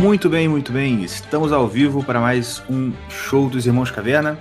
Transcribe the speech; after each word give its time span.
Muito 0.00 0.30
bem, 0.30 0.48
muito 0.48 0.72
bem. 0.72 1.04
Estamos 1.04 1.52
ao 1.52 1.68
vivo 1.68 2.02
para 2.02 2.18
mais 2.18 2.62
um 2.70 2.90
show 3.10 3.50
dos 3.50 3.66
Irmãos 3.66 3.90
Caverna. 3.90 4.38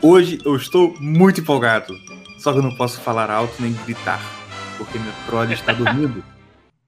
Hoje 0.00 0.38
eu 0.42 0.56
estou 0.56 0.98
muito 0.98 1.42
empolgado. 1.42 1.94
Só 2.38 2.50
que 2.50 2.58
eu 2.58 2.62
não 2.62 2.74
posso 2.74 2.98
falar 2.98 3.30
alto 3.30 3.60
nem 3.60 3.74
gritar, 3.84 4.18
porque 4.78 4.98
minha 4.98 5.12
prole 5.26 5.52
está 5.52 5.74
dormindo. 5.74 6.24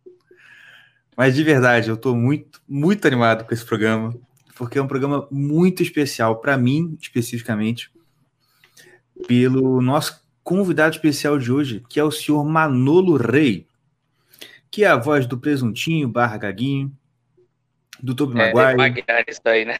Mas 1.14 1.34
de 1.34 1.44
verdade, 1.44 1.90
eu 1.90 1.96
estou 1.96 2.16
muito, 2.16 2.62
muito 2.66 3.06
animado 3.06 3.44
com 3.44 3.52
esse 3.52 3.66
programa, 3.66 4.14
porque 4.56 4.78
é 4.78 4.82
um 4.82 4.88
programa 4.88 5.28
muito 5.30 5.82
especial 5.82 6.40
para 6.40 6.56
mim, 6.56 6.96
especificamente, 6.98 7.92
pelo 9.28 9.82
nosso 9.82 10.24
convidado 10.42 10.94
especial 10.94 11.38
de 11.38 11.52
hoje, 11.52 11.84
que 11.90 12.00
é 12.00 12.04
o 12.04 12.10
senhor 12.10 12.42
Manolo 12.42 13.18
Rei, 13.18 13.66
que 14.70 14.82
é 14.82 14.88
a 14.88 14.96
voz 14.96 15.26
do 15.26 15.36
Presuntinho 15.36 16.08
barra 16.08 16.38
Gaguinho, 16.38 16.90
do 18.02 18.14
Tobey 18.14 18.40
É, 18.40 18.46
teve 18.46 18.54
Maguire. 18.56 18.76
uma 18.76 18.88
guerra 18.88 19.24
nisso 19.26 19.40
né? 19.66 19.76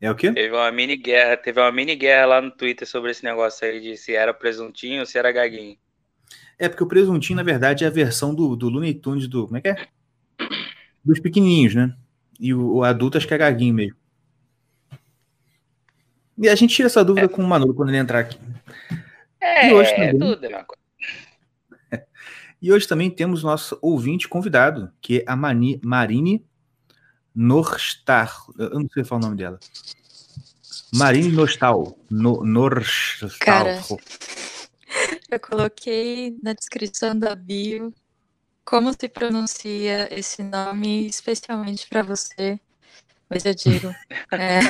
É 0.00 0.10
o 0.10 0.14
quê? 0.16 0.32
Teve 0.32 0.54
uma 0.54 0.70
mini 0.72 0.96
guerra, 0.96 1.36
teve 1.36 1.60
uma 1.60 1.70
mini 1.70 1.94
guerra 1.94 2.26
lá 2.26 2.40
no 2.40 2.50
Twitter 2.50 2.86
sobre 2.88 3.10
esse 3.12 3.22
negócio 3.22 3.66
aí 3.66 3.80
de 3.80 3.96
se 3.96 4.14
era 4.14 4.34
presuntinho 4.34 5.00
ou 5.00 5.06
se 5.06 5.16
era 5.16 5.30
gaguinho. 5.30 5.76
É 6.58 6.68
porque 6.68 6.82
o 6.84 6.86
Presuntinho, 6.86 7.36
na 7.36 7.42
verdade, 7.42 7.84
é 7.84 7.86
a 7.86 7.90
versão 7.90 8.34
do, 8.34 8.54
do 8.54 8.68
Looney 8.68 8.94
Tunes 8.94 9.26
do. 9.26 9.46
Como 9.46 9.56
é 9.56 9.60
que 9.60 9.68
é? 9.68 9.86
Dos 11.04 11.18
pequenininhos, 11.18 11.74
né? 11.74 11.96
E 12.38 12.54
o, 12.54 12.76
o 12.76 12.84
adulto 12.84 13.18
acho 13.18 13.26
que 13.26 13.34
é 13.34 13.38
Gaguinho 13.38 13.74
mesmo. 13.74 13.96
E 16.38 16.48
a 16.48 16.54
gente 16.54 16.74
tira 16.74 16.86
essa 16.86 17.04
dúvida 17.04 17.28
com 17.28 17.42
o 17.42 17.46
Manolo 17.46 17.74
quando 17.74 17.88
ele 17.90 17.98
entrar 17.98 18.20
aqui. 18.20 18.38
É, 19.40 19.70
E 19.70 19.74
hoje 19.74 19.90
é 19.92 19.96
também? 20.12 20.18
tudo 20.18 20.40
mesma 20.40 20.64
coisa. 20.64 20.82
E 22.62 22.72
hoje 22.72 22.86
também 22.86 23.10
temos 23.10 23.42
nosso 23.42 23.76
ouvinte 23.82 24.28
convidado, 24.28 24.92
que 25.00 25.18
é 25.18 25.24
a 25.26 25.34
Mani, 25.34 25.80
Marine 25.82 26.46
Norstar. 27.34 28.34
Eu 28.58 28.80
não 28.80 28.88
sei 28.88 29.04
falar 29.04 29.20
o 29.20 29.24
nome 29.24 29.36
dela. 29.36 29.58
Marine 30.94 31.32
Nostal. 31.32 31.98
No, 32.10 32.44
Norstal. 32.44 33.30
Cara. 33.40 33.82
Eu 35.30 35.40
coloquei 35.40 36.36
na 36.42 36.52
descrição 36.52 37.18
da 37.18 37.34
bio 37.34 37.94
como 38.64 38.92
se 38.92 39.08
pronuncia 39.08 40.08
esse 40.16 40.42
nome 40.42 41.06
especialmente 41.06 41.88
para 41.88 42.02
você, 42.02 42.60
mas 43.28 43.44
eu 43.44 43.54
digo. 43.54 43.94
É... 44.32 44.60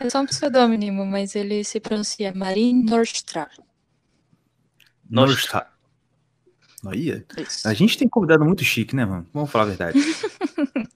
é 0.00 0.10
só 0.10 0.20
um 0.20 0.26
pseudônimo, 0.26 1.04
mas 1.06 1.34
ele 1.34 1.64
se 1.64 1.80
pronuncia 1.80 2.32
Marin 2.34 2.84
Nordstrar. 2.84 3.50
Norstal. 5.08 5.66
Olha, 6.84 7.24
Isso. 7.36 7.66
a 7.66 7.74
gente 7.74 7.98
tem 7.98 8.08
convidado 8.08 8.44
muito 8.44 8.62
chique, 8.62 8.94
né, 8.94 9.04
mano? 9.04 9.26
Vamos 9.32 9.50
falar 9.50 9.64
a 9.64 9.68
verdade. 9.68 9.98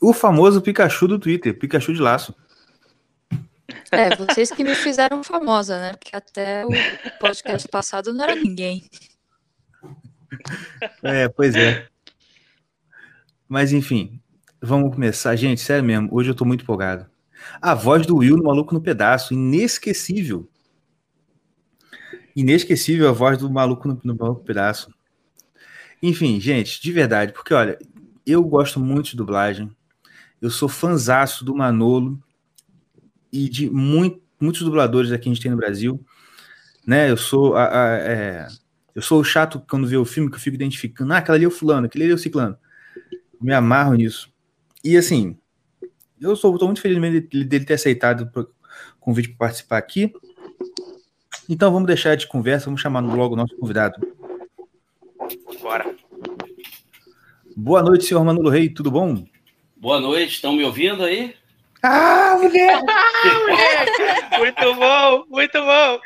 o 0.00 0.12
famoso 0.12 0.60
Pikachu 0.60 1.08
do 1.08 1.18
Twitter, 1.18 1.58
Pikachu 1.58 1.94
de 1.94 2.00
laço. 2.00 2.34
É, 3.90 4.14
vocês 4.14 4.50
que 4.50 4.62
me 4.62 4.74
fizeram 4.74 5.22
famosa, 5.24 5.78
né? 5.78 5.92
Porque 5.94 6.14
até 6.14 6.64
o 6.64 6.70
podcast 7.18 7.66
passado 7.68 8.12
não 8.12 8.24
era 8.24 8.34
ninguém. 8.34 8.84
É, 11.02 11.28
pois 11.28 11.54
é. 11.54 11.86
Mas 13.48 13.72
enfim, 13.72 14.20
vamos 14.60 14.94
começar. 14.94 15.34
Gente, 15.36 15.60
sério 15.60 15.84
mesmo, 15.84 16.08
hoje 16.12 16.30
eu 16.30 16.34
tô 16.34 16.44
muito 16.44 16.62
empolgado. 16.62 17.06
A 17.60 17.74
voz 17.74 18.06
do 18.06 18.16
Will 18.16 18.36
no 18.36 18.44
Maluco 18.44 18.74
no 18.74 18.80
Pedaço, 18.80 19.34
inesquecível. 19.34 20.48
Inesquecível 22.34 23.08
a 23.08 23.12
voz 23.12 23.38
do 23.38 23.50
Maluco 23.50 23.88
no, 23.88 24.00
no 24.04 24.14
Maluco 24.16 24.44
Pedaço. 24.44 24.92
Enfim, 26.02 26.40
gente, 26.40 26.80
de 26.80 26.92
verdade, 26.92 27.32
porque 27.32 27.52
olha, 27.52 27.78
eu 28.26 28.42
gosto 28.42 28.80
muito 28.80 29.10
de 29.10 29.16
dublagem. 29.16 29.70
Eu 30.40 30.50
sou 30.50 30.68
fanzaço 30.68 31.44
do 31.44 31.54
Manolo 31.54 32.18
e 33.32 33.48
de 33.48 33.68
muito, 33.70 34.20
muitos 34.40 34.62
dubladores 34.62 35.12
aqui 35.12 35.28
a 35.28 35.32
gente 35.32 35.42
tem 35.42 35.50
no 35.50 35.56
Brasil. 35.56 36.02
Né? 36.86 37.10
Eu 37.10 37.16
sou 37.16 37.54
a- 37.54 37.68
a- 37.68 37.98
é, 37.98 38.48
eu 38.94 39.02
sou 39.02 39.22
chato 39.22 39.62
quando 39.68 39.86
vê 39.86 39.96
o 39.96 40.04
filme 40.04 40.30
que 40.30 40.36
eu 40.36 40.40
fico 40.40 40.54
identificando. 40.54 41.12
Ah, 41.12 41.18
aquela 41.18 41.36
ali 41.36 41.44
é 41.44 41.48
o 41.48 41.50
fulano, 41.50 41.86
aquele 41.86 42.04
ali 42.04 42.12
é 42.12 42.14
o 42.14 42.18
ciclano. 42.18 42.56
Me 43.40 43.52
amarro 43.52 43.94
nisso. 43.94 44.32
E 44.82 44.96
assim, 44.96 45.36
eu 46.20 46.34
sou 46.34 46.56
muito 46.64 46.80
feliz 46.80 46.98
dele 47.28 47.64
ter 47.64 47.74
aceitado 47.74 48.30
o 48.34 48.46
convite 48.98 49.28
para 49.30 49.38
participar 49.48 49.78
aqui. 49.78 50.12
Então 51.50 51.72
vamos 51.72 51.88
deixar 51.88 52.14
de 52.16 52.28
conversa, 52.28 52.66
vamos 52.66 52.80
chamar 52.80 53.00
logo 53.00 53.34
o 53.34 53.36
nosso 53.36 53.56
convidado. 53.56 53.94
Bora. 55.60 55.92
Boa 57.56 57.82
noite, 57.82 58.04
senhor 58.04 58.24
Manolo 58.24 58.48
Rei, 58.48 58.68
tudo 58.68 58.88
bom? 58.88 59.24
Boa 59.76 59.98
noite, 60.00 60.34
estão 60.34 60.52
me 60.52 60.64
ouvindo 60.64 61.02
aí? 61.02 61.34
Ah, 61.82 62.36
mulher! 62.38 62.78
Muito 64.38 64.74
bom, 64.74 65.24
muito 65.30 65.58
bom. 65.62 65.98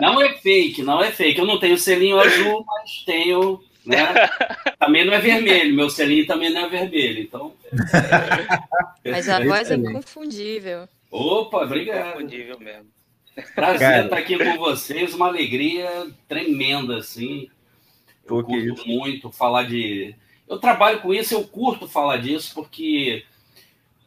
Não 0.00 0.20
é 0.20 0.32
fake, 0.38 0.82
não 0.82 1.00
é 1.00 1.12
fake. 1.12 1.38
Eu 1.38 1.46
não 1.46 1.60
tenho 1.60 1.78
selinho 1.78 2.18
azul, 2.18 2.64
mas 2.66 3.04
tenho, 3.06 3.62
né? 3.86 4.04
Também 4.80 5.04
não 5.04 5.12
é 5.12 5.20
vermelho, 5.20 5.76
meu 5.76 5.88
selinho 5.88 6.26
também 6.26 6.50
não 6.52 6.62
é 6.64 6.68
vermelho, 6.68 7.22
então. 7.22 7.52
Mas 9.04 9.28
a 9.28 9.38
É 9.40 9.44
voz 9.46 9.70
é 9.70 9.74
excelente. 9.74 9.90
inconfundível. 9.90 10.88
Opa, 11.08 11.58
obrigado. 11.66 12.14
Confundível 12.14 12.58
mesmo. 12.58 12.86
Prazer 13.54 14.04
estar 14.04 14.18
aqui 14.18 14.36
com 14.36 14.58
vocês, 14.58 15.14
uma 15.14 15.26
alegria 15.26 16.06
tremenda, 16.28 16.98
assim. 16.98 17.48
Eu 18.24 18.36
Pô, 18.36 18.44
curto 18.44 18.86
muito 18.86 19.30
falar 19.30 19.64
de. 19.64 20.14
Eu 20.48 20.58
trabalho 20.58 21.00
com 21.00 21.14
isso, 21.14 21.34
eu 21.34 21.44
curto 21.44 21.88
falar 21.88 22.18
disso, 22.18 22.52
porque 22.54 23.24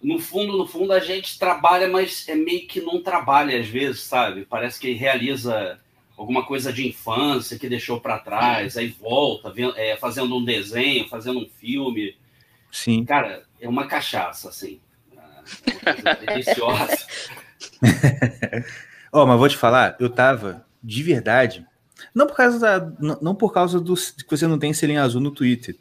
no 0.02 0.20
fundo, 0.20 0.58
no 0.58 0.68
fundo, 0.68 0.94
a 0.94 1.00
gente 1.00 1.40
trabalha, 1.40 1.88
mas 1.88 2.28
é 2.30 2.36
meio 2.36 2.68
que 2.68 2.80
não 2.80 3.02
trabalha 3.02 3.60
às 3.60 3.68
vezes, 3.68 4.02
sabe? 4.02 4.46
Parece 4.46 4.80
que 4.80 4.94
realiza 4.94 5.80
alguma 6.16 6.46
coisa 6.46 6.72
de 6.72 6.88
infância 6.88 7.58
que 7.58 7.68
deixou 7.68 8.00
para 8.00 8.20
trás, 8.20 8.78
aí 8.78 8.88
volta, 8.88 9.54
é, 9.76 9.98
fazendo 9.98 10.38
um 10.38 10.46
desenho, 10.46 11.10
fazendo 11.10 11.40
um 11.40 11.50
filme. 11.60 12.16
Sim. 12.72 13.04
Cara, 13.04 13.44
é 13.60 13.68
uma 13.68 13.88
cachaça, 13.88 14.50
assim. 14.50 14.80
É 15.12 15.72
uma 15.72 15.94
coisa 15.94 16.14
deliciosa. 16.26 17.08
Ó, 19.16 19.26
mas 19.26 19.40
vou 19.40 19.48
te 19.48 19.56
falar, 19.56 19.96
eu 19.98 20.10
tava 20.10 20.66
de 20.84 21.02
verdade. 21.02 21.66
Não 22.14 22.28
por 22.28 22.36
causa 22.36 22.60
da, 22.60 22.92
não, 23.00 23.18
não 23.22 23.34
por 23.34 23.54
causa 23.54 23.80
do 23.80 23.96
que 23.96 24.30
você 24.30 24.46
não 24.46 24.60
tem 24.60 24.74
selinho 24.74 25.02
azul 25.02 25.22
no 25.22 25.32
Twitter. 25.32 25.78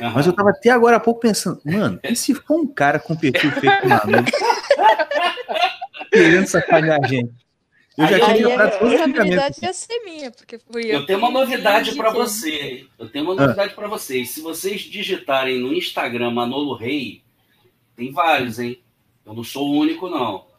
Mas 0.00 0.26
eu 0.26 0.32
tava 0.32 0.50
até 0.50 0.70
agora 0.70 0.96
há 0.96 1.00
pouco 1.00 1.20
pensando, 1.20 1.60
mano, 1.64 2.00
e 2.02 2.16
se 2.16 2.34
for 2.34 2.56
um 2.56 2.66
cara 2.66 2.98
com 2.98 3.14
perfil 3.14 3.52
feito 3.52 3.88
Manolo 3.88 4.24
querendo 6.10 6.46
sacanear 6.48 6.98
a 7.00 7.06
gente? 7.06 7.30
Eu 7.96 8.06
já 8.08 8.16
Aí- 8.16 8.34
tinha 8.34 8.48
Aí 8.48 8.54
a 8.54 8.70
todos 8.70 8.94
os 8.94 8.98
responsabilidade 8.98 9.56
ia 9.62 9.72
ser 9.72 10.00
minha, 10.00 10.30
porque 10.32 10.58
fui 10.58 10.86
eu. 10.86 11.00
Eu 11.00 11.06
tenho 11.06 11.20
uma 11.20 11.30
novidade 11.30 11.94
para 11.94 12.10
você. 12.10 12.86
Eu 12.98 13.08
tenho 13.08 13.26
uma 13.26 13.34
novidade 13.36 13.74
para 13.74 13.86
vocês. 13.86 14.30
Se 14.30 14.40
vocês 14.40 14.80
digitarem 14.80 15.60
no 15.60 15.72
Instagram 15.72 16.32
Manolo 16.32 16.74
Rei, 16.74 17.22
tem 17.94 18.10
vários, 18.10 18.58
hein? 18.58 18.82
Eu 19.24 19.34
não 19.34 19.44
sou 19.44 19.68
o 19.68 19.78
único, 19.78 20.08
não. 20.08 20.50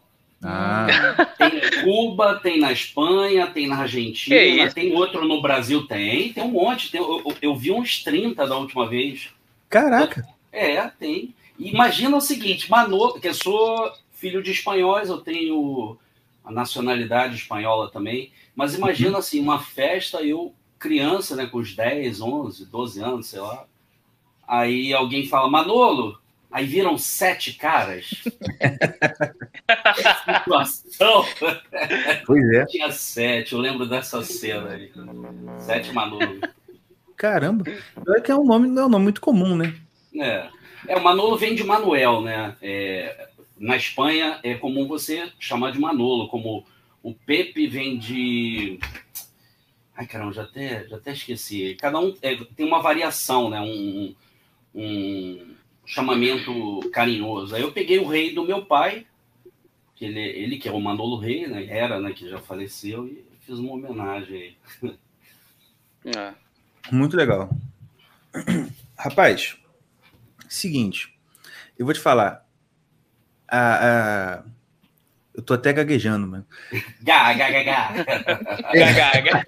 Ah, 0.43 0.87
Tem 1.37 1.57
em 1.57 1.83
Cuba, 1.83 2.35
tem 2.41 2.59
na 2.59 2.71
Espanha, 2.71 3.47
tem 3.47 3.67
na 3.67 3.77
Argentina, 3.77 4.35
tem 4.73 4.93
outro 4.93 5.25
no 5.27 5.41
Brasil, 5.41 5.85
tem. 5.87 6.33
Tem 6.33 6.43
um 6.43 6.49
monte. 6.51 6.91
Tem- 6.91 7.01
eu, 7.01 7.21
eu- 7.25 7.37
eu 7.41 7.55
vi 7.55 7.71
uns 7.71 8.03
30 8.03 8.45
da 8.47 8.57
última 8.57 8.87
vez. 8.87 9.29
caraca. 9.69 10.27
É, 10.51 10.87
tem. 10.87 11.33
Imagina 11.57 12.15
o 12.17 12.21
seguinte, 12.21 12.69
Manolo, 12.69 13.19
que 13.19 13.27
eu 13.27 13.33
sou 13.33 13.91
filho 14.11 14.41
de 14.44 14.51
espanhóis, 14.51 15.09
eu 15.09 15.18
tenho 15.19 15.97
a 16.45 16.51
nacionalidade 16.51 17.35
espanhola 17.35 17.89
também, 17.89 18.31
mas 18.56 18.75
imagina 18.75 19.18
assim, 19.18 19.39
uma 19.39 19.59
festa, 19.59 20.21
eu 20.21 20.53
criança, 20.77 21.35
né, 21.35 21.45
com 21.45 21.57
os 21.59 21.73
10, 21.75 22.19
11, 22.21 22.65
12 22.65 23.01
anos, 23.01 23.27
sei 23.27 23.39
lá, 23.39 23.65
aí 24.47 24.94
alguém 24.94 25.25
fala, 25.27 25.50
Manolo, 25.50 26.19
aí 26.53 26.67
viram 26.67 26.97
sete 27.00 27.53
caras. 27.53 28.23
Situação. 30.38 31.25
Pois 32.27 32.50
é. 32.53 32.65
Tinha 32.67 32.91
sete, 32.91 33.53
eu 33.53 33.59
lembro 33.59 33.88
dessa 33.88 34.23
cena 34.23 34.69
aí. 34.69 34.91
Sete 35.57 35.91
Manolo. 35.91 36.39
Caramba. 37.17 37.63
Pior 37.63 38.21
que 38.21 38.31
é 38.31 38.35
um 38.35 38.45
nome, 38.45 38.67
não 38.67 38.83
é 38.83 38.85
um 38.85 38.89
nome 38.89 39.03
muito 39.03 39.19
comum, 39.19 39.57
né? 39.57 39.75
É. 40.15 40.47
é, 40.88 40.95
o 40.95 41.03
Manolo 41.03 41.38
vem 41.38 41.55
de 41.55 41.63
Manuel, 41.63 42.21
né? 42.21 42.56
É, 42.61 43.29
na 43.57 43.75
Espanha 43.75 44.39
é 44.44 44.53
comum 44.53 44.88
você 44.88 45.31
chamar 45.39 45.71
de 45.71 45.79
Manolo, 45.79 46.27
como 46.27 46.63
o 47.01 47.15
Pepe 47.15 47.65
vem 47.65 47.97
de. 47.97 48.79
Ai, 49.95 50.06
caramba, 50.06 50.33
já 50.33 50.44
até, 50.44 50.88
já 50.88 50.97
até 50.97 51.13
esqueci. 51.13 51.75
Cada 51.79 51.99
um 51.99 52.15
é, 52.21 52.35
tem 52.56 52.65
uma 52.65 52.81
variação, 52.81 53.49
né? 53.49 53.59
Um, 53.59 54.15
um 54.75 55.56
chamamento 55.85 56.80
carinhoso. 56.91 57.56
Aí 57.56 57.62
eu 57.62 57.71
peguei 57.71 58.00
o 58.00 58.07
rei 58.07 58.33
do 58.33 58.44
meu 58.45 58.65
pai, 58.65 59.06
que 59.95 60.06
ele, 60.06 60.19
ele 60.19 60.57
que 60.57 60.68
é 60.68 60.71
o 60.71 60.80
Manolo 60.80 61.18
Rei, 61.18 61.47
né? 61.47 61.65
Era, 61.68 62.00
né? 62.00 62.13
Que 62.13 62.30
já 62.30 62.39
faleceu, 62.39 63.07
e 63.07 63.25
fiz 63.41 63.59
uma 63.59 63.74
homenagem 63.74 64.57
aí. 64.81 64.95
É. 66.06 66.33
Muito 66.91 67.15
legal. 67.15 67.50
Rapaz, 68.97 69.57
seguinte, 70.50 71.18
eu 71.77 71.85
vou 71.85 71.94
te 71.94 72.00
falar. 72.00 72.45
A, 73.47 74.39
a, 74.39 74.44
eu 75.33 75.44
tô 75.44 75.53
até 75.53 75.71
gaguejando, 75.71 76.27
mano. 76.27 76.45
Gá, 77.01 77.33
gá, 77.38 77.50
gá, 77.51 77.63
gá. 77.63 79.45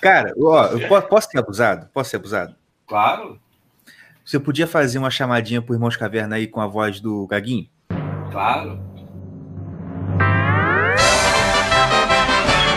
Cara, 0.00 0.32
ó, 0.38 0.66
eu 0.66 0.88
po- 0.88 1.02
posso 1.02 1.28
ser 1.30 1.38
abusado? 1.38 1.88
Posso 1.92 2.10
ser 2.10 2.16
abusado? 2.16 2.54
Claro, 2.86 3.40
Você 4.30 4.38
podia 4.38 4.64
fazer 4.64 4.96
uma 4.96 5.10
chamadinha 5.10 5.60
pro 5.60 5.74
Irmãos 5.74 5.96
Caverna 5.96 6.36
aí 6.36 6.46
com 6.46 6.60
a 6.60 6.66
voz 6.68 7.00
do 7.00 7.26
Gaguinho? 7.26 7.66
claro. 8.30 8.80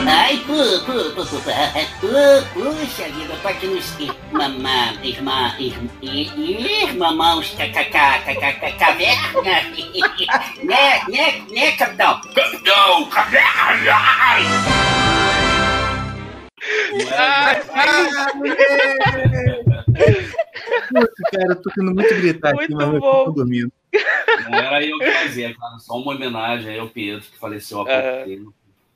Ai, 0.08 0.38
pu, 0.38 0.56
pu, 0.84 1.12
pu, 1.14 1.24
pu, 1.24 1.26
pu, 1.28 1.42
pu, 1.44 2.10
puxa 2.54 3.04
vida, 3.04 3.36
tô 3.40 3.48
aqui 3.48 3.68
nos 3.68 3.96
mamã, 4.32 4.94
irmã, 5.04 5.54
irmãos, 6.02 7.56
caverna, 8.80 9.44
né, 10.64 11.04
né, 11.08 11.40
né, 11.52 11.72
capitão? 11.74 12.20
Capitão, 12.34 13.06
caverna! 13.12 13.94
Putz, 19.94 21.14
cara, 21.32 21.52
eu 21.52 21.62
tô 21.62 21.70
tendo 21.76 21.94
muito 21.94 22.16
gritar 22.16 22.50
aqui, 22.50 22.58
Muito 22.58 22.76
mas 22.76 22.94
eu 22.94 23.00
bom. 23.00 23.26
tô 23.26 23.32
dormindo. 23.32 23.72
Não 24.50 24.58
era 24.58 24.86
eu 24.86 24.98
que 24.98 25.12
fazia, 25.12 25.56
cara. 25.56 25.80
Só 25.80 25.98
uma 25.98 26.14
homenagem 26.14 26.72
aí 26.72 26.80
ao 26.80 26.90
Pedro, 26.90 27.22
que 27.22 27.38
faleceu 27.38 27.82
há 27.82 27.86
pouco 27.86 28.00
Aham. 28.00 28.26
tempo. 28.26 28.54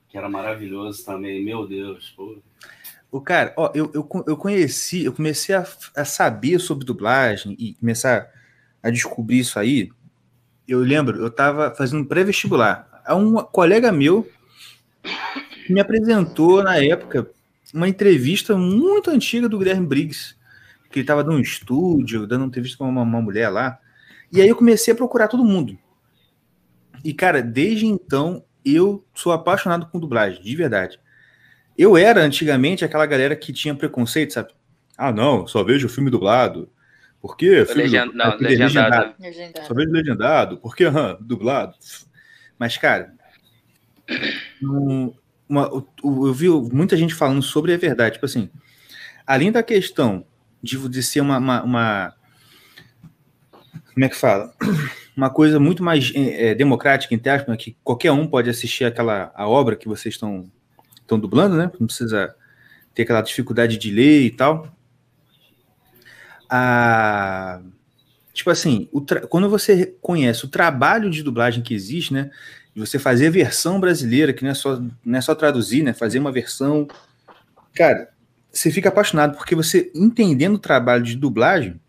Que 0.10 0.18
era 0.18 0.30
maravilhoso 0.30 1.06
também. 1.06 1.44
Meu 1.44 1.68
Deus, 1.68 2.14
pô. 2.16 2.38
O 3.12 3.22
cara, 3.22 3.54
ó, 3.56 3.72
eu, 3.74 3.90
eu, 3.94 4.08
eu 4.28 4.38
conheci, 4.38 5.06
eu 5.06 5.14
comecei 5.14 5.56
a, 5.56 5.66
a 5.96 6.04
saber 6.06 6.60
sobre 6.60 6.86
dublagem 6.86 7.56
e 7.58 7.74
começar 7.76 8.30
a 8.84 8.90
descobrir 8.90 9.40
isso 9.40 9.58
aí. 9.58 9.90
Eu 10.68 10.80
lembro, 10.80 11.18
eu 11.18 11.30
tava 11.32 11.74
fazendo 11.74 12.06
pré-vestibular. 12.06 12.88
Um 13.10 13.36
colega 13.44 13.92
meu 13.92 14.30
me 15.70 15.80
apresentou 15.80 16.62
na 16.62 16.78
época 16.84 17.30
uma 17.74 17.88
entrevista 17.88 18.58
muito 18.58 19.10
antiga 19.10 19.48
do 19.48 19.58
Guilherme 19.58 19.86
Briggs, 19.86 20.36
que 20.90 21.00
ele 21.00 21.06
tava 21.08 21.24
num 21.24 21.40
estúdio, 21.40 22.26
dando 22.28 22.42
uma 22.42 22.48
entrevista 22.48 22.78
com 22.78 22.90
uma, 22.90 23.02
uma 23.02 23.22
mulher 23.22 23.50
lá. 23.50 23.80
E 24.32 24.42
aí 24.42 24.48
eu 24.48 24.56
comecei 24.56 24.94
a 24.94 24.98
procurar 24.98 25.28
todo 25.28 25.44
mundo. 25.44 25.78
E, 27.04 27.14
cara, 27.14 27.42
desde 27.42 27.86
então 27.86 28.44
eu 28.66 29.06
sou 29.14 29.32
apaixonado 29.32 29.88
com 29.88 30.00
dublagem, 30.00 30.42
de 30.42 30.56
verdade. 30.56 31.00
Eu 31.78 31.96
era 31.96 32.22
antigamente 32.22 32.84
aquela 32.84 33.06
galera 33.06 33.36
que 33.36 33.54
tinha 33.54 33.76
preconceito, 33.76 34.34
sabe? 34.34 34.50
Ah, 34.98 35.12
não, 35.12 35.46
só 35.46 35.64
vejo 35.64 35.88
filme 35.88 36.10
dublado. 36.10 36.70
Por 37.22 37.38
quê? 37.38 37.66
Filme 37.66 37.84
Legend... 37.84 38.12
du- 38.12 38.18
Não, 38.18 38.26
é, 38.26 38.38
legendado. 38.38 39.16
Legendado. 39.20 39.68
Só 39.68 39.74
vejo 39.74 39.92
legendado. 39.92 40.58
Por 40.58 40.76
quê? 40.76 40.86
Aham, 40.86 41.18
dublado. 41.22 41.76
Mas, 42.58 42.78
cara, 42.78 43.14
um- 44.62 45.14
uma- 45.48 45.70
o- 46.04 46.28
eu 46.28 46.34
vi 46.34 46.50
muita 46.50 46.98
gente 46.98 47.14
falando 47.14 47.42
sobre 47.42 47.74
a 47.74 47.78
verdade. 47.78 48.14
Tipo 48.16 48.26
assim, 48.26 48.50
além 49.26 49.52
da 49.52 49.62
questão 49.64 50.26
de, 50.68 50.90
de 50.90 51.04
ser 51.04 51.22
uma, 51.22 51.38
uma- 51.38 51.64
uma- 51.64 52.14
Como 53.94 54.06
é 54.06 54.10
que 54.10 54.16
fala? 54.16 54.54
Uma 55.16 55.30
coisa 55.30 55.60
muito 55.60 55.84
mais 55.84 56.12
é, 56.16 56.50
é, 56.50 56.56
democrática, 56.56 57.14
entre 57.16 57.30
aspas, 57.32 57.50
né, 57.50 57.58
que 57.58 57.76
qualquer 57.84 58.12
um 58.12 58.28
pode 58.28 58.50
assistir 58.50 58.86
aquela 58.86 59.32
a 59.36 59.48
obra 59.48 59.76
que 59.76 59.88
vocês 59.88 60.14
estão 60.16 60.50
estão 61.02 61.20
dublando, 61.20 61.56
né? 61.56 61.72
Não 61.80 61.88
precisa 61.88 62.36
ter 62.94 63.04
aquela 63.04 63.22
dificuldade 63.22 63.78
de 63.78 63.90
ler 63.90 64.22
e 64.26 64.32
tal. 64.32 64.72
A, 66.50 67.62
tipo 68.34 68.50
assim, 68.50 68.88
o 68.92 69.02
quando 69.28 69.50
você 69.50 69.96
conhece 70.02 70.46
o 70.46 70.50
trabalho 70.50 71.10
de 71.10 71.24
dublagem 71.24 71.64
que 71.64 71.74
existe, 71.74 72.14
né? 72.14 72.30
E 72.76 72.80
você 72.80 73.00
fazer 73.00 73.28
a 73.28 73.32
versão 73.32 73.80
brasileira, 73.80 74.32
que 74.34 74.44
não 74.44 74.52
é 74.52 74.54
só, 74.54 74.80
não 75.04 75.18
é 75.18 75.22
só 75.22 75.34
traduzir, 75.34 75.84
né? 75.84 75.94
Fazer 75.94 76.20
uma 76.20 76.32
versão. 76.32 76.88
Cara, 77.74 78.10
você 78.58 78.72
fica 78.72 78.90
apaixonado, 78.90 79.38
porque 79.38 79.56
você, 79.56 79.92
entendendo 79.94 80.56
o 80.56 80.60
trabalho 80.60 81.04
de 81.04 81.16
dublagem, 81.16 81.80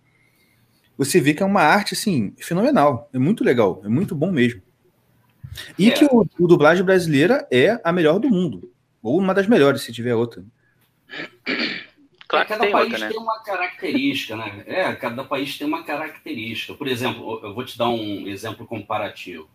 você 0.96 1.20
vê 1.20 1.32
que 1.32 1.42
é 1.42 1.46
uma 1.46 1.62
arte, 1.62 1.94
assim, 1.94 2.34
fenomenal. 2.38 3.08
É 3.12 3.18
muito 3.18 3.44
legal, 3.44 3.80
é 3.84 3.88
muito 3.88 4.14
bom 4.14 4.30
mesmo. 4.30 4.60
E 5.78 5.88
É. 5.88 5.90
que 5.92 6.04
o, 6.04 6.26
o 6.38 6.46
dublagem 6.46 6.84
brasileira 6.84 7.46
é 7.50 7.80
a 7.82 7.92
melhor 7.92 8.18
do 8.18 8.28
mundo. 8.28 8.70
Ou 9.02 9.18
uma 9.18 9.32
das 9.32 9.46
melhores, 9.46 9.82
se 9.82 9.92
tiver 9.92 10.14
outra. 10.14 10.44
Claro 12.26 12.46
que 12.46 12.52
cada 12.52 12.64
tem 12.64 12.72
país 12.72 12.92
outra, 12.92 12.98
né? 12.98 13.08
tem 13.08 13.18
uma 13.18 13.42
característica, 13.42 14.36
né? 14.36 14.62
É, 14.66 14.94
cada 14.94 15.24
país 15.24 15.56
tem 15.56 15.66
uma 15.66 15.82
característica. 15.84 16.74
Por 16.74 16.86
exemplo, 16.86 17.40
eu 17.42 17.54
vou 17.54 17.64
te 17.64 17.78
dar 17.78 17.88
um 17.88 18.26
exemplo 18.28 18.66
comparativo. 18.66 19.48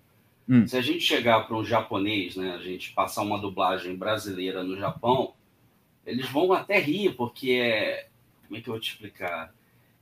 Hum. 0.49 0.65
Se 0.65 0.75
a 0.75 0.81
gente 0.81 1.01
chegar 1.01 1.41
para 1.41 1.55
um 1.55 1.63
japonês, 1.63 2.35
né, 2.35 2.55
a 2.55 2.57
gente 2.57 2.91
passar 2.93 3.21
uma 3.21 3.39
dublagem 3.39 3.95
brasileira 3.95 4.63
no 4.63 4.77
Japão, 4.77 5.33
eles 6.05 6.27
vão 6.29 6.51
até 6.53 6.79
rir, 6.79 7.13
porque 7.15 7.51
é. 7.51 8.07
Como 8.47 8.57
é 8.57 8.61
que 8.61 8.69
eu 8.69 8.73
vou 8.73 8.81
te 8.81 8.91
explicar? 8.91 9.53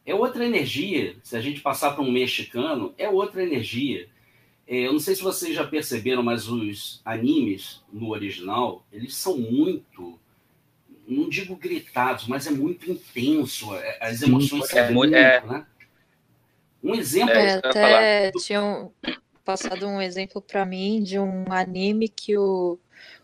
É 0.06 0.14
outra 0.16 0.46
energia. 0.46 1.16
Se 1.24 1.38
a 1.38 1.42
gente 1.42 1.62
passar 1.62 1.92
para 1.92 2.04
um 2.04 2.12
mexicano, 2.12 2.94
é 2.98 3.08
outra 3.08 3.44
energia. 3.44 4.10
É, 4.68 4.88
eu 4.88 4.94
não 4.94 5.00
sei 5.00 5.16
se 5.16 5.22
vocês 5.22 5.54
já 5.56 5.66
perceberam, 5.66 6.24
mas 6.24 6.48
os 6.48 7.02
animes 7.06 7.84
no 7.92 8.10
original, 8.10 8.86
eles 8.92 9.16
são 9.16 9.38
muito 9.38 10.20
não 11.08 11.28
digo 11.28 11.56
gritados, 11.58 12.26
mas 12.28 12.48
é 12.48 12.52
muito 12.52 12.90
intenso. 12.90 13.76
é- 13.76 13.98
As 14.00 14.20
Sim, 14.20 14.28
emoções 14.28 14.68
se 14.68 14.78
é 14.78 14.84
muito- 14.92 15.12
muito, 15.12 15.16
é. 15.16 15.42
né? 15.46 15.66
Um 16.82 16.96
exemplo 16.96 17.32
É, 17.34 17.48
É, 17.50 17.58
até 17.58 18.32
tinham 18.40 18.94
passado 19.44 19.86
um 19.88 20.02
exemplo 20.02 20.42
pra 20.42 20.66
mim 20.66 21.04
de 21.04 21.20
um 21.20 21.44
anime 21.52 22.08
que 22.08 22.38
o, 22.38 22.80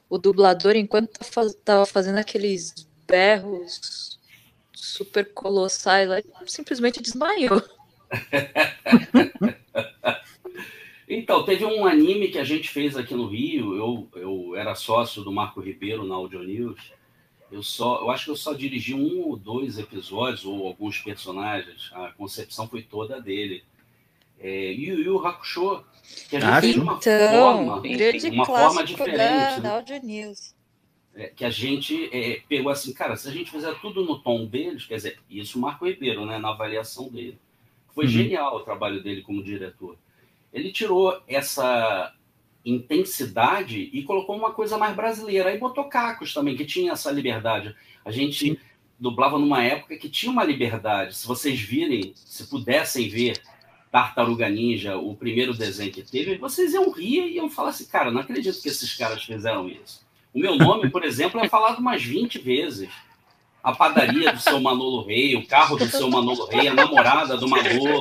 o 0.09 0.17
dublador, 0.17 0.75
enquanto 0.75 1.11
tá 1.11 1.25
faz- 1.25 1.55
tava 1.63 1.85
fazendo 1.85 2.17
aqueles 2.17 2.73
berros 3.07 4.17
super 4.73 5.33
colossais 5.33 6.09
simplesmente 6.45 7.01
desmaiou. 7.01 7.61
Então, 11.09 11.45
teve 11.45 11.63
um 11.63 11.85
anime 11.85 12.27
que 12.27 12.37
a 12.37 12.43
gente 12.43 12.67
fez 12.69 12.97
aqui 12.97 13.13
no 13.15 13.27
Rio. 13.27 13.75
Eu, 13.75 14.09
eu 14.21 14.55
era 14.57 14.75
sócio 14.75 15.23
do 15.23 15.31
Marco 15.31 15.61
Ribeiro 15.61 16.05
na 16.05 16.15
Audio 16.15 16.43
News. 16.43 16.91
Eu 17.49 17.63
só, 17.63 18.01
eu 18.01 18.09
acho 18.11 18.25
que 18.25 18.31
eu 18.31 18.35
só 18.35 18.51
dirigi 18.53 18.93
um 18.93 19.21
ou 19.21 19.37
dois 19.37 19.79
episódios 19.79 20.43
ou 20.43 20.67
alguns 20.67 20.99
personagens. 20.99 21.89
A 21.93 22.09
concepção 22.11 22.67
foi 22.67 22.81
toda 22.81 23.21
dele. 23.21 23.63
É, 24.37 24.71
Yu 24.73 24.99
Yu 24.99 25.25
Hakusho, 25.25 25.81
que 26.29 26.35
a 26.37 26.39
gente 26.39 26.51
Ah, 26.51 26.59
de 26.61 26.79
uma 26.79 26.93
Então, 26.97 27.09
forma, 27.29 27.81
grande 27.81 28.29
uma 28.29 28.45
forma 28.45 28.83
diferente, 28.83 29.17
da, 29.17 29.59
né? 29.59 29.61
da 29.61 29.71
Audio 29.73 30.01
News. 30.03 30.55
é, 31.15 31.27
que 31.29 31.43
a 31.45 31.49
gente 31.49 32.09
é, 32.15 32.41
pegou 32.47 32.71
assim, 32.71 32.93
cara, 32.93 33.15
se 33.15 33.27
a 33.27 33.31
gente 33.31 33.51
fizer 33.51 33.73
tudo 33.81 34.03
no 34.05 34.19
tom 34.19 34.45
deles, 34.45 34.85
quer 34.85 34.95
dizer, 34.95 35.19
isso 35.29 35.57
o 35.57 35.61
Marco 35.61 35.85
Ribeiro, 35.87 36.25
né, 36.25 36.37
na 36.37 36.49
avaliação 36.49 37.09
dele. 37.09 37.39
Foi 37.93 38.05
Uhum. 38.05 38.11
genial 38.11 38.55
o 38.57 38.59
trabalho 38.63 39.01
dele 39.03 39.21
como 39.23 39.43
diretor. 39.43 39.97
Ele 40.53 40.71
tirou 40.71 41.21
essa 41.27 42.13
intensidade 42.65 43.89
e 43.93 44.03
colocou 44.03 44.35
uma 44.35 44.51
coisa 44.53 44.77
mais 44.77 44.95
brasileira. 44.95 45.49
Aí 45.49 45.57
botou 45.57 45.85
Cacos 45.85 46.33
também, 46.33 46.55
que 46.55 46.65
tinha 46.65 46.91
essa 46.91 47.11
liberdade. 47.11 47.75
A 48.05 48.11
gente 48.11 48.59
dublava 48.99 49.39
numa 49.39 49.63
época 49.63 49.97
que 49.97 50.09
tinha 50.09 50.31
uma 50.31 50.43
liberdade. 50.43 51.15
Se 51.15 51.27
vocês 51.27 51.59
virem, 51.59 52.13
se 52.15 52.47
pudessem 52.47 53.07
ver 53.09 53.41
Tartaruga 53.91 54.49
Ninja, 54.49 54.97
o 54.97 55.15
primeiro 55.15 55.53
desenho 55.53 55.91
que 55.91 56.01
teve, 56.01 56.37
vocês 56.37 56.73
iam 56.73 56.91
rir 56.91 57.27
e 57.27 57.35
iam 57.35 57.49
falar 57.49 57.69
assim, 57.69 57.85
cara, 57.85 58.11
não 58.11 58.21
acredito 58.21 58.61
que 58.61 58.67
esses 58.69 58.95
caras 58.95 59.23
fizeram 59.23 59.67
isso. 59.69 60.05
O 60.33 60.39
meu 60.39 60.55
nome, 60.55 60.89
por 60.89 61.03
exemplo, 61.03 61.39
é 61.43 61.47
falado 61.47 61.79
umas 61.79 62.03
20 62.03 62.39
vezes. 62.39 62.89
A 63.63 63.73
padaria 63.73 64.31
do 64.31 64.39
seu 64.39 64.59
Manolo 64.61 65.05
Rei, 65.05 65.35
o 65.35 65.45
carro 65.45 65.75
do 65.75 65.87
seu 65.87 66.09
Manolo 66.09 66.45
Rei, 66.45 66.67
a 66.67 66.73
namorada 66.73 67.35
do 67.35 67.49
Manolo. 67.49 67.99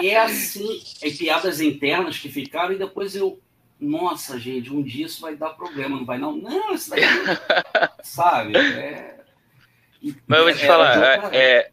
É 0.00 0.16
assim, 0.18 0.80
é 1.02 1.10
piadas 1.10 1.60
internas 1.60 2.18
que 2.18 2.28
ficaram 2.28 2.72
e 2.72 2.78
depois 2.78 3.16
eu. 3.16 3.40
Nossa, 3.80 4.38
gente, 4.38 4.72
um 4.72 4.82
dia 4.82 5.06
isso 5.06 5.20
vai 5.20 5.36
dar 5.36 5.50
problema, 5.50 5.96
não 5.96 6.04
vai 6.04 6.18
não? 6.18 6.36
Não, 6.36 6.74
isso 6.74 6.90
daí. 6.90 7.02
Sabe? 8.02 8.56
É... 8.56 9.18
Mas 10.26 10.38
eu 10.38 10.44
vou 10.44 10.54
te 10.54 10.62
é- 10.62 10.66
falar, 10.66 11.34
é- 11.34 11.36
é, 11.36 11.70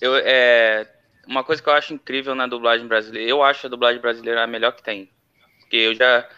eu, 0.00 0.16
é, 0.16 0.86
uma 1.28 1.44
coisa 1.44 1.62
que 1.62 1.68
eu 1.68 1.74
acho 1.74 1.94
incrível 1.94 2.34
na 2.34 2.46
dublagem 2.46 2.86
brasileira, 2.88 3.28
eu 3.30 3.42
acho 3.42 3.66
a 3.66 3.70
dublagem 3.70 4.00
brasileira 4.00 4.44
a 4.44 4.46
melhor 4.46 4.72
que 4.72 4.82
tem. 4.82 5.10
Porque 5.60 5.76
eu 5.76 5.94
já 5.94 6.28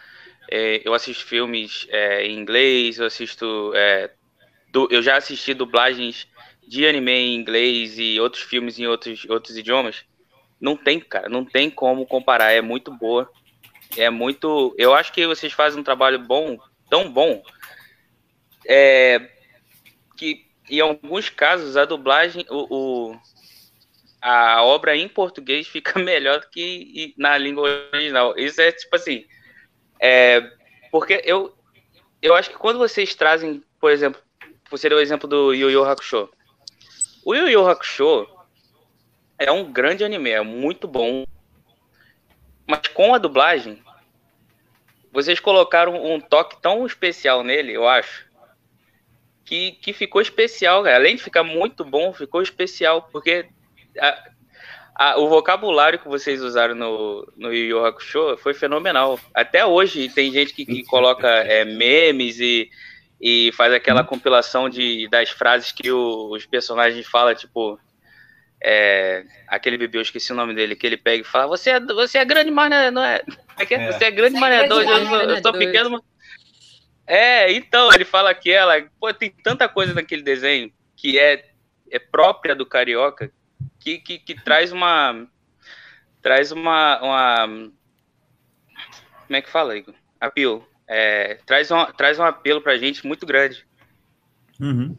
é, 0.51 0.81
eu 0.85 0.93
assisto 0.93 1.25
filmes 1.25 1.87
é, 1.89 2.25
em 2.25 2.37
inglês, 2.39 2.99
eu 2.99 3.05
assisto. 3.07 3.73
é, 3.75 4.11
du- 4.71 4.87
eu 4.91 5.01
já 5.01 5.17
assisti 5.17 5.53
dublagens 5.53 6.27
de 6.67 6.85
anime 6.87 7.11
em 7.11 7.35
inglês 7.35 7.99
e 7.99 8.19
outros 8.19 8.43
filmes 8.43 8.79
em 8.79 8.87
outros, 8.87 9.25
outros 9.29 9.57
idiomas. 9.57 10.03
Não 10.61 10.77
tem, 10.77 10.99
cara, 10.99 11.29
não 11.29 11.45
tem 11.45 11.69
como 11.69 12.05
comparar. 12.07 12.51
É 12.51 12.61
muito 12.61 12.91
boa. 12.97 13.29
É 13.97 14.09
muito. 14.09 14.75
Eu 14.77 14.93
acho 14.93 15.13
que 15.13 15.27
vocês 15.27 15.53
fazem 15.53 15.79
um 15.79 15.83
trabalho 15.83 16.19
bom, 16.19 16.57
tão 16.89 17.11
bom, 17.11 17.43
é, 18.67 19.29
que 20.17 20.45
em 20.69 20.79
alguns 20.81 21.29
casos, 21.29 21.77
a 21.77 21.85
dublagem, 21.85 22.45
o, 22.49 23.11
o, 23.13 23.17
a 24.21 24.63
obra 24.63 24.95
em 24.95 25.07
português 25.07 25.67
fica 25.67 25.97
melhor 25.99 26.41
do 26.41 26.49
que 26.49 27.13
na 27.17 27.37
língua 27.37 27.87
original. 27.91 28.37
Isso 28.37 28.61
é 28.61 28.71
tipo 28.71 28.95
assim. 28.95 29.25
É, 29.99 30.41
porque 30.91 31.21
eu, 31.25 31.55
eu 32.21 32.35
acho 32.35 32.49
que 32.49 32.57
quando 32.57 32.77
vocês 32.77 33.15
trazem, 33.15 33.63
por 33.79 33.91
exemplo, 33.91 34.21
você 34.69 34.87
deu 34.87 34.99
o 34.99 35.01
exemplo 35.01 35.27
do 35.27 35.53
Yu 35.53 35.69
Yu 35.71 35.83
Hakusho. 35.83 36.29
O 37.25 37.35
Yu 37.35 37.49
Yu 37.49 37.67
Hakusho 37.67 38.27
é 39.37 39.51
um 39.51 39.71
grande 39.71 40.03
anime, 40.03 40.29
é 40.29 40.41
muito 40.41 40.87
bom. 40.87 41.25
Mas 42.67 42.87
com 42.87 43.13
a 43.13 43.17
dublagem, 43.17 43.83
vocês 45.11 45.39
colocaram 45.39 46.03
um 46.03 46.19
toque 46.19 46.61
tão 46.61 46.85
especial 46.85 47.43
nele, 47.43 47.73
eu 47.73 47.87
acho, 47.87 48.25
que, 49.43 49.73
que 49.73 49.93
ficou 49.93 50.21
especial. 50.21 50.85
Além 50.85 51.15
de 51.15 51.23
ficar 51.23 51.43
muito 51.43 51.83
bom, 51.83 52.13
ficou 52.13 52.41
especial, 52.41 53.09
porque 53.11 53.49
a, 53.99 54.23
a, 54.95 55.19
o 55.19 55.27
vocabulário 55.27 55.99
que 55.99 56.07
vocês 56.07 56.41
usaram 56.41 56.75
no, 56.75 57.27
no 57.35 57.53
Yu 57.53 57.69
Yu 57.69 57.85
Hakusho 57.85 58.37
foi 58.37 58.53
fenomenal. 58.53 59.19
Até 59.33 59.65
hoje 59.65 60.09
tem 60.09 60.31
gente 60.31 60.53
que, 60.53 60.65
que 60.65 60.83
coloca 60.83 61.27
é, 61.27 61.65
memes 61.65 62.39
e, 62.39 62.69
e 63.19 63.51
faz 63.53 63.73
aquela 63.73 64.03
compilação 64.03 64.69
de, 64.69 65.07
das 65.09 65.29
frases 65.29 65.71
que 65.71 65.91
o, 65.91 66.31
os 66.31 66.45
personagens 66.45 67.05
falam, 67.07 67.33
tipo. 67.35 67.79
É, 68.63 69.23
aquele 69.47 69.75
bebê, 69.75 69.97
eu 69.97 70.03
esqueci 70.03 70.31
o 70.31 70.35
nome 70.35 70.53
dele, 70.53 70.75
que 70.75 70.85
ele 70.85 70.97
pega 70.97 71.23
e 71.23 71.25
fala: 71.25 71.47
Você 71.47 71.71
é, 71.71 71.79
você 71.79 72.19
é 72.19 72.25
grande, 72.25 72.51
mas 72.51 72.69
não 72.69 72.77
é. 72.77 72.91
Não 72.91 73.03
é, 73.03 73.21
é, 73.57 73.73
é. 73.73 73.91
Você 73.91 74.05
é 74.05 74.11
grande, 74.11 74.39
mas 74.39 74.55
não 74.55 74.63
é 74.63 74.67
doido. 74.67 74.91
Eu, 74.91 74.97
eu, 74.97 75.29
eu 75.31 75.41
sou 75.41 75.51
pequeno, 75.51 75.89
mas. 75.89 76.01
É, 77.07 77.51
então, 77.51 77.91
ele 77.91 78.05
fala 78.05 78.35
que 78.35 78.51
ela. 78.51 78.79
Pô, 78.99 79.11
tem 79.11 79.31
tanta 79.43 79.67
coisa 79.67 79.95
naquele 79.95 80.21
desenho 80.21 80.71
que 80.95 81.17
é, 81.17 81.43
é 81.89 81.97
própria 81.97 82.55
do 82.55 82.67
carioca 82.67 83.31
que, 83.81 83.97
que, 83.97 84.19
que 84.19 84.35
traz 84.35 84.71
uma. 84.71 85.27
Traz 86.21 86.51
uma, 86.51 87.01
uma. 87.01 87.47
Como 89.25 89.35
é 89.35 89.41
que 89.41 89.49
fala, 89.49 89.75
Igor? 89.75 89.95
Apelo. 90.19 90.65
É, 90.87 91.35
traz, 91.45 91.71
um, 91.71 91.85
traz 91.97 92.19
um 92.19 92.23
apelo 92.23 92.61
pra 92.61 92.77
gente 92.77 93.05
muito 93.07 93.25
grande. 93.25 93.65
Uhum. 94.59 94.95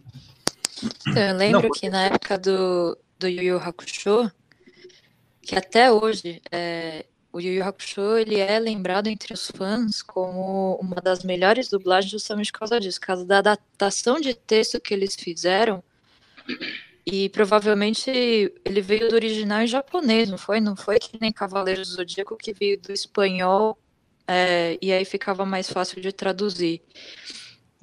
Então, 1.06 1.22
eu 1.22 1.36
lembro 1.36 1.62
Não, 1.62 1.70
que 1.70 1.88
na 1.88 2.06
época 2.06 2.36
do, 2.38 2.98
do 3.18 3.28
Yu 3.28 3.42
Yu 3.42 3.58
Hakusho, 3.58 4.32
que 5.42 5.54
até 5.54 5.92
hoje 5.92 6.42
é, 6.50 7.04
o 7.32 7.40
Yu 7.40 7.52
Yu 7.52 7.64
Hakusho 7.64 8.16
ele 8.16 8.40
é 8.40 8.58
lembrado 8.58 9.06
entre 9.06 9.32
os 9.32 9.50
fãs 9.50 10.02
como 10.02 10.76
uma 10.76 10.96
das 10.96 11.22
melhores 11.22 11.68
dublagens 11.68 12.10
justamente 12.10 12.50
por 12.50 12.60
causa 12.60 12.80
disso, 12.80 12.98
por 12.98 13.06
causa 13.06 13.24
da 13.24 13.38
adaptação 13.38 14.20
de 14.20 14.34
texto 14.34 14.80
que 14.80 14.92
eles 14.92 15.14
fizeram. 15.14 15.84
E 17.04 17.28
provavelmente 17.30 18.10
ele 18.64 18.80
veio 18.80 19.08
do 19.08 19.14
original 19.16 19.66
japonês, 19.66 20.28
não 20.28 20.38
foi? 20.38 20.60
Não 20.60 20.76
foi 20.76 20.98
que 20.98 21.18
nem 21.20 21.32
Cavaleiros 21.32 21.88
do 21.88 21.94
Zodíaco 21.96 22.36
que 22.36 22.52
veio 22.52 22.80
do 22.80 22.92
espanhol 22.92 23.76
é, 24.26 24.78
e 24.80 24.92
aí 24.92 25.04
ficava 25.04 25.44
mais 25.44 25.68
fácil 25.70 26.00
de 26.00 26.12
traduzir. 26.12 26.82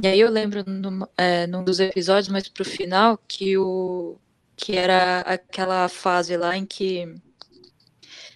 E 0.02 0.08
aí 0.08 0.20
eu 0.20 0.30
lembro 0.32 0.64
num, 0.66 1.06
é, 1.18 1.46
num 1.48 1.64
dos 1.64 1.80
episódios, 1.80 2.30
mais 2.30 2.48
pro 2.48 2.64
final, 2.64 3.18
que 3.28 3.58
o 3.58 4.18
que 4.56 4.76
era 4.76 5.22
aquela 5.22 5.88
fase 5.88 6.36
lá 6.36 6.58
em 6.58 6.66
que 6.66 7.16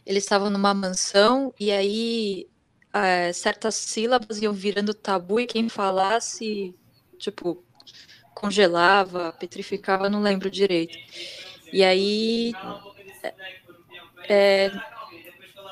eles 0.05 0.23
estavam 0.23 0.49
numa 0.49 0.73
mansão 0.73 1.53
e 1.59 1.71
aí 1.71 2.47
é, 2.93 3.33
certas 3.33 3.75
sílabas 3.75 4.41
iam 4.41 4.53
virando 4.53 4.93
tabu 4.93 5.39
e 5.39 5.47
quem 5.47 5.67
falasse, 5.69 6.75
tipo, 7.17 7.63
congelava, 8.33 9.33
petrificava, 9.39 10.09
não 10.09 10.21
lembro 10.21 10.49
direito. 10.49 10.97
E 11.71 11.83
aí 11.83 12.53
é, 14.29 14.71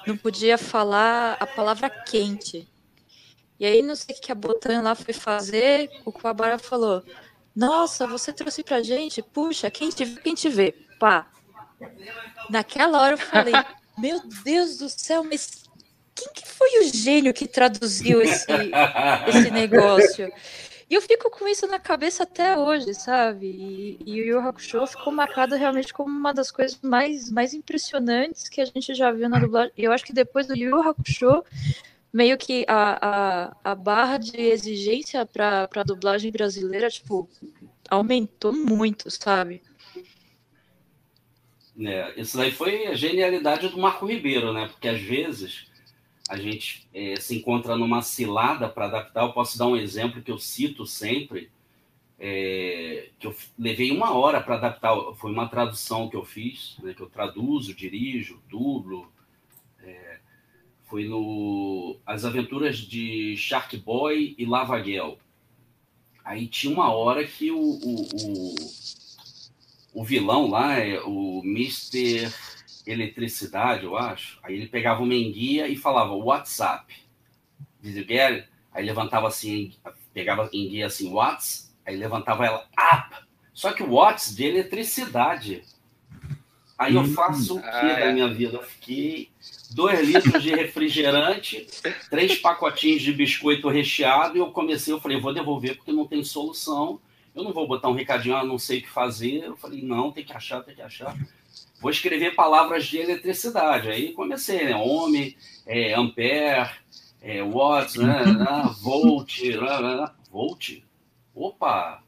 não 0.07 0.17
podia 0.17 0.57
falar 0.57 1.37
a 1.39 1.45
palavra 1.45 1.89
quente. 1.89 2.67
E 3.59 3.65
aí 3.65 3.81
não 3.81 3.95
sei 3.95 4.15
o 4.15 4.19
que 4.19 4.31
a 4.31 4.35
Botan 4.35 4.81
lá 4.81 4.95
foi 4.95 5.13
fazer, 5.13 5.89
o 6.03 6.11
Kuwabara 6.11 6.57
falou, 6.57 7.03
nossa, 7.55 8.07
você 8.07 8.33
trouxe 8.33 8.63
pra 8.63 8.81
gente? 8.81 9.21
Puxa, 9.21 9.69
quem 9.69 9.89
te 9.89 10.03
vê, 10.03 10.21
quem 10.21 10.33
te 10.33 10.49
vê. 10.49 10.73
Pá. 10.99 11.27
Naquela 12.49 12.99
hora 12.99 13.13
eu 13.13 13.17
falei, 13.19 13.53
meu 13.97 14.19
Deus 14.43 14.77
do 14.77 14.89
céu, 14.89 15.23
mas 15.23 15.63
quem 16.15 16.29
que 16.33 16.47
foi 16.47 16.79
o 16.79 16.93
gênio 16.93 17.33
que 17.33 17.47
traduziu 17.47 18.21
esse, 18.21 18.47
esse 19.27 19.51
negócio? 19.51 20.31
E 20.91 20.93
eu 20.93 21.01
fico 21.01 21.31
com 21.31 21.47
isso 21.47 21.65
na 21.67 21.79
cabeça 21.79 22.23
até 22.23 22.57
hoje, 22.57 22.93
sabe? 22.93 23.45
E, 23.47 23.97
e 24.05 24.21
o 24.23 24.25
Yu 24.25 24.39
Hakusho 24.39 24.85
ficou 24.85 25.13
marcado 25.13 25.55
realmente 25.55 25.93
como 25.93 26.09
uma 26.09 26.33
das 26.33 26.51
coisas 26.51 26.77
mais, 26.81 27.31
mais 27.31 27.53
impressionantes 27.53 28.49
que 28.49 28.59
a 28.59 28.65
gente 28.65 28.93
já 28.93 29.09
viu 29.09 29.29
na 29.29 29.39
dublagem. 29.39 29.71
Eu 29.77 29.93
acho 29.93 30.03
que 30.03 30.11
depois 30.11 30.47
do 30.47 30.53
Yu 30.53 30.81
Hakusho, 30.81 31.45
meio 32.11 32.37
que 32.37 32.65
a, 32.67 33.53
a, 33.63 33.71
a 33.71 33.73
barra 33.73 34.17
de 34.17 34.35
exigência 34.35 35.25
para 35.25 35.69
a 35.73 35.83
dublagem 35.83 36.29
brasileira, 36.29 36.89
tipo, 36.89 37.29
aumentou 37.89 38.51
muito, 38.51 39.09
sabe? 39.09 39.61
É, 41.79 42.19
isso 42.19 42.35
daí 42.35 42.51
foi 42.51 42.87
a 42.87 42.95
genialidade 42.95 43.69
do 43.69 43.79
Marco 43.79 44.05
Ribeiro, 44.05 44.51
né? 44.51 44.67
Porque 44.67 44.89
às 44.89 45.01
vezes 45.01 45.70
a 46.31 46.37
gente 46.37 46.87
é, 46.93 47.17
se 47.17 47.35
encontra 47.35 47.75
numa 47.75 48.01
cilada 48.01 48.69
para 48.69 48.85
adaptar. 48.85 49.23
Eu 49.23 49.33
posso 49.33 49.57
dar 49.57 49.67
um 49.67 49.75
exemplo 49.75 50.21
que 50.21 50.31
eu 50.31 50.39
cito 50.39 50.85
sempre, 50.85 51.51
é, 52.17 53.09
que 53.19 53.27
eu 53.27 53.35
levei 53.59 53.91
uma 53.91 54.13
hora 54.13 54.39
para 54.39 54.55
adaptar. 54.55 54.95
Foi 55.15 55.29
uma 55.29 55.49
tradução 55.49 56.07
que 56.07 56.15
eu 56.15 56.23
fiz, 56.23 56.77
né, 56.81 56.93
que 56.93 57.01
eu 57.01 57.09
traduzo, 57.09 57.73
dirijo, 57.73 58.41
dublo. 58.47 59.11
É, 59.83 60.19
foi 60.85 61.03
no 61.03 61.97
As 62.05 62.23
Aventuras 62.23 62.77
de 62.77 63.35
Shark 63.35 63.75
Boy 63.75 64.33
e 64.37 64.45
Lava 64.45 64.81
Girl. 64.81 65.15
Aí 66.23 66.47
tinha 66.47 66.73
uma 66.73 66.93
hora 66.93 67.27
que 67.27 67.51
o, 67.51 67.59
o, 67.59 68.07
o, 68.23 68.55
o 69.95 70.03
vilão 70.05 70.49
lá, 70.49 70.79
é 70.79 71.01
o 71.01 71.41
Mr 71.43 72.31
eletricidade, 72.85 73.85
eu 73.85 73.97
acho. 73.97 74.39
Aí 74.43 74.55
ele 74.55 74.67
pegava 74.67 75.01
uma 75.01 75.13
enguia 75.13 75.67
e 75.67 75.75
falava 75.75 76.13
WhatsApp. 76.13 76.93
Did 77.81 77.95
you 77.95 78.05
get 78.07 78.31
it? 78.31 78.47
Aí 78.71 78.85
levantava 78.85 79.27
assim, 79.27 79.73
pegava 80.13 80.49
enguia 80.53 80.85
assim, 80.85 81.11
Whats, 81.11 81.73
aí 81.85 81.95
levantava 81.95 82.45
ela, 82.45 82.67
up. 82.77 83.15
Só 83.53 83.73
que 83.73 83.83
o 83.83 83.93
Whats 83.93 84.35
de 84.35 84.45
eletricidade. 84.45 85.63
Aí 86.77 86.95
eu 86.95 87.01
hum. 87.01 87.13
faço 87.13 87.57
o 87.57 87.61
que 87.61 87.67
ah, 87.67 87.81
da 87.81 88.05
é. 88.05 88.13
minha 88.13 88.27
vida? 88.27 88.57
Eu 88.57 88.63
fiquei 88.63 89.29
dois 89.71 90.07
litros 90.07 90.41
de 90.41 90.55
refrigerante, 90.55 91.67
três 92.09 92.37
pacotinhos 92.39 93.01
de 93.01 93.13
biscoito 93.13 93.69
recheado, 93.69 94.37
e 94.37 94.39
eu 94.39 94.51
comecei, 94.51 94.93
eu 94.93 94.99
falei, 95.01 95.19
vou 95.19 95.33
devolver 95.33 95.75
porque 95.75 95.91
não 95.91 96.07
tem 96.07 96.23
solução. 96.23 96.99
Eu 97.35 97.43
não 97.43 97.53
vou 97.53 97.67
botar 97.67 97.87
um 97.87 97.93
recadinho, 97.93 98.35
ah, 98.35 98.43
não 98.43 98.57
sei 98.57 98.79
o 98.79 98.81
que 98.81 98.89
fazer. 98.89 99.43
Eu 99.43 99.55
falei, 99.55 99.81
não, 99.81 100.11
tem 100.11 100.23
que 100.23 100.33
achar, 100.33 100.61
tem 100.63 100.75
que 100.75 100.81
achar 100.81 101.15
vou 101.81 101.89
escrever 101.89 102.35
palavras 102.35 102.85
de 102.85 102.97
eletricidade. 102.97 103.89
Aí 103.89 104.13
comecei, 104.13 104.65
né? 104.65 104.75
Ohm, 104.75 105.35
é, 105.65 105.93
ampere, 105.93 106.69
é, 107.21 107.43
watts, 107.43 107.95
né? 107.95 108.23
né 108.25 108.75
volt, 108.81 109.39
né, 109.41 109.79
né? 109.81 110.11
volt. 110.29 110.83
Opa! 111.33 112.03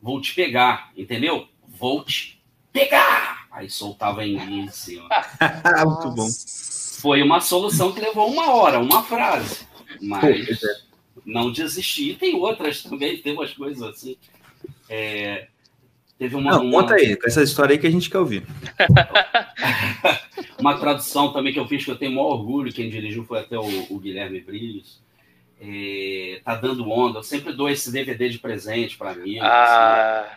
Vou 0.00 0.20
te 0.20 0.34
pegar, 0.34 0.90
entendeu? 0.96 1.46
Vou 1.68 2.02
te 2.02 2.42
pegar! 2.72 3.46
Aí 3.50 3.68
soltava 3.68 4.26
em 4.26 4.68
cima. 4.68 5.08
Muito 5.84 6.10
bom. 6.10 6.28
Foi 7.00 7.22
uma 7.22 7.40
solução 7.40 7.92
que 7.92 8.00
levou 8.00 8.30
uma 8.30 8.54
hora, 8.54 8.78
uma 8.78 9.02
frase. 9.02 9.66
Mas 10.00 10.60
não 11.26 11.52
desisti. 11.52 12.10
E 12.10 12.16
tem 12.16 12.34
outras 12.34 12.82
também, 12.82 13.20
tem 13.20 13.34
umas 13.34 13.52
coisas 13.52 13.82
assim. 13.82 14.16
É, 14.88 15.48
Teve 16.22 16.36
uma, 16.36 16.52
Não, 16.52 16.66
uma... 16.66 16.82
conta 16.82 16.94
aí, 16.94 17.16
com 17.16 17.26
essa 17.26 17.42
história 17.42 17.72
aí 17.72 17.78
que 17.80 17.86
a 17.88 17.90
gente 17.90 18.08
quer 18.08 18.18
ouvir. 18.18 18.46
uma 20.56 20.78
tradução 20.78 21.32
também 21.32 21.52
que 21.52 21.58
eu 21.58 21.66
fiz, 21.66 21.84
que 21.84 21.90
eu 21.90 21.96
tenho 21.96 22.12
maior 22.12 22.34
orgulho, 22.34 22.72
quem 22.72 22.88
dirigiu 22.88 23.24
foi 23.24 23.40
até 23.40 23.58
o, 23.58 23.86
o 23.90 23.98
Guilherme 23.98 24.40
Brilhos. 24.40 25.02
É, 25.60 26.40
tá 26.44 26.54
dando 26.54 26.88
onda, 26.88 27.18
eu 27.18 27.22
sempre 27.24 27.52
dou 27.52 27.68
esse 27.68 27.90
DVD 27.90 28.28
de 28.28 28.38
presente 28.38 28.96
para 28.96 29.14
mim. 29.14 29.40
Ah, 29.40 30.20
assim. 30.20 30.36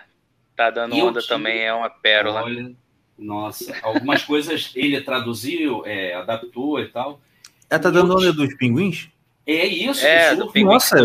tá 0.56 0.72
dando 0.72 0.96
e 0.96 1.04
onda 1.04 1.22
também, 1.22 1.62
é 1.62 1.72
uma 1.72 1.92
pérola. 1.92 2.42
Olha, 2.42 2.72
nossa, 3.16 3.78
algumas 3.84 4.24
coisas 4.24 4.72
ele 4.74 5.00
traduziu, 5.02 5.86
é, 5.86 6.16
adaptou 6.16 6.80
e 6.80 6.88
tal. 6.88 7.22
Ela 7.70 7.80
tá 7.80 7.92
dando 7.92 8.12
onda 8.16 8.34
dos 8.34 8.56
pinguins? 8.56 9.08
É 9.48 9.66
isso. 9.66 10.04
É, 10.04 10.36
do 10.36 10.52
Nossa, 10.64 10.98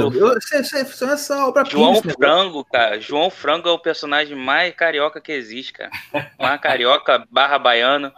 isso 0.61 1.04
é 1.04 1.12
essa 1.12 1.47
obra 1.47 1.62
João 1.64 2.02
Frango, 2.02 2.64
cara. 2.64 2.99
João 2.99 3.28
Frango 3.28 3.68
é 3.68 3.73
o 3.73 3.78
personagem 3.78 4.35
mais 4.35 4.75
carioca 4.75 5.20
que 5.20 5.30
existe, 5.30 5.75
cara. 5.75 5.90
Mais 6.38 6.61
carioca 6.61 7.26
barra 7.30 7.59
baiano. 7.59 8.11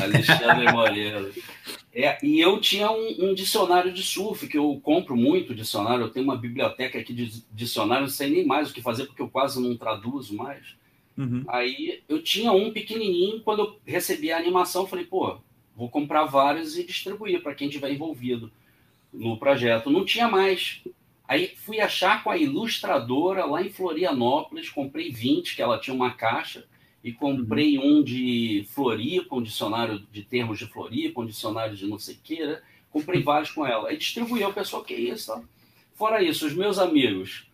Alexandre 0.00 0.72
Moreira. 0.72 1.30
É, 1.92 2.18
e 2.24 2.40
eu 2.40 2.60
tinha 2.60 2.90
um, 2.90 3.30
um, 3.30 3.34
dicionário 3.34 3.92
de 3.92 4.02
surf, 4.02 4.46
que 4.46 4.56
eu 4.56 4.80
compro 4.82 5.16
muito 5.16 5.54
dicionário. 5.54 6.04
Eu 6.04 6.10
tenho 6.10 6.24
uma 6.24 6.36
biblioteca 6.36 6.98
aqui 6.98 7.12
de 7.12 7.42
dicionário, 7.52 8.02
não 8.02 8.08
sei 8.08 8.30
nem 8.30 8.46
mais 8.46 8.70
o 8.70 8.72
que 8.72 8.80
fazer, 8.80 9.06
porque 9.06 9.20
eu 9.20 9.28
quase 9.28 9.60
não 9.60 9.76
traduzo 9.76 10.34
mais. 10.34 10.74
Uhum. 11.18 11.44
Aí 11.48 12.02
eu 12.08 12.22
tinha 12.22 12.52
um 12.52 12.72
pequenininho, 12.72 13.40
quando 13.42 13.58
eu 13.58 13.80
recebi 13.84 14.32
a 14.32 14.38
animação, 14.38 14.86
falei, 14.86 15.04
pô, 15.04 15.38
vou 15.76 15.90
comprar 15.90 16.24
vários 16.24 16.78
e 16.78 16.84
distribuir 16.84 17.42
para 17.42 17.54
quem 17.54 17.68
tiver 17.68 17.92
envolvido 17.92 18.50
no 19.12 19.38
projeto. 19.38 19.90
Não 19.90 20.04
tinha 20.04 20.28
mais. 20.28 20.82
Aí 21.26 21.54
fui 21.56 21.80
achar 21.80 22.24
com 22.24 22.30
a 22.30 22.36
ilustradora 22.36 23.44
lá 23.44 23.62
em 23.62 23.70
Florianópolis, 23.70 24.68
comprei 24.68 25.12
20, 25.12 25.54
que 25.54 25.62
ela 25.62 25.78
tinha 25.78 25.94
uma 25.94 26.12
caixa, 26.12 26.66
e 27.02 27.12
comprei 27.12 27.78
uhum. 27.78 27.98
um 27.98 28.02
de 28.02 28.66
Floripa, 28.68 29.36
um 29.36 29.42
dicionário 29.42 30.00
de 30.10 30.22
termos 30.22 30.58
de 30.58 30.66
Floripa, 30.66 31.20
um 31.20 31.26
dicionário 31.26 31.76
de 31.76 31.86
não 31.86 31.98
sei 31.98 32.16
o 32.16 32.18
que, 32.22 32.44
né? 32.44 32.60
Comprei 32.90 33.22
vários 33.22 33.50
com 33.50 33.66
ela. 33.66 33.88
Aí 33.88 33.96
distribuí 33.96 34.44
o 34.44 34.52
pessoal, 34.52 34.84
que 34.84 34.94
isso, 34.94 35.32
tá? 35.32 35.42
Fora 35.94 36.22
isso, 36.22 36.46
os 36.46 36.54
meus 36.54 36.78
amigos 36.78 37.46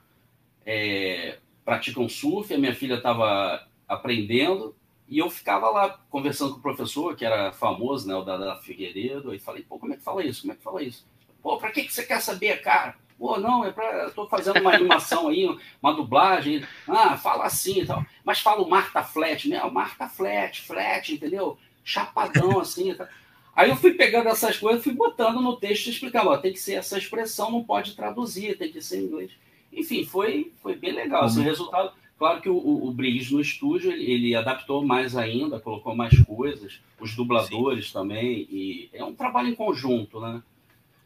é, 0.64 1.38
praticam 1.64 2.08
surf, 2.08 2.52
a 2.54 2.58
minha 2.58 2.74
filha 2.74 2.94
estava 2.94 3.66
aprendendo, 3.88 4.74
e 5.08 5.18
eu 5.18 5.30
ficava 5.30 5.68
lá 5.70 6.00
conversando 6.10 6.52
com 6.52 6.58
o 6.58 6.62
professor, 6.62 7.14
que 7.14 7.24
era 7.24 7.52
famoso, 7.52 8.08
né, 8.08 8.14
o 8.14 8.22
Dada 8.22 8.56
Figueiredo, 8.56 9.30
aí 9.30 9.38
falei, 9.38 9.62
pô, 9.62 9.78
como 9.78 9.92
é 9.94 9.96
que 9.96 10.02
fala 10.02 10.24
isso? 10.24 10.42
Como 10.42 10.52
é 10.52 10.56
que 10.56 10.62
fala 10.62 10.82
isso? 10.82 11.06
Pô, 11.46 11.58
pra 11.58 11.70
que, 11.70 11.84
que 11.84 11.94
você 11.94 12.02
quer 12.02 12.20
saber, 12.20 12.60
cara? 12.60 12.96
Pô, 13.16 13.38
não, 13.38 13.64
é 13.64 13.70
pra. 13.70 13.84
Eu 13.84 14.10
tô 14.12 14.26
fazendo 14.26 14.60
uma 14.60 14.74
animação 14.74 15.28
aí, 15.28 15.48
uma 15.80 15.92
dublagem. 15.92 16.64
Ah, 16.88 17.16
fala 17.16 17.44
assim 17.44 17.82
e 17.82 17.86
tal. 17.86 18.04
Mas 18.24 18.40
fala 18.40 18.64
o 18.64 18.68
Marta 18.68 19.00
Flat, 19.04 19.48
né? 19.48 19.62
O 19.62 19.72
Marta 19.72 20.08
Flat, 20.08 20.60
flat, 20.62 21.14
entendeu? 21.14 21.56
Chapadão 21.84 22.58
assim. 22.58 22.92
Tá? 22.94 23.08
Aí 23.54 23.70
eu 23.70 23.76
fui 23.76 23.94
pegando 23.94 24.28
essas 24.28 24.56
coisas, 24.56 24.82
fui 24.82 24.92
botando 24.92 25.40
no 25.40 25.54
texto 25.54 25.86
e 25.86 25.90
explicando, 25.90 26.30
ó, 26.30 26.36
tem 26.36 26.52
que 26.52 26.58
ser 26.58 26.72
essa 26.74 26.98
expressão, 26.98 27.52
não 27.52 27.62
pode 27.62 27.94
traduzir, 27.94 28.58
tem 28.58 28.72
que 28.72 28.82
ser 28.82 28.98
em 28.98 29.04
inglês. 29.04 29.30
Enfim, 29.72 30.04
foi, 30.04 30.52
foi 30.60 30.74
bem 30.74 30.90
legal. 30.90 31.26
Assim, 31.26 31.38
o 31.38 31.42
uhum. 31.42 31.48
resultado, 31.48 31.92
claro 32.18 32.40
que 32.40 32.48
o, 32.48 32.56
o, 32.56 32.88
o 32.88 32.92
Briggs 32.92 33.32
no 33.32 33.40
estúdio, 33.40 33.92
ele, 33.92 34.10
ele, 34.10 34.34
adaptou 34.34 34.84
mais 34.84 35.16
ainda, 35.16 35.60
colocou 35.60 35.94
mais 35.94 36.18
coisas, 36.24 36.80
os 36.98 37.14
dubladores 37.14 37.86
Sim. 37.86 37.92
também, 37.92 38.48
e 38.50 38.90
é 38.92 39.04
um 39.04 39.14
trabalho 39.14 39.46
em 39.46 39.54
conjunto, 39.54 40.18
né? 40.18 40.42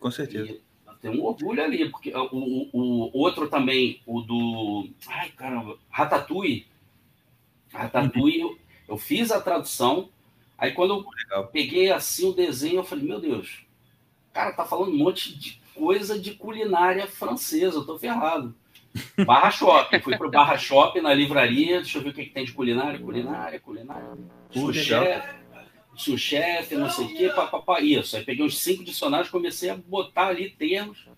Com 0.01 0.11
certeza. 0.11 0.51
E 0.51 0.61
tem 1.01 1.11
um 1.11 1.25
orgulho 1.25 1.63
ali, 1.63 1.89
porque 1.89 2.13
o, 2.15 2.29
o, 2.33 2.71
o, 2.73 3.19
outro 3.19 3.49
também, 3.49 4.01
o 4.07 4.21
do. 4.21 4.89
Ai, 5.07 5.31
caramba, 5.31 5.79
Ratatouille. 5.89 6.67
Ratatouille, 7.73 8.41
eu, 8.41 8.59
eu 8.89 8.99
fiz 8.99 9.31
a 9.31 9.41
tradução, 9.41 10.11
aí 10.59 10.73
quando 10.73 10.95
eu 10.95 11.07
Legal. 11.25 11.47
peguei 11.49 11.91
assim 11.91 12.29
o 12.29 12.33
desenho, 12.33 12.77
eu 12.77 12.85
falei, 12.85 13.07
meu 13.07 13.21
Deus, 13.21 13.65
cara, 14.33 14.53
tá 14.53 14.65
falando 14.65 14.93
um 14.93 14.99
monte 14.99 15.39
de 15.39 15.61
coisa 15.75 16.19
de 16.19 16.33
culinária 16.35 17.07
francesa, 17.07 17.77
eu 17.77 17.87
tô 17.87 17.99
ferrado. 17.99 18.55
Barra 19.25 19.51
Shopping, 19.51 20.01
fui 20.01 20.19
pro 20.19 20.31
Barra 20.31 20.59
Shopping 20.59 21.01
na 21.01 21.15
livraria, 21.15 21.81
deixa 21.81 21.99
eu 21.99 22.03
ver 22.03 22.11
o 22.11 22.13
que, 22.13 22.25
que 22.25 22.35
tem 22.35 22.45
de 22.45 22.53
culinária, 22.53 22.99
culinária, 22.99 23.61
culinária. 23.61 24.19
Puxa, 24.53 25.01
o 25.01 25.40
chefe, 26.19 26.77
não 26.77 26.91
sei 26.91 27.07
o 27.07 27.15
quê, 27.15 27.29
papapá, 27.29 27.81
isso. 27.81 28.17
Aí 28.17 28.25
peguei 28.25 28.45
uns 28.45 28.59
cinco 28.59 28.85
dicionários, 28.85 29.31
comecei 29.31 29.71
a 29.71 29.77
botar 29.77 30.29
ali 30.29 30.51
termos. 30.51 31.09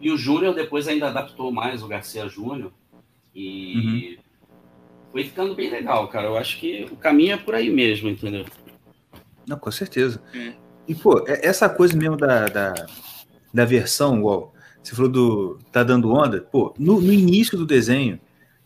E 0.00 0.10
o 0.10 0.16
Júnior 0.16 0.54
depois 0.54 0.88
ainda 0.88 1.08
adaptou 1.08 1.52
mais 1.52 1.82
o 1.82 1.88
Garcia 1.88 2.28
Júnior. 2.28 2.72
E 3.34 3.76
uhum. 3.76 4.16
foi 5.12 5.24
ficando 5.24 5.54
bem 5.54 5.70
legal, 5.70 6.08
cara. 6.08 6.26
Eu 6.26 6.36
acho 6.36 6.58
que 6.58 6.86
o 6.90 6.96
caminho 6.96 7.34
é 7.34 7.36
por 7.36 7.54
aí 7.54 7.70
mesmo, 7.70 8.08
entendeu? 8.08 8.44
Não, 9.46 9.58
com 9.58 9.70
certeza. 9.70 10.22
Hum. 10.34 10.52
E, 10.86 10.94
pô, 10.94 11.24
é, 11.26 11.46
essa 11.46 11.68
coisa 11.68 11.96
mesmo 11.96 12.16
da, 12.16 12.46
da, 12.46 12.74
da 13.54 13.64
versão, 13.64 14.18
igual 14.18 14.52
você 14.82 14.96
falou 14.96 15.10
do 15.10 15.58
tá 15.70 15.84
dando 15.84 16.12
onda, 16.12 16.40
pô, 16.40 16.74
no, 16.78 17.00
no 17.00 17.12
início 17.12 17.56
do 17.56 17.64
desenho 17.64 18.20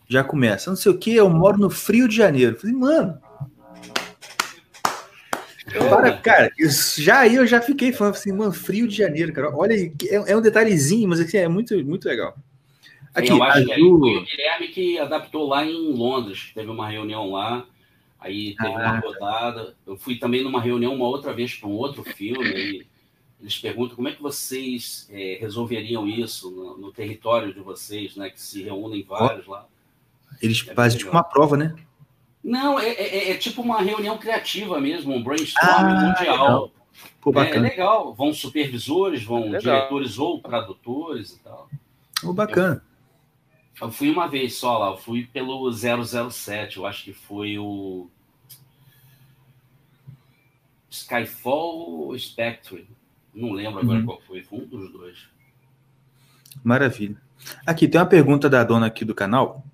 já 0.09 0.23
começa, 0.23 0.69
não 0.69 0.77
sei 0.77 0.91
o 0.91 0.97
que, 0.97 1.13
eu 1.13 1.29
moro 1.29 1.57
no 1.57 1.69
Frio 1.69 2.07
de 2.07 2.15
Janeiro. 2.15 2.55
Eu 2.55 2.59
falei, 2.59 2.75
mano, 2.75 3.21
para, 5.71 6.17
cara, 6.17 6.51
já 6.97 7.19
aí 7.19 7.35
eu 7.35 7.45
já 7.45 7.61
fiquei 7.61 7.91
falando 7.91 8.15
assim, 8.15 8.31
mano, 8.31 8.53
frio 8.53 8.87
de 8.87 8.95
janeiro, 8.95 9.33
cara. 9.33 9.55
Olha, 9.55 9.73
é, 9.73 10.15
é 10.31 10.37
um 10.37 10.41
detalhezinho, 10.41 11.09
mas 11.09 11.19
assim, 11.19 11.37
é 11.37 11.47
muito, 11.47 11.75
muito 11.85 12.07
legal. 12.07 12.35
Aqui, 13.13 13.29
eu 13.29 13.41
acho 13.41 13.65
que 13.65 13.73
foi 13.73 13.83
o 13.83 13.99
Guilherme 13.99 14.67
que 14.69 14.99
adaptou 14.99 15.47
lá 15.47 15.65
em 15.65 15.91
Londres, 15.93 16.51
teve 16.53 16.69
uma 16.69 16.87
reunião 16.87 17.31
lá, 17.31 17.65
aí 18.19 18.55
teve 18.55 18.73
ah, 18.73 18.75
uma 18.75 18.99
rodada. 18.99 19.75
Eu 19.85 19.97
fui 19.97 20.17
também 20.17 20.43
numa 20.43 20.61
reunião 20.61 20.93
uma 20.93 21.07
outra 21.07 21.33
vez 21.33 21.55
para 21.55 21.67
um 21.67 21.73
outro 21.73 22.03
filme, 22.03 22.45
aí 22.45 22.87
eles 23.41 23.57
perguntam 23.57 23.95
como 23.95 24.07
é 24.07 24.11
que 24.11 24.21
vocês 24.21 25.07
é, 25.11 25.37
resolveriam 25.39 26.07
isso 26.07 26.49
no, 26.51 26.77
no, 26.77 26.91
território 26.91 27.53
de 27.53 27.59
vocês, 27.59 28.15
né? 28.15 28.29
Que 28.29 28.41
se 28.41 28.63
reúnem 28.63 29.03
vários 29.03 29.47
lá. 29.47 29.65
Eles 30.41 30.63
é 30.67 30.73
fazem 30.73 30.99
tipo 30.99 31.11
uma 31.11 31.23
prova, 31.23 31.57
né? 31.57 31.75
Não, 32.47 32.79
é, 32.79 32.87
é, 32.87 33.17
é, 33.17 33.31
é, 33.31 33.37
tipo 33.37 33.61
uma 33.61 33.81
reunião 33.81 34.17
criativa 34.17 34.79
mesmo, 34.79 35.13
um 35.13 35.21
brainstorming 35.21 35.91
ah, 35.91 36.01
mundial. 36.01 36.71
Pô, 37.19 37.37
é, 37.41 37.49
é, 37.49 37.59
legal. 37.59 38.15
Vão 38.15 38.33
supervisores, 38.33 39.21
vão 39.21 39.51
diretores 39.57 40.17
ou 40.17 40.39
tradutores 40.39 41.31
e 41.31 41.39
tal. 41.39 41.69
Pô, 42.21 42.31
bacana. 42.31 42.81
Eu, 43.81 43.87
eu, 43.87 43.91
fui 43.91 44.09
uma 44.09 44.29
vez 44.29 44.55
só 44.55 44.77
lá, 44.77 44.91
eu 44.91 44.97
fui 44.97 45.25
pelo 45.25 45.69
007, 45.69 46.77
eu 46.77 46.85
acho 46.85 47.03
que 47.03 47.11
foi 47.11 47.59
o 47.59 48.09
Skyfall 50.89 52.07
ou 52.07 52.17
Spectre. 52.17 52.87
Não 53.35 53.51
lembro 53.51 53.81
agora 53.81 53.99
uhum. 53.99 54.05
qual 54.05 54.21
foi, 54.21 54.41
foi 54.41 54.59
um 54.59 54.65
dos 54.65 54.89
dois. 54.93 55.27
Maravilha. 56.63 57.21
Aqui 57.65 57.89
tem 57.89 57.99
uma 57.99 58.07
pergunta 58.07 58.49
da 58.49 58.63
dona 58.63 58.85
aqui 58.85 59.03
do 59.03 59.13
canal. 59.13 59.66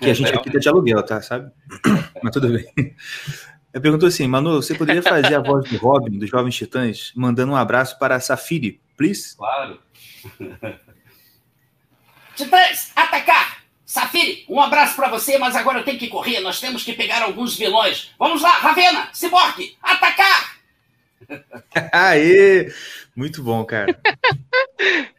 Que 0.00 0.10
a 0.10 0.14
gente 0.14 0.32
aqui 0.32 0.50
tá 0.50 0.58
de 0.58 0.68
aluguel, 0.68 1.02
tá? 1.02 1.20
Sabe? 1.22 1.50
Mas 2.22 2.32
tudo 2.32 2.48
bem. 2.52 2.94
Eu 3.72 3.80
perguntou 3.80 4.08
assim, 4.08 4.26
Manu, 4.26 4.62
você 4.62 4.74
poderia 4.74 5.02
fazer 5.02 5.34
a 5.34 5.40
voz 5.40 5.68
do 5.70 5.76
Robin, 5.76 6.18
dos 6.18 6.30
Jovens 6.30 6.56
Titãs, 6.56 7.12
mandando 7.14 7.52
um 7.52 7.56
abraço 7.56 7.98
para 7.98 8.16
a 8.16 8.20
Safiri, 8.20 8.80
please? 8.96 9.36
Claro. 9.36 9.80
Titãs, 12.34 12.92
atacar! 12.94 13.58
Safiri, 13.84 14.44
um 14.48 14.60
abraço 14.60 14.94
para 14.96 15.08
você, 15.08 15.38
mas 15.38 15.56
agora 15.56 15.78
eu 15.78 15.84
tenho 15.84 15.98
que 15.98 16.08
correr. 16.08 16.40
Nós 16.40 16.60
temos 16.60 16.84
que 16.84 16.92
pegar 16.92 17.22
alguns 17.22 17.56
vilões. 17.56 18.14
Vamos 18.18 18.42
lá, 18.42 18.50
Ravena, 18.58 19.08
Cyborg, 19.12 19.76
atacar! 19.82 20.58
Aê! 21.92 22.72
Muito 23.16 23.42
bom, 23.42 23.64
cara. 23.64 23.98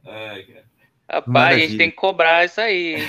Ai, 0.05 0.43
cara. 0.47 0.68
Rapaz, 1.09 1.27
Maravilha. 1.27 1.65
a 1.65 1.67
gente 1.67 1.77
tem 1.77 1.89
que 1.89 1.95
cobrar 1.95 2.45
isso 2.45 2.61
aí. 2.61 2.97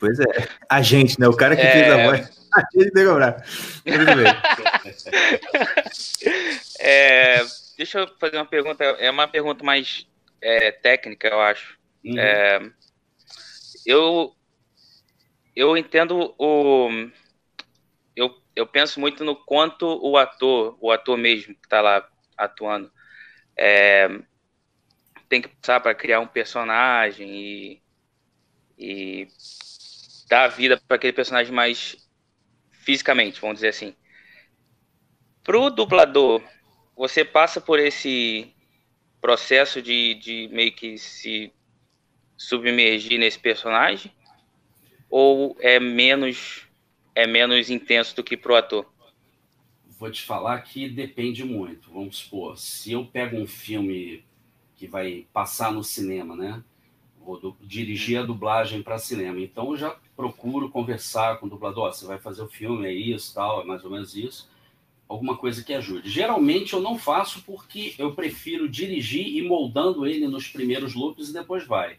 Pois 0.00 0.18
é. 0.18 0.48
A 0.66 0.80
gente, 0.80 1.20
né? 1.20 1.28
O 1.28 1.36
cara 1.36 1.54
que 1.54 1.60
é... 1.60 1.70
fez 1.70 1.92
a 1.92 2.06
voz. 2.06 2.48
A 2.54 2.60
gente 2.60 2.90
tem 2.90 2.90
que 2.90 3.04
cobrar. 3.04 3.44
Tudo 3.84 4.16
bem. 4.16 4.26
É, 6.78 7.44
deixa 7.76 8.00
eu 8.00 8.08
fazer 8.18 8.36
uma 8.36 8.46
pergunta. 8.46 8.84
É 8.84 9.10
uma 9.10 9.26
pergunta 9.26 9.64
mais 9.64 10.06
é, 10.40 10.70
técnica, 10.70 11.28
eu 11.28 11.40
acho. 11.40 11.78
Uhum. 12.04 12.18
É, 12.18 12.70
eu, 13.84 14.34
eu 15.54 15.76
entendo 15.76 16.34
o. 16.38 16.88
Eu, 18.14 18.34
eu 18.54 18.66
penso 18.66 19.00
muito 19.00 19.24
no 19.24 19.34
quanto 19.34 19.86
o 20.02 20.16
ator, 20.16 20.76
o 20.80 20.90
ator 20.90 21.16
mesmo 21.16 21.54
que 21.54 21.66
está 21.66 21.80
lá 21.80 22.06
atuando, 22.36 22.90
é, 23.56 24.08
tem 25.28 25.42
que 25.42 25.48
passar 25.48 25.80
para 25.80 25.94
criar 25.94 26.20
um 26.20 26.26
personagem 26.26 27.28
e, 27.28 27.82
e 28.78 29.28
dar 30.28 30.48
vida 30.48 30.80
para 30.86 30.96
aquele 30.96 31.12
personagem 31.12 31.52
mais 31.52 31.96
fisicamente, 32.70 33.40
vamos 33.40 33.56
dizer 33.56 33.68
assim. 33.68 33.94
Pro 35.42 35.70
dublador, 35.70 36.42
você 36.96 37.24
passa 37.24 37.60
por 37.60 37.78
esse 37.78 38.52
processo 39.20 39.82
de, 39.82 40.14
de 40.14 40.48
meio 40.52 40.72
que 40.72 40.98
se 40.98 41.52
submergir 42.36 43.18
nesse 43.18 43.38
personagem 43.38 44.12
ou 45.08 45.56
é 45.60 45.80
menos 45.80 46.66
é 47.14 47.26
menos 47.26 47.70
intenso 47.70 48.14
do 48.14 48.22
que 48.22 48.36
pro 48.36 48.54
ator? 48.54 48.86
Vou 49.98 50.10
te 50.10 50.22
falar 50.22 50.60
que 50.60 50.86
depende 50.88 51.42
muito. 51.42 51.90
Vamos 51.90 52.18
supor, 52.18 52.58
se 52.58 52.92
eu 52.92 53.06
pego 53.06 53.38
um 53.38 53.46
filme 53.46 54.22
que 54.76 54.86
vai 54.86 55.26
passar 55.32 55.72
no 55.72 55.82
cinema, 55.82 56.36
né? 56.36 56.62
Vou 57.24 57.40
do, 57.40 57.56
dirigir 57.60 58.20
a 58.20 58.22
dublagem 58.22 58.82
para 58.82 58.98
cinema. 58.98 59.40
Então 59.40 59.70
eu 59.70 59.76
já 59.76 59.96
procuro 60.14 60.68
conversar 60.68 61.38
com 61.38 61.46
o 61.46 61.50
dublador. 61.50 61.88
Oh, 61.88 61.92
você 61.92 62.06
vai 62.06 62.18
fazer 62.18 62.42
o 62.42 62.48
filme, 62.48 62.86
é 62.86 62.92
isso, 62.92 63.34
tal, 63.34 63.62
é 63.62 63.64
mais 63.64 63.84
ou 63.84 63.90
menos 63.90 64.14
isso. 64.14 64.48
Alguma 65.08 65.36
coisa 65.36 65.62
que 65.64 65.72
ajude. 65.72 66.10
Geralmente 66.10 66.72
eu 66.72 66.80
não 66.80 66.98
faço 66.98 67.42
porque 67.42 67.94
eu 67.98 68.14
prefiro 68.14 68.68
dirigir 68.68 69.26
e 69.26 69.42
moldando 69.42 70.06
ele 70.06 70.26
nos 70.28 70.48
primeiros 70.48 70.94
loops 70.94 71.28
e 71.28 71.32
depois 71.32 71.66
vai. 71.66 71.98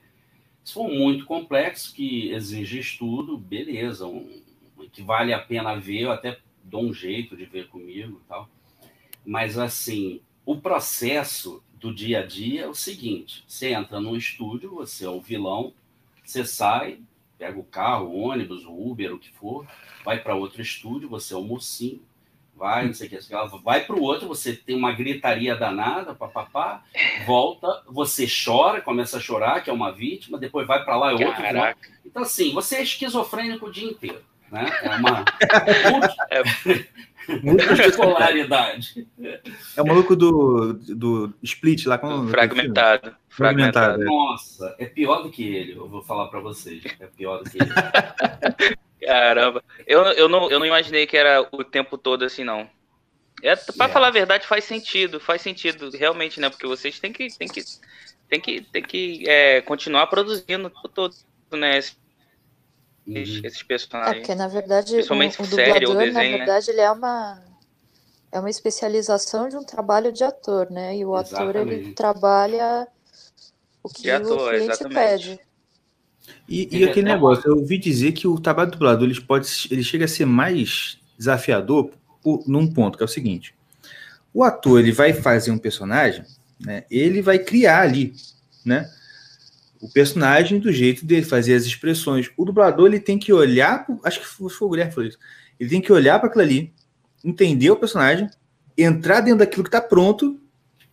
Se 0.64 0.74
for 0.74 0.90
muito 0.90 1.26
complexo, 1.26 1.94
que 1.94 2.30
exige 2.32 2.80
estudo, 2.80 3.38
beleza. 3.38 4.06
Um, 4.06 4.42
que 4.92 5.02
vale 5.02 5.34
a 5.34 5.40
pena 5.40 5.76
ver, 5.76 6.02
eu 6.02 6.12
até 6.12 6.40
dou 6.64 6.84
um 6.84 6.94
jeito 6.94 7.38
de 7.38 7.46
ver 7.46 7.68
comigo 7.70 8.22
e 8.24 8.28
tal. 8.28 8.50
Mas, 9.26 9.58
assim, 9.58 10.22
o 10.46 10.58
processo 10.58 11.64
do 11.80 11.94
dia 11.94 12.20
a 12.20 12.26
dia 12.26 12.64
é 12.64 12.68
o 12.68 12.74
seguinte: 12.74 13.44
você 13.48 13.74
entra 13.74 14.00
num 14.00 14.16
estúdio, 14.16 14.76
você 14.76 15.06
é 15.06 15.10
o 15.10 15.22
vilão, 15.22 15.74
você 16.24 16.44
sai, 16.44 17.00
pega 17.38 17.58
o 17.58 17.64
carro, 17.64 18.08
o 18.08 18.20
ônibus, 18.20 18.66
o 18.66 18.72
Uber, 18.72 19.14
o 19.14 19.20
que 19.20 19.32
for, 19.32 19.66
vai 20.04 20.20
para 20.20 20.36
outro 20.36 20.62
estúdio, 20.62 21.10
você 21.10 21.34
é 21.34 21.38
o 21.38 21.44
mocinho, 21.44 22.02
vai, 22.56 22.88
não 22.88 22.94
sei 22.94 23.08
o 23.08 23.10
que, 23.10 23.20
vai 23.64 23.86
para 23.86 23.96
o 23.96 24.02
outro, 24.02 24.28
você 24.28 24.56
tem 24.56 24.76
uma 24.76 24.92
gritaria 24.92 25.56
danada, 25.56 26.16
papapá, 26.16 26.84
volta, 27.26 27.84
você 27.88 28.26
chora, 28.28 28.82
começa 28.82 29.18
a 29.18 29.22
chorar, 29.22 29.64
que 29.64 29.70
é 29.70 29.74
uma 29.74 29.92
vítima, 29.92 30.40
depois 30.40 30.68
vai 30.68 30.84
para 30.84 30.98
lá, 30.98 31.12
é 31.12 31.14
outro. 31.14 31.42
Caraca. 31.42 31.90
Então, 32.04 32.24
assim, 32.24 32.54
você 32.54 32.78
é 32.78 32.84
esquizofrênico 32.84 33.68
o 33.68 33.72
dia 33.72 33.90
inteiro. 33.90 34.24
Né? 34.52 34.66
É 34.82 34.90
uma 34.96 35.26
multipolaridade. 37.44 39.08
É 39.76 39.82
o 39.82 39.86
maluco 39.86 40.16
do, 40.16 40.74
do 40.74 41.34
Split 41.44 41.86
lá 41.86 41.98
com 41.98 42.28
fragmentado, 42.28 43.16
fragmentado. 43.30 44.00
Fragmentado. 44.00 44.06
Nossa, 44.06 44.76
é 44.80 44.86
pior 44.86 45.22
do 45.22 45.30
que 45.30 45.44
ele, 45.44 45.74
eu 45.74 45.88
vou 45.88 46.02
falar 46.02 46.28
para 46.28 46.40
vocês. 46.40 46.84
É 47.00 47.06
pior 47.06 47.44
do 47.44 47.50
que 47.50 47.58
ele. 47.58 47.70
Caramba, 49.06 49.64
eu, 49.86 50.04
eu, 50.04 50.28
não, 50.28 50.50
eu 50.50 50.60
não 50.60 50.66
imaginei 50.66 51.06
que 51.06 51.16
era 51.16 51.48
o 51.52 51.64
tempo 51.64 51.98
todo 51.98 52.26
assim, 52.26 52.44
não. 52.44 52.68
É, 53.44 53.56
para 53.56 53.90
falar 53.90 54.08
a 54.08 54.12
verdade, 54.12 54.48
faz 54.48 54.64
sentido, 54.64 55.20
faz 55.20 55.42
sentido, 55.42 55.90
realmente, 55.92 56.40
né? 56.40 56.50
Porque 56.50 56.66
vocês 56.66 57.00
têm 57.00 57.14
que, 57.14 57.28
têm 57.38 57.48
que, 57.48 57.62
têm 58.28 58.42
que, 58.42 58.62
têm 58.62 58.84
que 58.84 59.30
é, 59.30 59.62
continuar 59.62 60.08
produzindo 60.08 60.68
o 60.68 60.70
tempo 60.70 60.90
todo, 60.90 61.16
né? 61.52 61.80
Esses, 63.08 63.36
uhum. 63.36 63.42
esses 63.46 63.64
personagens. 63.64 64.16
É, 64.16 64.20
porque 64.20 64.36
na 64.36 64.48
verdade, 64.48 64.94
Principalmente 64.94 65.40
o, 65.40 65.44
o 65.44 65.48
dublador, 65.48 65.74
série, 65.74 65.86
o 65.86 65.94
desenho, 65.94 66.14
na 66.14 66.20
né? 66.20 66.38
verdade, 66.38 66.68
né? 66.68 66.74
ele 66.74 66.82
é 66.82 66.92
uma, 66.92 67.42
é 68.32 68.40
uma 68.40 68.50
especialização 68.50 69.48
de 69.48 69.56
um 69.56 69.64
trabalho 69.64 70.12
de 70.12 70.24
ator, 70.24 70.70
né? 70.70 70.98
E 70.98 71.06
o 71.06 71.18
exatamente. 71.18 71.58
ator, 71.58 71.72
ele 71.72 71.94
trabalha 71.94 72.88
o 73.82 73.90
que 73.90 74.10
ator, 74.10 74.38
o 74.38 74.50
cliente 74.50 74.72
exatamente. 74.72 74.96
pede. 74.96 75.40
E, 76.48 76.78
e 76.78 76.84
aquele 76.84 77.08
negócio, 77.08 77.50
eu 77.50 77.58
ouvi 77.58 77.78
dizer 77.78 78.12
que 78.12 78.28
o 78.28 78.40
trabalho 78.40 78.70
do 78.70 78.74
dublador 78.74 79.08
ele, 79.08 79.20
pode, 79.22 79.48
ele 79.72 79.84
chega 79.84 80.06
a 80.06 80.08
ser 80.08 80.26
mais 80.26 80.98
desafiador 81.18 81.92
por, 82.22 82.44
num 82.48 82.68
ponto, 82.68 82.98
que 82.98 83.04
é 83.04 83.06
o 83.06 83.10
seguinte. 83.10 83.56
O 84.34 84.44
ator 84.44 84.80
ele 84.80 84.92
vai 84.92 85.14
fazer 85.14 85.52
um 85.52 85.58
personagem, 85.58 86.26
né, 86.60 86.84
ele 86.92 87.22
vai 87.22 87.40
criar 87.40 87.82
ali 87.82 88.14
né, 88.66 88.90
o 89.82 89.90
personagem 89.92 90.60
do 90.60 90.72
jeito 90.72 91.06
dele, 91.06 91.26
fazer 91.26 91.56
as 91.56 91.66
expressões. 91.66 92.30
O 92.36 92.46
dublador 92.46 92.88
ele 92.88 93.00
tem 93.00 93.18
que 93.18 93.32
olhar, 93.32 93.86
acho 94.04 94.20
que 94.20 94.26
foi 94.26 94.68
o 94.68 94.70
Guilherme 94.70 94.94
falou 94.94 95.10
isso, 95.10 95.20
ele 95.60 95.70
tem 95.70 95.82
que 95.82 95.92
olhar 95.92 96.20
para 96.20 96.30
aquilo 96.30 96.44
ali, 96.44 96.74
entender 97.24 97.70
o 97.72 97.76
personagem, 97.76 98.30
entrar 98.78 99.22
dentro 99.22 99.40
daquilo 99.40 99.64
que 99.64 99.70
está 99.70 99.82
pronto 99.82 100.40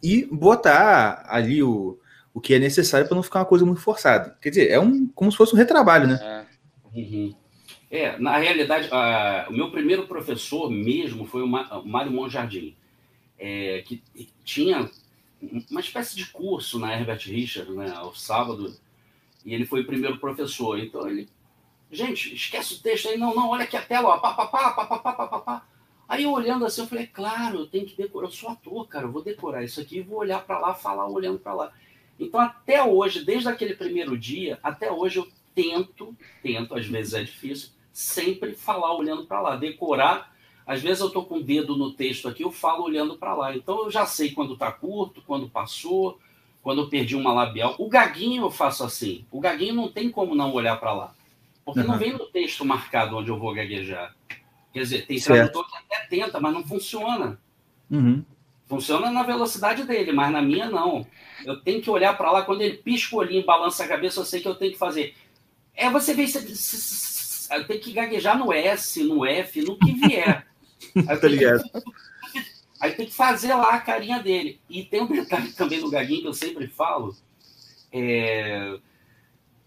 e 0.02 0.26
botar 0.26 1.24
ali 1.28 1.62
o, 1.62 1.98
o 2.32 2.40
que 2.40 2.54
é 2.54 2.58
necessário 2.58 3.06
para 3.06 3.14
não 3.14 3.22
ficar 3.22 3.40
uma 3.40 3.44
coisa 3.44 3.64
muito 3.64 3.80
forçada. 3.80 4.36
Quer 4.40 4.48
dizer, 4.50 4.70
é 4.70 4.80
um 4.80 5.06
como 5.08 5.30
se 5.30 5.36
fosse 5.36 5.54
um 5.54 5.58
retrabalho, 5.58 6.08
né? 6.08 6.18
É, 6.22 6.98
uhum. 6.98 7.34
é 7.90 8.18
na 8.18 8.38
realidade, 8.38 8.88
o 9.48 9.52
meu 9.52 9.70
primeiro 9.70 10.06
professor 10.06 10.70
mesmo 10.70 11.26
foi 11.26 11.42
o 11.42 11.46
Mário 11.46 12.12
Monjardim, 12.12 12.74
é, 13.38 13.82
que 13.86 14.02
tinha 14.44 14.90
uma 15.70 15.80
espécie 15.80 16.16
de 16.16 16.26
curso 16.26 16.78
na 16.78 16.92
Herbert 16.92 17.20
Richard, 17.24 17.70
né, 17.72 17.92
ao 17.94 18.14
sábado, 18.14 18.74
e 19.44 19.54
ele 19.54 19.66
foi 19.66 19.82
o 19.82 19.86
primeiro 19.86 20.18
professor. 20.18 20.78
Então 20.78 21.08
ele, 21.08 21.28
gente, 21.90 22.34
esquece 22.34 22.74
o 22.74 22.80
texto 22.80 23.08
aí, 23.08 23.16
não, 23.16 23.34
não, 23.34 23.50
olha 23.50 23.64
aqui 23.64 23.76
a 23.76 23.82
tela, 23.82 24.08
ó, 24.10 24.18
pá, 24.18 24.32
pá, 24.34 24.46
pá, 24.46 24.70
pá, 24.72 24.86
pá, 24.86 24.98
pá, 24.98 25.26
pá, 25.28 25.38
pá. 25.40 25.66
Aí 26.08 26.24
eu 26.24 26.32
olhando 26.32 26.66
assim, 26.66 26.82
eu 26.82 26.86
falei, 26.86 27.06
claro, 27.06 27.60
eu 27.60 27.66
tenho 27.66 27.86
que 27.86 27.96
decorar, 27.96 28.26
eu 28.26 28.32
sou 28.32 28.50
ator, 28.50 28.86
cara, 28.86 29.06
eu 29.06 29.12
vou 29.12 29.22
decorar 29.22 29.64
isso 29.64 29.80
aqui 29.80 29.98
e 29.98 30.02
vou 30.02 30.18
olhar 30.18 30.44
para 30.44 30.58
lá, 30.58 30.74
falar 30.74 31.08
olhando 31.08 31.38
para 31.38 31.54
lá. 31.54 31.72
Então, 32.18 32.38
até 32.40 32.82
hoje, 32.82 33.24
desde 33.24 33.48
aquele 33.48 33.74
primeiro 33.74 34.16
dia, 34.16 34.58
até 34.62 34.92
hoje 34.92 35.18
eu 35.18 35.28
tento, 35.54 36.14
tento, 36.42 36.74
às 36.74 36.86
vezes 36.86 37.14
é 37.14 37.22
difícil, 37.22 37.70
sempre 37.92 38.54
falar 38.54 38.94
olhando 38.94 39.24
para 39.24 39.40
lá, 39.40 39.56
decorar. 39.56 40.33
Às 40.66 40.80
vezes 40.80 41.00
eu 41.00 41.08
estou 41.08 41.24
com 41.24 41.36
o 41.36 41.42
dedo 41.42 41.76
no 41.76 41.92
texto 41.92 42.26
aqui, 42.26 42.42
eu 42.42 42.50
falo 42.50 42.84
olhando 42.84 43.16
para 43.16 43.34
lá. 43.34 43.54
Então 43.54 43.84
eu 43.84 43.90
já 43.90 44.06
sei 44.06 44.30
quando 44.30 44.54
está 44.54 44.72
curto, 44.72 45.22
quando 45.26 45.48
passou, 45.48 46.18
quando 46.62 46.82
eu 46.82 46.88
perdi 46.88 47.14
uma 47.14 47.32
labial. 47.32 47.74
O 47.78 47.88
gaguinho 47.88 48.44
eu 48.44 48.50
faço 48.50 48.82
assim. 48.82 49.24
O 49.30 49.40
gaguinho 49.40 49.74
não 49.74 49.88
tem 49.90 50.10
como 50.10 50.34
não 50.34 50.52
olhar 50.52 50.76
para 50.80 50.92
lá. 50.94 51.14
Porque 51.64 51.80
uhum. 51.80 51.88
não 51.88 51.98
vem 51.98 52.12
no 52.12 52.26
texto 52.26 52.64
marcado 52.64 53.16
onde 53.16 53.30
eu 53.30 53.38
vou 53.38 53.54
gaguejar. 53.54 54.14
Quer 54.72 54.80
dizer, 54.80 55.06
tem 55.06 55.20
tradutor 55.20 55.70
que 55.70 55.76
até 55.76 56.06
tenta, 56.06 56.40
mas 56.40 56.52
não 56.52 56.64
funciona. 56.64 57.38
Uhum. 57.90 58.24
Funciona 58.66 59.10
na 59.10 59.22
velocidade 59.22 59.84
dele, 59.84 60.10
mas 60.12 60.32
na 60.32 60.42
minha 60.42 60.68
não. 60.70 61.06
Eu 61.44 61.60
tenho 61.60 61.82
que 61.82 61.90
olhar 61.90 62.16
para 62.16 62.30
lá, 62.30 62.42
quando 62.42 62.62
ele 62.62 62.78
pisca 62.78 63.14
o 63.14 63.18
olhinho, 63.18 63.44
balança 63.44 63.84
a 63.84 63.88
cabeça, 63.88 64.20
eu 64.20 64.24
sei 64.24 64.40
que 64.40 64.48
eu 64.48 64.54
tenho 64.54 64.72
que 64.72 64.78
fazer. 64.78 65.14
É 65.74 65.90
você 65.90 66.14
vê, 66.14 66.24
eu 66.24 67.66
tenho 67.66 67.80
que 67.80 67.92
gaguejar 67.92 68.38
no 68.38 68.52
S, 68.52 69.02
no 69.04 69.24
F, 69.24 69.60
no 69.62 69.78
que 69.78 69.92
vier. 69.92 70.46
Aí 71.06 71.16
tá 71.16 71.28
ligado. 71.28 71.62
Aí 72.80 72.92
tem 72.92 73.06
que 73.06 73.14
fazer 73.14 73.54
lá 73.54 73.74
a 73.74 73.80
carinha 73.80 74.22
dele. 74.22 74.60
E 74.68 74.84
tem 74.84 75.02
um 75.02 75.06
detalhe 75.06 75.52
também 75.52 75.80
do 75.80 75.90
gaguinho 75.90 76.22
que 76.22 76.28
eu 76.28 76.34
sempre 76.34 76.66
falo. 76.66 77.16
É... 77.92 78.78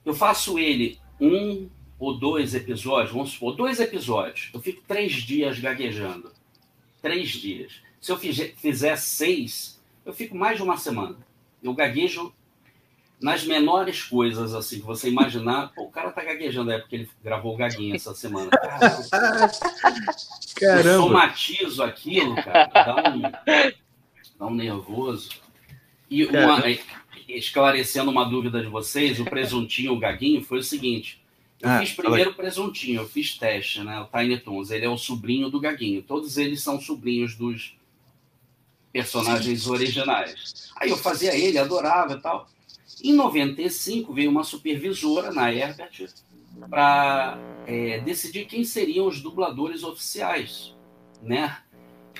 Eu 0.06 0.14
faço 0.14 0.60
ele 0.60 1.00
um 1.20 1.70
ou 2.00 2.18
dois 2.18 2.54
episódios, 2.54 3.12
vamos 3.12 3.32
supor, 3.32 3.56
dois 3.56 3.80
episódios. 3.80 4.50
Eu 4.54 4.62
fico 4.62 4.84
três 4.88 5.14
dias 5.14 5.60
gaguejando. 5.60 6.32
Três 7.02 7.30
dias. 7.30 7.82
Se 8.00 8.12
eu 8.12 8.18
fizer 8.18 8.96
seis, 8.98 9.82
eu 10.06 10.14
fico 10.14 10.36
mais 10.36 10.58
de 10.58 10.64
uma 10.64 10.78
semana. 10.78 11.18
Eu 11.62 11.74
gaguejo 11.74 12.34
nas 13.20 13.44
menores 13.44 14.04
coisas, 14.04 14.54
assim, 14.54 14.80
que 14.80 14.86
você 14.86 15.10
imaginar. 15.10 15.74
Pô, 15.74 15.84
o 15.84 15.92
cara 15.92 16.12
tá 16.12 16.24
gaguejando, 16.24 16.72
é 16.72 16.78
porque 16.78 16.96
ele 16.96 17.10
gravou 17.24 17.56
o 17.56 17.58
gaguinho 17.58 17.96
essa 17.96 18.14
semana. 18.14 18.52
Caramba. 20.56 20.90
Eu 20.90 21.02
somatizo 21.02 21.84
aquilo, 21.84 22.36
cara. 22.36 22.68
Dá 22.68 22.96
um, 23.10 23.22
dá 24.40 24.46
um 24.46 24.54
nervoso. 24.54 25.30
E 26.10 26.26
uma, 26.26 26.64
esclarecendo 27.28 28.12
uma 28.12 28.24
dúvida 28.24 28.62
de 28.62 28.68
vocês, 28.68 29.20
o 29.20 29.26
presuntinho, 29.26 29.94
o 29.94 30.00
gaguinho, 30.00 30.44
foi 30.44 30.60
o 30.60 30.64
seguinte. 30.64 31.22
Eu 31.60 31.70
ah, 31.70 31.80
fiz 31.80 31.92
primeiro 31.92 32.32
o 32.32 32.36
presuntinho, 32.36 33.02
eu 33.02 33.08
fiz 33.08 33.36
teste, 33.36 33.84
né? 33.84 34.00
O 34.00 34.06
Tiny 34.06 34.38
Toons. 34.38 34.70
Ele 34.70 34.86
é 34.86 34.90
o 34.90 34.98
sobrinho 34.98 35.50
do 35.50 35.60
Gaguinho. 35.60 36.04
Todos 36.04 36.38
eles 36.38 36.62
são 36.62 36.80
sobrinhos 36.80 37.36
dos 37.36 37.76
personagens 38.94 39.68
originais. 39.68 40.72
Aí 40.76 40.92
eu 40.92 40.98
fazia 40.98 41.36
ele, 41.36 41.58
adorava 41.58 42.14
e 42.14 42.22
tal. 42.22 42.48
Em 43.04 43.14
95 43.14 44.14
veio 44.14 44.32
uma 44.32 44.44
supervisora 44.44 45.32
na 45.32 45.54
Herbert 45.54 46.10
para 46.70 47.38
é, 47.68 48.00
decidir 48.00 48.46
quem 48.46 48.64
seriam 48.64 49.08
os 49.08 49.22
dubladores 49.22 49.84
oficiais, 49.84 50.76
né? 51.22 51.60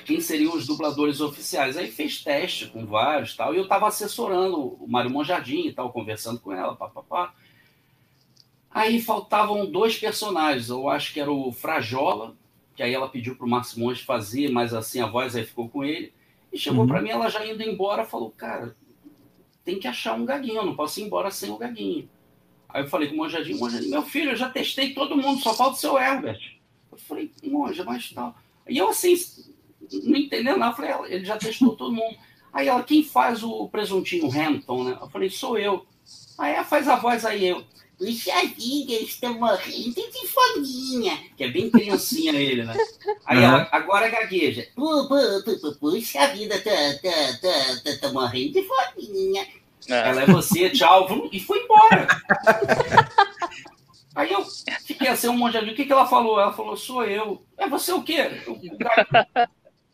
Quem 0.04 0.20
seriam 0.20 0.54
os 0.54 0.66
dubladores 0.66 1.20
oficiais? 1.20 1.76
Aí 1.76 1.90
fez 1.90 2.22
teste 2.22 2.68
com 2.68 2.86
vários 2.86 3.36
tal, 3.36 3.52
e 3.52 3.58
eu 3.58 3.64
estava 3.64 3.88
assessorando 3.88 4.76
o 4.82 4.86
Mário 4.88 5.10
Monjardim 5.10 5.66
e 5.66 5.72
tal, 5.72 5.92
conversando 5.92 6.40
com 6.40 6.52
ela, 6.52 6.76
papapá. 6.76 7.34
Aí 8.70 9.00
faltavam 9.00 9.66
dois 9.66 9.98
personagens, 9.98 10.68
eu 10.68 10.88
acho 10.88 11.12
que 11.12 11.20
era 11.20 11.30
o 11.30 11.50
Frajola, 11.52 12.36
que 12.76 12.82
aí 12.82 12.94
ela 12.94 13.08
pediu 13.08 13.34
para 13.34 13.44
o 13.44 13.50
Márcio 13.50 13.80
Monte 13.80 14.04
fazer, 14.04 14.50
mas 14.50 14.72
assim 14.72 15.00
a 15.00 15.06
voz 15.06 15.34
aí 15.34 15.44
ficou 15.44 15.68
com 15.68 15.84
ele. 15.84 16.12
E 16.52 16.58
chegou 16.58 16.82
uhum. 16.82 16.86
para 16.86 17.02
mim, 17.02 17.10
ela 17.10 17.28
já 17.28 17.44
indo 17.44 17.62
embora, 17.62 18.04
falou, 18.04 18.30
cara, 18.30 18.76
tem 19.68 19.78
que 19.78 19.86
achar 19.86 20.14
um 20.14 20.24
gaguinho, 20.24 20.56
eu 20.56 20.64
não 20.64 20.74
posso 20.74 20.98
ir 20.98 21.02
embora 21.02 21.30
sem 21.30 21.50
o 21.50 21.58
gaguinho. 21.58 22.08
Aí 22.70 22.82
eu 22.82 22.88
falei 22.88 23.08
com 23.08 23.14
o 23.14 23.18
Monjadinho, 23.18 23.58
Monjadinho, 23.58 23.90
meu 23.90 24.02
filho, 24.02 24.30
eu 24.30 24.36
já 24.36 24.48
testei 24.48 24.94
todo 24.94 25.14
mundo, 25.14 25.42
só 25.42 25.52
falta 25.52 25.76
o 25.76 25.78
seu 25.78 25.98
Herbert. 25.98 26.40
Eu 26.90 26.96
falei, 26.96 27.30
Monja, 27.44 27.84
mas 27.84 28.10
tal. 28.10 28.34
E 28.66 28.78
eu 28.78 28.88
assim, 28.88 29.14
não 30.04 30.16
entendendo 30.16 30.56
nada, 30.56 30.72
eu 30.72 30.76
falei, 30.76 31.12
ele 31.14 31.24
já 31.26 31.36
testou 31.36 31.76
todo 31.76 31.94
mundo. 31.94 32.16
Aí 32.50 32.66
ela, 32.66 32.82
quem 32.82 33.04
faz 33.04 33.42
o 33.42 33.68
presuntinho 33.68 34.30
Hampton, 34.32 34.84
né? 34.84 34.98
Eu 34.98 35.10
falei, 35.10 35.28
sou 35.28 35.58
eu. 35.58 35.84
Aí 36.38 36.54
ela 36.54 36.64
faz 36.64 36.88
a 36.88 36.96
voz 36.96 37.26
aí, 37.26 37.46
eu. 37.46 37.62
Puxa 37.98 38.46
vida, 38.56 38.92
eu 38.92 39.02
estou 39.02 39.34
morrendo 39.34 39.94
de 39.94 40.28
fominha. 40.28 41.18
Que 41.36 41.44
é 41.44 41.48
bem 41.48 41.68
criancinha 41.68 42.32
ele, 42.32 42.64
né? 42.64 42.74
Aí 43.26 43.42
ela, 43.42 43.68
agora 43.72 44.08
gagueja. 44.08 44.68
Puxa 45.80 46.28
vida, 46.28 46.60
tô, 46.60 46.70
tô, 46.70 47.12
tô, 47.40 47.82
tô, 47.82 48.00
tô 48.00 48.12
morrendo 48.12 48.52
de 48.52 48.62
fominha. 48.62 49.46
É. 49.88 50.10
Ela 50.10 50.22
é 50.22 50.26
você, 50.26 50.70
tchau, 50.70 51.28
e 51.32 51.40
foi 51.40 51.58
embora. 51.64 52.06
Aí 54.14 54.32
eu 54.32 54.44
fiquei 54.84 55.08
assim, 55.08 55.28
um 55.28 55.36
monte 55.36 55.64
de 55.64 55.70
O 55.70 55.74
que, 55.74 55.84
que 55.84 55.92
ela 55.92 56.06
falou? 56.06 56.40
Ela 56.40 56.52
falou, 56.52 56.76
sou 56.76 57.04
eu. 57.04 57.42
É 57.56 57.68
você 57.68 57.92
o 57.92 58.02
quê? 58.02 58.42
Eu, 58.46 58.54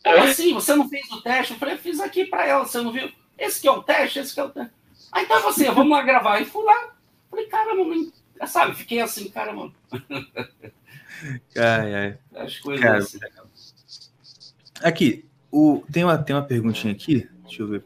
Como 0.03 0.25
assim? 0.25 0.53
Você 0.53 0.75
não 0.75 0.89
fez 0.89 1.11
o 1.11 1.23
teste? 1.23 1.53
Eu 1.53 1.59
falei, 1.59 1.77
fiz 1.77 2.01
aqui 2.01 2.25
para 2.25 2.47
ela, 2.47 2.67
você 2.67 2.81
não 2.81 2.93
viu? 2.93 3.11
Esse 3.39 3.61
que 3.61 3.69
é 3.69 3.71
o 3.71 3.83
teste, 3.83 4.19
esse 4.19 4.35
que 4.35 4.41
é 4.41 4.45
o 4.45 4.51
teste. 4.51 4.73
Aí 5.13 5.25
então 5.25 5.39
é 5.39 5.41
você, 5.41 5.71
vamos 5.71 5.93
lá 5.93 6.03
gravar. 6.03 6.41
E 6.41 6.45
fui 6.45 6.65
lá. 6.65 6.94
Falei, 7.35 7.49
caramba, 7.49 8.13
sabe? 8.47 8.77
Fiquei 8.77 9.01
assim, 9.01 9.29
caramba. 9.29 9.73
Ai, 11.57 11.95
ai. 11.95 12.19
As 12.35 12.59
coisas 12.59 12.85
cara, 12.85 12.99
assim. 12.99 13.19
Aqui, 14.83 15.25
o, 15.51 15.83
tem, 15.91 16.05
uma, 16.05 16.19
tem 16.19 16.35
uma 16.35 16.43
perguntinha 16.43 16.93
aqui. 16.93 17.29
Deixa 17.45 17.63
eu 17.63 17.69
ver. 17.69 17.85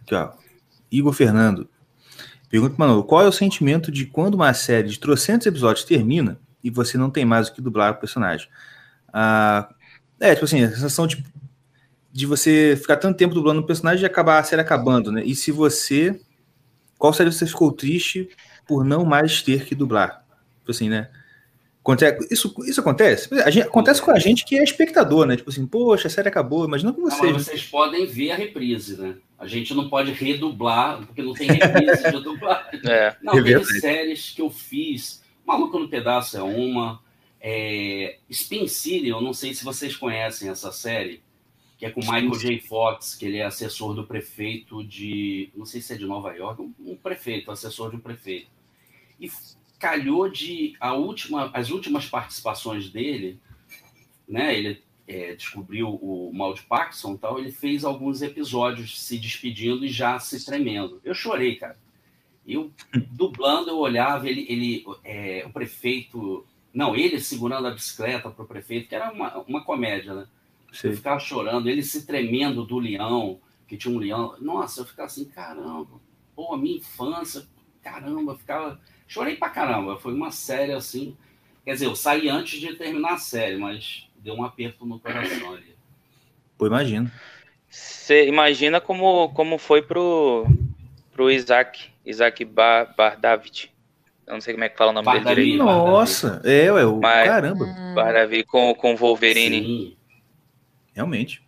Aqui, 0.00 0.14
ó. 0.14 0.32
Igor 0.90 1.12
Fernando. 1.12 1.68
Pergunta, 2.48 2.74
Manolo, 2.76 3.04
qual 3.04 3.22
é 3.22 3.28
o 3.28 3.32
sentimento 3.32 3.92
de 3.92 4.06
quando 4.06 4.34
uma 4.34 4.52
série 4.54 4.88
de 4.88 4.98
trocentos 4.98 5.46
episódios 5.46 5.84
termina 5.84 6.40
e 6.64 6.70
você 6.70 6.98
não 6.98 7.10
tem 7.10 7.24
mais 7.24 7.48
o 7.48 7.54
que 7.54 7.60
dublar 7.60 7.92
o 7.92 8.00
personagem? 8.00 8.48
Ah, 9.12 9.72
é, 10.18 10.34
tipo 10.34 10.46
assim, 10.46 10.62
a 10.62 10.70
sensação 10.70 11.06
de, 11.06 11.24
de 12.10 12.26
você 12.26 12.76
ficar 12.80 12.96
tanto 12.96 13.16
tempo 13.16 13.34
dublando 13.34 13.60
o 13.60 13.66
personagem 13.66 14.02
e 14.02 14.06
acabar 14.06 14.38
a 14.38 14.44
série 14.44 14.62
acabando, 14.62 15.12
né? 15.12 15.22
E 15.24 15.34
se 15.34 15.52
você. 15.52 16.20
Qual 17.02 17.12
série 17.12 17.32
você 17.32 17.44
ficou 17.44 17.72
triste 17.72 18.28
por 18.64 18.84
não 18.84 19.04
mais 19.04 19.42
ter 19.42 19.64
que 19.64 19.74
dublar? 19.74 20.24
Tipo 20.60 20.70
assim, 20.70 20.88
né? 20.88 21.10
Isso, 22.30 22.54
isso 22.64 22.80
acontece? 22.80 23.28
Gente, 23.50 23.66
acontece 23.66 24.00
com 24.00 24.12
a 24.12 24.20
gente 24.20 24.44
que 24.44 24.56
é 24.56 24.62
espectador, 24.62 25.26
né? 25.26 25.34
Tipo 25.34 25.50
assim, 25.50 25.66
poxa, 25.66 26.06
a 26.06 26.10
série 26.12 26.28
acabou, 26.28 26.68
mas 26.68 26.84
não 26.84 26.92
com 26.92 27.00
vocês. 27.00 27.32
Não, 27.32 27.40
vocês 27.40 27.64
podem 27.64 28.06
ver 28.06 28.30
a 28.30 28.36
reprise, 28.36 28.96
né? 28.96 29.16
A 29.36 29.48
gente 29.48 29.74
não 29.74 29.88
pode 29.88 30.12
redublar, 30.12 31.04
porque 31.04 31.22
não 31.22 31.32
tem 31.32 31.48
reprise 31.50 32.04
de 32.04 32.22
dublar. 32.22 32.70
É. 32.88 33.16
Não, 33.20 33.36
é 33.36 33.42
tem 33.42 33.64
séries 33.64 34.30
que 34.30 34.40
eu 34.40 34.48
fiz. 34.48 35.24
Maluco 35.44 35.80
no 35.80 35.88
Pedaço 35.88 36.36
é 36.36 36.42
uma. 36.44 37.00
É... 37.40 38.18
Spin 38.30 38.68
City, 38.68 39.08
eu 39.08 39.20
não 39.20 39.32
sei 39.32 39.54
se 39.54 39.64
vocês 39.64 39.96
conhecem 39.96 40.50
essa 40.50 40.70
série, 40.70 41.20
que 41.82 41.86
é 41.86 41.90
com 41.90 41.98
Michael 41.98 42.38
J. 42.38 42.60
Fox, 42.60 43.16
que 43.16 43.26
ele 43.26 43.38
é 43.38 43.44
assessor 43.44 43.92
do 43.92 44.06
prefeito 44.06 44.84
de. 44.84 45.50
Não 45.52 45.66
sei 45.66 45.80
se 45.80 45.92
é 45.92 45.96
de 45.96 46.06
Nova 46.06 46.32
York, 46.32 46.62
um 46.78 46.94
prefeito, 46.94 47.50
assessor 47.50 47.90
de 47.90 47.96
um 47.96 47.98
prefeito. 47.98 48.46
E 49.18 49.28
calhou 49.80 50.30
de 50.30 50.76
a 50.78 50.94
última, 50.94 51.50
as 51.52 51.70
últimas 51.70 52.06
participações 52.06 52.88
dele, 52.88 53.40
né? 54.28 54.56
Ele 54.56 54.80
é, 55.08 55.34
descobriu 55.34 55.88
o 55.88 56.32
mal 56.32 56.54
de 56.54 56.62
Parkinson, 56.62 57.16
tal. 57.16 57.40
Ele 57.40 57.50
fez 57.50 57.82
alguns 57.82 58.22
episódios 58.22 59.00
se 59.02 59.18
despedindo 59.18 59.84
e 59.84 59.88
já 59.88 60.20
se 60.20 60.46
tremendo. 60.46 61.00
Eu 61.04 61.14
chorei, 61.14 61.56
cara. 61.56 61.76
Eu 62.46 62.70
dublando, 63.10 63.70
eu 63.70 63.78
olhava 63.78 64.28
ele, 64.28 64.46
ele 64.48 64.84
é, 65.02 65.42
o 65.44 65.50
prefeito, 65.50 66.46
não, 66.72 66.94
ele 66.94 67.18
segurando 67.18 67.66
a 67.66 67.72
bicicleta 67.72 68.30
para 68.30 68.44
o 68.44 68.46
prefeito, 68.46 68.88
que 68.88 68.94
era 68.94 69.10
uma, 69.10 69.38
uma 69.38 69.64
comédia, 69.64 70.14
né? 70.14 70.28
Sim. 70.72 70.88
Eu 70.88 70.96
ficava 70.96 71.20
chorando, 71.20 71.68
ele 71.68 71.82
se 71.82 72.06
tremendo 72.06 72.64
do 72.64 72.78
leão, 72.78 73.40
que 73.68 73.76
tinha 73.76 73.94
um 73.94 73.98
leão. 73.98 74.34
Nossa, 74.40 74.80
eu 74.80 74.84
ficava 74.86 75.06
assim, 75.06 75.26
caramba, 75.26 76.00
pô, 76.34 76.54
a 76.54 76.58
minha 76.58 76.78
infância, 76.78 77.46
caramba, 77.82 78.32
eu 78.32 78.38
ficava 78.38 78.80
Chorei 79.12 79.36
pra 79.36 79.50
caramba. 79.50 79.98
Foi 79.98 80.14
uma 80.14 80.30
série 80.30 80.72
assim. 80.72 81.14
Quer 81.66 81.74
dizer, 81.74 81.84
eu 81.84 81.94
saí 81.94 82.30
antes 82.30 82.58
de 82.58 82.74
terminar 82.74 83.12
a 83.12 83.18
série, 83.18 83.58
mas 83.58 84.08
deu 84.16 84.32
um 84.32 84.42
aperto 84.42 84.86
no 84.86 84.98
coração 84.98 85.52
ali. 85.52 85.76
Pô, 86.56 86.66
imagino. 86.66 87.10
Você 87.68 88.26
imagina 88.26 88.80
como, 88.80 89.28
como 89.34 89.58
foi 89.58 89.82
pro, 89.82 90.46
pro 91.12 91.30
Isaac, 91.30 91.90
Isaac 92.06 92.42
Bar, 92.46 92.94
Bar 92.96 93.20
David. 93.20 93.70
Eu 94.26 94.32
não 94.32 94.40
sei 94.40 94.54
como 94.54 94.64
é 94.64 94.70
que 94.70 94.78
fala 94.78 94.92
o 94.92 94.94
nome 94.94 95.04
Bar 95.04 95.22
dele 95.22 95.42
direito. 95.42 95.64
Nossa, 95.64 96.40
é, 96.42 96.72
ué, 96.72 96.86
o 96.86 96.98
Mas, 96.98 97.28
caramba. 97.28 97.66
Bar 97.94 98.14
David 98.14 98.44
com, 98.44 98.74
com 98.74 98.96
Wolverine. 98.96 99.62
Sim. 99.62 99.96
Realmente. 100.92 101.42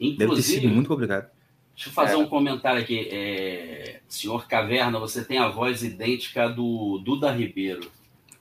Inclusive, 0.00 0.18
Deve 0.18 0.36
ter 0.36 0.42
sido 0.42 0.68
muito 0.68 0.88
complicado. 0.88 1.30
Deixa 1.74 1.90
eu 1.90 1.92
fazer 1.92 2.14
é. 2.14 2.16
um 2.16 2.26
comentário 2.26 2.80
aqui. 2.80 3.08
É, 3.10 4.00
senhor 4.08 4.48
Caverna, 4.48 4.98
você 4.98 5.24
tem 5.24 5.38
a 5.38 5.48
voz 5.48 5.82
idêntica 5.82 6.48
do 6.48 6.98
Duda 7.04 7.30
Ribeiro. 7.30 7.90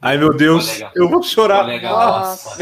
Ai, 0.02 0.18
meu 0.18 0.36
Deus, 0.36 0.68
colega, 0.68 0.92
eu 0.96 1.10
vou 1.10 1.24
chorar. 1.24 1.62
Colega, 1.62 1.90
nossa. 1.90 2.58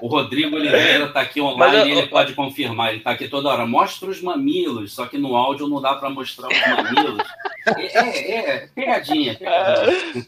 O 0.00 0.08
Rodrigo 0.08 0.56
Oliveira 0.56 1.06
está 1.06 1.20
aqui 1.20 1.40
online 1.40 1.76
eu, 1.76 1.86
e 1.86 1.90
ele 1.90 2.00
eu, 2.02 2.08
pode 2.08 2.34
confirmar. 2.34 2.90
Ele 2.90 2.98
está 2.98 3.10
aqui 3.10 3.28
toda 3.28 3.48
hora. 3.48 3.66
Mostra 3.66 4.08
os 4.08 4.20
mamilos, 4.20 4.92
só 4.92 5.06
que 5.06 5.18
no 5.18 5.36
áudio 5.36 5.68
não 5.68 5.80
dá 5.80 5.94
para 5.94 6.10
mostrar 6.10 6.48
os 6.48 6.60
mamilos. 6.60 7.26
É, 7.76 7.98
é, 7.98 8.38
é, 8.38 8.68
pegadinha, 8.74 9.34
pegadinha. 9.34 10.26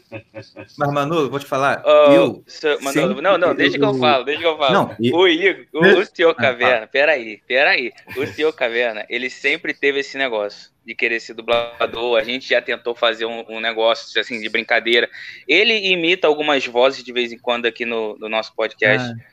Mas, 0.77 0.93
Manolo, 0.93 1.29
vou 1.29 1.39
te 1.39 1.45
falar. 1.45 1.81
Oh, 1.85 2.11
eu 2.11 2.43
seu, 2.47 2.79
Manolo, 2.81 3.21
não, 3.21 3.37
não, 3.37 3.55
deixa 3.55 3.77
que 3.77 3.83
eu 3.83 3.93
falo, 3.95 4.23
deixa 4.23 4.41
que 4.41 4.47
eu 4.47 4.57
falo. 4.57 4.73
Não, 4.73 4.95
o 4.99 5.27
Igor, 5.27 5.65
o, 5.73 5.99
o 5.99 6.05
senhor 6.05 6.33
Caverna, 6.35 6.87
peraí, 6.87 7.41
peraí. 7.47 7.91
O 8.17 8.25
senhor 8.27 8.53
Caverna, 8.53 9.05
ele 9.09 9.29
sempre 9.29 9.73
teve 9.73 9.99
esse 9.99 10.17
negócio 10.17 10.71
de 10.85 10.93
querer 10.93 11.19
ser 11.19 11.33
dublador. 11.33 12.19
A 12.19 12.23
gente 12.23 12.49
já 12.49 12.61
tentou 12.61 12.93
fazer 12.93 13.25
um, 13.25 13.43
um, 13.49 13.59
negócio 13.59 14.19
assim 14.19 14.39
de 14.39 14.49
brincadeira. 14.49 15.09
Ele 15.47 15.91
imita 15.91 16.27
algumas 16.27 16.65
vozes 16.65 17.03
de 17.03 17.11
vez 17.11 17.31
em 17.31 17.37
quando 17.37 17.65
aqui 17.65 17.85
no, 17.85 18.17
no 18.17 18.29
nosso 18.29 18.53
podcast. 18.55 19.09
Ah. 19.09 19.32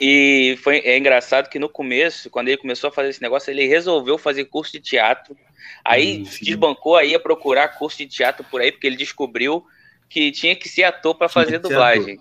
E 0.00 0.58
foi 0.62 0.78
é 0.78 0.98
engraçado 0.98 1.48
que 1.48 1.58
no 1.58 1.68
começo, 1.68 2.28
quando 2.28 2.48
ele 2.48 2.56
começou 2.56 2.88
a 2.88 2.92
fazer 2.92 3.10
esse 3.10 3.22
negócio, 3.22 3.50
ele 3.50 3.66
resolveu 3.66 4.18
fazer 4.18 4.46
curso 4.46 4.72
de 4.72 4.80
teatro. 4.80 5.36
Aí 5.84 6.18
hum, 6.18 6.24
desbancou 6.42 6.96
aí 6.96 7.14
a 7.14 7.20
procurar 7.20 7.68
curso 7.68 7.98
de 7.98 8.06
teatro 8.06 8.44
por 8.50 8.60
aí, 8.60 8.72
porque 8.72 8.86
ele 8.86 8.96
descobriu 8.96 9.64
que 10.08 10.30
tinha 10.32 10.54
que 10.56 10.68
ser 10.68 10.84
ator 10.84 11.14
para 11.14 11.28
fazer 11.28 11.58
dublagem. 11.58 12.18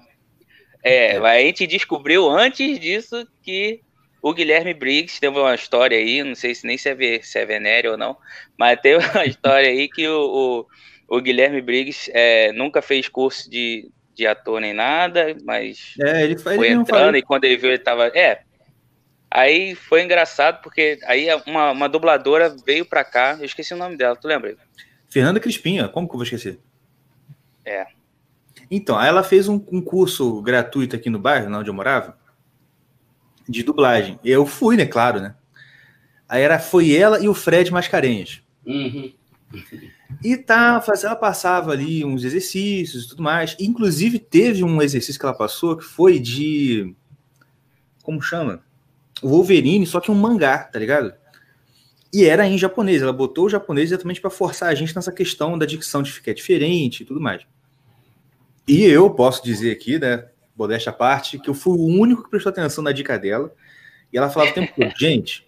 É, 0.84 1.16
é, 1.16 1.18
a 1.18 1.40
gente 1.40 1.66
descobriu 1.66 2.30
antes 2.30 2.80
disso 2.80 3.28
que 3.42 3.82
o 4.22 4.34
Guilherme 4.34 4.74
Briggs 4.74 5.20
teve 5.20 5.38
uma 5.38 5.56
história 5.56 5.98
aí, 5.98 6.24
não 6.24 6.36
sei 6.36 6.54
se 6.54 6.66
nem 6.66 6.78
se 6.78 6.90
é, 6.90 7.22
se 7.22 7.40
é 7.40 7.46
venéreo 7.46 7.92
ou 7.92 7.98
não, 7.98 8.18
mas 8.58 8.80
teve 8.82 9.06
uma 9.06 9.26
história 9.26 9.70
aí 9.70 9.90
que 9.90 10.08
o, 10.08 10.68
o, 11.10 11.18
o 11.18 11.22
Guilherme 11.22 11.62
Briggs 11.62 12.12
é, 12.14 12.52
nunca 12.52 12.82
fez 12.82 13.08
curso 13.08 13.50
de, 13.50 13.90
de 14.16 14.28
ator 14.28 14.62
nem 14.62 14.74
nada, 14.74 15.36
mas 15.44 15.96
é, 16.00 16.24
ele, 16.24 16.38
foi 16.38 16.56
ele 16.56 16.70
entrando 16.70 17.18
e 17.18 17.22
quando 17.22 17.46
ele 17.46 17.58
viu 17.58 17.70
ele 17.70 17.80
tava. 17.80 18.08
É. 18.08 18.42
Aí 19.30 19.74
foi 19.74 20.04
engraçado 20.04 20.62
porque 20.62 21.00
aí 21.06 21.28
uma, 21.48 21.72
uma 21.72 21.90
dubladora 21.90 22.56
veio 22.66 22.86
pra 22.86 23.04
cá, 23.04 23.36
eu 23.40 23.46
esqueci 23.46 23.74
o 23.74 23.78
nome 23.78 23.98
dela, 23.98 24.16
tu 24.16 24.28
lembra? 24.28 24.56
Fernanda 25.10 25.40
Crispinha, 25.40 25.88
como 25.88 26.08
que 26.08 26.14
eu 26.14 26.18
vou 26.18 26.24
esquecer? 26.24 26.60
É. 27.66 27.88
Então, 28.70 28.98
aí 28.98 29.08
ela 29.08 29.24
fez 29.24 29.48
um, 29.48 29.64
um 29.72 29.82
curso 29.82 30.42
gratuito 30.42 30.96
aqui 30.96 31.10
no 31.10 31.20
bairro, 31.20 31.54
onde 31.56 31.70
eu 31.70 31.74
morava, 31.74 32.18
de 33.48 33.64
dublagem. 33.64 34.20
E 34.24 34.32
eu 34.32 34.46
fui, 34.46 34.76
né, 34.76 34.86
claro, 34.86 35.20
né? 35.20 35.36
Aí 36.28 36.42
era, 36.42 36.58
foi 36.58 36.96
ela 36.96 37.20
e 37.20 37.28
o 37.28 37.34
Fred 37.34 37.72
Mascarenhas. 37.72 38.42
Uhum. 38.66 39.14
E 40.22 40.36
tá, 40.36 40.84
ela 41.04 41.16
passava 41.16 41.72
ali 41.72 42.04
uns 42.04 42.24
exercícios 42.24 43.06
e 43.06 43.10
tudo 43.10 43.24
mais. 43.24 43.56
Inclusive, 43.60 44.20
teve 44.20 44.64
um 44.64 44.82
exercício 44.82 45.20
que 45.20 45.26
ela 45.26 45.36
passou 45.36 45.78
que 45.78 45.84
foi 45.84 46.20
de. 46.20 46.94
Como 48.02 48.22
chama? 48.22 48.62
O 49.22 49.30
Wolverine, 49.30 49.86
só 49.86 50.00
que 50.00 50.12
um 50.12 50.16
mangá, 50.16 50.58
tá 50.60 50.78
ligado? 50.78 51.14
E 52.14 52.26
era 52.26 52.48
em 52.48 52.58
japonês. 52.58 53.02
Ela 53.02 53.14
botou 53.14 53.46
o 53.46 53.50
japonês 53.50 53.92
exatamente 53.92 54.20
para 54.20 54.30
forçar 54.30 54.70
a 54.70 54.76
gente 54.76 54.96
nessa 54.96 55.12
questão 55.12 55.58
da 55.58 55.66
dicção 55.66 56.04
de 56.04 56.12
ficar 56.12 56.34
diferente 56.34 57.02
e 57.02 57.06
tudo 57.06 57.22
mais. 57.22 57.44
E 58.68 58.84
eu 58.84 59.10
posso 59.10 59.44
dizer 59.44 59.72
aqui, 59.72 59.98
né, 60.00 60.26
modéstia 60.56 60.92
à 60.92 60.94
parte, 60.94 61.40
que 61.40 61.50
eu 61.50 61.54
fui 61.54 61.78
o 61.78 61.86
único 61.86 62.24
que 62.24 62.30
prestou 62.30 62.50
atenção 62.50 62.84
na 62.84 62.92
dica 62.92 63.18
dela. 63.18 63.54
E 64.12 64.18
ela 64.18 64.30
falava 64.30 64.52
o 64.52 64.54
tempo 64.54 64.74
todo, 64.76 64.94
gente, 65.00 65.46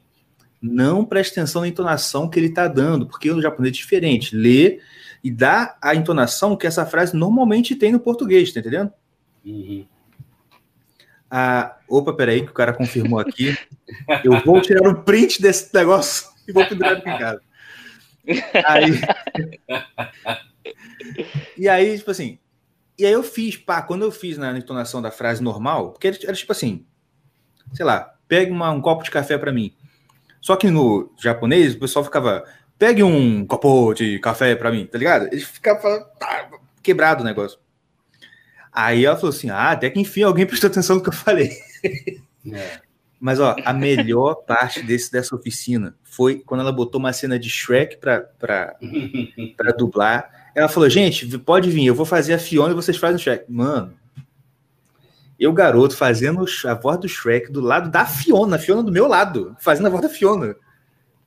não 0.62 1.06
preste 1.06 1.32
atenção 1.32 1.62
na 1.62 1.68
entonação 1.68 2.30
que 2.30 2.40
ele 2.40 2.48
está 2.48 2.68
dando, 2.68 3.08
porque 3.08 3.32
no 3.32 3.42
japonês 3.42 3.74
é 3.74 3.78
diferente. 3.78 4.36
Lê 4.36 4.80
e 5.24 5.32
dá 5.32 5.78
a 5.82 5.96
entonação 5.96 6.56
que 6.56 6.68
essa 6.68 6.86
frase 6.86 7.16
normalmente 7.16 7.76
tem 7.76 7.92
no 7.92 8.00
português, 8.00 8.54
tá 8.54 8.60
entendendo? 8.60 8.92
Uhum. 9.44 9.86
Ah, 11.30 11.78
opa, 11.90 12.14
peraí, 12.14 12.42
que 12.44 12.52
o 12.52 12.54
cara 12.54 12.74
confirmou 12.74 13.20
aqui. 13.20 13.58
Eu 14.24 14.40
vou 14.46 14.62
tirar 14.62 14.88
um 14.88 14.94
print 14.94 15.42
desse 15.42 15.74
negócio 15.74 16.28
e 16.48 16.52
vou 16.52 16.66
pendurar 16.66 16.98
aqui 16.98 17.10
em 17.10 17.18
casa. 17.18 17.42
Aí... 18.66 19.02
e 21.58 21.68
aí, 21.68 21.98
tipo 21.98 22.12
assim, 22.12 22.40
e 22.98 23.06
aí 23.06 23.12
eu 23.12 23.24
fiz, 23.24 23.58
pá, 23.58 23.82
quando 23.82 24.04
eu 24.04 24.12
fiz 24.12 24.38
na 24.38 24.58
entonação 24.58 25.02
da 25.02 25.12
frase 25.12 25.44
normal, 25.44 25.92
porque 25.92 26.08
era, 26.08 26.18
era 26.24 26.34
tipo 26.34 26.52
assim, 26.52 26.86
sei 27.74 27.86
lá, 27.86 28.16
pegue 28.28 28.52
uma, 28.52 28.72
um 28.72 28.82
copo 28.82 29.04
de 29.04 29.12
café 29.12 29.38
para 29.38 29.52
mim. 29.52 29.74
Só 30.46 30.56
que 30.56 30.70
no 30.70 31.12
japonês, 31.18 31.74
o 31.74 31.80
pessoal 31.80 32.06
ficava, 32.06 32.46
pegue 32.78 33.02
um 33.02 33.44
copo 33.48 33.96
de 33.96 34.20
café 34.20 34.56
para 34.56 34.70
mim, 34.70 34.86
tá 34.86 34.96
ligado? 34.96 35.26
Ele 35.32 35.42
ficava 35.42 36.02
tá, 36.20 36.52
quebrado 36.84 37.24
o 37.24 37.26
negócio. 37.26 37.58
Aí 38.72 39.06
ela 39.06 39.16
falou 39.16 39.32
assim: 39.32 39.50
ah, 39.50 39.72
até 39.72 39.90
que 39.90 40.00
enfim 40.00 40.22
alguém 40.22 40.46
prestou 40.46 40.70
atenção 40.70 40.98
no 40.98 41.02
que 41.02 41.10
eu 41.10 41.14
falei. 41.14 41.50
É. 42.54 42.80
Mas 43.20 43.40
ó, 43.40 43.56
a 43.66 43.74
melhor 43.74 44.36
parte 44.46 44.84
desse, 44.84 45.12
dessa 45.12 45.36
oficina 45.36 45.96
foi 46.04 46.44
quando 46.46 46.62
ela 46.62 46.72
botou 46.72 47.00
uma 47.00 47.12
cena 47.12 47.40
de 47.40 47.50
Shrek 47.50 47.98
para 47.98 48.78
dublar. 49.80 50.52
Ela 50.54 50.70
falou: 50.70 50.88
gente, 50.92 51.40
pode 51.40 51.72
vir, 51.72 51.88
eu 51.88 51.96
vou 51.96 52.06
fazer 52.06 52.36
a 52.36 52.40
Fiona 52.40 52.72
e 52.72 52.76
vocês 52.76 52.98
fazem 52.98 53.16
o 53.16 53.20
Shrek. 53.20 53.52
Mano, 53.52 53.96
eu, 55.40 55.52
garoto, 55.52 55.96
fazendo 55.96 56.46
a 56.66 56.74
voz 56.74 57.00
do 57.00 57.10
Shrek 57.10 57.52
do 57.52 57.62
lado 57.62 57.90
da 57.90 58.06
Fiona, 58.06 58.56
a 58.56 58.60
Fiona 58.60 58.82
do 58.82 58.92
meu 58.92 59.08
lado, 59.08 59.56
fazendo 59.60 59.88
a 59.88 59.90
voz 59.90 60.02
da 60.02 60.10
Fiona. 60.10 60.56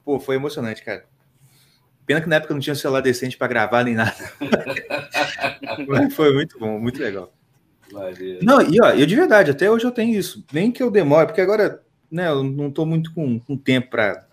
Pô, 0.05 0.19
foi 0.19 0.37
emocionante, 0.37 0.83
cara. 0.83 1.05
Pena 2.07 2.21
que 2.21 2.29
na 2.29 2.37
época 2.37 2.55
não 2.55 2.61
tinha 2.61 2.75
celular 2.75 3.03
decente 3.03 3.37
para 3.37 3.49
gravar 3.49 3.85
nem 3.85 3.95
nada. 3.95 4.17
Mas 5.87 6.13
foi 6.17 6.33
muito 6.33 6.59
bom, 6.59 6.79
muito 6.79 7.01
legal. 7.03 7.33
Não, 8.43 8.63
e 8.63 8.81
ó, 8.81 8.91
eu 8.91 9.07
de 9.07 9.15
verdade, 9.15 9.51
até 9.51 9.71
hoje 9.71 9.85
eu 9.85 9.91
tenho 9.91 10.19
isso. 10.19 10.45
Nem 10.53 10.73
que 10.73 10.83
eu 10.83 10.91
demore, 10.91 11.27
porque 11.27 11.41
agora, 11.41 11.83
né, 12.11 12.29
eu 12.29 12.43
não 12.43 12.71
tô 12.71 12.87
muito 12.87 13.13
com, 13.13 13.39
com 13.39 13.57
tempo 13.57 13.91
para 13.91 14.27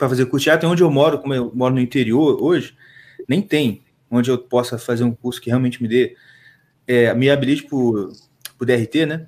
para 0.00 0.08
fazer 0.08 0.24
curso 0.26 0.50
de. 0.58 0.66
Onde 0.66 0.82
eu 0.82 0.90
moro, 0.90 1.18
como 1.18 1.34
eu 1.34 1.52
moro 1.54 1.74
no 1.74 1.80
interior 1.80 2.42
hoje, 2.42 2.74
nem 3.28 3.42
tem 3.42 3.82
onde 4.10 4.30
eu 4.30 4.38
possa 4.38 4.78
fazer 4.78 5.04
um 5.04 5.14
curso 5.14 5.40
que 5.40 5.50
realmente 5.50 5.82
me 5.82 5.88
dê, 5.88 6.16
é, 6.86 7.12
me 7.14 7.30
habilite 7.30 7.64
por, 7.64 8.10
por 8.60 8.66
DRT, 8.66 9.06
né? 9.06 9.26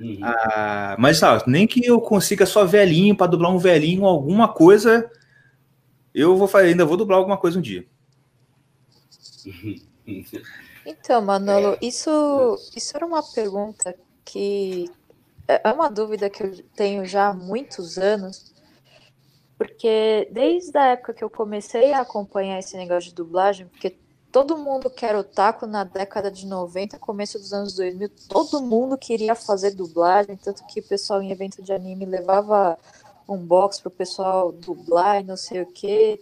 Uhum. 0.00 0.18
Ah, 0.20 0.96
mas 0.98 1.18
sabe, 1.18 1.44
nem 1.46 1.64
que 1.64 1.86
eu 1.86 2.00
consiga 2.00 2.44
só 2.44 2.64
velhinho 2.64 3.16
para 3.16 3.28
dublar 3.28 3.52
um 3.52 3.58
velhinho, 3.58 4.04
alguma 4.04 4.48
coisa, 4.48 5.08
eu 6.12 6.36
vou 6.36 6.48
fazer, 6.48 6.70
ainda 6.70 6.84
vou 6.84 6.96
dublar 6.96 7.18
alguma 7.18 7.36
coisa 7.36 7.56
um 7.58 7.62
dia. 7.62 7.86
Então, 10.88 11.20
Manolo, 11.20 11.76
isso, 11.82 12.56
isso 12.76 12.96
era 12.96 13.04
uma 13.04 13.20
pergunta 13.20 13.92
que 14.24 14.88
é 15.48 15.72
uma 15.72 15.90
dúvida 15.90 16.30
que 16.30 16.44
eu 16.44 16.62
tenho 16.76 17.04
já 17.04 17.30
há 17.30 17.34
muitos 17.34 17.98
anos, 17.98 18.54
porque 19.58 20.28
desde 20.30 20.78
a 20.78 20.86
época 20.92 21.12
que 21.12 21.24
eu 21.24 21.30
comecei 21.30 21.92
a 21.92 22.02
acompanhar 22.02 22.60
esse 22.60 22.76
negócio 22.76 23.08
de 23.10 23.16
dublagem, 23.16 23.66
porque 23.66 23.98
todo 24.36 24.58
mundo 24.58 24.90
que 24.90 25.06
era 25.06 25.18
otaku 25.18 25.66
na 25.66 25.82
década 25.82 26.30
de 26.30 26.44
90, 26.44 26.98
começo 26.98 27.38
dos 27.38 27.54
anos 27.54 27.72
2000, 27.72 28.10
todo 28.28 28.60
mundo 28.60 28.98
queria 28.98 29.34
fazer 29.34 29.70
dublagem, 29.70 30.36
tanto 30.36 30.62
que 30.66 30.80
o 30.80 30.82
pessoal 30.82 31.22
em 31.22 31.32
evento 31.32 31.62
de 31.62 31.72
anime 31.72 32.04
levava 32.04 32.76
um 33.26 33.38
box 33.38 33.80
pro 33.80 33.90
pessoal 33.90 34.52
dublar 34.52 35.22
e 35.22 35.24
não 35.24 35.38
sei 35.38 35.62
o 35.62 35.66
que. 35.66 36.20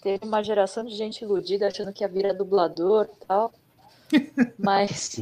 Teve 0.00 0.24
uma 0.24 0.40
geração 0.40 0.84
de 0.84 0.94
gente 0.94 1.22
iludida 1.22 1.66
achando 1.66 1.92
que 1.92 2.04
ia 2.04 2.08
virar 2.08 2.32
dublador 2.32 3.08
e 3.12 3.26
tal. 3.26 3.52
Mas. 4.56 5.20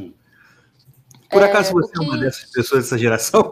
Por 1.31 1.43
acaso 1.43 1.71
é, 1.71 1.73
você 1.73 1.91
que... 1.91 2.05
é 2.05 2.07
uma 2.07 2.19
dessas 2.19 2.51
pessoas 2.51 2.85
dessa 2.85 2.99
geração? 2.99 3.51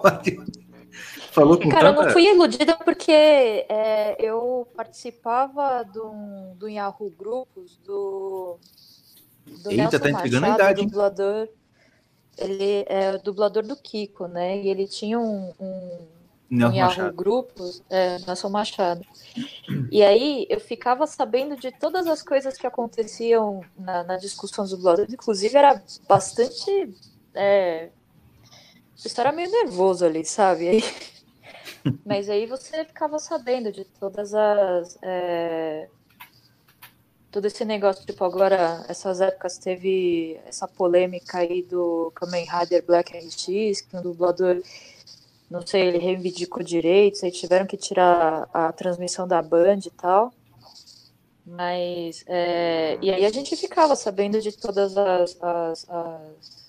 Falou 1.34 1.58
com 1.58 1.68
Cara, 1.68 1.88
tanta... 1.88 2.00
eu 2.00 2.04
não 2.04 2.12
fui 2.12 2.24
iludida 2.28 2.76
porque 2.76 3.10
é, 3.10 4.16
eu 4.20 4.68
participava 4.76 5.82
do, 5.82 6.54
do 6.54 6.68
Yahoo 6.68 7.10
Grupos 7.10 7.76
do, 7.78 8.56
do 9.44 9.68
Eita, 9.68 9.82
Nelson 9.82 9.98
tá 9.98 10.10
entregando 10.10 10.42
Machado, 10.42 10.60
a 10.60 10.70
idade. 10.70 10.86
Dublador, 10.86 11.48
ele 12.38 12.84
é 12.86 13.16
o 13.16 13.18
dublador 13.20 13.64
do 13.64 13.74
Kiko, 13.74 14.28
né? 14.28 14.62
E 14.62 14.68
ele 14.68 14.86
tinha 14.86 15.18
um, 15.18 15.52
um, 15.58 16.72
Yahoo. 16.72 17.12
Grupos, 17.12 17.82
é, 17.90 18.20
Nelson 18.20 18.48
Machado. 18.50 19.04
E 19.90 20.04
aí 20.04 20.46
eu 20.48 20.60
ficava 20.60 21.04
sabendo 21.04 21.56
de 21.56 21.72
todas 21.72 22.06
as 22.06 22.22
coisas 22.22 22.56
que 22.56 22.64
aconteciam 22.64 23.60
na, 23.76 24.04
na 24.04 24.16
discussão 24.18 24.62
dos 24.62 24.70
dubladores, 24.70 25.12
inclusive 25.12 25.58
era 25.58 25.82
bastante. 26.08 26.94
É, 27.34 27.88
eu 29.04 29.10
era 29.18 29.32
meio 29.32 29.50
nervoso 29.50 30.06
ali, 30.06 30.24
sabe? 30.24 30.68
Aí, 30.68 30.84
mas 32.04 32.28
aí 32.28 32.46
você 32.46 32.84
ficava 32.84 33.18
sabendo 33.18 33.70
de 33.70 33.84
todas 33.84 34.34
as. 34.34 34.98
É, 35.02 35.88
todo 37.30 37.46
esse 37.46 37.64
negócio, 37.64 38.06
tipo, 38.06 38.24
agora, 38.24 38.84
essas 38.88 39.20
épocas 39.20 39.58
teve 39.58 40.40
essa 40.46 40.68
polêmica 40.68 41.38
aí 41.38 41.62
do 41.62 42.12
Kamen 42.14 42.46
Rider 42.46 42.84
Black 42.86 43.16
RX, 43.16 43.80
que 43.80 43.96
um 43.96 44.02
dublador, 44.02 44.62
não 45.50 45.66
sei, 45.66 45.88
ele 45.88 45.98
reivindicou 45.98 46.62
direitos, 46.62 47.24
aí 47.24 47.32
tiveram 47.32 47.66
que 47.66 47.76
tirar 47.76 48.48
a 48.54 48.72
transmissão 48.72 49.26
da 49.26 49.42
Band 49.42 49.80
e 49.84 49.90
tal. 49.90 50.32
Mas, 51.44 52.24
é, 52.26 52.98
e 53.02 53.10
aí 53.10 53.26
a 53.26 53.30
gente 53.30 53.54
ficava 53.56 53.94
sabendo 53.96 54.40
de 54.40 54.52
todas 54.52 54.96
as, 54.96 55.36
as, 55.42 55.90
as 55.90 56.63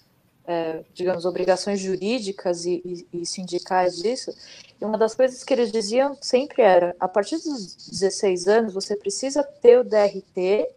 é, 0.48 0.84
digamos, 0.94 1.26
obrigações 1.26 1.80
jurídicas 1.80 2.66
e, 2.66 2.82
e, 3.12 3.22
e, 3.22 3.26
sindicais 3.26 3.98
disso. 3.98 4.32
E 4.80 4.86
uma 4.86 4.98
das 4.98 5.16
coisas 5.16 5.44
que 5.44 5.54
eles 5.54 5.72
diziam 5.72 6.18
sempre 6.22 6.62
era: 6.62 6.96
a 7.00 7.08
partir 7.08 7.38
dos 7.38 7.76
16 7.90 8.48
anos, 8.48 8.74
você 8.74 8.96
precisa 8.96 9.44
ter 9.44 9.80
o 9.80 9.84
DRT 9.84 10.70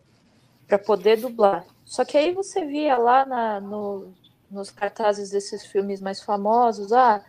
para 0.66 0.78
poder 0.78 1.18
dublar. 1.18 1.66
Só 1.84 2.04
que 2.04 2.16
aí 2.16 2.32
você 2.32 2.64
via 2.64 2.96
lá 2.98 3.24
na, 3.24 3.60
no, 3.60 4.12
nos 4.50 4.70
cartazes 4.70 5.30
desses 5.30 5.64
filmes 5.66 6.00
mais 6.00 6.20
famosos, 6.20 6.92
ah, 6.92 7.24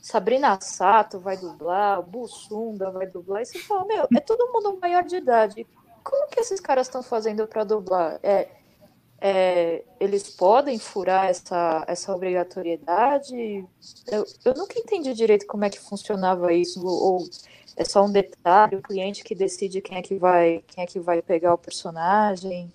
Sabrina 0.00 0.58
Sato 0.60 1.18
vai 1.18 1.36
dublar, 1.36 2.02
Bussunda 2.02 2.90
vai 2.90 3.06
dublar, 3.06 3.42
e 3.42 3.46
você 3.46 3.58
fala, 3.58 3.84
meu, 3.84 4.08
é 4.14 4.20
todo 4.20 4.52
mundo 4.52 4.78
maior 4.80 5.04
de 5.04 5.16
idade. 5.16 5.66
Como 6.02 6.28
que 6.28 6.40
esses 6.40 6.60
caras 6.60 6.86
estão 6.86 7.02
fazendo 7.02 7.46
para 7.46 7.64
dublar? 7.64 8.18
É, 8.22 8.48
é, 9.20 9.84
eles 9.98 10.30
podem 10.30 10.78
furar 10.78 11.26
essa, 11.26 11.84
essa 11.88 12.14
obrigatoriedade? 12.14 13.64
Eu, 14.06 14.24
eu 14.44 14.54
nunca 14.54 14.78
entendi 14.78 15.12
direito 15.12 15.46
como 15.46 15.64
é 15.64 15.70
que 15.70 15.80
funcionava 15.80 16.52
isso, 16.52 16.84
ou 16.86 17.28
é 17.76 17.84
só 17.84 18.04
um 18.04 18.12
detalhe, 18.12 18.76
o 18.76 18.82
cliente 18.82 19.24
que 19.24 19.34
decide 19.34 19.80
quem 19.80 19.98
é 19.98 20.02
que 20.02 20.14
vai, 20.16 20.62
quem 20.68 20.84
é 20.84 20.86
que 20.86 21.00
vai 21.00 21.22
pegar 21.22 21.54
o 21.54 21.58
personagem. 21.58 22.72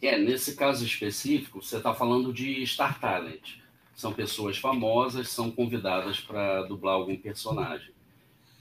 É, 0.00 0.18
nesse 0.18 0.54
caso 0.54 0.84
específico, 0.84 1.62
você 1.62 1.78
está 1.78 1.94
falando 1.94 2.32
de 2.32 2.66
Star 2.66 3.00
Talent. 3.00 3.58
São 3.94 4.12
pessoas 4.12 4.58
famosas, 4.58 5.28
são 5.28 5.50
convidadas 5.50 6.20
para 6.20 6.62
dublar 6.64 6.94
algum 6.94 7.16
personagem. 7.16 7.92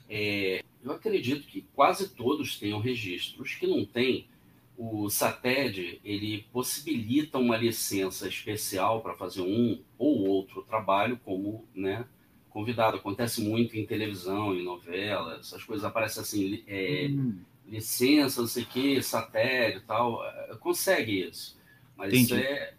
É, 0.09 0.63
eu 0.83 0.91
acredito 0.91 1.47
que 1.47 1.65
quase 1.75 2.09
todos 2.09 2.57
tenham 2.57 2.79
registros. 2.79 3.55
que 3.55 3.65
não 3.65 3.83
têm, 3.83 4.27
o 4.77 5.09
SATED 5.09 6.01
ele 6.03 6.45
possibilita 6.51 7.37
uma 7.37 7.55
licença 7.55 8.27
especial 8.27 9.01
para 9.01 9.13
fazer 9.13 9.41
um 9.41 9.81
ou 9.97 10.27
outro 10.27 10.63
trabalho 10.63 11.19
como 11.23 11.67
né, 11.75 12.05
convidado. 12.49 12.97
Acontece 12.97 13.41
muito 13.41 13.77
em 13.77 13.85
televisão, 13.85 14.55
em 14.55 14.63
novela, 14.63 15.37
essas 15.39 15.63
coisas 15.63 15.85
aparecem 15.85 16.21
assim, 16.21 16.63
é, 16.67 17.07
hum. 17.09 17.39
licença, 17.67 18.41
não 18.41 18.47
sei 18.47 18.63
o 18.63 18.67
que, 18.67 19.01
SATED 19.01 19.77
e 19.77 19.81
tal. 19.81 20.25
É, 20.25 20.55
consegue 20.59 21.27
isso. 21.27 21.59
Mas 21.95 22.13
Entendi. 22.13 22.23
isso 22.23 22.35
é, 22.35 22.73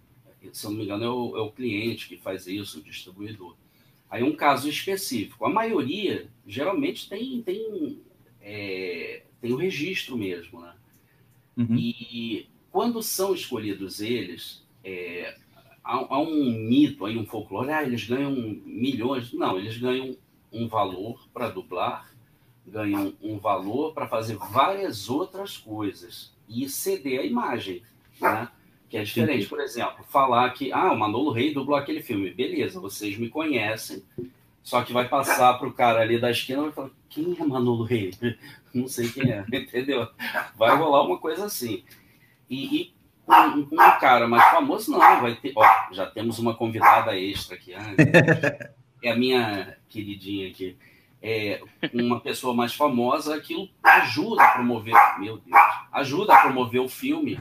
se 0.53 0.67
eu 0.67 0.71
não 0.71 0.79
me 0.79 0.85
engano, 0.85 1.05
é 1.05 1.11
o, 1.11 1.37
é 1.37 1.41
o 1.41 1.53
cliente 1.53 2.09
que 2.09 2.17
faz 2.17 2.47
isso, 2.47 2.81
o 2.81 2.83
distribuidor. 2.83 3.57
Aí 4.11 4.23
um 4.23 4.37
caso 4.37 4.69
específico. 4.69 5.45
A 5.45 5.51
maioria 5.51 6.29
geralmente 6.47 7.09
tem, 7.09 7.43
tem, 7.43 8.01
é, 8.41 9.23
tem 9.41 9.53
o 9.53 9.57
registro 9.57 10.17
mesmo, 10.17 10.61
né? 10.61 10.75
Uhum. 11.57 11.77
E 11.77 12.49
quando 12.71 13.03
são 13.03 13.35
escolhidos 13.35 14.01
eles, 14.01 14.65
é, 14.83 15.37
há, 15.83 16.15
há, 16.15 16.19
um 16.19 16.51
mito 16.51 17.07
aí, 17.07 17.17
um 17.17 17.27
folclore, 17.27 17.71
ah, 17.71 17.83
eles 17.83 18.05
ganham 18.07 18.33
milhões. 18.65 19.33
Não, 19.33 19.59
eles 19.59 19.79
ganham 19.79 20.17
um 20.53 20.69
valor 20.69 21.29
para 21.33 21.51
dublar, 21.51 22.13
ganham 22.67 23.13
um 23.23 23.39
valor 23.39 23.93
para 23.93 24.07
fazer 24.07 24.37
várias 24.37 25.09
outras 25.09 25.57
coisas 25.57 26.33
e 26.49 26.69
ceder 26.69 27.21
a 27.21 27.25
imagem, 27.25 27.83
né? 28.21 28.49
Que 28.89 28.99
é 28.99 29.03
diferente, 29.03 29.47
por 29.47 29.61
exemplo, 29.61 30.05
falar 30.05 30.51
que 30.51 30.73
ah, 30.73 30.93
o 30.93 30.99
Manolo 30.99 31.33
Rei 31.33 31.53
dublou 31.53 31.77
aquele 31.77 32.03
filme, 32.03 32.31
beleza, 32.31 32.79
vocês 32.81 33.19
me 33.19 33.29
conhecem, 33.29 34.03
só 34.65 34.83
que 34.83 34.95
vai 34.95 35.07
passar 35.07 35.59
para 35.59 35.69
o 35.69 35.73
cara 35.75 36.01
ali 36.01 36.19
da 36.19 36.31
esquina 36.31 36.63
e 36.63 36.65
vai 36.65 36.73
falar: 36.73 36.91
quem 37.11 37.37
é 37.39 37.45
Manolo 37.45 37.85
Rei? 37.85 38.13
Não 38.73 38.89
sei 38.89 39.09
quem 39.11 39.31
é, 39.31 39.45
entendeu? 39.53 40.09
Vai 40.57 40.75
rolar 40.75 41.03
uma 41.03 41.19
coisa 41.19 41.45
assim. 41.45 41.85
E, 42.49 42.81
e 42.81 42.95
um, 43.29 43.69
um, 43.71 43.77
cara 44.01 44.27
mais 44.27 44.43
famoso, 44.51 44.91
não, 44.91 45.23
vai 45.23 45.35
ter. 45.37 45.53
Ó, 45.55 45.65
já 45.93 46.07
temos 46.07 46.39
uma 46.39 46.55
convidada 46.55 47.17
extra 47.17 47.57
aqui. 47.57 47.73
É 49.03 49.11
a 49.11 49.17
minha 49.17 49.77
queridinha 49.89 50.49
aqui. 50.49 50.77
É 51.23 51.61
uma 51.95 52.21
pessoa 52.21 52.53
mais 52.53 52.75
famosa, 52.75 53.35
aquilo 53.35 53.69
ajuda 53.83 54.43
a 54.43 54.49
promover. 54.49 54.95
Meu 55.19 55.39
Deus, 55.39 55.57
ajuda 55.93 56.35
a 56.35 56.41
promover 56.41 56.81
o 56.81 56.89
filme 56.89 57.41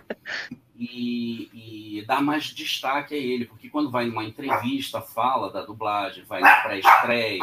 e, 0.75 1.97
e 1.99 2.05
dá 2.05 2.21
mais 2.21 2.45
destaque 2.45 3.13
a 3.13 3.17
ele, 3.17 3.45
porque 3.45 3.69
quando 3.69 3.91
vai 3.91 4.05
numa 4.05 4.23
entrevista, 4.23 5.01
fala 5.01 5.51
da 5.51 5.63
dublagem, 5.63 6.23
vai 6.23 6.41
na 6.41 6.55
pré-estreia, 6.57 7.39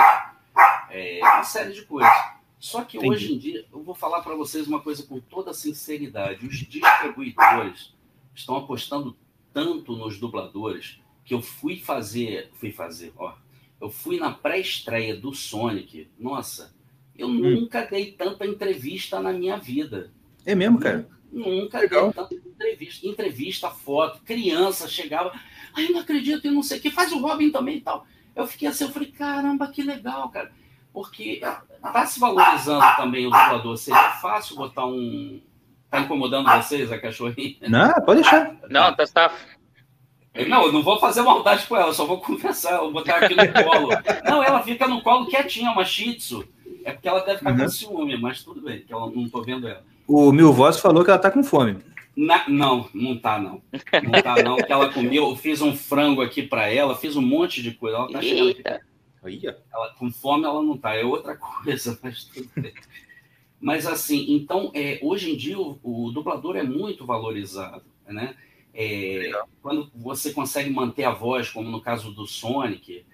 é 0.90 1.20
uma 1.22 1.44
série 1.44 1.72
de 1.72 1.82
coisas. 1.82 2.12
Só 2.58 2.84
que 2.84 2.98
Entendi. 2.98 3.12
hoje 3.12 3.32
em 3.32 3.38
dia, 3.38 3.66
eu 3.72 3.82
vou 3.82 3.94
falar 3.94 4.20
para 4.20 4.34
vocês 4.34 4.66
uma 4.66 4.80
coisa 4.80 5.02
com 5.04 5.18
toda 5.18 5.54
sinceridade: 5.54 6.46
os 6.46 6.56
distribuidores 6.58 7.94
estão 8.34 8.56
apostando 8.56 9.16
tanto 9.52 9.96
nos 9.96 10.18
dubladores 10.18 11.00
que 11.24 11.32
eu 11.32 11.40
fui 11.40 11.78
fazer, 11.78 12.50
fui 12.54 12.72
fazer, 12.72 13.12
ó, 13.16 13.34
eu 13.80 13.88
fui 13.88 14.18
na 14.18 14.30
pré-estreia 14.30 15.16
do 15.16 15.32
Sonic. 15.32 16.10
Nossa, 16.18 16.74
eu 17.16 17.28
hum. 17.28 17.60
nunca 17.60 17.86
dei 17.86 18.12
tanta 18.12 18.46
entrevista 18.46 19.20
na 19.20 19.32
minha 19.32 19.56
vida. 19.56 20.10
É 20.44 20.54
mesmo, 20.54 20.78
cara? 20.78 21.08
Nunca 21.32 21.78
Legal. 21.78 22.12
dei 22.12 22.12
tanta 22.12 22.49
entrevista, 22.80 23.06
entrevista, 23.06 23.70
foto, 23.70 24.20
criança 24.24 24.88
chegava, 24.88 25.32
ai, 25.76 25.88
não 25.88 26.00
acredito, 26.00 26.46
e 26.46 26.50
não 26.50 26.62
sei 26.62 26.78
o 26.78 26.80
que, 26.80 26.90
faz 26.90 27.12
o 27.12 27.20
Robin 27.20 27.50
também 27.50 27.76
e 27.76 27.80
tal. 27.80 28.06
Eu 28.34 28.46
fiquei 28.46 28.68
assim, 28.68 28.84
eu 28.84 28.90
falei, 28.90 29.10
caramba, 29.10 29.68
que 29.68 29.82
legal, 29.82 30.28
cara. 30.30 30.50
Porque 30.92 31.40
tá 31.82 32.06
se 32.06 32.18
valorizando 32.18 32.84
também 32.96 33.26
o 33.26 33.30
dublador. 33.30 33.76
Seria 33.76 34.10
fácil 34.12 34.56
botar 34.56 34.86
um. 34.86 35.40
Tá 35.88 36.00
incomodando 36.00 36.48
vocês 36.48 36.90
a 36.90 36.98
cachorrinha? 36.98 37.56
Não, 37.68 37.92
pode 38.04 38.22
deixar. 38.22 38.56
Não, 38.68 38.94
tá, 38.94 39.04
tá. 39.06 39.32
Não, 40.48 40.66
eu 40.66 40.72
não 40.72 40.82
vou 40.82 40.98
fazer 40.98 41.22
maldade 41.22 41.66
com 41.66 41.76
ela, 41.76 41.92
só 41.92 42.06
vou 42.06 42.20
conversar, 42.20 42.78
vou 42.78 42.92
botar 42.92 43.16
aqui 43.16 43.34
no 43.34 43.64
colo. 43.64 43.88
Não, 44.24 44.42
ela 44.42 44.62
fica 44.62 44.86
no 44.86 45.02
colo 45.02 45.26
quietinha, 45.26 45.72
uma 45.72 45.84
shih 45.84 46.14
tzu. 46.14 46.44
É 46.84 46.92
porque 46.92 47.08
ela 47.08 47.20
deve 47.20 47.38
ficar 47.38 47.52
uhum. 47.52 47.58
com 47.58 47.68
ciúme, 47.68 48.16
mas 48.16 48.42
tudo 48.42 48.62
bem, 48.62 48.80
que 48.80 48.92
ela 48.92 49.10
não 49.10 49.28
tô 49.28 49.42
vendo 49.42 49.66
ela. 49.68 49.84
O 50.06 50.32
Mil 50.32 50.52
Voz 50.52 50.78
falou 50.78 51.04
que 51.04 51.10
ela 51.10 51.18
tá 51.18 51.30
com 51.30 51.42
fome. 51.42 51.78
Na, 52.16 52.48
não, 52.48 52.88
não 52.92 53.16
tá 53.16 53.38
não. 53.38 53.62
Não 54.02 54.22
tá 54.22 54.42
não, 54.42 54.56
que 54.56 54.72
ela 54.72 54.92
comeu, 54.92 55.30
eu 55.30 55.36
fiz 55.36 55.60
um 55.62 55.74
frango 55.74 56.20
aqui 56.20 56.42
para 56.42 56.68
ela, 56.68 56.96
fiz 56.96 57.16
um 57.16 57.22
monte 57.22 57.62
de 57.62 57.72
coisa. 57.72 57.96
Ela 57.96 58.12
tá 58.12 58.22
chegando 58.22 58.50
aqui. 58.50 59.46
Ela, 59.72 59.94
com 59.94 60.10
fome 60.10 60.44
ela 60.44 60.62
não 60.62 60.76
tá, 60.76 60.94
é 60.94 61.04
outra 61.04 61.36
coisa, 61.64 61.98
mas 62.02 62.24
tudo 62.24 62.50
bem. 62.56 62.72
Mas 63.60 63.86
assim, 63.86 64.32
então, 64.34 64.70
é, 64.74 64.98
hoje 65.02 65.30
em 65.30 65.36
dia 65.36 65.58
o, 65.58 65.78
o 65.82 66.10
dublador 66.10 66.56
é 66.56 66.62
muito 66.62 67.04
valorizado, 67.04 67.84
né? 68.06 68.34
É, 68.72 69.30
quando 69.60 69.90
você 69.94 70.32
consegue 70.32 70.70
manter 70.70 71.04
a 71.04 71.10
voz, 71.10 71.50
como 71.50 71.68
no 71.68 71.80
caso 71.80 72.12
do 72.12 72.26
Sonic, 72.26 73.04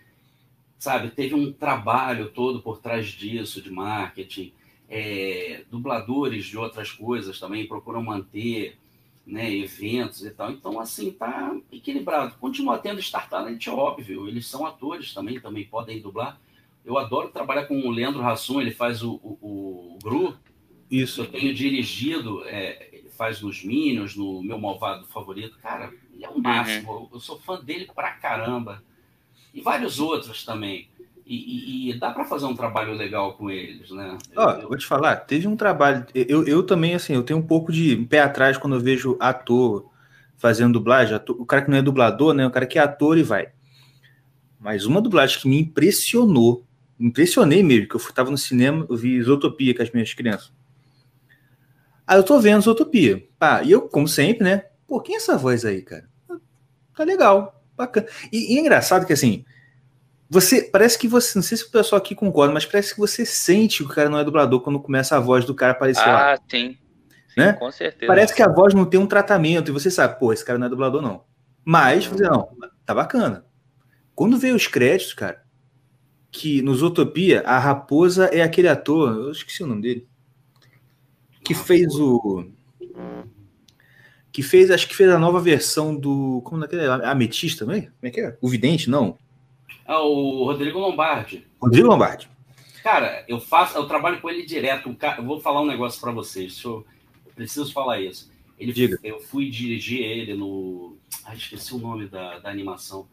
sabe, 0.79 1.11
teve 1.11 1.35
um 1.35 1.53
trabalho 1.53 2.31
todo 2.31 2.61
por 2.61 2.79
trás 2.79 3.09
disso 3.09 3.61
de 3.61 3.71
marketing. 3.71 4.53
É, 4.89 5.65
dubladores 5.69 6.45
de 6.45 6.57
outras 6.57 6.93
coisas 6.93 7.41
também 7.41 7.67
procuram 7.67 8.03
manter 8.03 8.79
né, 9.27 9.53
eventos 9.53 10.25
e 10.25 10.31
tal. 10.31 10.53
Então, 10.53 10.79
assim, 10.79 11.11
tá 11.11 11.55
equilibrado. 11.73 12.37
Continua 12.39 12.79
tendo 12.79 13.03
Star 13.03 13.29
Talent, 13.29 13.67
óbvio. 13.67 14.29
Eles 14.29 14.47
são 14.47 14.65
atores 14.65 15.13
também, 15.13 15.41
também 15.41 15.65
podem 15.65 16.01
dublar. 16.01 16.41
Eu 16.85 16.97
adoro 16.97 17.31
trabalhar 17.31 17.65
com 17.65 17.81
o 17.81 17.91
Leandro 17.91 18.25
Hassum, 18.25 18.61
ele 18.61 18.71
faz 18.71 19.03
o, 19.03 19.15
o, 19.15 19.97
o 19.97 19.99
Gru. 20.03 20.37
Isso. 20.89 21.23
Eu 21.23 21.27
tenho 21.27 21.53
dirigido, 21.53 22.45
é, 22.47 22.91
ele 22.93 23.11
faz 23.11 23.41
nos 23.43 23.65
Minions, 23.65 24.15
no 24.15 24.41
meu 24.41 24.57
malvado 24.57 25.05
favorito. 25.07 25.59
Cara, 25.59 25.93
ele 26.15 26.25
é 26.25 26.29
o 26.29 26.39
máximo. 26.39 26.93
Uhum. 26.93 27.09
Eu 27.13 27.19
sou 27.19 27.41
fã 27.41 27.61
dele 27.61 27.91
pra 27.93 28.13
caramba. 28.13 28.85
E 29.53 29.61
vários 29.61 29.99
outros 29.99 30.45
também. 30.45 30.89
E, 31.29 31.91
e, 31.91 31.99
dá 31.99 32.13
para 32.13 32.25
fazer 32.25 32.47
um 32.47 32.55
trabalho 32.55 32.93
legal 32.93 33.33
com 33.33 33.51
eles, 33.51 33.91
né? 33.91 34.17
Ó, 34.37 34.51
eu... 34.53 34.69
vou 34.69 34.79
te 34.79 34.87
falar, 34.87 35.17
teve 35.17 35.49
um 35.49 35.57
trabalho. 35.57 36.07
Eu, 36.15 36.47
eu 36.47 36.63
também, 36.63 36.95
assim, 36.95 37.15
eu 37.15 37.25
tenho 37.25 37.41
um 37.41 37.47
pouco 37.47 37.73
de 37.73 37.97
pé 38.09 38.21
atrás 38.21 38.57
quando 38.57 38.77
eu 38.77 38.81
vejo 38.81 39.17
ator 39.19 39.91
fazendo 40.37 40.75
dublagem, 40.75 41.17
ator, 41.17 41.35
o 41.41 41.45
cara 41.45 41.63
que 41.63 41.71
não 41.71 41.79
é 41.79 41.83
dublador, 41.83 42.33
né? 42.33 42.47
O 42.47 42.51
cara 42.51 42.65
que 42.65 42.79
é 42.79 42.83
ator 42.83 43.19
e 43.19 43.25
vai. 43.25 43.49
Mas 44.61 44.87
uma 44.87 45.01
dublagem 45.01 45.41
que 45.41 45.49
me 45.49 45.59
impressionou, 45.59 46.65
impressionei 46.99 47.61
mesmo, 47.61 47.89
que 47.89 47.97
eu 47.97 48.01
estava 48.01 48.31
no 48.31 48.39
cinema, 48.39 48.87
eu 48.89 48.97
vi 48.97 49.17
Isotopia 49.17 49.75
com 49.75 49.83
as 49.83 49.91
minhas 49.91 50.15
crianças. 50.15 50.53
Aí 52.07 52.17
eu 52.17 52.23
tô 52.23 52.39
vendo 52.39 52.61
Isotopia. 52.61 53.27
Ah, 53.41 53.65
e 53.65 53.73
eu, 53.73 53.83
como 53.83 54.07
sempre, 54.07 54.45
né? 54.45 54.67
Pô, 54.87 55.01
quem 55.01 55.17
é 55.17 55.19
essa 55.19 55.37
voz 55.37 55.65
aí, 55.65 55.83
cara? 55.83 56.09
Tá 56.97 57.03
legal, 57.03 57.61
bacana. 57.77 58.07
E, 58.33 58.55
e 58.55 58.59
é 58.59 58.61
engraçado 58.61 59.05
que 59.05 59.13
assim 59.13 59.45
você 60.29 60.63
parece 60.63 60.99
que 60.99 61.07
você, 61.07 61.39
não 61.39 61.43
sei 61.43 61.57
se 61.57 61.65
o 61.65 61.71
pessoal 61.71 62.01
aqui 62.01 62.15
concorda, 62.15 62.53
mas 62.53 62.67
parece 62.67 62.95
que 62.95 63.01
você 63.01 63.25
sente 63.25 63.79
que 63.79 63.91
o 63.91 63.95
cara 63.95 64.09
não 64.09 64.19
é 64.19 64.25
dublador 64.25 64.61
quando 64.61 64.81
começa 64.81 65.17
a 65.17 65.21
voz 65.21 65.45
do 65.45 65.55
cara 65.55 65.73
aparecer 65.73 66.03
ah, 66.03 66.13
lá. 66.13 66.33
Ah, 66.35 66.39
sim. 66.49 66.77
Né? 67.37 67.53
Com 67.53 67.71
certeza. 67.71 68.07
Parece 68.07 68.35
que 68.35 68.43
a 68.43 68.49
voz 68.49 68.75
não 68.75 68.85
tem 68.85 68.99
um 68.99 69.07
tratamento 69.07 69.71
e 69.71 69.73
você 69.73 69.91
sabe, 69.91 70.19
pô, 70.19 70.33
esse 70.33 70.45
cara 70.45 70.59
não 70.59 70.67
é 70.67 70.71
dublador 70.71 71.01
não. 71.01 71.25
Mas, 71.65 72.07
você 72.07 72.25
não, 72.25 72.49
tá 72.85 72.95
bacana. 72.95 73.45
Quando 74.15 74.39
veio 74.39 74.57
os 74.57 74.67
créditos, 74.67 75.15
cara, 75.15 75.43
que 76.31 76.63
no 76.63 76.75
Zootopia 76.75 77.43
a 77.47 77.59
raposa 77.59 78.27
é 78.27 78.43
aquele 78.43 78.69
ator, 78.69 79.15
eu 79.15 79.31
esqueci 79.31 79.63
o 79.63 79.67
nome 79.67 79.83
dele, 79.83 80.09
que 81.45 81.55
fez 81.55 81.95
o 81.95 82.47
que 84.33 84.43
fez, 84.43 84.71
acho 84.71 84.87
que 84.87 84.95
fez 84.95 85.09
a 85.09 85.19
nova 85.19 85.41
versão 85.41 85.97
do, 85.97 86.43
como 86.45 86.63
Ametista, 87.05 87.65
não 87.65 87.73
é? 87.73 87.81
Como 87.83 87.93
é 88.03 88.11
que 88.11 88.21
é? 88.21 88.37
O 88.39 88.51
Vidente, 88.51 88.91
não. 88.91 89.17
Ah, 89.87 90.01
o 90.01 90.45
Rodrigo 90.45 90.79
Lombardi. 90.79 91.47
Rodrigo 91.61 91.89
Lombardi. 91.89 92.29
Cara, 92.83 93.25
eu 93.29 93.41
faço, 93.41 93.77
eu 93.77 93.87
trabalho 93.87 94.21
com 94.21 94.29
ele 94.29 94.45
direto. 94.45 94.97
Eu 95.19 95.25
vou 95.25 95.41
falar 95.41 95.61
um 95.61 95.67
negócio 95.67 96.01
para 96.01 96.13
vocês. 96.13 96.61
Eu, 96.63 96.85
eu, 97.25 97.33
preciso 97.33 97.73
falar 97.73 98.01
isso. 98.01 98.31
Ele, 98.59 98.73
Diga. 98.73 98.99
Eu 99.03 99.21
fui 99.21 99.49
dirigir 99.51 100.01
ele 100.01 100.35
no. 100.35 100.97
Ai, 101.25 101.37
esqueci 101.37 101.75
o 101.75 101.79
nome 101.79 102.09
da, 102.09 102.39
da 102.39 102.51
animação. 102.51 103.07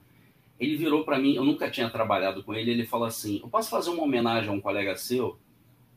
Ele 0.60 0.78
virou 0.78 1.04
para 1.04 1.20
mim, 1.20 1.36
eu 1.36 1.44
nunca 1.44 1.70
tinha 1.70 1.90
trabalhado 1.90 2.44
com 2.44 2.54
ele. 2.54 2.72
Ele 2.72 2.86
falou 2.86 3.08
assim: 3.08 3.40
Eu 3.42 3.50
posso 3.50 3.70
fazer 3.70 3.90
uma 3.90 4.04
homenagem 4.04 4.50
a 4.50 4.54
um 4.54 4.62
colega 4.62 4.96
seu? 4.96 5.38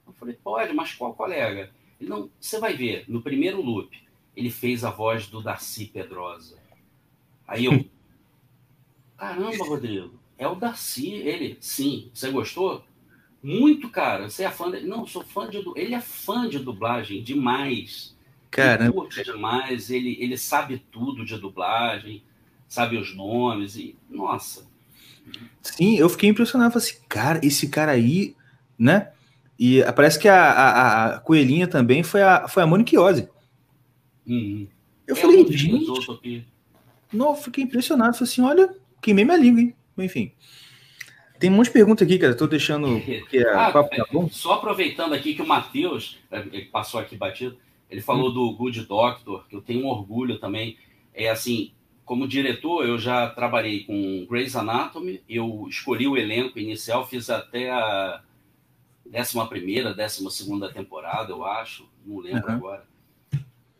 Eu 0.07 0.13
falei: 0.15 0.35
Pode, 0.43 0.73
mas 0.75 0.93
qual 0.95 1.15
colega? 1.15 1.71
Ele 2.01 2.11
não, 2.11 2.31
você 2.39 2.59
vai 2.59 2.75
ver, 2.75 3.05
no 3.09 3.23
primeiro 3.23 3.63
loop, 3.63 3.97
ele 4.35 4.51
fez 4.51 4.85
a 4.85 4.91
voz 4.91 5.27
do 5.27 5.41
Darcy 5.43 5.87
Pedrosa. 5.87 6.59
Aí 7.47 7.65
eu. 7.65 7.85
Caramba, 9.17 9.65
Rodrigo. 9.65 10.26
É 10.39 10.47
o 10.47 10.55
Darcy, 10.55 11.13
ele, 11.13 11.57
sim. 11.61 12.11
Você 12.13 12.31
gostou? 12.31 12.85
Muito, 13.43 13.89
cara. 13.89 14.29
Você 14.29 14.45
é 14.45 14.51
fã 14.51 14.71
dele? 14.71 14.87
Não, 14.87 15.07
sou 15.07 15.23
fã 15.23 15.49
de. 15.49 15.63
Ele 15.77 15.95
é 15.95 16.01
fã 16.01 16.49
de 16.49 16.59
dublagem 16.59 17.23
demais. 17.23 18.15
Caramba. 18.51 18.85
Ele 18.85 18.93
curte 18.93 19.25
demais, 19.25 19.91
ele, 19.91 20.17
ele 20.21 20.37
sabe 20.37 20.83
tudo 20.91 21.25
de 21.25 21.39
dublagem, 21.39 22.23
sabe 22.69 22.97
os 22.97 23.15
nomes 23.15 23.77
e. 23.77 23.97
Nossa. 24.11 24.67
Sim, 25.63 25.97
eu 25.97 26.09
fiquei 26.09 26.29
impressionado. 26.29 26.73
Falei 26.73 26.89
assim, 26.89 27.01
cara, 27.09 27.41
esse 27.43 27.69
cara 27.69 27.93
aí, 27.93 28.35
né? 28.79 29.11
E 29.59 29.83
parece 29.95 30.19
que 30.19 30.29
a, 30.29 30.53
a, 30.53 31.07
a 31.07 31.21
coelhinha 31.21 31.67
também 31.67 32.03
foi 32.03 32.23
a, 32.23 32.47
foi 32.47 32.63
a 32.63 32.67
Monique 32.67 32.99
Ozzy. 32.99 33.29
Uhum. 34.27 34.67
Eu 35.07 35.17
é 35.17 35.19
falei, 35.19 35.47
gente. 35.53 36.47
Não, 37.13 37.35
fiquei 37.35 37.65
impressionado. 37.65 38.15
Falei 38.15 38.31
assim, 38.31 38.43
olha, 38.43 38.75
queimei 39.01 39.25
minha 39.25 39.37
língua, 39.37 39.61
hein? 39.61 39.75
Enfim. 39.99 40.33
Tem 41.39 41.51
um 41.51 41.55
monte 41.55 41.67
de 41.67 41.73
pergunta 41.73 42.05
aqui, 42.05 42.19
cara. 42.19 42.33
Estou 42.33 42.49
deixando. 42.49 43.01
Porque 43.01 43.39
ah, 43.49 43.71
papo 43.71 43.95
tá 43.95 44.07
bom. 44.11 44.29
Só 44.31 44.55
aproveitando 44.55 45.13
aqui 45.13 45.35
que 45.35 45.43
o 45.43 45.47
Matheus, 45.47 46.19
é, 46.31 46.41
ele 46.41 46.67
passou 46.67 46.99
aqui 46.99 47.17
batido, 47.17 47.57
ele 47.91 48.01
falou 48.01 48.31
hum. 48.31 48.35
do 48.35 48.53
Good 48.53 48.83
Doctor, 48.87 49.47
que 49.49 49.55
eu 49.55 49.61
tenho 49.61 49.85
um 49.85 49.89
orgulho 49.89 50.39
também. 50.39 50.77
É 51.15 51.29
assim, 51.29 51.73
como 52.05 52.29
diretor, 52.29 52.87
eu 52.87 52.99
já 52.99 53.29
trabalhei 53.29 53.85
com 53.85 54.27
Grey's 54.29 54.57
Anatomy, 54.57 55.23
eu 55.29 55.67
escolhi 55.69 56.07
o 56.07 56.17
elenco 56.17 56.59
inicial, 56.59 57.07
fiz 57.07 57.29
até 57.29 57.71
a 57.71 58.23
11 59.13 59.49
primeira, 59.49 59.95
12 59.95 60.31
segunda 60.31 60.73
temporada, 60.73 61.33
eu 61.33 61.45
acho, 61.45 61.89
não 62.05 62.19
lembro 62.19 62.47
uhum. 62.49 62.55
agora. 62.55 62.87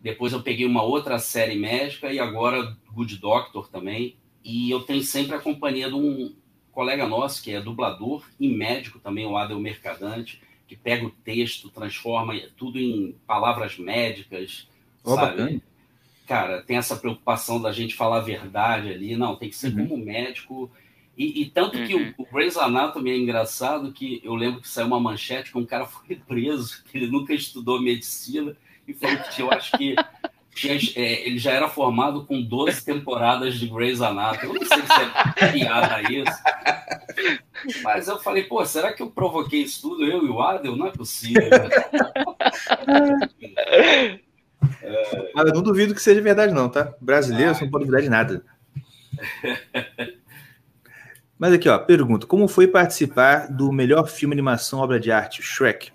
Depois 0.01 0.33
eu 0.33 0.43
peguei 0.43 0.67
uma 0.67 0.83
outra 0.83 1.19
série 1.19 1.57
médica 1.57 2.13
e 2.13 2.19
agora 2.19 2.77
Good 2.93 3.17
Doctor 3.19 3.69
também. 3.69 4.17
E 4.47 4.71
eu 4.71 4.81
tenho 4.81 5.03
sempre 5.03 5.35
a 5.35 5.41
companhia 5.41 5.89
de 5.89 5.97
um 5.97 6.33
colega 6.71 7.05
nosso, 7.05 7.43
que 7.43 7.51
é 7.51 7.61
dublador 7.61 8.25
e 8.39 8.49
médico 8.49 9.01
também, 9.01 9.27
o 9.27 9.37
Adel 9.37 9.59
Mercadante, 9.59 10.41
que 10.69 10.77
pega 10.77 11.05
o 11.05 11.11
texto, 11.11 11.69
transforma 11.69 12.39
tudo 12.57 12.79
em 12.79 13.17
palavras 13.27 13.77
médicas, 13.77 14.69
oh, 15.03 15.17
sabe? 15.17 15.31
Bacana. 15.37 15.63
Cara, 16.29 16.63
tem 16.63 16.77
essa 16.77 16.95
preocupação 16.95 17.61
da 17.61 17.73
gente 17.73 17.97
falar 17.97 18.19
a 18.19 18.21
verdade 18.21 18.93
ali. 18.93 19.17
Não, 19.17 19.35
tem 19.35 19.49
que 19.49 19.57
ser 19.57 19.75
uhum. 19.75 19.89
como 19.89 20.05
médico. 20.05 20.71
E, 21.19 21.43
e 21.43 21.47
tanto 21.47 21.77
uhum. 21.77 21.87
que 21.87 21.95
o, 21.97 21.99
uhum. 21.99 22.15
o 22.17 22.27
Grey's 22.27 22.57
Anatomy 22.57 23.11
é 23.11 23.17
engraçado 23.17 23.93
que 23.93 24.21
eu 24.23 24.37
lembro 24.37 24.61
que 24.61 24.69
saiu 24.69 24.87
uma 24.87 25.01
manchete 25.01 25.51
que 25.51 25.59
um 25.59 25.67
cara 25.67 25.87
foi 25.91 26.15
preso, 26.15 26.85
que 26.85 26.97
ele 26.97 27.09
nunca 27.09 27.35
estudou 27.35 27.83
medicina, 27.83 28.57
e 28.87 28.95
falou 28.95 29.17
que 29.19 29.31
tinha, 29.31 29.49
eu 29.49 29.53
acho 29.53 29.77
que 29.77 29.97
ele 30.65 31.39
já 31.39 31.53
era 31.53 31.69
formado 31.69 32.25
com 32.25 32.41
12 32.41 32.85
temporadas 32.85 33.55
de 33.57 33.67
Grey's 33.67 34.01
Anatomy. 34.01 34.55
Eu 34.55 34.61
não 34.61 34.67
sei 34.67 34.79
se 34.79 35.45
é 35.45 35.53
piada 35.53 36.01
isso. 36.11 36.33
Mas 37.83 38.09
eu 38.09 38.19
falei, 38.19 38.45
pô, 38.45 38.65
será 38.65 38.93
que 38.93 39.03
eu 39.03 39.11
provoquei 39.11 39.63
isso 39.63 39.83
tudo, 39.83 40.05
eu 40.05 40.25
e 40.25 40.31
o 40.31 40.41
Adel? 40.41 40.77
Não 40.77 40.87
é 40.87 40.91
possível. 40.93 41.43
é... 44.83 45.31
Mas 45.35 45.47
eu 45.49 45.55
não 45.55 45.63
duvido 45.63 45.95
que 45.95 46.03
seja 46.03 46.21
verdade, 46.21 46.53
não, 46.55 46.69
tá? 46.69 46.95
Brasileiro 47.01 47.51
ah, 47.51 47.59
não 47.61 47.71
pode 47.71 47.85
duvidar 47.85 48.03
de 48.03 48.09
nada. 48.09 48.45
Mas 51.39 51.53
aqui, 51.53 51.69
ó, 51.69 51.79
pergunta: 51.79 52.27
como 52.27 52.49
foi 52.49 52.67
participar 52.67 53.49
do 53.49 53.71
melhor 53.73 54.09
filme 54.09 54.35
animação 54.35 54.81
obra 54.81 54.99
de 54.99 55.13
arte, 55.13 55.43
Shrek? 55.43 55.93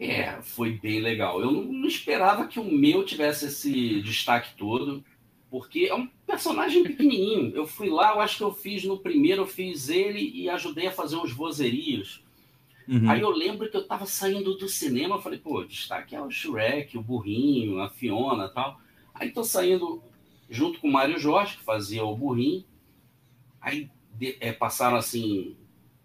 É, 0.00 0.40
foi 0.40 0.72
bem 0.72 0.98
legal. 0.98 1.42
Eu 1.42 1.50
não 1.52 1.86
esperava 1.86 2.46
que 2.46 2.58
o 2.58 2.64
meu 2.64 3.04
tivesse 3.04 3.44
esse 3.46 4.00
destaque 4.00 4.56
todo, 4.56 5.04
porque 5.50 5.80
é 5.90 5.94
um 5.94 6.08
personagem 6.26 6.82
pequenininho. 6.82 7.54
Eu 7.54 7.66
fui 7.66 7.90
lá, 7.90 8.14
eu 8.14 8.20
acho 8.20 8.38
que 8.38 8.42
eu 8.42 8.54
fiz 8.54 8.82
no 8.82 8.96
primeiro, 8.98 9.42
eu 9.42 9.46
fiz 9.46 9.90
ele 9.90 10.30
e 10.34 10.48
ajudei 10.48 10.86
a 10.86 10.92
fazer 10.92 11.16
uns 11.16 11.32
vozerios. 11.32 12.24
Uhum. 12.88 13.10
Aí 13.10 13.20
eu 13.20 13.28
lembro 13.28 13.70
que 13.70 13.76
eu 13.76 13.86
tava 13.86 14.06
saindo 14.06 14.56
do 14.56 14.66
cinema, 14.70 15.16
eu 15.16 15.20
falei, 15.20 15.38
pô, 15.38 15.62
destaque 15.64 16.16
é 16.16 16.22
o 16.22 16.30
Shrek, 16.30 16.96
o 16.96 17.02
Burrinho, 17.02 17.78
a 17.78 17.90
Fiona 17.90 18.48
tal. 18.48 18.80
Aí 19.12 19.30
tô 19.30 19.44
saindo 19.44 20.02
junto 20.48 20.80
com 20.80 20.88
o 20.88 20.92
Mário 20.92 21.18
Jorge, 21.18 21.58
que 21.58 21.62
fazia 21.62 22.02
o 22.06 22.16
Burrinho. 22.16 22.64
Aí 23.60 23.90
de, 24.14 24.34
é, 24.40 24.50
passaram 24.50 24.96
assim 24.96 25.56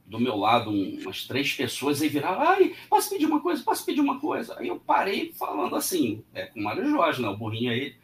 do 0.06 0.20
meu 0.20 0.36
lado 0.36 0.70
umas 0.70 1.26
três 1.26 1.54
pessoas 1.54 2.02
e 2.02 2.08
viraram, 2.08 2.42
ai, 2.42 2.76
posso 2.90 3.10
pedir 3.10 3.26
uma 3.26 3.40
coisa, 3.40 3.64
posso 3.64 3.86
pedir 3.86 4.02
uma 4.02 4.20
coisa. 4.20 4.56
Aí 4.60 4.68
eu 4.68 4.80
parei 4.80 5.34
falando 5.34 5.76
assim, 5.76 6.24
é 6.34 6.46
com 6.46 6.60
o 6.60 6.64
Mário 6.64 6.88
Jorge, 6.88 7.22
né? 7.22 7.28
O 7.28 7.38
burrinho 7.38 7.72
aí. 7.72 7.96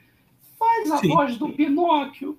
faz 0.58 0.92
a 0.92 0.98
Sim. 0.98 1.10
voz 1.10 1.38
do 1.38 1.50
Pinóquio. 1.50 2.38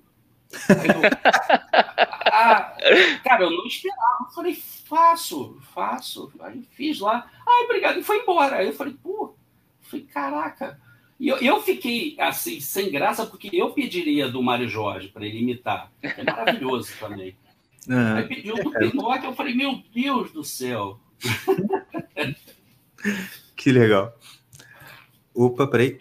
Eu, 0.51 0.59
ah, 2.31 2.75
cara, 3.23 3.43
eu 3.43 3.51
não 3.51 3.65
esperava. 3.65 4.25
Eu 4.25 4.31
falei, 4.33 4.55
faço, 4.55 5.57
faço. 5.73 6.31
Aí 6.41 6.61
fiz 6.71 6.99
lá. 6.99 7.29
Ah, 7.45 7.63
obrigado. 7.63 7.99
E 7.99 8.03
foi 8.03 8.19
embora. 8.19 8.57
Aí 8.57 8.67
eu 8.67 8.73
falei, 8.73 8.93
pô, 9.01 9.33
falei, 9.81 10.05
caraca. 10.05 10.79
E 11.19 11.29
eu, 11.29 11.37
eu 11.37 11.61
fiquei 11.61 12.15
assim, 12.19 12.59
sem 12.59 12.91
graça, 12.91 13.25
porque 13.25 13.49
eu 13.53 13.71
pediria 13.71 14.27
do 14.27 14.43
Mário 14.43 14.67
Jorge 14.67 15.07
para 15.07 15.25
ele 15.25 15.39
imitar. 15.39 15.91
É 16.01 16.21
maravilhoso 16.23 16.91
também. 16.99 17.35
Uhum. 17.87 18.15
Aí 18.15 18.27
pediu 18.27 18.55
do 18.55 18.71
Pinóquio, 18.71 19.29
eu 19.29 19.33
falei, 19.33 19.53
meu 19.53 19.81
Deus 19.93 20.31
do 20.31 20.43
céu. 20.43 20.99
que 23.55 23.71
legal. 23.71 24.17
Opa, 25.33 25.67
peraí. 25.67 25.97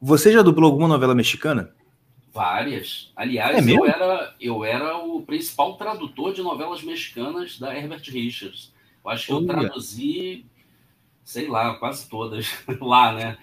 Você 0.00 0.32
já 0.32 0.42
dublou 0.42 0.70
alguma 0.70 0.88
novela 0.88 1.14
mexicana? 1.14 1.74
Várias. 2.32 3.12
Aliás, 3.16 3.66
é 3.66 3.70
eu, 3.70 3.84
era, 3.84 4.34
eu 4.40 4.64
era 4.64 4.96
o 4.96 5.22
principal 5.22 5.76
tradutor 5.76 6.32
de 6.32 6.42
novelas 6.42 6.82
mexicanas 6.82 7.58
da 7.58 7.76
Herbert 7.76 8.02
Richards. 8.08 8.72
Eu 9.04 9.10
acho 9.10 9.26
que 9.26 9.32
eu 9.32 9.46
traduzi, 9.46 10.46
sei 11.24 11.48
lá, 11.48 11.74
quase 11.74 12.08
todas 12.08 12.46
lá, 12.80 13.12
né? 13.12 13.38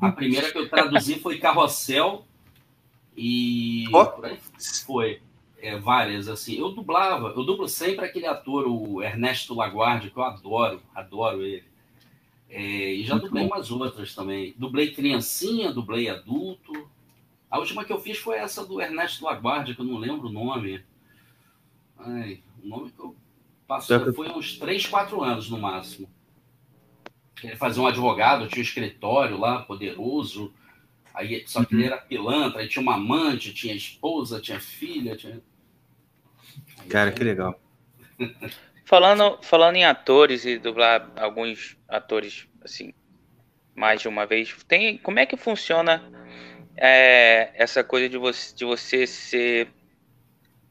A 0.00 0.12
primeira 0.12 0.50
que 0.50 0.58
eu 0.58 0.68
traduzi 0.68 1.20
foi 1.20 1.38
Carrossel 1.38 2.26
e 3.16 3.86
oh. 3.92 4.06
foi 4.84 5.20
é, 5.62 5.78
várias 5.78 6.28
assim. 6.28 6.58
Eu 6.58 6.72
dublava, 6.72 7.28
eu 7.28 7.44
dublo 7.44 7.68
sempre 7.68 8.04
aquele 8.04 8.26
ator, 8.26 8.66
o 8.66 9.00
Ernesto 9.00 9.54
Laguardi, 9.54 10.10
que 10.10 10.16
eu 10.16 10.24
adoro, 10.24 10.82
adoro 10.92 11.40
ele. 11.40 11.64
É, 12.50 12.92
e 12.94 13.04
já 13.04 13.16
dublei 13.16 13.46
umas 13.46 13.70
outras 13.70 14.12
também. 14.12 14.54
Dublei 14.58 14.92
criancinha, 14.92 15.72
dublei 15.72 16.10
adulto. 16.10 16.90
A 17.48 17.58
última 17.58 17.84
que 17.84 17.92
eu 17.92 18.00
fiz 18.00 18.18
foi 18.18 18.36
essa 18.36 18.66
do 18.66 18.80
Ernesto 18.80 19.24
Laguardia, 19.24 19.74
que 19.74 19.80
eu 19.80 19.86
não 19.86 19.98
lembro 19.98 20.28
o 20.28 20.32
nome. 20.32 20.84
Ai, 21.96 22.42
o 22.62 22.66
nome 22.66 22.90
que 22.90 22.98
eu 22.98 23.16
passei 23.66 23.98
foi 24.12 24.28
uns 24.30 24.58
3, 24.58 24.84
4 24.86 25.22
anos 25.22 25.48
no 25.48 25.58
máximo. 25.58 26.10
Ele 27.42 27.56
fazia 27.56 27.82
um 27.82 27.86
advogado, 27.86 28.48
tinha 28.48 28.60
um 28.60 28.66
escritório 28.66 29.38
lá, 29.38 29.62
poderoso. 29.62 30.52
Aí, 31.14 31.44
só 31.46 31.64
que 31.64 31.74
ele 31.74 31.84
era 31.84 31.98
pilantra, 31.98 32.60
aí 32.60 32.68
tinha 32.68 32.82
uma 32.82 32.94
amante, 32.94 33.54
tinha 33.54 33.74
esposa, 33.74 34.40
tinha 34.40 34.58
filha. 34.58 35.16
Tinha... 35.16 35.40
Cara, 36.88 37.12
que 37.12 37.24
legal. 37.24 37.58
Falando, 38.84 39.38
falando 39.42 39.76
em 39.76 39.84
atores 39.84 40.44
e 40.44 40.58
dublar 40.58 41.10
alguns 41.16 41.76
atores 41.88 42.46
assim 42.62 42.92
mais 43.74 44.00
de 44.02 44.08
uma 44.08 44.26
vez, 44.26 44.54
tem 44.68 44.98
como 44.98 45.18
é 45.18 45.26
que 45.26 45.36
funciona 45.36 46.02
é, 46.76 47.50
essa 47.54 47.82
coisa 47.82 48.08
de 48.08 48.18
você, 48.18 48.54
de 48.54 48.64
você 48.64 49.06
ser 49.06 49.68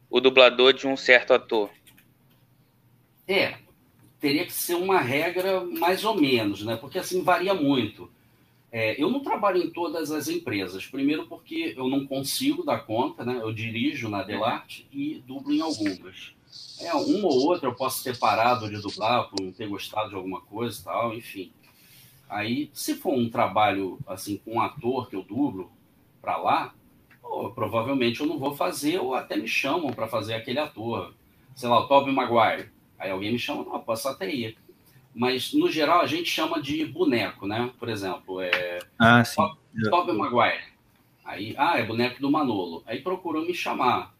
o 0.09 0.19
dublador 0.19 0.73
de 0.73 0.87
um 0.87 0.95
certo 0.95 1.33
ator? 1.33 1.69
É, 3.27 3.55
teria 4.19 4.45
que 4.45 4.53
ser 4.53 4.75
uma 4.75 4.99
regra 4.99 5.61
mais 5.61 6.03
ou 6.03 6.19
menos, 6.19 6.63
né? 6.63 6.75
Porque 6.75 6.99
assim 6.99 7.23
varia 7.23 7.53
muito. 7.53 8.11
É, 8.71 9.01
eu 9.01 9.09
não 9.09 9.19
trabalho 9.19 9.61
em 9.61 9.69
todas 9.69 10.11
as 10.11 10.29
empresas. 10.29 10.85
Primeiro 10.85 11.27
porque 11.27 11.73
eu 11.75 11.89
não 11.89 12.07
consigo 12.07 12.63
dar 12.63 12.79
conta, 12.85 13.25
né? 13.25 13.39
Eu 13.41 13.51
dirijo 13.51 14.07
na 14.07 14.23
Delarte 14.23 14.87
e 14.91 15.21
dublo 15.27 15.53
em 15.53 15.59
algumas. 15.59 16.33
É, 16.79 16.93
uma 16.93 17.27
ou 17.27 17.47
outra 17.47 17.67
eu 17.67 17.75
posso 17.75 18.03
ter 18.03 18.17
parado 18.17 18.69
de 18.69 18.81
dublar 18.81 19.29
por 19.29 19.41
não 19.41 19.51
ter 19.51 19.67
gostado 19.67 20.09
de 20.09 20.15
alguma 20.15 20.41
coisa 20.41 20.79
e 20.79 20.83
tal, 20.83 21.13
enfim. 21.13 21.51
Aí, 22.29 22.69
se 22.73 22.95
for 22.95 23.13
um 23.13 23.29
trabalho 23.29 23.99
assim 24.07 24.37
com 24.37 24.55
um 24.55 24.61
ator 24.61 25.09
que 25.09 25.15
eu 25.17 25.23
dublo 25.23 25.69
para 26.21 26.37
lá, 26.37 26.73
pô, 27.21 27.51
provavelmente 27.51 28.21
eu 28.21 28.25
não 28.25 28.39
vou 28.39 28.55
fazer 28.55 28.99
ou 28.99 29.13
até 29.13 29.35
me 29.35 29.49
chamam 29.49 29.91
para 29.91 30.07
fazer 30.07 30.33
aquele 30.33 30.59
ator. 30.59 31.13
Sei 31.53 31.67
lá, 31.67 31.79
o 31.79 31.87
Tobey 31.87 32.13
Maguire. 32.13 32.69
Aí 32.97 33.11
alguém 33.11 33.33
me 33.33 33.39
chama, 33.39 33.65
não, 33.65 33.79
posso 33.81 34.07
até 34.07 34.33
ir. 34.33 34.57
Mas, 35.13 35.53
no 35.53 35.69
geral, 35.69 36.01
a 36.01 36.07
gente 36.07 36.29
chama 36.29 36.61
de 36.61 36.85
boneco, 36.85 37.45
né? 37.45 37.71
Por 37.77 37.89
exemplo, 37.89 38.39
é... 38.41 38.79
Ah, 38.97 39.23
sim. 39.23 39.41
Tobey 39.89 40.15
Maguire. 40.15 40.71
Aí, 41.23 41.53
ah, 41.57 41.77
é 41.77 41.83
boneco 41.83 42.21
do 42.21 42.31
Manolo. 42.31 42.83
Aí 42.85 43.01
procurou 43.01 43.45
me 43.45 43.53
chamar. 43.53 44.13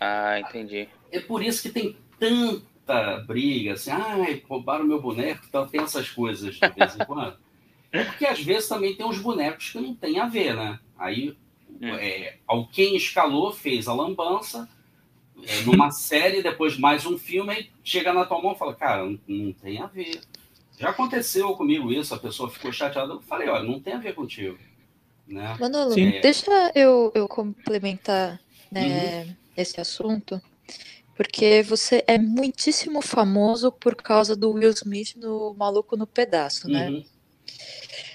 Ah, 0.00 0.40
entendi. 0.40 0.88
É 1.10 1.20
por 1.20 1.42
isso 1.42 1.62
que 1.62 1.70
tem 1.70 1.96
tanta 2.18 3.18
briga, 3.26 3.74
assim, 3.74 3.90
ai, 3.90 4.42
roubaram 4.48 4.84
meu 4.84 5.00
boneco, 5.00 5.44
então 5.48 5.66
tem 5.66 5.82
essas 5.82 6.10
coisas 6.10 6.54
de 6.54 6.68
vez 6.68 6.94
em 6.96 6.98
quando. 7.06 7.36
É 7.90 8.04
porque 8.04 8.24
às 8.24 8.40
vezes 8.40 8.68
também 8.68 8.96
tem 8.96 9.04
uns 9.04 9.18
bonecos 9.18 9.70
que 9.70 9.78
não 9.78 9.94
tem 9.94 10.18
a 10.18 10.26
ver, 10.26 10.56
né? 10.56 10.78
Aí 10.98 11.36
hum. 11.68 11.94
é, 11.94 12.38
quem 12.72 12.96
escalou 12.96 13.52
fez 13.52 13.86
a 13.86 13.92
lambança, 13.92 14.68
numa 15.64 15.90
série, 15.90 16.42
depois 16.42 16.78
mais 16.78 17.06
um 17.06 17.18
filme, 17.18 17.52
aí 17.52 17.70
chega 17.84 18.12
na 18.12 18.24
tua 18.24 18.40
mão 18.40 18.52
e 18.52 18.58
fala, 18.58 18.74
cara, 18.74 19.04
não, 19.04 19.18
não, 19.26 19.52
tem 19.52 19.80
a 19.80 19.86
ver. 19.86 20.20
Já 20.78 20.90
aconteceu 20.90 21.54
comigo 21.54 21.92
isso, 21.92 22.14
a 22.14 22.18
pessoa 22.18 22.50
ficou 22.50 22.72
chateada, 22.72 23.12
eu 23.12 23.20
falei, 23.20 23.48
olha, 23.48 23.64
não 23.64 23.80
tem 23.80 23.94
a 23.94 23.98
ver 23.98 24.14
contigo. 24.14 24.58
Né? 25.26 25.56
Manolo, 25.60 25.98
é... 25.98 26.20
deixa 26.20 26.72
eu, 26.74 27.12
eu 27.14 27.28
complementar 27.28 28.40
né, 28.70 29.24
uhum. 29.24 29.36
esse 29.56 29.80
assunto 29.80 30.40
porque 31.14 31.62
você 31.62 32.02
é 32.06 32.18
muitíssimo 32.18 33.02
famoso 33.02 33.70
por 33.70 33.94
causa 33.94 34.34
do 34.34 34.50
Will 34.52 34.70
Smith 34.70 35.14
no 35.16 35.54
Maluco 35.54 35.96
no 35.96 36.06
Pedaço, 36.06 36.68
né? 36.68 36.88
Uhum. 36.88 37.04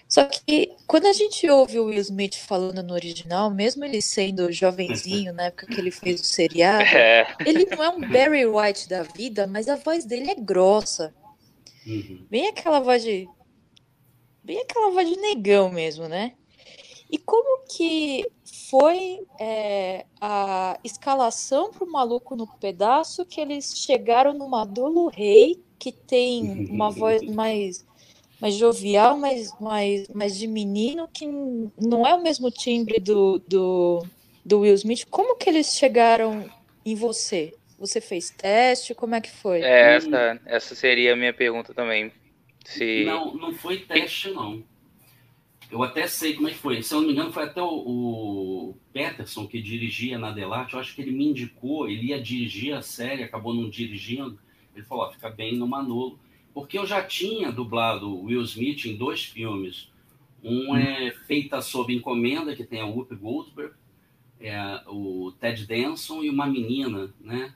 Só 0.08 0.26
que 0.26 0.74
quando 0.88 1.06
a 1.06 1.14
gente 1.14 1.50
ouve 1.50 1.80
o 1.80 1.86
Will 1.86 2.00
Smith 2.00 2.36
falando 2.36 2.82
no 2.82 2.94
original, 2.94 3.50
mesmo 3.52 3.84
ele 3.84 4.02
sendo 4.02 4.52
jovenzinho 4.52 5.34
na 5.34 5.44
época 5.44 5.68
que 5.68 5.80
ele 5.80 5.92
fez 5.92 6.22
o 6.22 6.24
seriado, 6.24 6.84
é. 6.96 7.28
ele 7.46 7.66
não 7.66 7.84
é 7.84 7.90
um 7.90 8.00
Barry 8.00 8.46
White 8.46 8.88
da 8.88 9.04
vida, 9.04 9.46
mas 9.48 9.68
a 9.68 9.76
voz 9.76 10.06
dele 10.06 10.32
é 10.32 10.36
grossa. 10.36 11.14
Uhum. 11.86 12.26
Bem 12.30 12.48
aquela 12.48 12.80
voz 12.80 13.04
de. 13.04 13.28
Bem 14.44 14.62
aquela 14.62 14.92
voz 14.92 15.10
de 15.10 15.18
negão 15.18 15.70
mesmo, 15.70 16.08
né? 16.08 16.34
E 17.10 17.18
como 17.18 17.66
que 17.66 18.26
foi 18.70 19.26
é, 19.40 20.06
a 20.20 20.78
escalação 20.84 21.72
para 21.72 21.86
o 21.86 21.92
Maluco 21.92 22.36
no 22.36 22.46
Pedaço 22.46 23.26
que 23.26 23.40
eles 23.40 23.78
chegaram 23.78 24.34
no 24.34 24.50
Madolo 24.50 25.08
Rei, 25.08 25.64
que 25.80 25.92
tem 25.92 26.68
uma 26.70 26.90
voz 26.90 27.22
mais, 27.34 27.86
mais 28.40 28.56
jovial, 28.56 29.18
mais, 29.18 29.52
mais, 29.60 30.08
mais 30.10 30.38
de 30.38 30.48
menino, 30.48 31.08
que 31.12 31.26
não 31.26 32.06
é 32.06 32.14
o 32.14 32.22
mesmo 32.22 32.52
timbre 32.52 33.00
do, 33.00 33.40
do, 33.48 34.06
do 34.46 34.60
Will 34.60 34.76
Smith. 34.76 35.06
Como 35.10 35.38
que 35.38 35.50
eles 35.50 35.76
chegaram 35.76 36.50
em 36.86 36.96
você? 36.96 37.54
Você 37.80 38.00
fez 38.02 38.30
teste? 38.30 38.96
Como 38.96 39.16
é 39.16 39.22
que 39.22 39.30
foi? 39.30 39.62
É, 39.62 39.96
essa, 39.96 40.42
essa 40.46 40.76
seria 40.76 41.14
a 41.14 41.16
minha 41.16 41.34
pergunta 41.34 41.74
também. 41.74 42.12
Se... 42.66 43.06
Não, 43.06 43.34
não 43.36 43.54
foi 43.54 43.78
teste, 43.78 44.32
não. 44.32 44.64
Eu 45.70 45.84
até 45.84 46.08
sei 46.08 46.34
como 46.34 46.48
é 46.48 46.52
que 46.52 46.58
foi. 46.58 46.82
Se 46.82 46.94
eu 46.94 47.02
não 47.02 47.08
me 47.08 47.14
engano, 47.14 47.32
foi 47.32 47.44
até 47.44 47.62
o, 47.62 47.68
o 47.68 48.78
Peterson 48.94 49.46
que 49.48 49.62
dirigia 49.62 50.18
na 50.18 50.32
Delarte. 50.32 50.74
Eu 50.74 50.80
acho 50.80 50.96
que 50.96 51.02
ele 51.02 51.12
me 51.12 51.26
indicou, 51.26 51.90
ele 51.90 52.08
ia 52.08 52.22
dirigir 52.22 52.74
a 52.74 52.82
série, 52.82 53.24
acabou 53.24 53.54
não 53.54 53.70
dirigindo. 53.70 54.40
Ele 54.74 54.86
falou: 54.86 55.06
ó, 55.06 55.12
fica 55.12 55.30
bem 55.30 55.58
no 55.58 55.68
Manolo. 55.68 56.18
Porque 56.58 56.80
eu 56.80 56.88
já 56.88 57.04
tinha 57.04 57.52
dublado 57.52 58.20
Will 58.24 58.42
Smith 58.42 58.86
em 58.86 58.98
dois 58.98 59.24
filmes. 59.24 59.92
Um 60.44 60.76
é 60.76 61.12
Feita 61.12 61.62
Sob 61.62 61.94
Encomenda, 61.94 62.56
que 62.56 62.64
tem 62.64 62.82
a 62.82 62.86
Whoopi 62.88 63.14
Goldberg, 63.14 63.76
é 64.42 64.82
o 64.88 65.32
Ted 65.40 65.68
Danson 65.68 66.24
e 66.24 66.32
uma 66.32 66.48
menina, 66.48 67.14
né? 67.22 67.54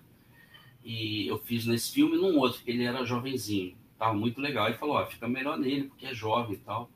E 0.86 1.26
eu 1.26 1.40
fiz 1.40 1.66
nesse 1.66 1.92
filme 1.92 2.16
num 2.16 2.38
outro, 2.38 2.62
que 2.62 2.70
ele 2.70 2.84
era 2.84 3.04
jovenzinho. 3.04 3.76
Tava 3.98 4.14
muito 4.14 4.40
legal. 4.40 4.68
Ele 4.68 4.78
falou: 4.78 4.98
ó, 4.98 5.06
fica 5.08 5.28
melhor 5.28 5.58
nele, 5.58 5.86
porque 5.86 6.06
é 6.06 6.14
jovem 6.14 6.54
e 6.54 6.60
tal. 6.60 6.88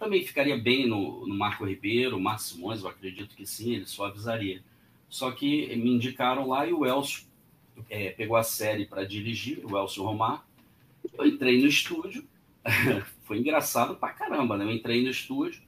Também 0.00 0.26
ficaria 0.26 0.58
bem 0.58 0.88
no, 0.88 1.24
no 1.28 1.34
Marco 1.36 1.64
Ribeiro, 1.64 2.18
Marcos 2.18 2.46
Simões, 2.46 2.82
eu 2.82 2.88
acredito 2.88 3.36
que 3.36 3.46
sim, 3.46 3.76
ele 3.76 3.86
só 3.86 4.06
avisaria. 4.06 4.64
Só 5.08 5.30
que 5.30 5.76
me 5.76 5.90
indicaram 5.90 6.48
lá 6.48 6.66
e 6.66 6.72
o 6.72 6.84
Elcio 6.84 7.24
é, 7.88 8.10
pegou 8.10 8.34
a 8.34 8.42
série 8.42 8.84
para 8.84 9.04
dirigir, 9.04 9.64
o 9.64 9.78
Elcio 9.78 10.02
Romar. 10.02 10.44
Eu 11.16 11.26
entrei 11.26 11.60
no 11.60 11.66
estúdio, 11.66 12.24
foi 13.24 13.38
engraçado 13.38 13.96
pra 13.96 14.10
caramba, 14.10 14.56
né? 14.56 14.64
Eu 14.64 14.70
entrei 14.70 15.02
no 15.02 15.10
estúdio, 15.10 15.62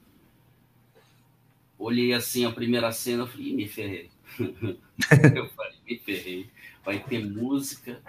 olhei 1.79 2.13
assim 2.13 2.45
a 2.45 2.53
primeira 2.53 2.93
cena, 2.93 3.27
falei, 3.27 3.53
me 3.53 3.69
ferrei. 3.69 4.11
eu 4.39 5.49
falei, 5.51 5.75
me 5.89 5.99
ferrei. 5.99 6.49
Vai 6.85 6.99
ter 6.99 7.25
música, 7.25 8.03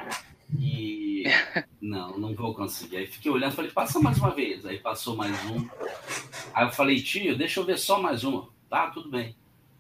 e 0.54 1.24
não, 1.82 2.18
não 2.18 2.36
vou 2.36 2.54
conseguir. 2.54 2.98
Aí 2.98 3.08
fiquei 3.08 3.32
olhando, 3.32 3.54
falei, 3.54 3.72
passa 3.72 4.00
mais 4.00 4.18
uma 4.18 4.32
vez. 4.32 4.66
Aí 4.66 4.78
passou 4.80 5.16
mais 5.16 5.34
um. 5.46 5.68
Aí 6.54 6.66
eu 6.66 6.72
falei, 6.72 7.02
tio, 7.02 7.38
deixa 7.38 7.60
eu 7.60 7.66
ver 7.66 7.78
só 7.78 8.02
mais 8.02 8.24
uma. 8.24 8.50
Tá, 8.70 8.90
tudo 8.90 9.10
bem. 9.10 9.36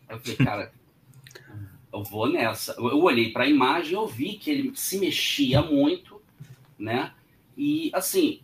Aí 0.07 0.15
eu 0.15 0.19
falei, 0.19 0.37
cara, 0.37 0.73
eu 1.93 2.03
vou 2.03 2.29
nessa. 2.29 2.73
Eu 2.73 3.01
olhei 3.01 3.31
para 3.31 3.43
a 3.43 3.49
imagem, 3.49 3.93
eu 3.93 4.07
vi 4.07 4.37
que 4.37 4.49
ele 4.49 4.71
se 4.75 4.99
mexia 4.99 5.61
muito, 5.61 6.21
né? 6.77 7.13
E 7.58 7.89
assim, 7.93 8.41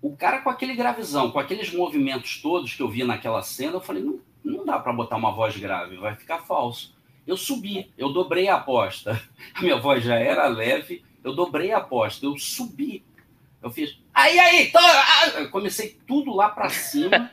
o 0.00 0.16
cara 0.16 0.40
com 0.40 0.50
aquele 0.50 0.74
gravizão, 0.74 1.30
com 1.30 1.38
aqueles 1.38 1.72
movimentos 1.72 2.40
todos 2.42 2.74
que 2.74 2.82
eu 2.82 2.88
vi 2.88 3.04
naquela 3.04 3.42
cena, 3.42 3.74
eu 3.74 3.80
falei, 3.80 4.02
não, 4.02 4.20
não 4.44 4.64
dá 4.64 4.78
para 4.78 4.92
botar 4.92 5.16
uma 5.16 5.30
voz 5.30 5.56
grave, 5.56 5.96
vai 5.96 6.16
ficar 6.16 6.38
falso. 6.38 6.94
Eu 7.26 7.36
subi, 7.36 7.92
eu 7.96 8.12
dobrei 8.12 8.48
a 8.48 8.56
aposta. 8.56 9.22
A 9.54 9.62
minha 9.62 9.76
voz 9.76 10.02
já 10.02 10.16
era 10.16 10.48
leve, 10.48 11.04
eu 11.22 11.34
dobrei 11.34 11.70
a 11.72 11.78
aposta, 11.78 12.26
eu 12.26 12.36
subi. 12.36 13.04
Eu 13.62 13.70
fiz, 13.70 13.96
aí, 14.12 14.36
aí, 14.40 14.72
tô... 14.72 14.78
Ah! 14.80 15.28
eu 15.36 15.50
comecei 15.50 15.96
tudo 16.04 16.34
lá 16.34 16.48
para 16.48 16.68
cima. 16.68 17.30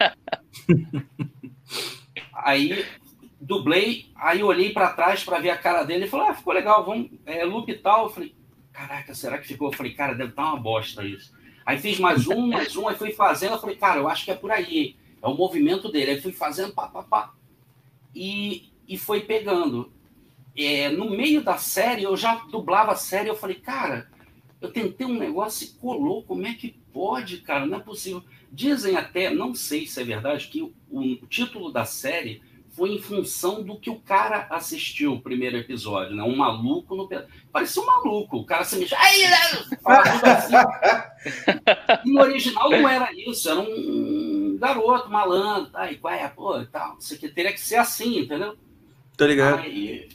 aí 2.34 2.86
dublei, 3.42 4.12
aí 4.16 4.44
olhei 4.44 4.72
para 4.72 4.94
trás 4.94 5.24
para 5.24 5.40
ver 5.40 5.50
a 5.50 5.58
cara 5.58 5.84
dele 5.84 6.06
e 6.06 6.08
falei, 6.08 6.28
ah, 6.28 6.34
ficou 6.36 6.54
legal, 6.54 6.86
vamos, 6.86 7.10
é, 7.26 7.44
loop 7.44 7.72
e 7.72 7.78
tal. 7.78 8.04
Eu 8.04 8.10
falei, 8.10 8.36
caraca, 8.80 9.14
será 9.14 9.38
que 9.38 9.48
ficou? 9.48 9.70
Eu 9.70 9.78
falei, 9.78 9.94
cara, 9.94 10.14
deve 10.14 10.30
estar 10.30 10.46
uma 10.46 10.58
bosta 10.58 11.04
isso. 11.04 11.34
Aí 11.66 11.78
fiz 11.78 12.00
mais 12.00 12.26
um, 12.28 12.48
mais 12.48 12.78
um, 12.78 12.88
aí 12.88 12.96
fui 12.96 13.12
fazendo, 13.12 13.54
eu 13.54 13.60
falei, 13.60 13.76
cara, 13.76 14.00
eu 14.00 14.08
acho 14.08 14.24
que 14.24 14.32
é 14.32 14.36
por 14.36 14.52
aí. 14.52 14.96
É 15.22 15.28
o 15.28 15.36
movimento 15.36 15.92
dele. 15.92 16.12
Aí 16.12 16.22
fui 16.22 16.32
fazendo, 16.32 16.74
pá, 16.74 16.88
pá, 16.88 17.04
pá. 17.04 17.34
E, 18.16 18.72
e 18.88 18.98
foi 18.98 19.20
pegando. 19.22 19.92
É, 20.58 20.90
no 20.90 21.10
meio 21.10 21.44
da 21.44 21.58
série, 21.58 22.04
eu 22.04 22.16
já 22.16 22.36
dublava 22.36 22.94
a 22.94 22.96
série, 22.96 23.30
eu 23.30 23.36
falei, 23.36 23.58
cara, 23.58 24.10
eu 24.62 24.72
tentei 24.72 25.06
um 25.06 25.18
negócio 25.18 25.66
e 25.66 25.80
colou, 25.80 26.24
como 26.24 26.48
é 26.48 26.54
que 26.54 26.76
pode, 26.94 27.40
cara? 27.42 27.66
Não 27.66 27.78
é 27.78 27.82
possível. 27.82 28.24
Dizem 28.52 28.96
até, 28.96 29.30
não 29.30 29.54
sei 29.54 29.86
se 29.86 30.02
é 30.02 30.04
verdade, 30.06 30.48
que 30.48 30.62
o, 30.62 30.74
o 30.90 31.28
título 31.28 31.72
da 31.72 31.84
série 31.84 32.42
foi 32.80 32.94
em 32.94 33.02
função 33.02 33.62
do 33.62 33.78
que 33.78 33.90
o 33.90 34.00
cara 34.00 34.48
assistiu 34.50 35.12
o 35.12 35.22
primeiro 35.22 35.58
episódio, 35.58 36.16
né? 36.16 36.24
Um 36.24 36.38
maluco 36.38 36.96
no 36.96 37.10
parecia 37.52 37.84
um 37.84 37.86
maluco, 37.86 38.38
o 38.38 38.46
cara 38.46 38.64
se 38.64 38.80
mexe, 38.80 38.96
aí, 38.96 39.24
né? 39.24 39.38
assim. 40.24 40.54
E 42.06 42.14
no 42.14 42.22
original 42.22 42.70
não 42.70 42.88
era 42.88 43.10
isso, 43.14 43.50
era 43.50 43.60
um 43.60 44.58
garoto 44.58 45.10
malandro, 45.10 45.70
tá? 45.72 45.92
E 45.92 45.98
qual 45.98 46.14
é, 46.14 46.26
pô, 46.30 46.64
tal, 46.72 46.96
isso 46.98 47.14
aqui 47.16 47.28
teria 47.28 47.52
que 47.52 47.60
ser 47.60 47.76
assim, 47.76 48.20
entendeu? 48.20 48.56
Tô 49.18 49.26
ligado. 49.26 49.60
Aí, 49.60 50.08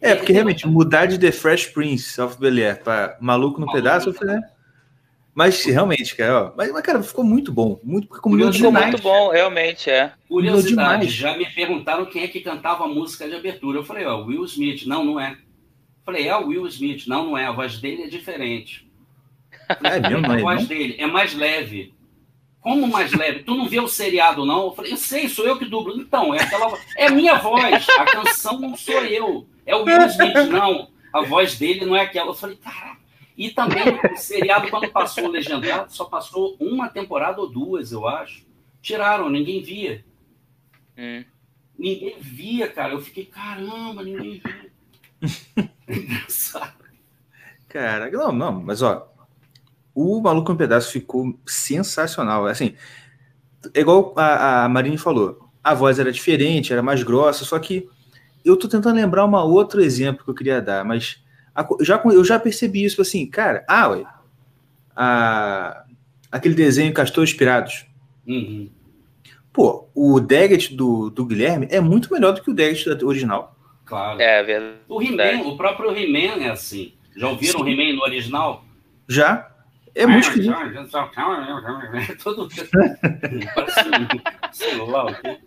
é, 0.00 0.16
porque 0.16 0.32
realmente 0.32 0.66
mudar 0.66 1.06
de 1.06 1.16
The 1.16 1.30
Fresh 1.30 1.66
Prince 1.66 2.20
of 2.20 2.36
Bel 2.40 2.56
Air 2.56 2.82
para 2.82 3.16
Maluco 3.20 3.60
no 3.60 3.66
maluco, 3.66 3.72
Pedaço, 3.72 4.12
né? 4.24 4.42
Mas 5.34 5.64
realmente, 5.64 6.14
cara, 6.14 6.46
ó, 6.46 6.52
mas, 6.54 6.70
mas, 6.70 6.82
cara, 6.82 7.02
ficou 7.02 7.24
muito 7.24 7.50
bom. 7.50 7.80
Muito, 7.82 8.06
combinou 8.08 8.52
ficou 8.52 8.70
demais. 8.70 8.90
muito 8.90 9.02
bom, 9.02 9.30
realmente, 9.30 9.88
é. 9.88 10.12
Curiosidade, 10.28 11.08
já 11.08 11.36
me 11.36 11.46
perguntaram 11.46 12.04
quem 12.04 12.22
é 12.22 12.28
que 12.28 12.40
cantava 12.40 12.84
a 12.84 12.88
música 12.88 13.26
de 13.26 13.34
abertura. 13.34 13.78
Eu 13.78 13.84
falei, 13.84 14.04
ó, 14.04 14.22
Will 14.24 14.44
Smith. 14.44 14.84
Não, 14.86 15.02
não 15.02 15.18
é. 15.18 15.38
Falei, 16.04 16.28
é 16.28 16.36
o 16.36 16.48
Will 16.48 16.66
Smith. 16.66 17.06
Não, 17.06 17.26
não 17.26 17.38
é. 17.38 17.46
A 17.46 17.52
voz 17.52 17.78
dele 17.78 18.02
é 18.02 18.08
diferente. 18.08 18.86
Falei, 19.66 19.92
é 19.92 20.08
mesmo, 20.10 20.32
a 20.32 20.36
voz 20.36 20.60
não? 20.60 20.68
dele 20.68 20.96
é 20.98 21.06
mais 21.06 21.34
leve. 21.34 21.94
Como 22.60 22.86
mais 22.86 23.12
leve? 23.12 23.42
Tu 23.42 23.54
não 23.56 23.68
vê 23.68 23.80
o 23.80 23.88
seriado, 23.88 24.44
não? 24.44 24.66
Eu 24.66 24.72
falei, 24.72 24.92
eu 24.92 24.96
sei, 24.96 25.28
sou 25.28 25.46
eu 25.46 25.58
que 25.58 25.64
dublo. 25.64 25.98
Então, 25.98 26.34
é 26.34 26.42
aquela 26.42 26.78
É 26.96 27.10
minha 27.10 27.36
voz. 27.38 27.88
A 27.88 28.04
canção 28.04 28.60
não 28.60 28.76
sou 28.76 29.02
eu. 29.04 29.46
É 29.64 29.74
o 29.74 29.84
Will 29.84 30.06
Smith, 30.06 30.48
não. 30.50 30.88
A 31.12 31.22
voz 31.22 31.58
dele 31.58 31.86
não 31.86 31.96
é 31.96 32.02
aquela. 32.02 32.28
Eu 32.28 32.34
falei, 32.34 32.56
caraca. 32.56 33.01
E 33.36 33.50
também 33.50 33.82
o 34.12 34.16
seriado, 34.16 34.68
quando 34.68 34.90
passou 34.90 35.28
legendado, 35.28 35.92
só 35.92 36.04
passou 36.04 36.56
uma 36.60 36.88
temporada 36.88 37.40
ou 37.40 37.48
duas, 37.48 37.92
eu 37.92 38.06
acho. 38.06 38.44
Tiraram, 38.80 39.30
ninguém 39.30 39.62
via. 39.62 40.04
Hum. 40.98 41.24
Ninguém 41.78 42.16
via, 42.20 42.68
cara. 42.68 42.92
Eu 42.92 43.00
fiquei, 43.00 43.24
caramba, 43.24 44.02
ninguém 44.02 44.40
via. 44.40 44.72
Engraçado. 45.88 46.82
Cara, 47.68 48.10
não, 48.10 48.30
não, 48.30 48.52
mas 48.60 48.82
ó, 48.82 49.10
o 49.94 50.20
Maluco 50.20 50.52
um 50.52 50.56
Pedaço 50.56 50.92
ficou 50.92 51.38
sensacional. 51.46 52.46
Assim, 52.46 52.74
igual 53.74 54.12
a, 54.14 54.64
a 54.64 54.68
Marine 54.68 54.98
falou, 54.98 55.50
a 55.64 55.72
voz 55.72 55.98
era 55.98 56.12
diferente, 56.12 56.70
era 56.70 56.82
mais 56.82 57.02
grossa, 57.02 57.46
só 57.46 57.58
que 57.58 57.88
eu 58.44 58.58
tô 58.58 58.68
tentando 58.68 58.96
lembrar 58.96 59.24
um 59.24 59.34
outro 59.34 59.80
exemplo 59.80 60.22
que 60.22 60.30
eu 60.30 60.34
queria 60.34 60.60
dar, 60.60 60.84
mas 60.84 61.22
eu 61.56 61.84
já, 61.84 62.02
eu 62.04 62.24
já 62.24 62.38
percebi 62.38 62.84
isso 62.84 63.00
assim, 63.00 63.26
cara. 63.26 63.64
Ah, 63.68 63.88
ué, 63.88 64.04
a, 64.96 65.84
aquele 66.30 66.54
desenho 66.54 66.92
Castores 66.92 67.30
Inspirados. 67.30 67.86
Uhum. 68.26 68.70
Pô, 69.52 69.88
o 69.94 70.18
Daggett 70.18 70.74
do, 70.74 71.10
do 71.10 71.26
Guilherme 71.26 71.68
é 71.70 71.80
muito 71.80 72.12
melhor 72.12 72.32
do 72.32 72.42
que 72.42 72.50
o 72.50 72.54
Daggett 72.54 72.88
original. 73.04 73.56
Claro. 73.84 74.20
É, 74.20 74.42
verdade. 74.42 74.76
O, 74.88 75.02
He-Man, 75.02 75.42
o 75.46 75.56
próprio 75.56 75.94
He-Man 75.94 76.42
é 76.42 76.50
assim. 76.50 76.94
Já 77.14 77.28
ouviram 77.28 77.60
o 77.60 77.68
He-Man 77.68 77.96
no 77.96 78.02
original? 78.02 78.64
Já. 79.06 79.50
É 79.94 80.06
muito 80.06 80.28
esquisito. 80.28 80.54
Todo 82.24 82.48
Parece 83.54 83.80
um 83.88 84.52
celular, 84.52 85.04
o 85.04 85.14
quê? 85.20 85.38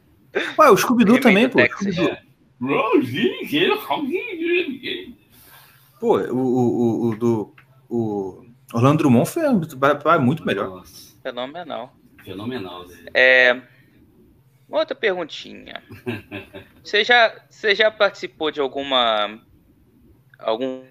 Ué, 0.59 0.69
o 0.69 0.77
Scooby-Doo 0.77 1.19
também, 1.19 1.49
pô. 1.49 1.59
Scooby-Doo. 1.59 2.09
É. 2.09 2.21
Pô, 5.99 6.17
o, 6.19 6.37
o, 6.37 7.09
o, 7.09 7.15
do 7.15 7.55
o 7.89 8.45
Orlando 8.73 8.97
Drummond 8.99 9.29
foi 9.29 9.43
muito 10.19 10.45
melhor. 10.45 10.69
Nossa. 10.69 11.15
Fenomenal. 11.21 11.93
Fenomenal. 12.23 12.85
É, 13.13 13.61
outra 14.69 14.95
perguntinha. 14.95 15.81
Você 16.83 17.03
já, 17.03 17.35
você 17.49 17.73
já 17.73 17.89
participou 17.89 18.51
de 18.51 18.59
alguma 18.59 19.39
algum, 20.37 20.83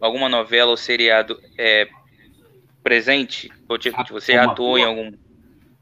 alguma 0.00 0.28
novela 0.28 0.70
ou 0.70 0.76
seriado 0.76 1.36
é, 1.58 1.88
presente? 2.80 3.50
Ou 3.68 3.76
tipo, 3.76 3.96
você 4.08 4.34
como 4.38 4.50
atuou 4.50 4.76
ator? 4.76 4.78
em 4.78 4.84
algum 4.84 5.18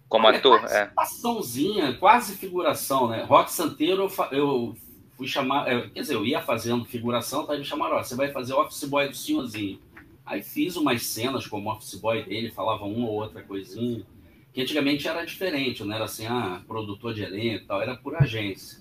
como 0.09 0.27
Olha, 0.27 0.39
ator? 0.39 0.65
É. 0.65 0.87
Participaçãozinha, 0.87 1.93
quase 1.99 2.37
figuração, 2.37 3.09
né? 3.09 3.23
Rock 3.25 3.53
Santeiro 3.53 4.03
eu, 4.03 4.39
eu 4.39 4.77
fui 5.21 5.29
chamar, 5.29 5.71
é, 5.71 5.87
quer 5.89 6.01
dizer, 6.01 6.15
eu 6.15 6.25
ia 6.25 6.41
fazendo 6.41 6.83
figuração, 6.83 7.45
tá? 7.45 7.55
Me 7.55 7.63
chamaram, 7.63 7.97
ó, 7.97 8.03
você 8.03 8.17
vai 8.17 8.33
fazer 8.33 8.55
office 8.55 8.85
boy 8.85 9.07
do 9.07 9.15
senhorzinho. 9.15 9.79
Aí 10.25 10.43
fiz 10.43 10.77
umas 10.77 11.03
cenas 11.03 11.47
como 11.47 11.71
office 11.71 11.97
boy 11.97 12.25
dele, 12.25 12.51
falava 12.51 12.85
uma 12.85 13.07
ou 13.07 13.17
outra 13.17 13.43
coisinha, 13.43 14.03
que 14.51 14.63
antigamente 14.63 15.07
era 15.07 15.23
diferente, 15.23 15.85
não 15.85 15.95
era 15.95 16.05
assim, 16.05 16.25
ah, 16.25 16.63
produtor 16.67 17.13
de 17.13 17.23
elenco 17.23 17.65
e 17.65 17.67
tal, 17.67 17.83
era 17.83 17.95
por 17.97 18.17
agência. 18.17 18.79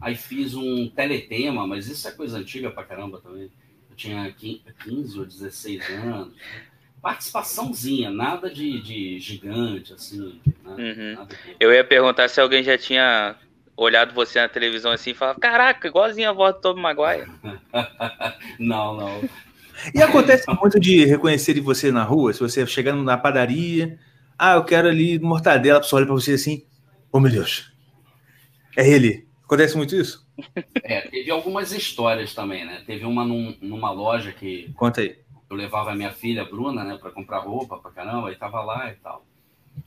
Aí 0.00 0.16
fiz 0.16 0.52
um 0.56 0.88
teletema, 0.88 1.64
mas 1.64 1.86
isso 1.86 2.08
é 2.08 2.10
coisa 2.10 2.38
antiga 2.38 2.72
pra 2.72 2.82
caramba 2.82 3.20
também. 3.20 3.48
Eu 3.88 3.94
tinha 3.94 4.32
15 4.32 5.16
ou 5.16 5.24
16 5.24 5.90
anos. 5.90 6.34
Participaçãozinha, 7.00 8.10
nada 8.10 8.50
de, 8.50 8.82
de 8.82 9.20
gigante, 9.20 9.92
assim. 9.92 10.40
Nada, 10.64 10.82
uhum. 10.82 11.14
nada 11.14 11.36
de... 11.36 11.56
Eu 11.60 11.72
ia 11.72 11.84
perguntar 11.84 12.26
se 12.26 12.40
alguém 12.40 12.64
já 12.64 12.76
tinha 12.76 13.36
olhado 13.78 14.12
você 14.12 14.40
na 14.40 14.48
televisão 14.48 14.90
assim 14.90 15.10
e 15.10 15.14
falado, 15.14 15.38
caraca, 15.38 15.86
igualzinho 15.86 16.28
a 16.28 16.32
voz 16.32 16.54
do 16.54 16.60
Tobey 16.60 16.82
Maguire. 16.82 17.30
não, 18.58 18.96
não. 18.96 19.28
E 19.94 20.02
acontece 20.02 20.44
muito 20.60 20.80
de 20.80 21.04
reconhecer 21.04 21.58
você 21.60 21.92
na 21.92 22.02
rua, 22.02 22.32
se 22.32 22.40
você 22.40 22.66
chegando 22.66 23.02
na 23.02 23.16
padaria, 23.16 23.98
ah, 24.36 24.54
eu 24.54 24.64
quero 24.64 24.88
ali 24.88 25.18
mortadela, 25.18 25.78
a 25.78 25.80
pessoa 25.80 26.00
olha 26.00 26.06
pra 26.06 26.14
você 26.14 26.32
assim, 26.32 26.66
oh 27.12 27.20
meu 27.20 27.30
Deus, 27.30 27.72
é 28.76 28.88
ele. 28.88 29.26
Acontece 29.44 29.76
muito 29.76 29.96
isso? 29.96 30.26
É, 30.82 31.00
teve 31.02 31.30
algumas 31.30 31.72
histórias 31.72 32.34
também, 32.34 32.66
né? 32.66 32.82
Teve 32.86 33.06
uma 33.06 33.24
num, 33.24 33.56
numa 33.62 33.90
loja 33.90 34.30
que... 34.30 34.70
Conta 34.74 35.00
aí. 35.00 35.16
Eu 35.48 35.56
levava 35.56 35.92
a 35.92 35.94
minha 35.94 36.12
filha, 36.12 36.44
Bruna, 36.44 36.84
né, 36.84 36.98
pra 37.00 37.10
comprar 37.10 37.38
roupa 37.38 37.78
pra 37.78 37.90
caramba, 37.90 38.30
e 38.30 38.36
tava 38.36 38.60
lá 38.60 38.90
e 38.90 38.96
tal. 38.96 39.24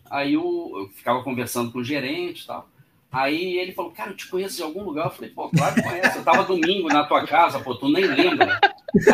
Aí 0.10 0.34
eu, 0.34 0.72
eu 0.76 0.89
ficava 0.89 1.24
conversando 1.24 1.72
com 1.72 1.80
o 1.80 1.84
gerente 1.84 2.44
e 2.44 2.48
tal. 2.48 2.68
Aí 3.12 3.57
ele 3.57 3.74
falou, 3.74 3.91
cara, 3.91 4.12
eu 4.12 4.16
te 4.16 4.28
conheço 4.28 4.55
de 4.55 4.64
algum 4.64 4.84
lugar. 4.84 5.07
Eu 5.07 5.12
falei, 5.12 5.30
pô, 5.32 5.49
claro 5.49 5.76
que 5.76 5.84
conheço. 5.84 6.18
Eu 6.18 6.24
tava 6.24 6.43
domingo 6.43 6.88
na 6.88 7.03
tua 7.03 7.28
casa, 7.28 7.59
pô, 7.59 7.76
tu 7.76 7.89
nem 7.89 8.05
lembra. 8.05 8.59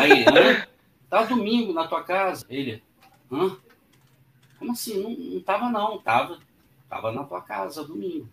Aí, 0.00 0.24
hã? 0.24 0.66
Tava 1.10 1.26
domingo 1.26 1.72
na 1.72 1.88
tua 1.88 2.04
casa. 2.04 2.46
Ele, 2.48 2.82
hã? 3.32 3.56
Como 4.58 4.72
assim? 4.72 5.02
Não, 5.02 5.10
não 5.10 5.40
tava, 5.40 5.68
não. 5.68 5.98
Tava. 5.98 6.38
Tava 6.88 7.12
na 7.12 7.24
tua 7.24 7.42
casa 7.42 7.84
domingo. 7.84 8.28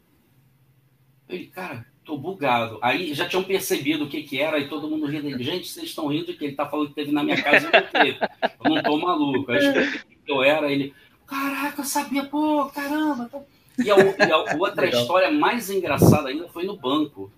Ele, 1.27 1.47
cara, 1.47 1.85
tô 2.03 2.15
bugado. 2.15 2.77
Aí 2.81 3.13
já 3.15 3.27
tinham 3.27 3.43
percebido 3.43 4.05
o 4.05 4.09
que 4.09 4.21
que 4.21 4.39
era 4.39 4.59
e 4.59 4.69
todo 4.69 4.87
mundo 4.87 5.07
rindo. 5.07 5.41
Gente, 5.41 5.67
vocês 5.67 5.87
estão 5.87 6.07
rindo 6.07 6.35
que 6.35 6.45
ele 6.45 6.55
tá 6.55 6.67
falando 6.67 6.89
que 6.89 6.95
teve 6.95 7.11
na 7.11 7.23
minha 7.23 7.41
casa 7.41 7.67
e 7.67 7.71
não. 7.71 8.69
Eu 8.69 8.75
não 8.75 8.83
tô 8.83 8.97
maluco. 8.97 9.51
Aí 9.51 10.01
eu 10.27 10.43
era, 10.43 10.71
ele, 10.71 10.93
caraca, 11.25 11.81
eu 11.81 11.85
sabia, 11.85 12.23
pô, 12.23 12.65
caramba. 12.67 13.27
Tô... 13.29 13.41
E 13.77 13.91
a, 13.91 13.95
e 13.97 14.31
a 14.31 14.55
outra 14.57 14.87
história 14.87 15.31
mais 15.31 15.69
engraçada 15.69 16.29
ainda 16.29 16.47
foi 16.47 16.63
no 16.65 16.77
banco. 16.77 17.31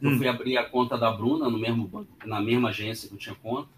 Eu 0.00 0.10
hum. 0.10 0.18
fui 0.18 0.28
abrir 0.28 0.56
a 0.56 0.64
conta 0.64 0.96
da 0.96 1.10
Bruna 1.10 1.50
no 1.50 1.58
mesmo 1.58 1.86
banco, 1.86 2.10
na 2.24 2.40
mesma 2.40 2.68
agência 2.68 3.08
que 3.08 3.14
eu 3.14 3.18
tinha 3.18 3.34
conta. 3.34 3.68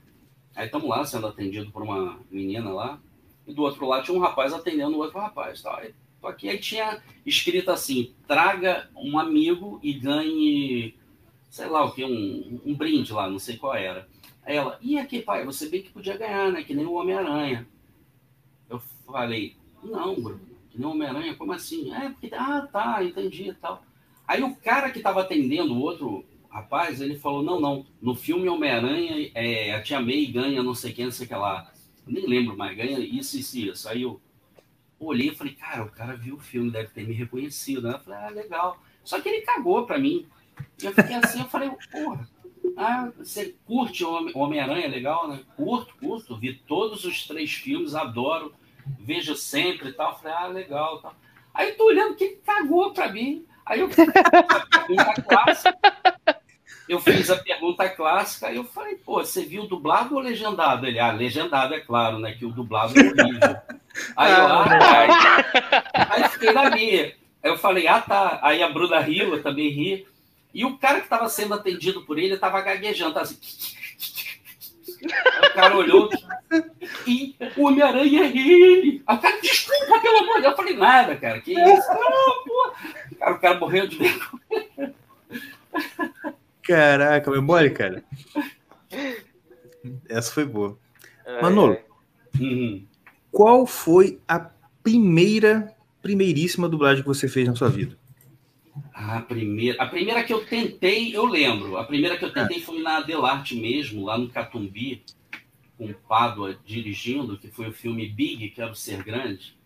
Aí 0.55 0.67
estamos 0.67 0.89
lá 0.89 1.05
sendo 1.05 1.27
atendido 1.27 1.71
por 1.71 1.83
uma 1.83 2.19
menina 2.31 2.71
lá. 2.71 3.01
E 3.47 3.55
do 3.55 3.63
outro 3.63 3.87
lado 3.87 4.05
tinha 4.05 4.17
um 4.17 4.21
rapaz 4.21 4.53
atendendo 4.53 4.97
o 4.97 5.01
outro 5.01 5.19
rapaz. 5.19 5.63
Tá? 5.63 5.79
Aí, 5.79 5.95
tô 6.21 6.27
aqui, 6.27 6.49
aí 6.49 6.59
tinha 6.59 7.03
escrito 7.25 7.71
assim: 7.71 8.13
traga 8.27 8.91
um 8.95 9.19
amigo 9.19 9.81
e 9.83 9.95
ganhe, 9.95 10.95
sei 11.49 11.67
lá 11.67 11.85
o 11.85 11.93
que, 11.93 12.05
um, 12.05 12.61
um 12.67 12.75
brinde 12.75 13.13
lá, 13.13 13.29
não 13.29 13.39
sei 13.39 13.57
qual 13.57 13.75
era. 13.75 14.07
Aí 14.45 14.57
ela, 14.57 14.79
e 14.83 14.99
aqui, 14.99 15.23
pai, 15.23 15.45
você 15.45 15.69
bem 15.69 15.83
que 15.83 15.91
podia 15.91 16.17
ganhar, 16.17 16.53
né? 16.53 16.63
Que 16.63 16.75
nem 16.75 16.85
o 16.85 16.95
Homem-Aranha. 16.95 17.67
Eu 18.69 18.79
falei, 19.07 19.57
não, 19.83 20.15
Bruno 20.21 20.50
que 20.71 20.79
nem 20.79 20.89
Homem-Aranha, 20.89 21.35
como 21.35 21.53
assim? 21.53 21.93
É, 21.93 22.09
porque, 22.09 22.31
ah, 22.35 22.67
tá, 22.73 23.03
entendi 23.03 23.49
e 23.49 23.55
tal. 23.55 23.83
Aí 24.27 24.43
o 24.43 24.55
cara 24.57 24.91
que 24.91 24.99
estava 24.99 25.21
atendendo 25.23 25.75
o 25.75 25.81
outro 25.81 26.25
rapaz, 26.49 27.01
ele 27.01 27.17
falou: 27.17 27.43
não, 27.43 27.61
não, 27.61 27.87
no 28.01 28.15
filme 28.15 28.49
Homem-Aranha, 28.49 29.31
é, 29.35 29.75
a 29.75 29.83
Tia 29.83 30.01
May 30.01 30.27
ganha 30.27 30.63
não 30.63 30.75
sei 30.75 30.93
quem, 30.93 31.07
não 31.07 31.13
sei 31.13 31.27
o 31.27 31.29
que 31.29 31.35
lá. 31.35 31.71
Eu 32.07 32.13
nem 32.13 32.27
lembro 32.27 32.57
mais, 32.57 32.77
ganha 32.77 32.99
isso, 32.99 33.39
isso, 33.39 33.59
isso. 33.59 33.89
Aí 33.89 34.03
eu 34.03 34.21
olhei 34.99 35.29
e 35.29 35.35
falei, 35.35 35.55
cara, 35.55 35.85
o 35.85 35.91
cara 35.91 36.17
viu 36.17 36.37
o 36.37 36.41
filme, 36.41 36.71
deve 36.71 36.89
ter 36.89 37.07
me 37.07 37.15
reconhecido. 37.15 37.83
Né? 37.83 37.95
Eu 37.95 38.01
falei, 38.01 38.21
ah, 38.21 38.31
legal. 38.31 38.83
Só 39.03 39.21
que 39.21 39.29
ele 39.29 39.43
cagou 39.43 39.87
pra 39.87 39.99
mim. 39.99 40.27
Eu 40.83 40.93
fiquei 40.93 41.17
assim, 41.17 41.41
eu 41.41 41.49
falei, 41.49 41.71
porra, 41.91 42.29
ah, 42.77 43.11
você 43.17 43.55
curte 43.65 44.05
Homem-Aranha, 44.05 44.89
legal, 44.89 45.29
né? 45.29 45.41
Curto, 45.57 45.95
curto, 45.97 46.37
vi 46.37 46.55
todos 46.55 47.05
os 47.05 47.27
três 47.27 47.53
filmes, 47.53 47.95
adoro, 47.95 48.55
vejo 48.99 49.35
sempre 49.37 49.91
e 49.91 49.93
tal. 49.93 50.13
Eu 50.13 50.19
falei, 50.19 50.37
ah, 50.37 50.47
legal, 50.47 50.99
tal. 51.01 51.15
Aí 51.53 51.71
eu 51.71 51.77
tô 51.77 51.85
olhando 51.87 52.15
que 52.15 52.29
cagou 52.45 52.93
pra 52.93 53.09
mim. 53.09 53.45
Aí 53.65 53.81
eu 53.81 53.89
fiz 53.91 54.09
a 54.09 54.79
pergunta 54.87 55.23
clássica. 55.23 55.79
Eu 56.89 57.01
fiz 57.01 57.31
a 57.31 57.37
pergunta 57.37 57.89
clássica 57.89 58.51
e 58.51 58.57
eu 58.57 58.65
falei, 58.65 58.97
pô, 58.97 59.25
você 59.25 59.45
viu 59.45 59.69
dublado 59.69 60.17
ou 60.17 60.21
legendado? 60.21 60.87
Ele, 60.87 60.99
ah, 60.99 61.13
legendado, 61.13 61.73
é 61.73 61.81
claro, 61.81 62.19
né? 62.19 62.33
Que 62.33 62.45
o 62.45 62.51
dublado 62.51 62.99
é 62.99 63.03
horrível. 63.03 63.57
Aí 64.17 64.33
eu, 64.33 64.47
ah, 64.47 64.65
aí, 64.99 66.23
aí 66.23 66.29
fiquei 66.31 66.53
na 66.53 66.71
minha. 66.71 67.05
Aí 67.43 67.51
eu 67.51 67.57
falei, 67.57 67.87
ah, 67.87 68.01
tá. 68.01 68.41
Aí 68.43 68.63
a 68.63 68.69
Bruna 68.69 68.99
riu, 68.99 69.35
eu 69.35 69.43
também 69.43 69.69
ri. 69.69 70.07
E 70.53 70.65
o 70.65 70.77
cara 70.79 70.99
que 70.99 71.05
estava 71.05 71.29
sendo 71.29 71.55
atendido 71.55 72.03
por 72.03 72.19
ele 72.19 72.35
estava 72.35 72.61
gaguejando, 72.61 73.15
tava 73.15 73.27
assim. 73.27 73.39
O 75.03 75.55
cara 75.55 75.77
olhou 75.77 76.11
e 77.07 77.37
o 77.57 77.67
Homem-Aranha 77.67 78.25
é 78.25 78.37
ele. 78.37 79.01
Cara, 79.01 79.41
desculpa, 79.41 80.01
pelo 80.01 80.19
amor 80.19 80.37
de 80.37 80.43
Deus. 80.43 80.53
Eu 80.53 80.57
falei, 80.57 80.77
nada, 80.77 81.17
cara, 81.17 81.41
que 81.41 81.53
isso? 81.53 81.89
Não, 81.89 82.45
pô. 82.45 82.73
Cara, 83.19 83.33
o 83.35 83.39
cara 83.39 83.59
morreu 83.59 83.87
de 83.87 83.97
vergonha. 83.97 84.95
Caraca, 86.63 87.31
memória, 87.31 87.71
cara. 87.71 88.05
Essa 90.09 90.33
foi 90.33 90.45
boa. 90.45 90.79
Manolo, 91.41 91.79
uhum. 92.39 92.85
qual 93.31 93.67
foi 93.67 94.19
a 94.27 94.51
primeira, 94.83 95.73
primeiríssima 96.03 96.69
dublagem 96.69 97.03
que 97.03 97.09
você 97.09 97.29
fez 97.29 97.47
na 97.47 97.55
sua 97.55 97.69
vida? 97.69 97.97
A 98.93 99.21
primeira, 99.21 99.83
a 99.83 99.87
primeira 99.87 100.23
que 100.23 100.33
eu 100.33 100.45
tentei, 100.45 101.15
eu 101.17 101.25
lembro. 101.25 101.77
A 101.77 101.85
primeira 101.85 102.17
que 102.17 102.25
eu 102.25 102.33
tentei 102.33 102.59
é. 102.59 102.61
foi 102.61 102.81
na 102.81 102.99
Adelarte 102.99 103.55
mesmo, 103.55 104.05
lá 104.05 104.19
no 104.19 104.29
Catumbi, 104.29 105.03
com 105.77 105.87
o 105.87 105.95
Pádua 105.95 106.59
dirigindo, 106.65 107.39
que 107.39 107.49
foi 107.49 107.69
o 107.69 107.73
filme 107.73 108.09
Big, 108.09 108.51
que 108.51 108.61
era 108.61 108.71
o 108.71 108.75
Ser 108.75 109.03
Grande. 109.03 109.57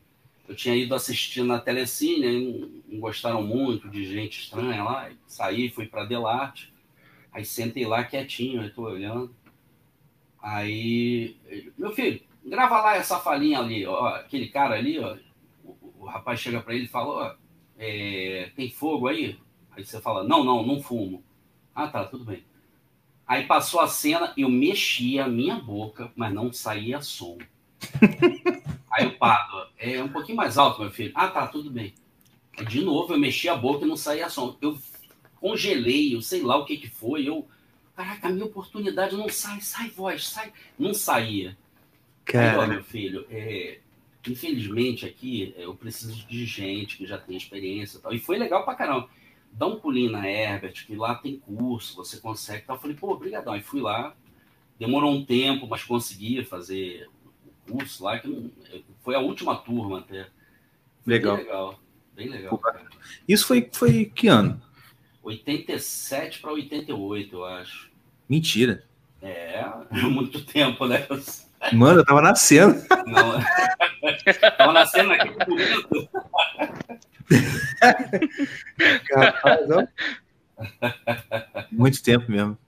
Eu 0.46 0.54
tinha 0.54 0.76
ido 0.76 0.94
assistir 0.94 1.42
na 1.42 1.58
Telecine, 1.58 2.44
não, 2.44 2.70
não 2.86 3.00
gostaram 3.00 3.42
muito 3.42 3.88
de 3.88 4.04
gente 4.04 4.40
estranha 4.40 4.82
lá. 4.82 5.10
Saí, 5.26 5.70
fui 5.70 5.86
para 5.86 6.02
Adelarte. 6.02 6.72
Aí 7.32 7.44
sentei 7.44 7.86
lá 7.86 8.04
quietinho, 8.04 8.62
eu 8.62 8.72
tô 8.72 8.82
olhando. 8.82 9.34
Aí, 10.40 11.36
meu 11.76 11.90
filho, 11.92 12.20
grava 12.44 12.80
lá 12.82 12.96
essa 12.96 13.18
falinha 13.18 13.58
ali, 13.58 13.86
ó, 13.86 14.08
aquele 14.08 14.48
cara 14.48 14.74
ali, 14.74 14.98
ó. 14.98 15.16
O, 15.64 15.94
o 16.00 16.04
rapaz 16.04 16.38
chega 16.38 16.60
para 16.60 16.74
ele 16.74 16.84
e 16.84 16.88
fala, 16.88 17.08
ó, 17.08 17.43
é, 17.79 18.51
tem 18.57 18.70
fogo 18.70 19.09
aí? 19.09 19.39
Aí 19.77 19.85
você 19.85 20.01
fala, 20.01 20.25
não, 20.25 20.45
não, 20.45 20.64
não 20.64 20.83
fumo. 20.83 21.22
Ah, 21.75 21.89
tá, 21.89 22.05
tudo 22.05 22.25
bem. 22.25 22.45
Aí 23.27 23.47
passou 23.47 23.81
a 23.81 23.89
cena, 23.89 24.33
eu 24.37 24.49
mexia 24.49 25.25
a 25.25 25.29
minha 25.29 25.57
boca, 25.57 26.12
mas 26.14 26.33
não 26.33 26.53
saía 26.53 27.01
som. 27.01 27.39
aí 28.91 29.07
o 29.07 29.18
Pado, 29.18 29.66
é 29.79 30.03
um 30.03 30.09
pouquinho 30.09 30.37
mais 30.37 30.59
alto, 30.59 30.81
meu 30.81 30.91
filho. 30.91 31.12
Ah, 31.14 31.29
tá, 31.29 31.47
tudo 31.47 31.70
bem. 31.70 31.95
De 32.68 32.83
novo, 32.83 33.14
eu 33.14 33.18
mexi 33.18 33.49
a 33.49 33.57
boca 33.57 33.85
e 33.85 33.89
não 33.89 33.97
saía 33.97 34.29
som. 34.29 34.57
Eu 34.61 34.79
congelei, 35.41 36.14
eu 36.14 36.22
sei 36.22 36.43
lá 36.43 36.57
o 36.57 36.64
que 36.64 36.77
que 36.77 36.89
foi. 36.89 37.29
Eu, 37.29 37.49
caraca, 37.97 38.29
a 38.29 38.31
minha 38.31 38.45
oportunidade 38.45 39.16
não 39.16 39.29
sai, 39.29 39.61
sai 39.61 39.89
voz, 39.89 40.29
sai. 40.29 40.53
Não 40.79 40.95
saía. 40.95 41.57
Cara. 42.25 42.53
Aí, 42.53 42.59
ó, 42.59 42.66
meu 42.66 42.85
filho, 42.85 43.27
é, 43.31 43.79
Infelizmente, 44.27 45.05
aqui 45.05 45.55
eu 45.57 45.75
preciso 45.75 46.27
de 46.27 46.47
gente 46.47 46.97
que 46.97 47.07
já 47.07 47.18
tem 47.18 47.37
experiência 47.37 47.99
e 47.99 48.01
tal. 48.01 48.14
E 48.14 48.18
foi 48.18 48.39
legal 48.39 48.64
pra 48.64 48.75
caramba. 48.75 49.09
Dá 49.53 49.66
um 49.66 49.79
pulinho 49.79 50.11
na 50.11 50.29
Herbert, 50.29 50.87
que 50.87 50.97
lá 50.97 51.14
tem 51.14 51.39
curso, 51.39 51.97
você 51.97 52.18
consegue. 52.18 52.64
Tal. 52.66 52.77
Eu 52.77 52.81
falei, 52.81 52.97
pô, 52.97 53.12
obrigadão. 53.12 53.53
Aí 53.53 53.61
fui 53.61 53.81
lá. 53.81 54.16
Demorou 54.79 55.12
um 55.12 55.25
tempo, 55.25 55.68
mas 55.68 55.85
consegui 55.85 56.43
fazer 56.45 57.09
o 57.66 57.72
curso 57.72 58.03
lá, 58.03 58.18
que 58.18 58.27
não... 58.27 58.51
foi 59.03 59.14
a 59.14 59.20
última 59.20 59.55
turma 59.57 60.01
até. 60.01 60.27
Foi 61.05 61.12
legal. 61.12 61.37
Bem 61.37 61.45
legal. 61.45 61.81
Bem 62.14 62.29
legal. 62.29 62.61
Isso 63.29 63.47
foi, 63.47 63.68
foi 63.72 64.07
que 64.07 64.27
ano? 64.27 64.61
87 65.22 66.41
para 66.41 66.53
88, 66.53 67.35
eu 67.35 67.45
acho. 67.45 67.91
Mentira. 68.29 68.85
É, 69.22 69.64
muito 70.11 70.45
tempo, 70.45 70.87
né? 70.87 71.07
Mano, 71.72 72.00
eu 72.00 72.04
tava 72.04 72.20
nascendo. 72.20 72.74
Não. 73.06 73.40
Tava 74.56 74.72
nascendo 74.72 75.08
momento. 75.08 76.08
Capaz, 79.08 79.70
ó. 79.70 79.86
Muito 81.70 82.02
tempo 82.02 82.30
mesmo. 82.30 82.58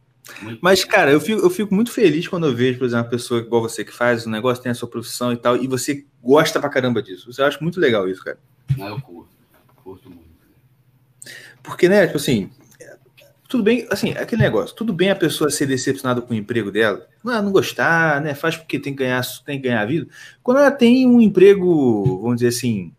Muito 0.42 0.58
Mas, 0.60 0.84
cara, 0.84 1.12
eu 1.12 1.20
fico, 1.20 1.40
eu 1.40 1.50
fico 1.50 1.74
muito 1.74 1.92
feliz 1.92 2.26
quando 2.26 2.46
eu 2.46 2.54
vejo, 2.54 2.78
por 2.78 2.84
exemplo, 2.84 3.04
uma 3.04 3.10
pessoa 3.10 3.40
igual 3.40 3.62
você 3.62 3.84
que 3.84 3.92
faz 3.92 4.26
um 4.26 4.30
negócio, 4.30 4.62
tem 4.62 4.72
a 4.72 4.74
sua 4.74 4.88
profissão 4.88 5.32
e 5.32 5.36
tal, 5.36 5.56
e 5.56 5.68
você 5.68 6.04
gosta 6.20 6.58
pra 6.58 6.68
caramba 6.68 7.02
disso. 7.02 7.32
Você 7.32 7.42
acha 7.42 7.58
muito 7.60 7.78
legal 7.78 8.08
isso, 8.08 8.24
cara. 8.24 8.38
Não, 8.76 8.88
eu 8.88 9.00
curto. 9.00 9.30
Curto 9.76 10.10
muito. 10.10 10.26
Porque, 11.62 11.88
né, 11.88 12.06
tipo 12.06 12.18
assim, 12.18 12.50
tudo 13.48 13.62
bem, 13.62 13.86
assim, 13.90 14.10
aquele 14.12 14.42
negócio, 14.42 14.74
tudo 14.74 14.92
bem 14.92 15.10
a 15.10 15.16
pessoa 15.16 15.50
ser 15.50 15.66
decepcionada 15.66 16.20
com 16.20 16.34
o 16.34 16.36
emprego 16.36 16.70
dela, 16.70 17.06
não, 17.22 17.42
não 17.42 17.52
gostar, 17.52 18.20
né? 18.20 18.34
Faz 18.34 18.56
porque 18.56 18.78
tem 18.78 18.92
que 18.92 19.04
ganhar, 19.04 19.22
tem 19.44 19.60
que 19.60 19.68
ganhar 19.68 19.84
vida. 19.86 20.08
Quando 20.42 20.58
ela 20.58 20.70
tem 20.70 21.06
um 21.06 21.20
emprego, 21.20 22.20
vamos 22.22 22.36
dizer 22.36 22.48
assim, 22.48 22.92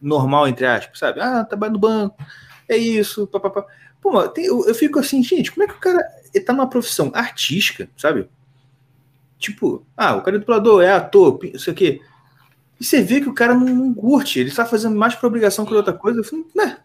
normal, 0.00 0.46
entre 0.48 0.66
aspas, 0.66 0.98
sabe? 0.98 1.20
Ah, 1.20 1.44
trabalha 1.44 1.72
no 1.72 1.78
banco, 1.78 2.16
é 2.68 2.76
isso, 2.76 3.26
papapá. 3.26 3.66
Pô, 4.00 4.28
tem, 4.28 4.44
eu, 4.44 4.64
eu, 4.66 4.74
fico 4.74 4.98
assim, 4.98 5.22
gente, 5.22 5.50
como 5.50 5.64
é 5.64 5.66
que 5.66 5.74
o 5.74 5.80
cara 5.80 5.98
ele 6.32 6.44
tá 6.44 6.52
numa 6.52 6.68
profissão 6.68 7.10
artística, 7.14 7.88
sabe? 7.96 8.28
Tipo, 9.38 9.84
ah, 9.96 10.16
o 10.16 10.22
cara 10.22 10.36
é 10.36 10.40
dublador, 10.40 10.82
é 10.82 10.92
ator, 10.92 11.38
isso 11.42 11.70
aqui. 11.70 12.00
E 12.78 12.84
você 12.84 13.02
vê 13.02 13.20
que 13.20 13.28
o 13.28 13.34
cara 13.34 13.54
não, 13.54 13.66
não 13.66 13.94
curte, 13.94 14.38
ele 14.38 14.50
está 14.50 14.66
fazendo 14.66 14.96
mais 14.96 15.14
por 15.14 15.26
obrigação 15.26 15.64
que 15.64 15.74
outra 15.74 15.92
coisa. 15.92 16.20
Eu 16.20 16.24
falo, 16.24 16.46
né? 16.54 16.78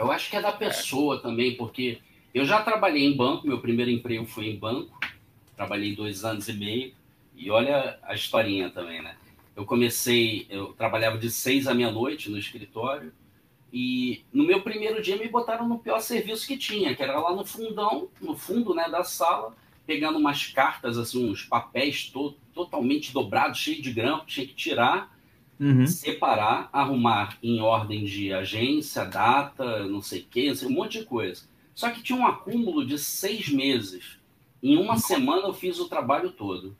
Eu 0.00 0.10
acho 0.10 0.30
que 0.30 0.36
é 0.36 0.40
da 0.40 0.50
pessoa 0.50 1.20
também, 1.20 1.54
porque 1.56 1.98
eu 2.32 2.46
já 2.46 2.62
trabalhei 2.62 3.04
em 3.04 3.14
banco, 3.14 3.46
meu 3.46 3.60
primeiro 3.60 3.90
emprego 3.90 4.24
foi 4.24 4.46
em 4.46 4.56
banco, 4.56 4.98
trabalhei 5.54 5.94
dois 5.94 6.24
anos 6.24 6.48
e 6.48 6.54
meio, 6.54 6.94
e 7.36 7.50
olha 7.50 7.98
a 8.02 8.14
historinha 8.14 8.70
também, 8.70 9.02
né? 9.02 9.14
Eu 9.54 9.66
comecei, 9.66 10.46
eu 10.48 10.72
trabalhava 10.72 11.18
de 11.18 11.30
seis 11.30 11.66
à 11.66 11.74
meia-noite 11.74 12.30
no 12.30 12.38
escritório, 12.38 13.12
e 13.70 14.24
no 14.32 14.42
meu 14.42 14.62
primeiro 14.62 15.02
dia 15.02 15.18
me 15.18 15.28
botaram 15.28 15.68
no 15.68 15.78
pior 15.78 16.00
serviço 16.00 16.46
que 16.46 16.56
tinha, 16.56 16.96
que 16.96 17.02
era 17.02 17.20
lá 17.20 17.36
no 17.36 17.44
fundão, 17.44 18.08
no 18.22 18.34
fundo 18.34 18.74
né, 18.74 18.88
da 18.88 19.04
sala, 19.04 19.54
pegando 19.86 20.18
umas 20.18 20.46
cartas, 20.46 20.96
assim, 20.96 21.30
uns 21.30 21.42
papéis 21.42 22.08
to 22.08 22.34
totalmente 22.54 23.12
dobrados, 23.12 23.58
cheio 23.58 23.82
de 23.82 23.92
grampo, 23.92 24.24
tinha 24.24 24.46
que 24.46 24.54
tirar 24.54 25.14
uhum. 25.60 25.86
separar, 25.86 26.70
arrumar 26.72 27.36
em 27.42 27.60
ordem 27.60 28.04
de 28.04 28.32
agência, 28.32 29.04
data, 29.04 29.86
não 29.86 30.00
sei 30.00 30.22
o 30.22 30.24
quê, 30.24 30.52
um 30.64 30.70
monte 30.70 31.00
de 31.00 31.04
coisa. 31.04 31.42
Só 31.74 31.90
que 31.90 32.02
tinha 32.02 32.18
um 32.18 32.26
acúmulo 32.26 32.84
de 32.84 32.98
seis 32.98 33.48
meses. 33.48 34.18
Em 34.62 34.76
uma 34.76 34.98
semana 34.98 35.48
eu 35.48 35.54
fiz 35.54 35.78
o 35.78 35.88
trabalho 35.88 36.30
todo. 36.30 36.76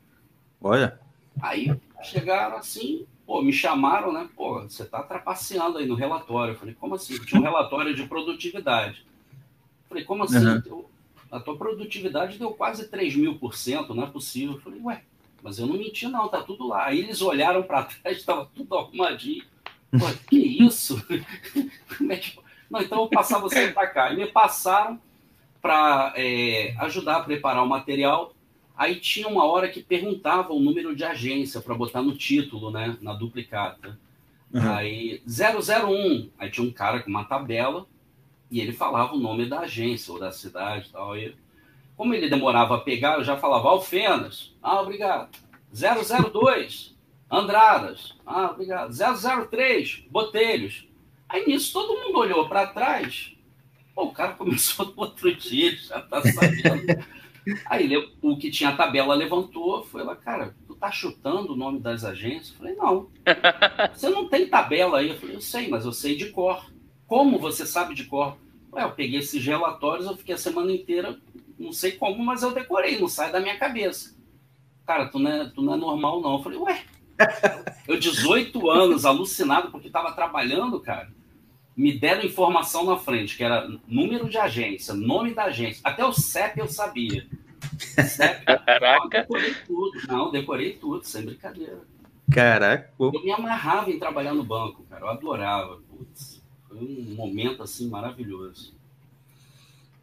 Olha. 0.61 0.99
Aí 1.41 1.73
chegaram 2.03 2.57
assim, 2.57 3.05
pô, 3.25 3.41
me 3.41 3.53
chamaram, 3.53 4.11
né? 4.11 4.27
Pô, 4.35 4.61
você 4.61 4.85
tá 4.85 5.01
trapaceando 5.01 5.77
aí 5.77 5.85
no 5.85 5.95
relatório. 5.95 6.53
Eu 6.53 6.57
falei, 6.57 6.75
como 6.75 6.95
assim? 6.95 7.17
Tinha 7.19 7.39
um 7.39 7.43
relatório 7.43 7.95
de 7.95 8.05
produtividade. 8.05 9.05
Eu 9.31 9.89
falei, 9.89 10.03
como 10.03 10.23
assim? 10.23 10.45
Uhum. 10.45 10.85
a 11.31 11.39
tua 11.39 11.57
produtividade 11.57 12.37
deu 12.37 12.51
quase 12.51 12.87
3 12.89 13.15
mil 13.15 13.39
por 13.39 13.55
cento, 13.55 13.95
não 13.95 14.03
é 14.03 14.07
possível. 14.07 14.55
Eu 14.55 14.61
falei, 14.61 14.81
ué, 14.81 15.03
mas 15.41 15.59
eu 15.59 15.67
não 15.67 15.77
menti, 15.77 16.07
não, 16.07 16.27
tá 16.27 16.41
tudo 16.41 16.67
lá. 16.67 16.85
Aí 16.85 16.99
eles 16.99 17.21
olharam 17.21 17.63
para 17.63 17.83
trás, 18.03 18.17
estava 18.17 18.49
tudo 18.55 18.75
arrumadinho. 18.75 19.43
Pô, 19.91 20.05
que 20.29 20.37
isso? 20.37 21.03
não, 22.69 22.81
então 22.81 22.97
eu 22.97 23.03
vou 23.03 23.09
passar 23.09 23.39
você 23.39 23.69
para 23.71 23.87
cá. 23.87 24.13
E 24.13 24.17
me 24.17 24.27
passaram 24.27 24.99
para 25.61 26.13
é, 26.15 26.75
ajudar 26.79 27.17
a 27.17 27.23
preparar 27.23 27.63
o 27.63 27.69
material. 27.69 28.33
Aí 28.75 28.99
tinha 28.99 29.27
uma 29.27 29.45
hora 29.45 29.69
que 29.69 29.83
perguntava 29.83 30.53
o 30.53 30.59
número 30.59 30.95
de 30.95 31.03
agência 31.03 31.61
para 31.61 31.75
botar 31.75 32.01
no 32.01 32.15
título, 32.15 32.71
né? 32.71 32.97
Na 33.01 33.13
duplicata. 33.13 33.99
Uhum. 34.53 34.73
Aí 34.73 35.21
001. 35.27 36.29
Aí 36.39 36.49
tinha 36.49 36.65
um 36.65 36.71
cara 36.71 37.01
com 37.01 37.09
uma 37.09 37.23
tabela 37.23 37.85
e 38.49 38.59
ele 38.59 38.73
falava 38.73 39.13
o 39.13 39.19
nome 39.19 39.45
da 39.45 39.61
agência 39.61 40.11
ou 40.11 40.19
da 40.19 40.31
cidade 40.31 40.87
e 40.89 40.91
tal. 40.91 41.17
E 41.17 41.35
como 42.01 42.15
ele 42.15 42.27
demorava 42.27 42.77
a 42.77 42.79
pegar, 42.79 43.19
eu 43.19 43.23
já 43.23 43.37
falava 43.37 43.69
Alfenas. 43.69 44.55
Ah, 44.59 44.81
obrigado. 44.81 45.29
002, 45.71 46.97
Andradas. 47.29 48.15
Ah, 48.25 48.49
obrigado. 48.49 48.91
003, 48.91 50.07
Botelhos. 50.09 50.87
Aí 51.29 51.45
nisso 51.45 51.71
todo 51.71 52.01
mundo 52.01 52.17
olhou 52.17 52.49
para 52.49 52.65
trás. 52.65 53.35
Pô, 53.93 54.05
o 54.05 54.11
cara 54.11 54.33
começou 54.33 54.87
no 54.87 54.93
outro 54.95 55.31
dia, 55.35 55.75
já 55.75 56.01
tá 56.01 56.23
sabendo. 56.23 57.05
Aí 57.67 57.83
ele, 57.83 58.11
o 58.19 58.35
que 58.35 58.49
tinha 58.49 58.71
a 58.71 58.75
tabela 58.75 59.13
levantou, 59.13 59.83
foi 59.83 60.03
lá, 60.03 60.15
cara, 60.15 60.55
tu 60.65 60.73
tá 60.73 60.89
chutando 60.89 61.53
o 61.53 61.55
nome 61.55 61.79
das 61.79 62.03
agências? 62.03 62.49
Eu 62.49 62.57
falei, 62.57 62.75
não. 62.77 63.11
Você 63.93 64.09
não 64.09 64.27
tem 64.27 64.47
tabela 64.47 64.97
aí? 64.97 65.09
Eu 65.09 65.17
falei, 65.17 65.35
eu 65.35 65.41
sei, 65.41 65.67
mas 65.67 65.85
eu 65.85 65.93
sei 65.93 66.15
de 66.15 66.31
cor. 66.31 66.65
Como 67.05 67.37
você 67.37 67.63
sabe 67.63 67.93
de 67.93 68.05
cor? 68.05 68.37
Ué, 68.73 68.83
eu 68.83 68.91
peguei 68.91 69.19
esses 69.19 69.45
relatórios, 69.45 70.07
eu 70.07 70.17
fiquei 70.17 70.33
a 70.33 70.37
semana 70.37 70.71
inteira, 70.71 71.19
não 71.61 71.71
sei 71.71 71.93
como, 71.93 72.23
mas 72.23 72.43
eu 72.43 72.51
decorei, 72.51 72.99
não 72.99 73.07
sai 73.07 73.31
da 73.31 73.39
minha 73.39 73.57
cabeça. 73.57 74.15
Cara, 74.85 75.07
tu 75.07 75.19
não 75.19 75.31
é, 75.31 75.45
tu 75.49 75.61
não 75.61 75.73
é 75.73 75.77
normal, 75.77 76.21
não. 76.21 76.33
Eu 76.33 76.43
falei, 76.43 76.59
ué. 76.59 76.83
Eu, 77.87 77.99
18 77.99 78.69
anos, 78.69 79.05
alucinado, 79.05 79.69
porque 79.71 79.87
estava 79.87 80.11
trabalhando, 80.13 80.79
cara 80.79 81.11
me 81.75 81.97
deram 81.97 82.23
informação 82.23 82.85
na 82.85 82.97
frente, 82.97 83.37
que 83.37 83.43
era 83.43 83.67
número 83.87 84.29
de 84.29 84.37
agência, 84.37 84.93
nome 84.93 85.33
da 85.33 85.45
agência, 85.45 85.81
até 85.83 86.05
o 86.05 86.11
CEP 86.11 86.59
eu 86.59 86.67
sabia. 86.67 87.25
CEP, 88.05 88.45
Caraca! 88.65 89.03
Eu 89.03 89.09
decorei 89.09 89.55
tudo, 89.65 90.07
não, 90.07 90.31
decorei 90.31 90.73
tudo, 90.73 91.03
sem 91.03 91.25
brincadeira. 91.25 91.81
Caraca! 92.31 92.91
Eu 92.99 93.11
me 93.11 93.31
amarrava 93.31 93.89
em 93.89 93.99
trabalhar 93.99 94.33
no 94.33 94.43
banco, 94.43 94.83
cara, 94.89 95.05
eu 95.05 95.09
adorava. 95.09 95.79
Putz, 95.89 96.43
foi 96.67 96.77
um 96.77 97.15
momento 97.15 97.63
assim 97.63 97.89
maravilhoso. 97.89 98.75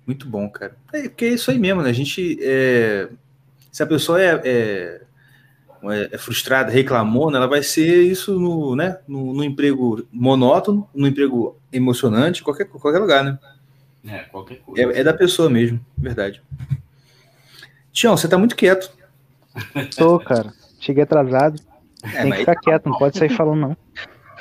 Muito 0.09 0.26
bom, 0.26 0.48
cara. 0.48 0.74
É, 0.90 1.02
porque 1.02 1.26
é 1.26 1.28
isso 1.28 1.50
aí 1.50 1.59
mesmo, 1.59 1.82
né? 1.82 1.90
A 1.90 1.92
gente. 1.92 2.38
É... 2.40 3.11
Se 3.70 3.82
a 3.82 3.86
pessoa 3.86 4.20
é, 4.20 4.40
é 4.42 5.00
é, 6.12 6.18
frustrada, 6.18 6.72
reclamou, 6.72 7.32
ela 7.34 7.46
vai 7.46 7.62
ser 7.62 8.02
isso 8.02 8.40
no, 8.40 8.74
né, 8.74 8.98
no, 9.06 9.32
no, 9.32 9.44
emprego 9.44 10.04
monótono, 10.11 10.88
no 10.92 11.06
emprego 11.06 11.56
emocionante, 11.72 12.42
qualquer, 12.42 12.64
qualquer 12.64 12.98
lugar, 12.98 13.22
né? 13.22 13.38
É, 14.04 14.18
qualquer 14.24 14.56
coisa. 14.56 14.92
É, 14.92 15.00
é 15.00 15.04
da 15.04 15.12
pessoa 15.12 15.48
mesmo, 15.48 15.78
verdade. 15.96 16.42
Tião, 17.92 18.16
você 18.16 18.26
tá 18.26 18.36
muito 18.36 18.56
quieto. 18.56 18.90
Tô, 19.96 20.18
cara. 20.18 20.52
Cheguei 20.80 21.04
atrasado. 21.04 21.61
É, 22.02 22.22
Tem 22.22 22.32
que 22.32 22.38
ficar 22.38 22.56
quieto, 22.56 22.88
não 22.88 22.98
pode 22.98 23.18
sair 23.18 23.28
falando, 23.28 23.61
não. 23.61 23.76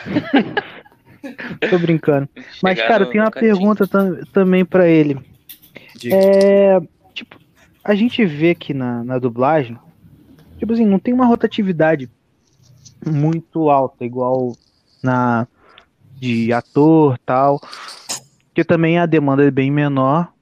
Tô 1.70 1.78
brincando. 1.78 2.30
Mas, 2.64 2.80
cara, 2.80 3.06
tem 3.06 3.20
uma 3.20 3.32
pergunta 3.32 3.86
tam, 3.86 4.24
também 4.32 4.64
para 4.64 4.88
ele. 4.88 5.20
É, 6.06 6.80
tipo, 7.14 7.40
a 7.84 7.96
gente 7.96 8.26
vê 8.26 8.52
aqui 8.52 8.74
na, 8.74 9.04
na 9.04 9.20
dublagem 9.20 9.78
tipo 10.58 10.74
assim, 10.74 10.86
não 10.86 11.00
tem 11.00 11.14
uma 11.14 11.26
rotatividade 11.26 12.10
muito 13.06 13.70
alta, 13.70 14.04
igual 14.04 14.54
na 15.04 15.48
de 16.16 16.52
ator 16.52 17.18
tal, 17.20 17.60
que 18.54 18.64
também 18.64 18.98
a 18.98 19.06
demanda 19.06 19.46
é 19.46 19.52
bem 19.52 19.70
menor, 19.70 20.34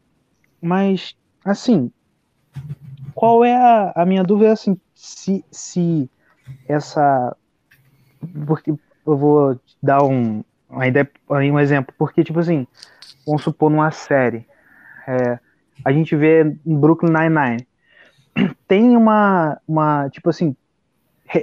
mas 0.61 1.15
assim, 1.43 1.91
qual 3.13 3.43
é 3.43 3.55
a, 3.55 3.91
a 3.93 4.05
minha 4.05 4.23
dúvida 4.23 4.53
assim, 4.53 4.79
se, 4.95 5.43
se 5.51 6.09
essa 6.67 7.35
porque 8.47 8.71
eu 9.05 9.17
vou 9.17 9.59
dar 9.83 10.01
um 10.03 10.43
ainda 10.69 11.09
um 11.29 11.59
exemplo, 11.59 11.93
porque 11.97 12.23
tipo 12.23 12.39
assim, 12.39 12.65
vamos 13.27 13.43
supor 13.43 13.69
numa 13.69 13.91
série, 13.91 14.47
é, 15.05 15.37
a 15.83 15.91
gente 15.91 16.15
vê 16.15 16.43
Brooklyn 16.65 17.11
Nine-Nine, 17.11 17.67
tem 18.67 18.95
uma, 18.95 19.59
uma 19.67 20.09
tipo 20.09 20.29
assim, 20.29 20.55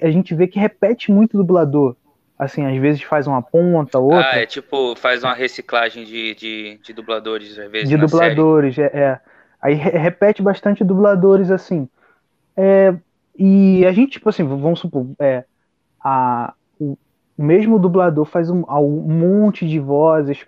a 0.02 0.10
gente 0.10 0.34
vê 0.34 0.46
que 0.46 0.58
repete 0.58 1.10
muito 1.10 1.36
dublador. 1.36 1.96
Assim, 2.38 2.66
às 2.66 2.76
vezes 2.76 3.02
faz 3.02 3.26
uma 3.28 3.40
ponta, 3.40 3.98
outra. 3.98 4.32
Ah, 4.32 4.38
é 4.38 4.46
tipo, 4.46 4.96
faz 4.96 5.22
uma 5.22 5.34
reciclagem 5.34 6.04
de, 6.04 6.34
de, 6.34 6.80
de 6.82 6.92
dubladores, 6.92 7.56
às 7.56 7.70
vezes. 7.70 7.88
De 7.88 7.96
dubladores, 7.96 8.76
é, 8.78 8.86
é, 8.86 9.20
Aí 9.60 9.74
repete 9.74 10.42
bastante 10.42 10.82
dubladores, 10.82 11.52
assim. 11.52 11.88
É, 12.56 12.92
e 13.38 13.86
a 13.86 13.92
gente, 13.92 14.12
tipo 14.12 14.28
assim, 14.28 14.42
vamos 14.42 14.80
supor, 14.80 15.06
é, 15.20 15.44
a, 16.02 16.52
o 16.80 16.96
mesmo 17.38 17.78
dublador 17.78 18.24
faz 18.24 18.50
um, 18.50 18.64
um 18.68 19.08
monte 19.08 19.66
de 19.66 19.78
vozes. 19.78 20.44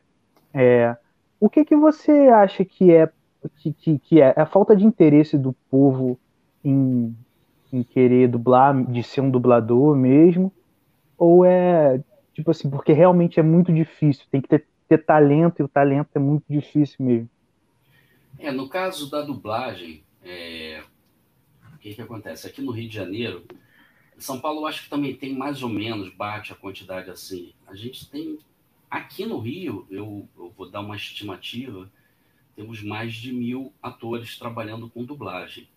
É, 0.52 0.96
o 1.38 1.48
que 1.48 1.64
que 1.64 1.76
você 1.76 2.10
acha 2.10 2.64
que 2.64 2.92
é 2.92 3.08
que, 3.48 3.72
que, 3.72 3.98
que 3.98 4.20
é? 4.20 4.34
é 4.36 4.40
a 4.40 4.46
falta 4.46 4.76
de 4.76 4.84
interesse 4.84 5.36
do 5.38 5.52
povo 5.70 6.18
em, 6.64 7.14
em 7.72 7.82
querer 7.82 8.28
dublar, 8.28 8.84
de 8.84 9.02
ser 9.02 9.20
um 9.20 9.30
dublador 9.30 9.96
mesmo? 9.96 10.52
Ou 11.16 11.44
é, 11.44 12.02
tipo 12.32 12.50
assim, 12.50 12.68
porque 12.68 12.92
realmente 12.92 13.38
é 13.38 13.42
muito 13.42 13.72
difícil, 13.72 14.24
tem 14.30 14.40
que 14.40 14.48
ter, 14.48 14.66
ter 14.88 14.98
talento 14.98 15.60
e 15.60 15.62
o 15.62 15.68
talento 15.68 16.08
é 16.14 16.18
muito 16.18 16.44
difícil 16.48 17.04
mesmo? 17.04 17.30
É, 18.38 18.50
no 18.50 18.68
caso 18.68 19.10
da 19.10 19.22
dublagem, 19.22 20.02
é... 20.22 20.82
o 21.74 21.78
que, 21.78 21.94
que 21.94 22.02
acontece? 22.02 22.46
Aqui 22.46 22.60
no 22.60 22.72
Rio 22.72 22.88
de 22.88 22.94
Janeiro, 22.94 23.44
São 24.18 24.40
Paulo 24.40 24.66
acho 24.66 24.84
que 24.84 24.90
também 24.90 25.14
tem 25.14 25.34
mais 25.34 25.62
ou 25.62 25.68
menos, 25.68 26.12
bate 26.14 26.52
a 26.52 26.56
quantidade 26.56 27.10
assim. 27.10 27.52
A 27.66 27.74
gente 27.74 28.10
tem, 28.10 28.38
aqui 28.90 29.24
no 29.24 29.38
Rio, 29.38 29.86
eu, 29.90 30.28
eu 30.36 30.52
vou 30.56 30.68
dar 30.68 30.80
uma 30.80 30.96
estimativa, 30.96 31.88
temos 32.54 32.82
mais 32.82 33.14
de 33.14 33.32
mil 33.32 33.72
atores 33.82 34.38
trabalhando 34.38 34.88
com 34.88 35.04
dublagem. 35.04 35.68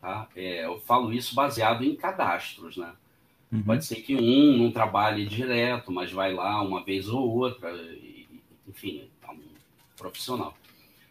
Tá? 0.00 0.28
É, 0.34 0.64
eu 0.64 0.80
falo 0.80 1.12
isso 1.12 1.34
baseado 1.34 1.84
em 1.84 1.94
cadastros, 1.94 2.76
né? 2.76 2.92
Uhum. 3.52 3.62
Pode 3.62 3.84
ser 3.84 3.96
que 3.96 4.14
um 4.14 4.56
não 4.56 4.70
trabalhe 4.70 5.26
direto, 5.26 5.90
mas 5.90 6.12
vai 6.12 6.32
lá 6.32 6.62
uma 6.62 6.82
vez 6.84 7.08
ou 7.08 7.28
outra, 7.28 7.70
e, 7.72 8.26
enfim, 8.66 9.08
é 9.22 9.30
um 9.30 9.40
profissional. 9.96 10.54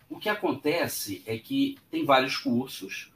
O 0.09 0.17
que 0.17 0.29
acontece 0.29 1.21
é 1.25 1.37
que 1.37 1.77
tem 1.91 2.05
vários 2.05 2.37
cursos 2.37 3.11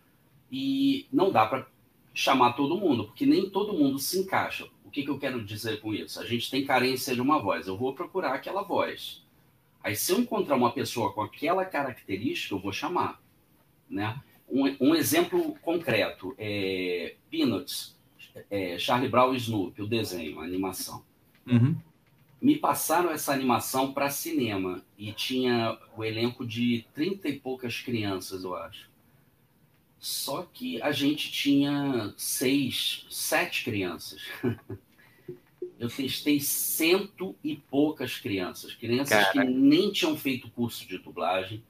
e 0.51 1.07
não 1.11 1.31
dá 1.31 1.45
para 1.45 1.65
chamar 2.13 2.53
todo 2.53 2.77
mundo, 2.77 3.05
porque 3.05 3.25
nem 3.25 3.49
todo 3.49 3.73
mundo 3.73 3.97
se 3.97 4.19
encaixa. 4.19 4.67
O 4.85 4.91
que, 4.91 5.01
que 5.01 5.09
eu 5.09 5.17
quero 5.17 5.43
dizer 5.43 5.81
com 5.81 5.91
isso? 5.91 6.19
A 6.19 6.25
gente 6.25 6.51
tem 6.51 6.63
carência 6.63 7.15
de 7.15 7.21
uma 7.21 7.39
voz, 7.39 7.65
eu 7.65 7.75
vou 7.75 7.95
procurar 7.95 8.33
aquela 8.33 8.61
voz. 8.61 9.22
Aí, 9.83 9.95
se 9.95 10.13
eu 10.13 10.19
encontrar 10.19 10.55
uma 10.55 10.71
pessoa 10.71 11.11
com 11.11 11.21
aquela 11.21 11.65
característica, 11.65 12.55
eu 12.55 12.59
vou 12.59 12.71
chamar, 12.71 13.21
né? 13.89 14.17
Um, 14.47 14.89
um 14.89 14.95
exemplo 14.95 15.55
concreto 15.61 16.33
é 16.37 17.15
Peanuts, 17.29 17.99
é, 18.49 18.77
Charlie 18.79 19.09
Brown 19.09 19.33
e 19.33 19.37
Snoopy, 19.37 19.81
o 19.81 19.87
desenho, 19.87 20.39
a 20.39 20.45
animação. 20.45 21.03
Uhum. 21.45 21.75
Me 22.41 22.57
passaram 22.57 23.11
essa 23.11 23.33
animação 23.33 23.93
para 23.93 24.09
cinema 24.09 24.83
e 24.97 25.11
tinha 25.11 25.77
o 25.97 26.03
elenco 26.03 26.45
de 26.45 26.85
trinta 26.93 27.27
e 27.27 27.39
poucas 27.39 27.79
crianças, 27.79 28.43
eu 28.43 28.55
acho. 28.55 28.89
Só 29.99 30.43
que 30.43 30.81
a 30.81 30.91
gente 30.91 31.31
tinha 31.31 32.13
seis, 32.17 33.05
sete 33.09 33.63
crianças. 33.63 34.21
eu 35.83 35.89
testei 35.89 36.39
cento 36.39 37.35
e 37.43 37.55
poucas 37.55 38.17
crianças, 38.17 38.73
crianças 38.73 39.09
Caraca. 39.09 39.31
que 39.41 39.53
nem 39.53 39.91
tinham 39.91 40.15
feito 40.15 40.49
curso 40.49 40.87
de 40.87 40.97
dublagem, 40.97 41.63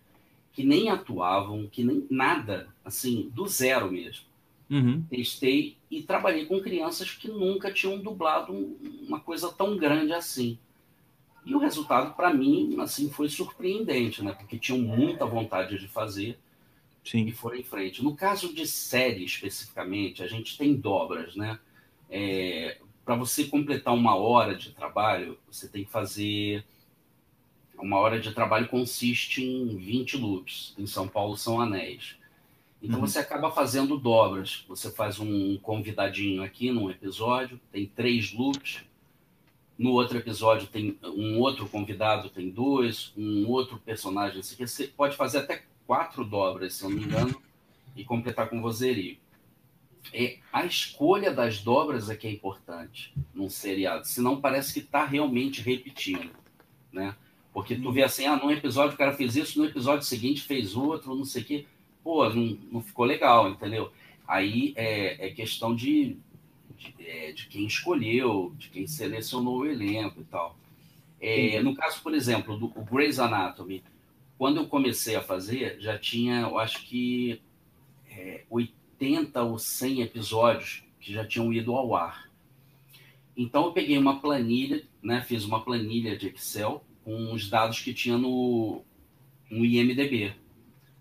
que 0.52 0.64
nem 0.64 0.90
atuavam, 0.90 1.68
que 1.68 1.84
nem 1.84 2.06
nada, 2.10 2.68
assim, 2.86 3.32
do 3.34 3.48
zero 3.48 3.92
mesmo. 3.92 4.26
Uhum. 4.70 5.04
Testei 5.10 5.78
e 5.90 6.02
trabalhei 6.02 6.46
com 6.46 6.62
crianças 6.62 7.12
que 7.12 7.28
nunca 7.28 7.72
tinham 7.72 8.00
dublado 8.00 8.54
uma 9.08 9.20
coisa 9.20 9.52
tão 9.52 9.76
grande 9.78 10.14
assim. 10.14 10.58
E 11.46 11.54
o 11.54 11.60
resultado, 11.60 12.16
para 12.16 12.34
mim, 12.34 12.76
assim, 12.80 13.10
foi 13.10 13.30
surpreendente, 13.30 14.24
né? 14.24 14.32
Porque 14.32 14.58
tinham 14.58 14.80
muita 14.80 15.26
vontade 15.26 15.78
de 15.78 15.88
fazer 15.88 16.40
Sim. 17.04 17.26
e 17.26 17.32
foram 17.32 17.58
em 17.58 17.64
frente. 17.64 18.04
No 18.04 18.16
caso 18.16 18.54
de 18.54 18.66
série, 18.66 19.26
especificamente, 19.26 20.24
a 20.24 20.28
gente 20.28 20.58
tem 20.58 20.74
dobras, 20.76 21.36
né? 21.36 21.60
É, 22.10 22.78
para 23.06 23.16
você 23.16 23.46
completar 23.46 23.94
uma 23.94 24.16
hora 24.16 24.56
de 24.56 24.72
trabalho, 24.72 25.38
você 25.50 25.68
tem 25.68 25.84
que 25.84 25.92
fazer 25.92 26.64
uma 27.78 27.98
hora 27.98 28.20
de 28.20 28.32
trabalho 28.32 28.68
consiste 28.68 29.44
em 29.44 29.76
20 29.76 30.18
loops. 30.18 30.74
Em 30.78 30.88
São 30.88 31.08
Paulo 31.08 31.36
são 31.36 31.60
anéis. 31.60 32.16
Então 32.82 33.00
uhum. 33.00 33.08
você 33.08 33.20
acaba 33.20 33.52
fazendo 33.52 33.98
dobras. 33.98 34.64
Você 34.68 34.92
faz 34.92 35.20
um 35.20 35.58
convidadinho 35.58 36.44
aqui 36.44 36.72
num 36.72 36.90
episódio, 36.90 37.60
tem 37.72 37.86
três 37.86 38.34
loops. 38.34 38.82
No 39.78 39.92
outro 39.92 40.18
episódio 40.18 40.68
tem 40.68 40.98
um 41.04 41.40
outro 41.40 41.68
convidado, 41.68 42.30
tem 42.30 42.50
dois, 42.50 43.12
um 43.18 43.50
outro 43.50 43.78
personagem. 43.78 44.42
Você 44.42 44.88
pode 44.88 45.18
fazer 45.18 45.40
até 45.40 45.64
quatro 45.86 46.24
dobras, 46.24 46.76
se 46.76 46.84
eu 46.84 46.90
não 46.90 46.98
me 46.98 47.04
engano, 47.04 47.42
e 47.96 48.04
completar 48.04 48.50
com 48.50 48.62
vozerio. 48.62 49.18
É, 50.12 50.38
a 50.52 50.66
escolha 50.66 51.32
das 51.32 51.60
dobras 51.60 52.10
é 52.10 52.16
que 52.16 52.28
é 52.28 52.32
importante 52.32 53.14
num 53.34 53.50
seriado, 53.50 54.06
senão 54.06 54.42
parece 54.42 54.74
que 54.74 54.80
está 54.80 55.06
realmente 55.06 55.62
repetindo, 55.62 56.32
né? 56.92 57.16
Porque 57.54 57.76
tu 57.76 57.92
vê 57.92 58.04
assim, 58.04 58.26
ah, 58.26 58.36
num 58.36 58.52
episódio 58.52 58.96
o 58.96 58.98
cara 58.98 59.14
fez 59.14 59.36
isso, 59.36 59.60
no 59.60 59.66
episódio 59.66 60.06
seguinte 60.06 60.42
fez 60.42 60.76
outro, 60.76 61.16
não 61.16 61.24
sei 61.24 61.44
o 61.44 61.46
quê. 61.46 61.66
Pô, 62.04 62.28
não, 62.28 62.58
não 62.72 62.82
ficou 62.82 63.06
legal, 63.06 63.48
entendeu? 63.48 63.92
Aí 64.28 64.74
é, 64.76 65.28
é 65.28 65.30
questão 65.30 65.76
de, 65.76 66.18
de, 66.76 66.96
é, 67.00 67.32
de, 67.32 67.48
quem 67.48 67.66
escolheu, 67.66 68.54
de 68.58 68.70
quem 68.70 68.88
selecionou 68.88 69.60
o 69.60 69.66
elenco 69.66 70.20
e 70.20 70.24
tal. 70.24 70.58
É, 71.22 71.62
no 71.62 71.76
caso, 71.76 72.02
por 72.02 72.14
exemplo, 72.14 72.58
do 72.58 72.68
Grey's 72.68 73.20
Anatomy, 73.20 73.84
quando 74.38 74.58
eu 74.58 74.68
comecei 74.68 75.16
a 75.16 75.22
fazer, 75.22 75.80
já 75.80 75.98
tinha, 75.98 76.42
eu 76.42 76.58
acho 76.58 76.86
que 76.86 77.40
é, 78.10 78.44
80 78.50 78.83
ou 79.44 79.60
100 79.60 80.02
episódios 80.02 80.84
que 81.00 81.14
já 81.14 81.26
tinham 81.26 81.52
ido 81.52 81.76
ao 81.76 81.96
ar. 81.96 82.30
Então 83.36 83.66
eu 83.66 83.72
peguei 83.72 83.98
uma 83.98 84.20
planilha, 84.20 84.84
né, 85.02 85.22
fiz 85.22 85.44
uma 85.44 85.64
planilha 85.64 86.18
de 86.18 86.28
Excel 86.28 86.84
com 87.04 87.34
os 87.34 87.50
dados 87.50 87.80
que 87.80 87.94
tinha 87.94 88.18
no, 88.18 88.82
no 89.50 89.66
IMDB. 89.66 90.34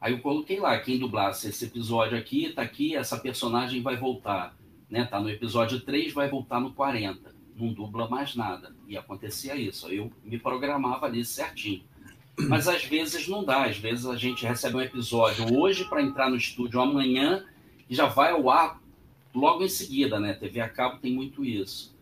Aí 0.00 0.12
eu 0.12 0.18
coloquei 0.18 0.58
lá, 0.58 0.76
quem 0.80 0.98
dublasse 0.98 1.48
esse 1.48 1.64
episódio 1.64 2.18
aqui, 2.18 2.52
tá 2.52 2.62
aqui, 2.62 2.96
essa 2.96 3.16
personagem 3.16 3.80
vai 3.80 3.96
voltar. 3.96 4.56
Né? 4.90 5.04
Tá 5.04 5.20
no 5.20 5.30
episódio 5.30 5.80
3, 5.80 6.12
vai 6.12 6.28
voltar 6.28 6.58
no 6.60 6.72
40. 6.72 7.32
Não 7.56 7.72
dubla 7.72 8.08
mais 8.08 8.34
nada. 8.34 8.74
E 8.88 8.96
acontecia 8.96 9.54
isso. 9.54 9.88
Eu 9.88 10.10
me 10.24 10.38
programava 10.38 11.06
ali 11.06 11.24
certinho. 11.24 11.84
Mas 12.36 12.66
às 12.66 12.84
vezes 12.84 13.28
não 13.28 13.44
dá. 13.44 13.64
Às 13.64 13.78
vezes 13.78 14.04
a 14.04 14.16
gente 14.16 14.44
recebe 14.44 14.76
um 14.76 14.80
episódio 14.80 15.56
hoje 15.56 15.84
para 15.84 16.02
entrar 16.02 16.28
no 16.28 16.36
estúdio 16.36 16.80
amanhã 16.80 17.44
e 17.88 17.94
já 17.94 18.06
vai 18.06 18.32
ao 18.32 18.48
ar 18.50 18.82
logo 19.34 19.64
em 19.64 19.68
seguida, 19.68 20.20
né? 20.20 20.34
TV 20.34 20.60
a 20.60 20.68
cabo 20.68 20.98
tem 20.98 21.12
muito 21.12 21.44
isso. 21.44 21.96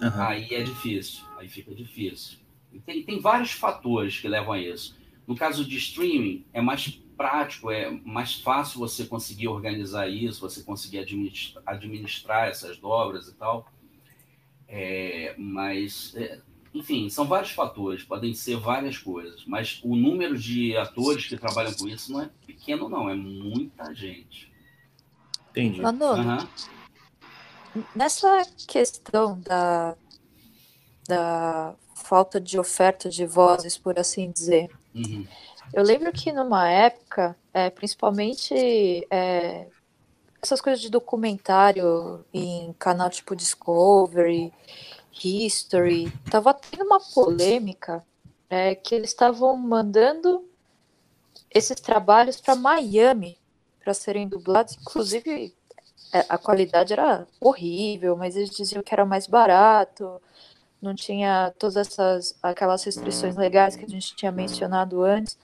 Uhum. 0.00 0.22
Aí 0.22 0.48
é 0.52 0.62
difícil. 0.62 1.24
Aí 1.38 1.48
fica 1.48 1.74
difícil. 1.74 2.38
Tem, 2.84 3.02
tem 3.02 3.20
vários 3.20 3.52
fatores 3.52 4.18
que 4.18 4.28
levam 4.28 4.52
a 4.52 4.60
isso. 4.60 4.96
No 5.26 5.34
caso 5.34 5.64
de 5.64 5.76
streaming, 5.76 6.44
é 6.52 6.60
mais 6.60 7.00
prático, 7.16 7.70
é 7.70 7.90
mais 7.90 8.34
fácil 8.34 8.78
você 8.78 9.06
conseguir 9.06 9.48
organizar 9.48 10.08
isso, 10.08 10.40
você 10.40 10.62
conseguir 10.62 10.98
administrar, 10.98 11.62
administrar 11.66 12.48
essas 12.48 12.78
dobras 12.78 13.28
e 13.28 13.34
tal. 13.34 13.66
É, 14.68 15.34
mas, 15.38 16.14
é, 16.14 16.40
enfim, 16.74 17.08
são 17.08 17.24
vários 17.24 17.52
fatores, 17.52 18.04
podem 18.04 18.34
ser 18.34 18.56
várias 18.56 18.98
coisas, 18.98 19.44
mas 19.46 19.80
o 19.82 19.96
número 19.96 20.36
de 20.36 20.76
atores 20.76 21.26
que 21.26 21.36
trabalham 21.36 21.72
com 21.72 21.88
isso 21.88 22.12
não 22.12 22.22
é 22.22 22.30
pequeno, 22.46 22.88
não, 22.88 23.08
é 23.08 23.14
muita 23.14 23.94
gente. 23.94 24.52
Entendi. 25.56 25.80
Manolo, 25.80 26.20
uhum. 26.20 27.84
nessa 27.94 28.46
questão 28.68 29.40
da, 29.40 29.96
da 31.08 31.74
falta 31.94 32.38
de 32.38 32.58
oferta 32.58 33.08
de 33.08 33.24
vozes, 33.24 33.78
por 33.78 33.98
assim 33.98 34.30
dizer, 34.30 34.68
uhum. 34.94 35.26
eu 35.72 35.82
lembro 35.82 36.12
que 36.12 36.30
numa 36.30 36.68
época, 36.68 37.34
é, 37.54 37.70
principalmente 37.70 38.54
é, 39.10 39.66
essas 40.42 40.60
coisas 40.60 40.82
de 40.82 40.90
documentário 40.90 42.22
em 42.34 42.74
canal 42.78 43.08
tipo 43.08 43.34
Discovery, 43.34 44.52
History, 45.24 46.12
tava 46.30 46.52
tendo 46.52 46.84
uma 46.84 47.00
polêmica 47.00 48.04
é, 48.50 48.74
que 48.74 48.94
eles 48.94 49.08
estavam 49.08 49.56
mandando 49.56 50.44
esses 51.50 51.80
trabalhos 51.80 52.38
para 52.38 52.54
Miami 52.54 53.38
para 53.86 53.94
serem 53.94 54.26
dublados, 54.26 54.76
inclusive 54.80 55.54
é, 56.12 56.26
a 56.28 56.36
qualidade 56.36 56.92
era 56.92 57.24
horrível, 57.40 58.16
mas 58.16 58.34
eles 58.34 58.50
diziam 58.50 58.82
que 58.82 58.92
era 58.92 59.06
mais 59.06 59.28
barato, 59.28 60.20
não 60.82 60.92
tinha 60.92 61.54
todas 61.56 61.76
essas 61.76 62.36
aquelas 62.42 62.82
restrições 62.82 63.36
legais 63.36 63.76
que 63.76 63.84
a 63.84 63.88
gente 63.88 64.16
tinha 64.16 64.32
mencionado 64.32 65.04
antes. 65.04 65.38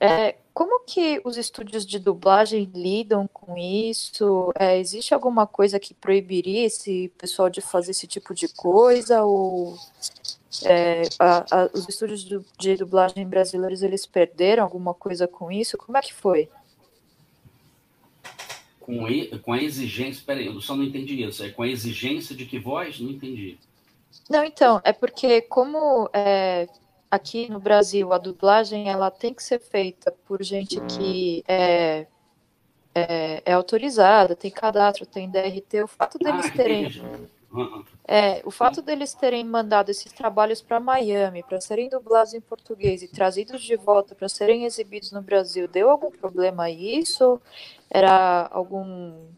É, 0.00 0.36
como 0.54 0.84
que 0.86 1.20
os 1.22 1.36
estúdios 1.36 1.84
de 1.84 1.98
dublagem 1.98 2.70
lidam 2.74 3.28
com 3.28 3.58
isso? 3.58 4.50
É, 4.58 4.78
existe 4.78 5.12
alguma 5.12 5.46
coisa 5.46 5.78
que 5.78 5.92
proibiria 5.92 6.64
esse 6.64 7.12
pessoal 7.18 7.50
de 7.50 7.60
fazer 7.60 7.90
esse 7.90 8.06
tipo 8.06 8.34
de 8.34 8.48
coisa? 8.48 9.22
Ou 9.22 9.76
é, 10.64 11.02
a, 11.18 11.44
a, 11.50 11.70
os 11.74 11.86
estúdios 11.90 12.24
de, 12.24 12.40
de 12.58 12.76
dublagem 12.76 13.28
brasileiros 13.28 13.82
eles 13.82 14.06
perderam 14.06 14.62
alguma 14.64 14.94
coisa 14.94 15.28
com 15.28 15.52
isso? 15.52 15.76
Como 15.76 15.98
é 15.98 16.00
que 16.00 16.14
foi? 16.14 16.48
Com, 18.84 19.08
e, 19.08 19.38
com 19.38 19.54
a 19.54 19.62
exigência, 19.62 20.22
peraí, 20.26 20.44
eu 20.44 20.60
só 20.60 20.76
não 20.76 20.84
entendi 20.84 21.24
isso. 21.24 21.42
É 21.42 21.48
com 21.48 21.62
a 21.62 21.68
exigência 21.68 22.36
de 22.36 22.44
que 22.44 22.58
voz? 22.58 23.00
Não 23.00 23.10
entendi. 23.10 23.58
Não, 24.28 24.44
então, 24.44 24.78
é 24.84 24.92
porque 24.92 25.40
como 25.40 26.10
é, 26.12 26.68
aqui 27.10 27.50
no 27.50 27.58
Brasil 27.58 28.12
a 28.12 28.18
dublagem 28.18 28.90
ela 28.90 29.10
tem 29.10 29.32
que 29.32 29.42
ser 29.42 29.58
feita 29.58 30.12
por 30.26 30.42
gente 30.42 30.78
que 30.82 31.42
é, 31.48 32.06
é, 32.94 33.42
é 33.46 33.52
autorizada, 33.54 34.36
tem 34.36 34.50
cadastro, 34.50 35.06
tem 35.06 35.30
DRT. 35.30 35.84
O 35.84 35.88
fato 35.88 36.18
deles 36.18 36.46
ah, 36.46 36.50
terem 36.54 37.02
é, 38.06 38.42
o 38.44 38.50
fato 38.50 38.82
deles 38.82 39.14
terem 39.14 39.44
mandado 39.44 39.88
esses 39.88 40.12
trabalhos 40.12 40.60
para 40.60 40.80
Miami 40.80 41.42
para 41.42 41.60
serem 41.60 41.88
dublados 41.88 42.34
em 42.34 42.40
português 42.40 43.02
e 43.02 43.08
trazidos 43.08 43.62
de 43.62 43.76
volta 43.76 44.14
para 44.14 44.28
serem 44.28 44.64
exibidos 44.64 45.12
no 45.12 45.22
Brasil, 45.22 45.68
deu 45.68 45.88
algum 45.88 46.10
problema 46.10 46.64
a 46.64 46.70
isso? 46.70 47.40
Era 47.94 48.48
algum 48.50 49.28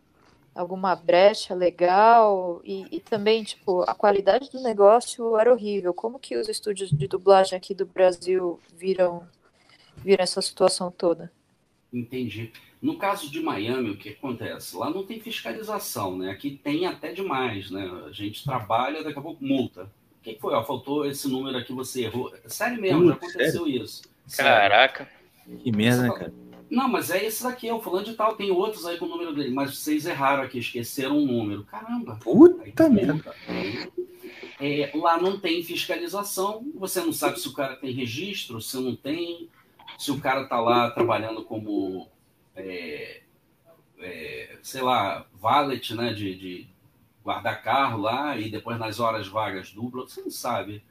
alguma 0.54 0.96
brecha 0.96 1.54
legal? 1.54 2.62
E, 2.64 2.86
e, 2.90 3.00
também 3.00 3.44
tipo 3.44 3.82
a 3.82 3.94
qualidade 3.94 4.50
do 4.50 4.62
negócio 4.62 5.36
era 5.36 5.52
horrível. 5.52 5.92
Como 5.92 6.18
que 6.18 6.34
os 6.38 6.48
estúdios 6.48 6.88
de 6.88 7.06
dublagem 7.06 7.54
aqui 7.54 7.74
do 7.74 7.84
Brasil 7.84 8.58
viram 8.74 9.28
viram 9.98 10.22
essa 10.22 10.40
situação 10.40 10.90
toda? 10.90 11.30
Entendi. 11.92 12.50
No 12.80 12.96
caso 12.96 13.30
de 13.30 13.40
Miami 13.40 13.90
o 13.90 13.98
que 13.98 14.08
acontece? 14.08 14.74
Lá 14.74 14.88
não 14.88 15.04
tem 15.04 15.20
fiscalização 15.20 16.16
né? 16.16 16.30
Aqui 16.30 16.58
tem 16.64 16.86
até 16.86 17.12
demais 17.12 17.70
né? 17.70 17.90
A 18.06 18.12
gente 18.12 18.42
trabalha 18.42 19.04
daqui 19.04 19.18
a 19.18 19.22
pouco 19.22 19.44
multa. 19.44 19.82
O 20.18 20.22
que 20.22 20.38
foi? 20.40 20.54
Ó, 20.54 20.64
faltou 20.64 21.04
esse 21.04 21.28
número 21.28 21.58
aqui 21.58 21.74
você 21.74 22.04
errou. 22.04 22.32
Sério 22.46 22.80
mesmo 22.80 23.08
já 23.08 23.12
aconteceu 23.12 23.64
sério? 23.64 23.82
isso. 23.82 24.02
Caraca. 24.34 25.06
Que 25.62 25.70
merda 25.70 26.02
né, 26.04 26.08
cara 26.08 26.45
não, 26.70 26.88
mas 26.88 27.10
é 27.10 27.24
esse 27.24 27.42
daqui, 27.42 27.68
é 27.68 27.74
o 27.74 27.80
fulano 27.80 28.04
de 28.04 28.14
tal. 28.14 28.34
Tem 28.36 28.50
outros 28.50 28.86
aí 28.86 28.98
com 28.98 29.06
o 29.06 29.08
número 29.08 29.34
dele, 29.34 29.54
mas 29.54 29.78
vocês 29.78 30.06
erraram 30.06 30.42
aqui, 30.42 30.58
esqueceram 30.58 31.18
um 31.18 31.26
número. 31.26 31.64
Caramba. 31.64 32.18
Puta 32.22 32.88
merda. 32.88 33.34
É, 34.60 34.90
lá 34.94 35.20
não 35.20 35.38
tem 35.38 35.62
fiscalização, 35.62 36.66
você 36.74 37.00
não 37.00 37.12
sabe 37.12 37.38
se 37.38 37.46
o 37.46 37.52
cara 37.52 37.76
tem 37.76 37.92
registro, 37.92 38.60
se 38.60 38.76
não 38.78 38.96
tem, 38.96 39.50
se 39.98 40.10
o 40.10 40.18
cara 40.18 40.46
tá 40.46 40.58
lá 40.58 40.90
trabalhando 40.90 41.44
como, 41.44 42.08
é, 42.54 43.20
é, 43.98 44.58
sei 44.62 44.80
lá, 44.80 45.26
valet, 45.34 45.94
né, 45.94 46.14
de, 46.14 46.34
de 46.34 46.68
guardar 47.22 47.62
carro 47.62 48.00
lá 48.00 48.36
e 48.38 48.48
depois 48.50 48.78
nas 48.78 48.98
horas 48.98 49.28
vagas 49.28 49.72
dupla, 49.72 50.02
você 50.02 50.22
não 50.22 50.30
sabe. 50.30 50.82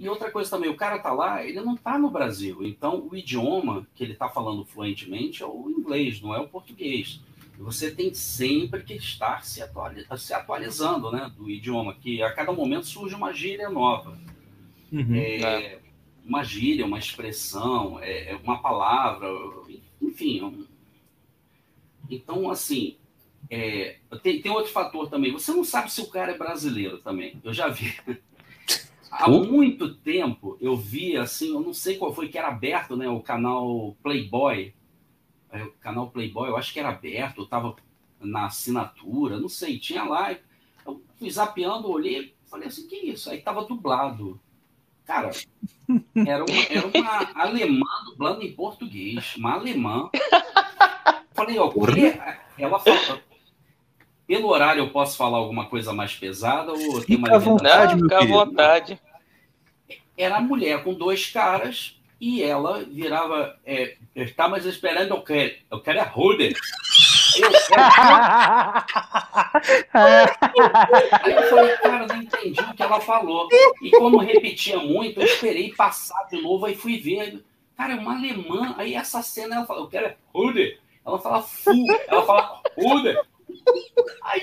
E 0.00 0.08
outra 0.08 0.30
coisa 0.30 0.48
também, 0.48 0.70
o 0.70 0.76
cara 0.76 0.98
tá 0.98 1.12
lá, 1.12 1.44
ele 1.44 1.60
não 1.60 1.76
tá 1.76 1.98
no 1.98 2.08
Brasil. 2.08 2.64
Então, 2.64 3.06
o 3.06 3.14
idioma 3.14 3.86
que 3.94 4.02
ele 4.02 4.14
tá 4.14 4.30
falando 4.30 4.64
fluentemente 4.64 5.42
é 5.42 5.46
o 5.46 5.68
inglês, 5.68 6.22
não 6.22 6.34
é 6.34 6.40
o 6.40 6.48
português. 6.48 7.20
Você 7.58 7.94
tem 7.94 8.14
sempre 8.14 8.82
que 8.82 8.94
estar 8.94 9.44
se, 9.44 9.62
se 10.16 10.32
atualizando, 10.32 11.12
né, 11.12 11.30
do 11.36 11.50
idioma, 11.50 11.92
que 11.92 12.22
a 12.22 12.32
cada 12.32 12.50
momento 12.50 12.86
surge 12.86 13.14
uma 13.14 13.30
gíria 13.34 13.68
nova. 13.68 14.18
Uhum, 14.90 15.16
é, 15.16 15.42
é. 15.42 15.80
Uma 16.24 16.42
gíria, 16.42 16.86
uma 16.86 16.98
expressão, 16.98 18.00
é, 18.00 18.32
é 18.32 18.36
uma 18.36 18.62
palavra, 18.62 19.28
enfim. 20.00 20.42
Um... 20.42 20.66
Então, 22.08 22.48
assim, 22.48 22.96
é, 23.50 23.98
tem, 24.22 24.40
tem 24.40 24.50
outro 24.50 24.72
fator 24.72 25.10
também. 25.10 25.30
Você 25.30 25.52
não 25.52 25.62
sabe 25.62 25.92
se 25.92 26.00
o 26.00 26.08
cara 26.08 26.32
é 26.32 26.38
brasileiro 26.38 26.96
também. 26.96 27.38
Eu 27.44 27.52
já 27.52 27.68
vi 27.68 27.94
há 29.10 29.28
muito 29.28 29.94
tempo 29.94 30.56
eu 30.60 30.76
vi 30.76 31.16
assim, 31.16 31.52
eu 31.52 31.60
não 31.60 31.74
sei 31.74 31.96
qual 31.96 32.14
foi 32.14 32.28
que 32.28 32.38
era 32.38 32.48
aberto, 32.48 32.96
né? 32.96 33.08
O 33.08 33.20
canal 33.20 33.96
Playboy. 34.02 34.74
É, 35.52 35.64
o 35.64 35.72
canal 35.72 36.10
Playboy, 36.10 36.48
eu 36.48 36.56
acho 36.56 36.72
que 36.72 36.78
era 36.78 36.90
aberto, 36.90 37.42
estava 37.42 37.74
na 38.20 38.46
assinatura, 38.46 39.38
não 39.38 39.48
sei, 39.48 39.78
tinha 39.78 40.04
lá. 40.04 40.36
Eu 40.86 41.02
fui 41.18 41.30
zapeando, 41.30 41.90
olhei, 41.90 42.34
falei 42.46 42.68
assim, 42.68 42.86
que 42.86 42.96
isso? 42.96 43.30
Aí 43.30 43.40
tava 43.40 43.64
dublado. 43.64 44.40
Cara, 45.04 45.30
era 46.14 46.44
uma, 46.44 46.62
era 46.68 46.86
uma 46.86 47.42
alemã 47.42 48.04
dublando 48.04 48.44
em 48.44 48.52
português, 48.52 49.34
uma 49.36 49.54
alemã. 49.54 50.08
Falei, 51.34 51.58
ó, 51.58 51.72
ela 52.56 52.78
falou, 52.78 53.20
pelo 54.30 54.48
horário, 54.48 54.84
eu 54.84 54.90
posso 54.90 55.16
falar 55.16 55.38
alguma 55.38 55.66
coisa 55.66 55.92
mais 55.92 56.14
pesada? 56.14 56.70
Ou 56.70 57.04
tem 57.04 57.16
uma 57.16 57.36
vontade, 57.36 57.96
Não, 57.96 58.02
fica 58.02 58.18
à 58.18 58.24
vontade. 58.24 59.00
Era 60.16 60.36
a 60.36 60.40
mulher 60.40 60.84
com 60.84 60.94
dois 60.94 61.28
caras 61.28 62.00
e 62.20 62.40
ela 62.40 62.84
virava. 62.84 63.58
É, 63.66 63.96
mas 64.48 64.66
esperando 64.66 65.16
eu 65.16 65.22
quero. 65.22 65.54
Eu 65.68 65.80
quero 65.80 66.00
a 66.00 66.04
Ruder. 66.04 66.52
Eu, 67.36 67.50
Aí 71.24 71.32
eu 71.32 71.42
falei, 71.50 71.76
cara, 71.78 72.06
não 72.06 72.22
entendi 72.22 72.60
o 72.60 72.74
que 72.74 72.82
ela 72.84 73.00
falou. 73.00 73.48
E 73.82 73.90
como 73.90 74.18
repetia 74.18 74.78
muito, 74.78 75.18
eu 75.18 75.26
esperei 75.26 75.74
passar 75.74 76.28
de 76.30 76.40
novo, 76.40 76.66
aí 76.66 76.76
fui 76.76 77.00
ver. 77.00 77.44
Cara, 77.76 77.94
é 77.94 77.96
uma 77.96 78.16
alemã. 78.16 78.76
Aí 78.78 78.94
essa 78.94 79.22
cena 79.22 79.56
ela 79.56 79.66
fala, 79.66 79.80
eu 79.80 79.88
quero 79.88 80.14
Ruder. 80.32 80.78
Ela 81.04 81.18
fala 81.18 81.42
fu, 81.42 81.72
ela 82.06 82.24
fala 82.24 82.62
Ruder. 82.78 83.20
Aí, 84.22 84.40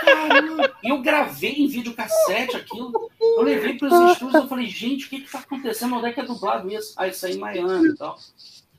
caramba, 0.00 0.72
eu 0.82 1.00
gravei 1.02 1.52
em 1.52 1.68
videocassete 1.68 2.56
aquilo. 2.56 3.10
Eu 3.20 3.42
levei 3.42 3.78
para 3.78 3.88
os 3.88 4.12
estúdios, 4.12 4.42
eu 4.42 4.48
falei, 4.48 4.66
gente, 4.66 5.06
o 5.06 5.08
que 5.08 5.16
está 5.16 5.38
acontecendo? 5.40 5.96
Onde 5.96 6.06
é 6.06 6.12
que 6.12 6.20
é 6.20 6.24
dublado 6.24 6.70
isso? 6.70 6.94
Aí 6.96 7.12
saí 7.12 7.36
em 7.36 7.38
Miami 7.38 7.88
e 7.88 7.96
tal. 7.96 8.18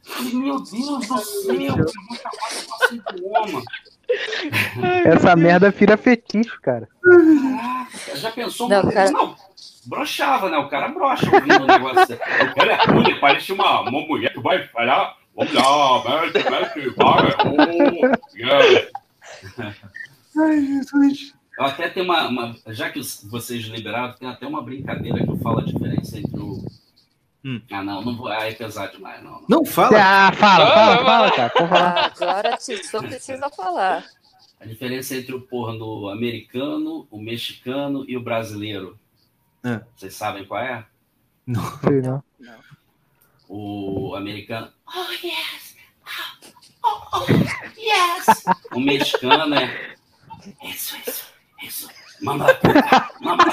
Falei, 0.03 0.33
meu 0.33 0.61
Deus 0.61 1.07
do 1.07 1.17
céu, 1.17 1.55
muita 2.09 2.29
coisa. 3.13 3.63
Essa 5.05 5.35
merda 5.35 5.69
vira 5.69 5.97
fetiche, 5.97 6.57
cara. 6.61 6.87
Caraca, 7.01 8.15
já 8.15 8.31
pensou? 8.31 8.69
Não, 8.69 8.89
cara... 8.89 9.11
não, 9.11 9.35
brochava, 9.85 10.49
né? 10.49 10.57
O 10.57 10.69
cara 10.69 10.87
brocha 10.89 11.29
ouvindo 11.33 11.63
o 11.63 11.67
negócio. 11.67 12.15
O 12.15 12.55
cara 12.55 12.73
é 12.73 12.85
ruim, 12.85 13.19
parece 13.19 13.51
uma, 13.51 13.81
uma 13.81 14.01
mulher 14.01 14.33
que 14.33 14.39
vai 14.39 14.65
falar. 14.67 15.17
Vamos 15.35 15.53
lá, 15.53 15.97
vai. 15.99 16.31
Oh, 16.97 18.35
yeah. 18.35 18.87
Ai, 20.37 20.65
Jesus. 20.65 21.33
Eu 21.57 21.65
até 21.65 21.89
tenho 21.89 22.05
uma, 22.05 22.27
uma, 22.27 22.55
Já 22.67 22.89
que 22.89 23.01
vocês 23.25 23.65
liberaram, 23.65 24.13
tem 24.13 24.29
até 24.29 24.45
uma 24.45 24.61
brincadeira 24.61 25.23
que 25.23 25.29
eu 25.29 25.37
falo 25.37 25.59
a 25.59 25.65
diferença 25.65 26.19
entre 26.19 26.39
o. 26.39 26.63
Hum. 27.43 27.61
Ah, 27.71 27.83
não, 27.83 28.03
não 28.03 28.15
vou. 28.15 28.27
Ah, 28.27 28.47
é 28.47 28.53
pesado 28.53 28.91
demais, 28.97 29.23
não. 29.23 29.43
Não, 29.49 29.65
fala. 29.65 29.97
Ah, 29.99 30.31
fala, 30.33 30.71
fala, 30.71 31.05
fala, 31.05 31.31
cara. 31.31 31.53
Ah, 31.71 32.11
agora 32.15 32.57
só 32.59 33.01
precisa 33.01 33.49
falar. 33.49 34.05
A 34.59 34.65
diferença 34.65 35.15
entre 35.15 35.33
o 35.33 35.41
porno 35.41 36.09
americano, 36.09 37.07
o 37.09 37.19
mexicano 37.19 38.05
e 38.07 38.15
o 38.15 38.21
brasileiro. 38.21 38.99
É. 39.63 39.81
Vocês 39.95 40.13
sabem 40.13 40.45
qual 40.45 40.61
é? 40.61 40.85
Não. 41.45 41.63
Sei 41.79 42.01
não. 42.01 42.23
não. 42.39 42.59
O 43.47 44.15
americano. 44.15 44.71
Oh, 44.85 45.11
yes! 45.25 45.66
Oh, 46.87 47.01
oh, 47.13 47.25
yes! 47.77 48.45
O 48.73 48.79
mexicano 48.79 49.55
é. 49.55 49.95
Isso, 50.63 50.95
isso. 51.05 51.25
Isso. 51.61 51.89
Mama, 52.21 52.47
mama. 53.19 53.43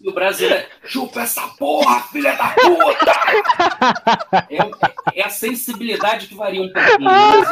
E 0.00 0.08
o 0.08 0.12
brasileiro, 0.12 0.66
chupa 0.84 1.22
essa 1.22 1.48
porra, 1.58 2.00
filha 2.04 2.34
da 2.36 2.48
puta! 2.50 3.12
É, 4.48 5.20
é 5.20 5.24
a 5.24 5.30
sensibilidade 5.30 6.26
que 6.26 6.34
varia 6.34 6.62
um 6.62 6.72
pouquinho. 6.72 7.00
Mas 7.00 7.48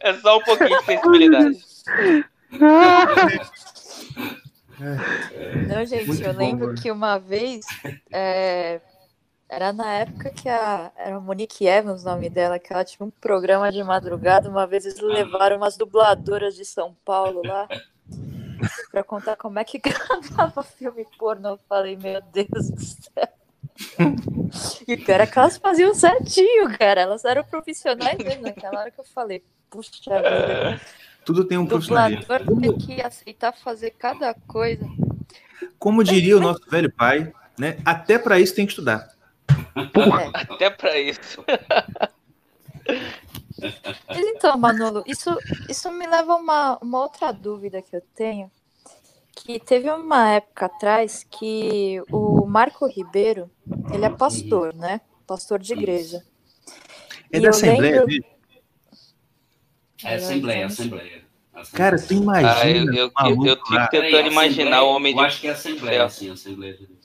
é... 0.00 0.10
é 0.10 0.14
só 0.14 0.38
um 0.38 0.42
pouquinho 0.42 0.78
de 0.78 0.84
sensibilidade. 0.84 1.64
Não, 5.68 5.84
gente, 5.84 6.06
Muito 6.06 6.22
eu 6.22 6.32
lembro 6.32 6.74
que 6.74 6.90
uma 6.90 7.18
vez 7.18 7.66
é, 8.12 8.80
era 9.48 9.72
na 9.72 9.90
época 9.94 10.30
que 10.30 10.48
a. 10.48 10.92
Era 10.96 11.18
Monique 11.18 11.66
Evans 11.66 12.02
o 12.02 12.04
nome 12.04 12.28
dela, 12.28 12.58
que 12.58 12.72
ela 12.72 12.84
tinha 12.84 13.06
um 13.06 13.10
programa 13.10 13.72
de 13.72 13.82
madrugada. 13.82 14.48
Uma 14.48 14.66
vez 14.66 14.84
eles 14.84 15.00
levaram 15.00 15.56
umas 15.56 15.76
dubladoras 15.76 16.54
de 16.54 16.64
São 16.64 16.94
Paulo 17.04 17.40
lá 17.44 17.66
para 18.92 19.02
contar 19.02 19.36
como 19.36 19.58
é 19.58 19.64
que 19.64 19.78
gravava 19.80 20.62
filme 20.62 21.06
pornô. 21.18 21.50
Eu 21.50 21.60
falei, 21.68 21.96
meu 21.96 22.20
Deus 22.20 22.70
do 22.70 22.80
céu. 22.80 23.28
E 24.86 24.94
o 24.94 25.04
pior 25.04 25.20
é 25.20 25.26
que 25.26 25.38
elas 25.38 25.56
faziam 25.56 25.94
certinho, 25.94 26.76
cara. 26.78 27.00
Elas 27.00 27.24
eram 27.24 27.44
profissionais 27.44 28.18
mesmo. 28.18 28.42
Naquela 28.42 28.80
hora 28.80 28.90
que 28.90 29.00
eu 29.00 29.04
falei, 29.04 29.42
puxa 29.70 30.16
vida. 30.16 30.80
Tudo 31.24 31.44
tem 31.44 31.56
um 31.56 31.66
profissional. 31.66 32.10
tem 32.60 32.76
que 32.78 33.00
aceitar 33.00 33.52
fazer 33.52 33.90
cada 33.92 34.34
coisa. 34.34 34.86
Como 35.78 36.04
diria 36.04 36.36
o 36.36 36.40
nosso 36.40 36.68
velho 36.68 36.92
pai, 36.92 37.32
né? 37.58 37.78
Até 37.84 38.18
para 38.18 38.40
isso 38.40 38.54
tem 38.54 38.66
que 38.66 38.72
estudar. 38.72 39.17
É. 39.82 40.52
Até 40.54 40.70
para 40.70 40.98
isso. 40.98 41.44
Mas 44.08 44.18
então, 44.18 44.56
Manolo, 44.56 45.02
isso, 45.06 45.36
isso 45.68 45.90
me 45.90 46.06
leva 46.06 46.32
a 46.32 46.36
uma, 46.36 46.78
uma 46.78 47.00
outra 47.02 47.32
dúvida 47.32 47.82
que 47.82 47.94
eu 47.94 48.02
tenho. 48.14 48.50
Que 49.32 49.58
teve 49.60 49.90
uma 49.90 50.30
época 50.30 50.66
atrás 50.66 51.24
que 51.28 52.02
o 52.10 52.46
Marco 52.46 52.86
Ribeiro, 52.86 53.50
ele 53.92 54.04
é 54.04 54.10
pastor, 54.10 54.74
né? 54.74 55.00
Pastor 55.26 55.58
de 55.58 55.72
igreja. 55.72 56.24
É 57.32 57.38
e 57.38 57.40
da 57.40 57.50
Assembleia 57.50 58.04
lembro... 58.04 58.24
É 60.04 60.14
Assembleia, 60.14 60.66
Assembleia. 60.66 61.28
Cara, 61.72 62.00
tu 62.00 62.14
imagina. 62.14 62.54
Ah, 62.54 62.70
eu, 62.70 62.84
eu, 62.84 63.10
eu, 63.20 63.46
eu 63.46 63.56
fico 63.56 63.90
tentando 63.90 64.28
imaginar 64.28 64.82
o 64.82 64.90
homem 64.90 65.12
de. 65.12 65.20
Eu 65.20 65.26
acho 65.26 65.40
que 65.40 65.48
é 65.48 65.50
Assembleia, 65.50 66.08
sim, 66.08 66.30
Assembleia 66.30 66.74
de 66.74 66.86
Deus. 66.86 66.97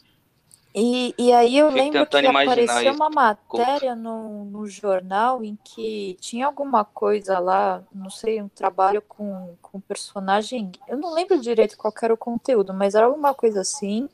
E, 0.76 1.14
e 1.20 1.32
aí 1.32 1.56
eu 1.56 1.70
lembro 1.70 2.04
que 2.08 2.18
apareceu 2.18 2.94
uma 2.94 3.10
matéria 3.10 3.96
no, 3.96 4.44
no 4.46 4.66
jornal 4.66 5.44
em 5.44 5.56
que 5.64 6.18
tinha 6.20 6.48
alguma 6.48 6.84
coisa 6.84 7.38
lá, 7.38 7.84
não 7.94 8.10
sei, 8.10 8.42
um 8.42 8.48
trabalho 8.48 9.00
com, 9.04 9.56
com 9.62 9.80
personagem. 9.80 10.72
Eu 10.88 10.98
não 10.98 11.14
lembro 11.14 11.40
direito 11.40 11.78
qual 11.78 11.94
era 12.02 12.14
o 12.14 12.18
conteúdo, 12.18 12.74
mas 12.74 12.96
era 12.96 13.06
alguma 13.06 13.36
coisa 13.36 13.62
assim. 13.62 14.10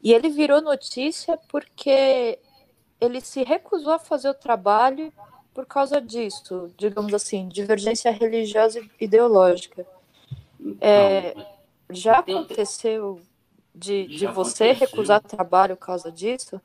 E 0.00 0.12
ele 0.12 0.28
virou 0.28 0.60
notícia 0.60 1.36
porque 1.48 2.38
ele 3.00 3.20
se 3.20 3.42
recusou 3.42 3.94
a 3.94 3.98
fazer 3.98 4.28
o 4.28 4.34
trabalho 4.34 5.12
por 5.52 5.66
causa 5.66 6.00
disso, 6.00 6.70
digamos 6.76 7.12
assim, 7.12 7.48
divergência 7.48 8.12
religiosa 8.12 8.78
e 8.78 9.04
ideológica. 9.04 9.84
É, 10.80 11.34
já 11.90 12.18
aconteceu 12.18 13.20
de, 13.80 14.06
de 14.06 14.26
você 14.26 14.72
recusar 14.72 15.22
trabalho 15.22 15.74
por 15.74 15.86
causa 15.86 16.12
disso? 16.12 16.60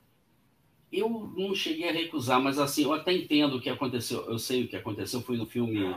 Eu 0.92 1.08
não 1.36 1.54
cheguei 1.54 1.88
a 1.88 1.92
recusar, 1.92 2.40
mas 2.40 2.58
assim, 2.58 2.84
eu 2.84 2.92
até 2.92 3.12
entendo 3.12 3.56
o 3.56 3.60
que 3.60 3.70
aconteceu. 3.70 4.24
Eu 4.26 4.38
sei 4.38 4.64
o 4.64 4.68
que 4.68 4.76
aconteceu, 4.76 5.22
foi 5.22 5.36
no 5.36 5.46
filme 5.46 5.96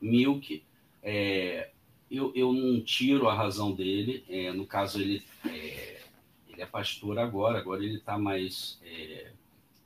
Milk. 0.00 0.62
É, 1.02 1.70
eu, 2.10 2.32
eu 2.34 2.52
não 2.52 2.80
tiro 2.80 3.28
a 3.28 3.34
razão 3.34 3.72
dele. 3.72 4.24
É, 4.28 4.52
no 4.52 4.64
caso, 4.64 5.00
ele 5.00 5.22
é, 5.46 6.00
ele 6.48 6.62
é 6.62 6.66
pastor 6.66 7.18
agora, 7.18 7.58
agora 7.58 7.84
ele 7.84 7.96
está 7.96 8.16
mais, 8.16 8.78
é, 8.82 9.32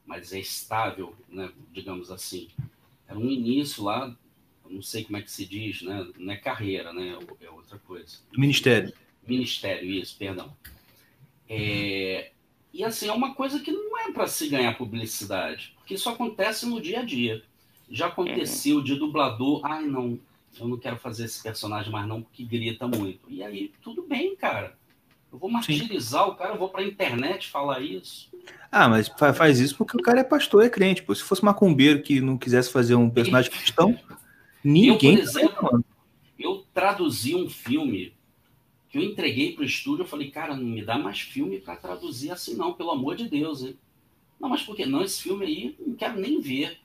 mais 0.06 0.32
estável, 0.32 1.14
né, 1.28 1.50
digamos 1.72 2.10
assim. 2.10 2.48
Era 3.08 3.18
um 3.18 3.30
início 3.30 3.82
lá, 3.84 4.14
não 4.68 4.82
sei 4.82 5.02
como 5.02 5.16
é 5.16 5.22
que 5.22 5.30
se 5.30 5.46
diz, 5.46 5.80
né? 5.80 6.06
Não 6.18 6.32
é 6.32 6.36
carreira, 6.36 6.92
né? 6.92 7.18
É 7.40 7.50
outra 7.50 7.78
coisa. 7.78 8.18
Ministério. 8.36 8.92
Ministério, 9.28 9.90
isso, 9.90 10.16
perdão. 10.16 10.56
É, 11.48 12.30
e 12.72 12.84
assim, 12.84 13.08
é 13.08 13.12
uma 13.12 13.34
coisa 13.34 13.60
que 13.60 13.70
não 13.70 13.98
é 13.98 14.12
para 14.12 14.26
se 14.26 14.48
ganhar 14.48 14.76
publicidade, 14.76 15.74
porque 15.76 15.94
isso 15.94 16.08
acontece 16.08 16.66
no 16.66 16.80
dia 16.80 17.00
a 17.00 17.04
dia. 17.04 17.42
Já 17.90 18.06
aconteceu 18.06 18.82
de 18.82 18.94
dublador, 18.96 19.60
ai 19.64 19.84
não, 19.84 20.18
eu 20.58 20.68
não 20.68 20.76
quero 20.76 20.96
fazer 20.96 21.24
esse 21.24 21.42
personagem 21.42 21.90
mais 21.90 22.06
não, 22.06 22.22
porque 22.22 22.44
grita 22.44 22.86
muito. 22.86 23.20
E 23.28 23.42
aí, 23.42 23.72
tudo 23.82 24.02
bem, 24.02 24.36
cara. 24.36 24.76
Eu 25.30 25.38
vou 25.38 25.50
martirizar 25.50 26.24
Sim. 26.24 26.30
o 26.30 26.34
cara, 26.34 26.54
eu 26.54 26.58
vou 26.58 26.70
pra 26.70 26.82
internet 26.82 27.48
falar 27.48 27.80
isso. 27.80 28.30
Ah, 28.72 28.88
mas 28.88 29.08
faz 29.34 29.60
isso 29.60 29.76
porque 29.76 29.96
o 29.96 30.02
cara 30.02 30.20
é 30.20 30.24
pastor, 30.24 30.64
é 30.64 30.70
crente. 30.70 31.02
Pô. 31.02 31.14
Se 31.14 31.22
fosse 31.22 31.44
macumbeiro 31.44 32.02
que 32.02 32.20
não 32.20 32.38
quisesse 32.38 32.72
fazer 32.72 32.94
um 32.94 33.10
personagem 33.10 33.50
cristão, 33.52 33.98
ninguém. 34.64 35.16
Eu, 35.16 35.20
por 35.20 35.22
exemplo, 35.22 35.84
eu 36.38 36.64
traduzi 36.72 37.34
um 37.34 37.48
filme 37.48 38.14
que 38.88 38.98
eu 38.98 39.02
entreguei 39.02 39.52
para 39.52 39.62
o 39.62 39.66
estúdio, 39.66 40.02
eu 40.02 40.08
falei, 40.08 40.30
cara, 40.30 40.56
não 40.56 40.64
me 40.64 40.82
dá 40.82 40.98
mais 40.98 41.20
filme 41.20 41.60
para 41.60 41.76
traduzir 41.76 42.30
assim 42.30 42.54
não, 42.54 42.72
pelo 42.72 42.90
amor 42.90 43.16
de 43.16 43.28
Deus, 43.28 43.62
hein? 43.62 43.76
Não, 44.40 44.48
mas 44.48 44.62
por 44.62 44.76
que 44.76 44.86
não? 44.86 45.02
Esse 45.02 45.22
filme 45.22 45.44
aí, 45.44 45.76
não 45.84 45.94
quero 45.94 46.18
nem 46.18 46.40
ver. 46.40 46.78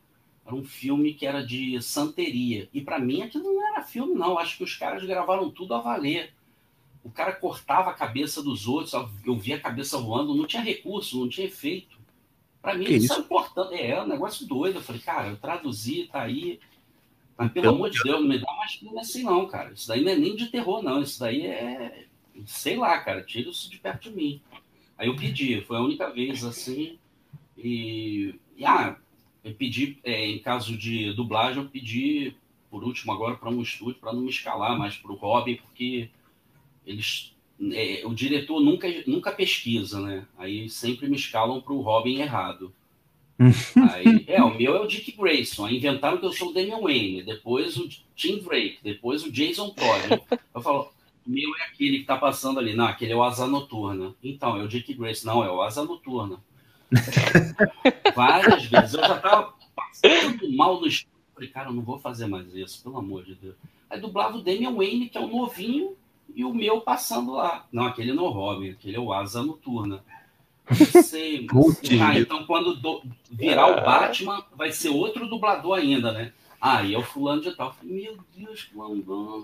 Era 0.45 0.55
um 0.55 0.63
filme 0.63 1.13
que 1.13 1.25
era 1.25 1.45
de 1.45 1.81
santeria. 1.81 2.67
E 2.73 2.81
para 2.81 2.99
mim 2.99 3.21
aquilo 3.21 3.45
não 3.45 3.67
era 3.67 3.83
filme, 3.83 4.13
não. 4.15 4.37
Acho 4.37 4.57
que 4.57 4.63
os 4.63 4.75
caras 4.75 5.03
gravaram 5.03 5.49
tudo 5.49 5.73
a 5.73 5.79
valer. 5.79 6.33
O 7.03 7.09
cara 7.09 7.33
cortava 7.33 7.89
a 7.89 7.93
cabeça 7.93 8.41
dos 8.41 8.67
outros, 8.67 8.93
eu 9.25 9.35
via 9.35 9.57
a 9.57 9.59
cabeça 9.59 9.97
voando, 9.97 10.35
não 10.35 10.47
tinha 10.47 10.63
recurso, 10.63 11.19
não 11.19 11.29
tinha 11.29 11.47
efeito. 11.47 11.97
Para 12.61 12.75
mim, 12.75 12.85
que 12.85 12.93
isso, 12.93 13.13
é 13.13 13.19
importante. 13.19 13.73
É, 13.75 13.91
é 13.91 14.01
um 14.01 14.07
negócio 14.07 14.47
doido. 14.47 14.77
Eu 14.77 14.81
falei, 14.81 15.01
cara, 15.01 15.27
eu 15.29 15.37
traduzi, 15.37 16.09
tá 16.11 16.21
aí. 16.21 16.59
Mas 17.37 17.51
pelo 17.51 17.69
amor 17.69 17.89
de 17.89 18.01
Deus, 18.03 18.21
não 18.21 18.27
me 18.27 18.39
dá 18.39 18.51
mais 18.53 18.73
filme 18.73 18.99
assim, 18.99 19.23
não, 19.23 19.47
cara. 19.47 19.73
Isso 19.73 19.87
daí 19.87 20.03
não 20.03 20.11
é 20.11 20.15
nem 20.15 20.35
de 20.35 20.47
terror, 20.47 20.83
não. 20.83 21.01
Isso 21.01 21.19
daí 21.19 21.45
é. 21.45 22.05
Sei 22.45 22.77
lá, 22.77 22.99
cara. 22.99 23.23
Tira 23.23 23.49
isso 23.49 23.69
de 23.69 23.77
perto 23.79 24.09
de 24.09 24.15
mim. 24.15 24.41
Aí 24.97 25.07
eu 25.07 25.15
pedi, 25.15 25.61
foi 25.61 25.77
a 25.77 25.81
única 25.81 26.09
vez 26.11 26.43
assim. 26.43 26.97
E. 27.57 28.35
e 28.55 28.65
ah, 28.65 28.97
eu 29.43 29.53
pedi, 29.53 29.99
é, 30.03 30.29
em 30.29 30.39
caso 30.39 30.77
de 30.77 31.11
dublagem, 31.13 31.61
eu 31.61 31.69
pedi, 31.69 32.35
por 32.69 32.83
último, 32.83 33.11
agora 33.11 33.35
para 33.35 33.49
um 33.49 33.61
estúdio, 33.61 33.99
para 33.99 34.13
não 34.13 34.21
me 34.21 34.29
escalar 34.29 34.77
mais 34.77 34.95
para 34.95 35.11
o 35.11 35.15
Robin, 35.15 35.55
porque 35.55 36.09
eles. 36.85 37.33
É, 37.71 38.01
o 38.05 38.13
diretor 38.13 38.59
nunca, 38.59 38.87
nunca 39.07 39.31
pesquisa, 39.31 39.99
né? 40.01 40.27
Aí 40.37 40.69
sempre 40.69 41.07
me 41.07 41.15
escalam 41.15 41.61
para 41.61 41.73
o 41.73 41.81
Robin 41.81 42.19
errado. 42.19 42.73
Aí, 43.91 44.23
é, 44.27 44.41
o 44.41 44.55
meu 44.55 44.75
é 44.75 44.79
o 44.79 44.87
Dick 44.87 45.11
Grayson. 45.11 45.65
Aí 45.65 45.77
inventaram 45.77 46.17
que 46.17 46.25
eu 46.25 46.31
sou 46.31 46.49
o 46.49 46.53
Damian 46.53 46.79
Wayne, 46.79 47.23
depois 47.23 47.77
o 47.77 47.87
Tim 48.15 48.39
Drake, 48.39 48.79
depois 48.83 49.23
o 49.23 49.31
Jason 49.31 49.69
Todd. 49.69 50.21
Eu 50.53 50.61
falo, 50.61 50.91
o 51.25 51.29
meu 51.29 51.49
é 51.57 51.63
aquele 51.63 51.99
que 51.99 52.05
tá 52.05 52.17
passando 52.17 52.59
ali. 52.59 52.73
Não, 52.73 52.85
aquele 52.85 53.13
é 53.13 53.15
o 53.15 53.23
Asa 53.23 53.47
Noturna. 53.47 54.13
Então, 54.23 54.57
é 54.57 54.63
o 54.63 54.67
Dick 54.67 54.93
Grayson. 54.93 55.27
Não, 55.27 55.43
é 55.43 55.51
o 55.51 55.61
Asa 55.61 55.83
Noturna. 55.83 56.39
Várias 58.15 58.65
vezes. 58.65 58.93
Eu 58.93 59.01
já 59.01 59.19
tava 59.19 59.53
passando 59.75 60.51
mal 60.55 60.79
no 60.79 60.87
estúdio. 60.87 61.13
Cara, 61.51 61.69
eu 61.69 61.73
não 61.73 61.81
vou 61.81 61.99
fazer 61.99 62.27
mais 62.27 62.53
isso, 62.53 62.83
pelo 62.83 62.97
amor 62.97 63.23
de 63.23 63.35
Deus. 63.35 63.55
Aí 63.89 63.99
dublava 63.99 64.37
o 64.37 64.41
Damian 64.41 64.73
Wayne, 64.73 65.09
que 65.09 65.17
é 65.17 65.21
o 65.21 65.27
novinho, 65.27 65.95
e 66.33 66.43
o 66.43 66.53
meu 66.53 66.81
passando 66.81 67.33
lá. 67.33 67.67
Não, 67.71 67.85
aquele 67.85 68.13
não 68.13 68.25
é 68.25 68.29
o 68.29 68.31
Robin, 68.31 68.69
aquele 68.69 68.95
é 68.97 68.99
o 68.99 69.11
Asa 69.11 69.43
Noturna. 69.43 70.03
Sei, 71.03 71.45
ah, 72.01 72.17
então 72.17 72.45
quando 72.45 72.75
do, 72.75 73.03
virar 73.29 73.67
o 73.67 73.81
Batman, 73.81 74.43
vai 74.55 74.71
ser 74.71 74.89
outro 74.89 75.27
dublador 75.27 75.77
ainda, 75.77 76.11
né? 76.11 76.31
Ah, 76.61 76.81
e 76.81 76.93
é 76.93 76.97
o 76.97 77.03
fulano 77.03 77.41
de 77.41 77.51
tal. 77.51 77.73
Falei, 77.73 78.03
meu 78.03 78.17
Deus, 78.33 78.63
que 78.63 78.77
lambão. 78.77 79.43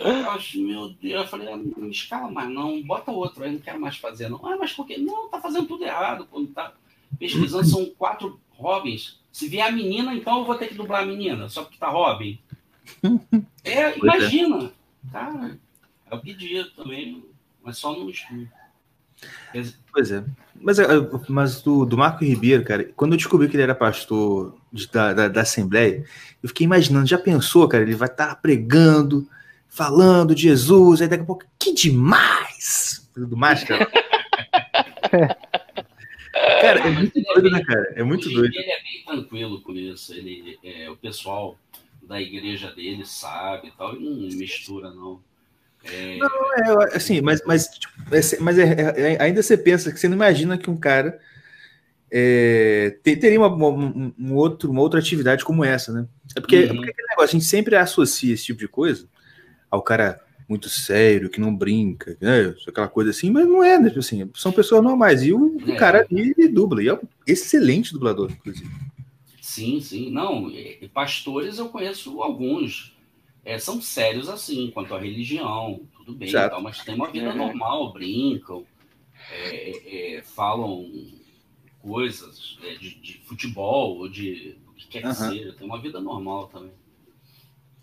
eu 0.00 0.30
acho, 0.30 0.60
meu 0.60 0.90
Deus, 0.90 1.22
eu 1.22 1.28
falei, 1.28 1.48
ah, 1.48 1.56
não 1.56 1.88
escala 1.88 2.30
mais, 2.30 2.50
não, 2.50 2.82
bota 2.82 3.10
outro 3.10 3.42
aí, 3.42 3.52
não 3.52 3.58
quero 3.58 3.80
mais 3.80 3.96
fazer, 3.96 4.28
não. 4.28 4.44
Ah, 4.46 4.58
mas 4.58 4.74
por 4.74 4.86
quê? 4.86 4.98
Não, 4.98 5.30
tá 5.30 5.40
fazendo 5.40 5.66
tudo 5.66 5.84
errado, 5.84 6.28
quando 6.30 6.48
tá 6.48 6.74
pesquisando, 7.18 7.64
são 7.64 7.86
quatro 7.96 8.38
Robins. 8.50 9.18
Se 9.32 9.48
vier 9.48 9.66
a 9.66 9.72
menina, 9.72 10.14
então 10.14 10.40
eu 10.40 10.44
vou 10.44 10.56
ter 10.56 10.68
que 10.68 10.74
dublar 10.74 11.02
a 11.02 11.06
menina, 11.06 11.48
só 11.48 11.62
porque 11.62 11.78
tá 11.78 11.88
Robin. 11.88 12.38
É, 13.64 13.80
é, 13.80 13.98
imagina. 13.98 14.70
Cara, 15.10 15.58
é 16.10 16.14
o 16.14 16.20
pedido 16.20 16.70
também, 16.72 17.24
mas 17.62 17.78
só 17.78 17.94
no 17.94 18.10
estúdio. 18.10 18.50
Pois 19.92 20.10
é. 20.10 20.24
Mas, 20.60 20.78
é, 20.78 20.86
mas 21.28 21.62
do, 21.62 21.84
do 21.84 21.96
Marco 21.96 22.24
Ribeiro, 22.24 22.64
cara, 22.64 22.84
quando 22.96 23.12
eu 23.12 23.18
descobri 23.18 23.48
que 23.48 23.56
ele 23.56 23.62
era 23.62 23.74
pastor 23.74 24.56
de, 24.72 24.88
da, 24.88 25.12
da, 25.12 25.28
da, 25.28 25.42
Assembleia, 25.42 26.04
eu 26.42 26.48
fiquei 26.48 26.64
imaginando, 26.64 27.06
já 27.06 27.18
pensou, 27.18 27.68
cara, 27.68 27.84
ele 27.84 27.94
vai 27.94 28.08
estar 28.08 28.28
tá 28.28 28.34
pregando, 28.34 29.28
falando 29.68 30.34
de 30.34 30.42
Jesus, 30.42 31.02
aí 31.02 31.08
daqui 31.08 31.22
a 31.22 31.26
pouco, 31.26 31.44
que 31.58 31.72
demais! 31.72 33.08
Do 33.16 33.36
máscara. 33.36 33.86
cara, 36.32 36.80
é 36.80 36.90
muito 36.90 37.22
doido, 37.22 37.50
né, 37.50 37.62
cara? 37.62 37.92
É 37.94 38.02
muito 38.02 38.28
doido. 38.30 38.52
Ele 38.54 38.70
é 38.70 38.82
bem 38.82 39.04
tranquilo 39.06 39.60
com 39.60 39.72
isso. 39.72 40.12
Ele, 40.12 40.58
é, 40.64 40.90
o 40.90 40.96
pessoal 40.96 41.56
da 42.02 42.20
igreja 42.20 42.72
dele 42.72 43.04
sabe 43.04 43.68
e 43.68 43.70
tal, 43.72 43.94
ele 43.94 44.04
não 44.04 44.16
mistura, 44.36 44.90
não. 44.90 45.20
É... 45.92 46.16
Não, 46.18 46.82
é, 46.82 46.96
assim, 46.96 47.20
mas, 47.20 47.42
mas, 47.44 47.68
tipo, 47.68 47.92
é, 48.10 48.20
mas 48.40 48.58
é, 48.58 49.14
é, 49.14 49.22
ainda 49.22 49.42
você 49.42 49.56
pensa 49.56 49.92
que 49.92 49.98
você 49.98 50.08
não 50.08 50.16
imagina 50.16 50.56
que 50.56 50.70
um 50.70 50.76
cara 50.76 51.18
é, 52.10 52.96
teria 53.02 53.40
uma, 53.40 53.48
uma, 53.48 54.14
um 54.18 54.34
outro, 54.34 54.70
uma 54.70 54.80
outra 54.80 55.00
atividade 55.00 55.44
como 55.44 55.64
essa, 55.64 55.92
né? 55.92 56.06
É 56.36 56.40
porque, 56.40 56.60
uhum. 56.60 56.76
porque 56.76 56.90
aquele 56.90 57.08
negócio, 57.08 57.36
a 57.36 57.38
gente 57.38 57.44
sempre 57.44 57.76
associa 57.76 58.32
esse 58.32 58.44
tipo 58.44 58.60
de 58.60 58.68
coisa 58.68 59.08
ao 59.70 59.82
cara 59.82 60.20
muito 60.48 60.68
sério, 60.68 61.30
que 61.30 61.40
não 61.40 61.54
brinca, 61.54 62.16
né? 62.20 62.54
aquela 62.68 62.86
coisa 62.86 63.10
assim, 63.10 63.30
mas 63.30 63.46
não 63.46 63.64
é, 63.64 63.78
né? 63.78 63.88
Tipo 63.88 64.00
assim, 64.00 64.30
são 64.34 64.52
pessoas 64.52 64.82
normais. 64.82 65.22
E 65.22 65.32
o, 65.32 65.56
o 65.56 65.76
cara 65.76 66.06
ali 66.08 66.34
ele 66.36 66.48
dubla, 66.48 66.82
e 66.82 66.88
é 66.88 66.94
um 66.94 67.00
excelente 67.26 67.92
dublador, 67.92 68.30
inclusive. 68.30 68.70
Sim, 69.40 69.80
sim. 69.80 70.10
Não, 70.10 70.50
pastores 70.92 71.58
eu 71.58 71.68
conheço 71.68 72.20
alguns 72.20 72.93
é, 73.44 73.58
são 73.58 73.80
sérios 73.80 74.28
assim, 74.28 74.70
quanto 74.70 74.94
à 74.94 74.98
religião, 74.98 75.80
tudo 75.96 76.14
bem, 76.14 76.32
tal, 76.32 76.62
mas 76.62 76.78
tem 76.78 76.94
uma 76.94 77.10
vida 77.10 77.30
é. 77.30 77.34
normal, 77.34 77.92
brincam, 77.92 78.64
é, 79.30 80.16
é, 80.16 80.22
falam 80.22 80.88
coisas 81.80 82.58
é, 82.62 82.74
de, 82.74 82.94
de, 82.94 83.20
futebol 83.24 83.98
ou 83.98 84.08
de 84.08 84.56
o 84.66 84.72
que 84.72 84.88
quer 84.88 85.02
que 85.02 85.08
uhum. 85.08 85.14
seja, 85.14 85.52
tem 85.52 85.66
uma 85.66 85.80
vida 85.80 86.00
normal 86.00 86.48
também. 86.48 86.72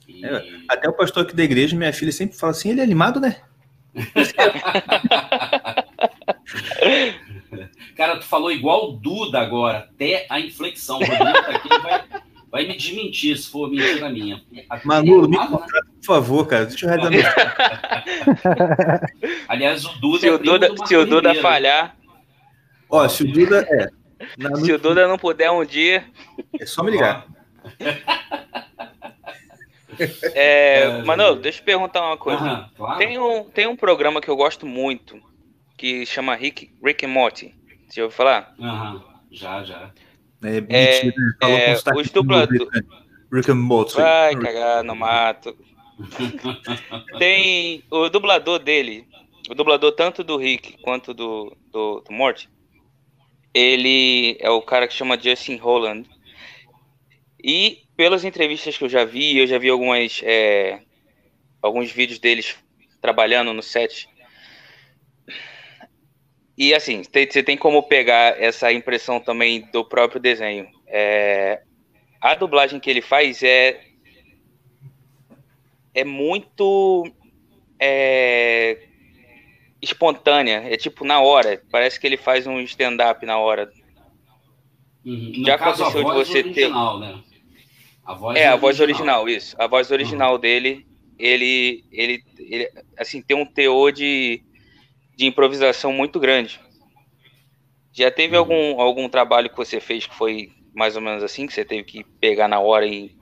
E... 0.07 0.25
É, 0.25 0.61
até 0.67 0.89
o 0.89 0.93
pastor 0.93 1.23
aqui 1.23 1.35
da 1.35 1.43
igreja, 1.43 1.77
minha 1.77 1.93
filha 1.93 2.11
sempre 2.11 2.35
fala 2.35 2.51
assim, 2.51 2.71
ele 2.71 2.81
é 2.81 2.83
animado, 2.83 3.19
né? 3.19 3.41
Cara, 7.95 8.17
tu 8.17 8.25
falou 8.25 8.51
igual 8.51 8.89
o 8.89 8.93
Duda 8.93 9.39
agora, 9.39 9.77
até 9.79 10.25
a 10.29 10.39
inflexão. 10.39 10.97
O 10.97 11.05
Rodrigo 11.05 11.33
tá 11.33 11.51
aqui, 11.51 11.69
vai, 11.81 12.03
vai 12.51 12.67
me 12.67 12.75
desmentir 12.75 13.37
se 13.37 13.49
for 13.49 13.69
mentira 13.69 14.09
minha. 14.09 14.43
Manu, 14.83 15.27
me 15.27 15.37
contrata, 15.37 15.87
por 15.95 16.05
favor, 16.05 16.45
cara. 16.45 16.65
Deixa 16.65 16.85
eu 16.85 16.89
rezar 16.89 17.07
Aliás, 19.47 19.85
o 19.85 19.99
Duda. 19.99 20.19
Se 20.19 20.29
o 20.29 20.37
Duda, 20.37 20.69
se 20.85 20.95
o 20.95 21.05
Duda 21.05 21.33
falhar. 21.35 21.95
Ó, 22.89 23.07
se 23.07 23.23
o 23.23 23.31
Duda. 23.31 23.65
É, 23.69 23.89
na, 24.37 24.55
se 24.57 24.71
o 24.71 24.77
Duda 24.77 25.07
não 25.07 25.17
puder 25.17 25.49
um 25.49 25.65
dia. 25.65 26.05
É 26.59 26.65
só 26.65 26.83
me 26.83 26.91
ligar. 26.91 27.25
É, 30.33 30.81
é, 30.81 31.03
Manu, 31.03 31.35
deixa 31.35 31.59
eu 31.59 31.65
perguntar 31.65 32.05
uma 32.05 32.17
coisa. 32.17 32.69
claro. 32.75 32.97
tem, 32.97 33.19
um, 33.19 33.43
tem 33.43 33.67
um 33.67 33.75
programa 33.75 34.19
que 34.19 34.29
eu 34.29 34.35
gosto 34.35 34.65
muito 34.65 35.21
que 35.77 36.05
chama 36.05 36.35
Rick, 36.35 36.73
Rick 36.83 37.05
and 37.05 37.09
Morty. 37.09 37.55
Você 37.87 37.95
já 37.95 38.03
ouviu 38.03 38.15
falar? 38.15 38.53
Aham, 38.59 39.03
já, 39.31 39.63
já. 39.63 39.91
É, 40.43 40.57
é, 40.57 41.05
né? 41.05 41.13
é 41.41 41.93
os 41.95 42.09
dubladores. 42.09 42.67
Rick 43.31 43.49
and 43.49 43.55
Morty. 43.55 43.95
Vai 43.95 44.35
cagar 44.35 44.83
no 44.83 44.95
mato. 44.95 45.55
Tem 47.19 47.83
o 47.89 48.09
dublador 48.09 48.59
dele, 48.59 49.07
o 49.49 49.55
dublador 49.55 49.91
tanto 49.93 50.23
do 50.23 50.37
Rick 50.37 50.77
quanto 50.81 51.13
do, 51.13 51.55
do, 51.71 52.01
do 52.01 52.13
Morty. 52.13 52.49
Ele 53.53 54.37
é 54.39 54.49
o 54.49 54.61
cara 54.61 54.87
que 54.87 54.93
chama 54.93 55.19
Justin 55.19 55.57
Holland. 55.57 56.09
E 57.43 57.83
pelas 57.95 58.23
entrevistas 58.23 58.77
que 58.77 58.83
eu 58.83 58.89
já 58.89 59.05
vi, 59.05 59.37
eu 59.37 59.47
já 59.47 59.57
vi 59.57 59.69
algumas 59.69 60.21
é, 60.23 60.81
alguns 61.61 61.91
vídeos 61.91 62.19
deles 62.19 62.55
trabalhando 63.01 63.53
no 63.53 63.61
set 63.61 64.07
e 66.57 66.73
assim, 66.73 67.01
você 67.03 67.41
tem 67.41 67.57
como 67.57 67.83
pegar 67.83 68.41
essa 68.41 68.71
impressão 68.71 69.19
também 69.19 69.61
do 69.71 69.83
próprio 69.85 70.19
desenho. 70.19 70.67
É, 70.87 71.61
a 72.19 72.35
dublagem 72.35 72.79
que 72.79 72.89
ele 72.89 73.01
faz 73.01 73.41
é 73.41 73.81
é 75.93 76.03
muito 76.05 77.11
é, 77.79 78.77
espontânea, 79.81 80.63
é 80.65 80.77
tipo 80.77 81.03
na 81.03 81.19
hora. 81.19 81.61
Parece 81.71 81.99
que 81.99 82.07
ele 82.07 82.17
faz 82.17 82.47
um 82.47 82.59
stand-up 82.61 83.25
na 83.25 83.37
hora. 83.37 83.71
Uhum. 85.05 85.33
Já 85.45 85.57
caso, 85.57 85.83
aconteceu 85.83 86.03
de 86.03 86.13
você 86.13 86.39
original, 86.39 86.99
ter. 86.99 87.05
Né? 87.07 87.23
A 88.05 88.13
voz 88.13 88.37
é, 88.37 88.47
a 88.47 88.55
voz 88.55 88.79
original, 88.79 89.27
isso. 89.27 89.55
A 89.59 89.67
voz 89.67 89.89
original 89.89 90.33
uhum. 90.33 90.39
dele, 90.39 90.85
ele, 91.17 91.83
ele, 91.91 92.23
ele, 92.37 92.69
assim, 92.97 93.21
tem 93.21 93.35
um 93.35 93.45
teor 93.45 93.91
de 93.91 94.43
de 95.21 95.27
improvisação 95.27 95.93
muito 95.93 96.19
grande. 96.19 96.59
Já 97.93 98.09
teve 98.09 98.35
uhum. 98.35 98.39
algum, 98.39 98.81
algum 98.81 99.07
trabalho 99.07 99.51
que 99.51 99.55
você 99.55 99.79
fez 99.79 100.07
que 100.07 100.15
foi 100.15 100.51
mais 100.73 100.95
ou 100.95 101.01
menos 101.01 101.23
assim, 101.23 101.45
que 101.45 101.53
você 101.53 101.63
teve 101.63 101.83
que 101.83 102.03
pegar 102.19 102.47
na 102.47 102.59
hora 102.59 102.87
e 102.87 103.15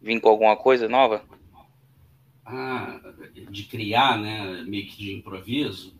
vir 0.00 0.20
com 0.20 0.28
alguma 0.28 0.56
coisa 0.56 0.88
nova? 0.88 1.24
Ah, 2.46 3.00
de 3.50 3.64
criar, 3.64 4.16
né? 4.16 4.62
Meio 4.62 4.86
que 4.86 4.96
de 4.96 5.12
improviso. 5.12 5.98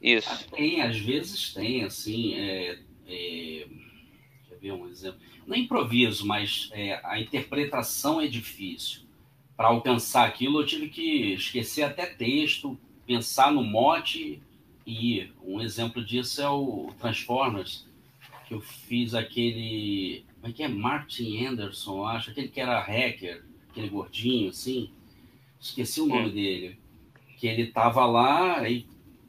Isso. 0.00 0.30
Ah, 0.30 0.56
tem, 0.56 0.80
às 0.80 0.98
vezes 0.98 1.52
tem, 1.52 1.84
assim. 1.84 2.34
É, 2.34 2.78
é, 3.06 3.66
deixa 3.66 4.52
eu 4.52 4.58
ver 4.58 4.72
um 4.72 4.88
exemplo. 4.88 5.20
Não 5.46 5.54
é 5.54 5.58
improviso, 5.58 6.26
mas 6.26 6.70
é, 6.72 6.98
a 7.04 7.20
interpretação 7.20 8.22
é 8.22 8.26
difícil. 8.26 9.02
Para 9.54 9.68
alcançar 9.68 10.26
aquilo, 10.26 10.60
eu 10.60 10.66
tive 10.66 10.88
que 10.88 11.34
esquecer 11.34 11.82
até 11.82 12.06
texto, 12.06 12.78
pensar 13.06 13.52
no 13.52 13.62
mote 13.62 14.42
e. 14.86 15.30
Um 15.42 15.60
exemplo 15.60 16.04
disso 16.04 16.42
é 16.42 16.48
o 16.48 16.92
Transformers, 16.98 17.86
que 18.46 18.54
eu 18.54 18.60
fiz 18.60 19.14
aquele. 19.14 20.24
Como 20.40 20.52
é 20.52 20.56
que 20.56 20.62
é? 20.62 20.68
Martin 20.68 21.46
Anderson, 21.46 22.04
acho, 22.04 22.30
aquele 22.30 22.48
que 22.48 22.60
era 22.60 22.80
hacker, 22.80 23.44
aquele 23.70 23.88
gordinho, 23.88 24.50
assim. 24.50 24.90
Esqueci 25.60 26.00
o 26.00 26.06
nome 26.06 26.28
hum. 26.28 26.34
dele. 26.34 26.78
Que 27.38 27.46
ele 27.46 27.66
tava 27.66 28.06
lá, 28.06 28.68
e 28.68 28.86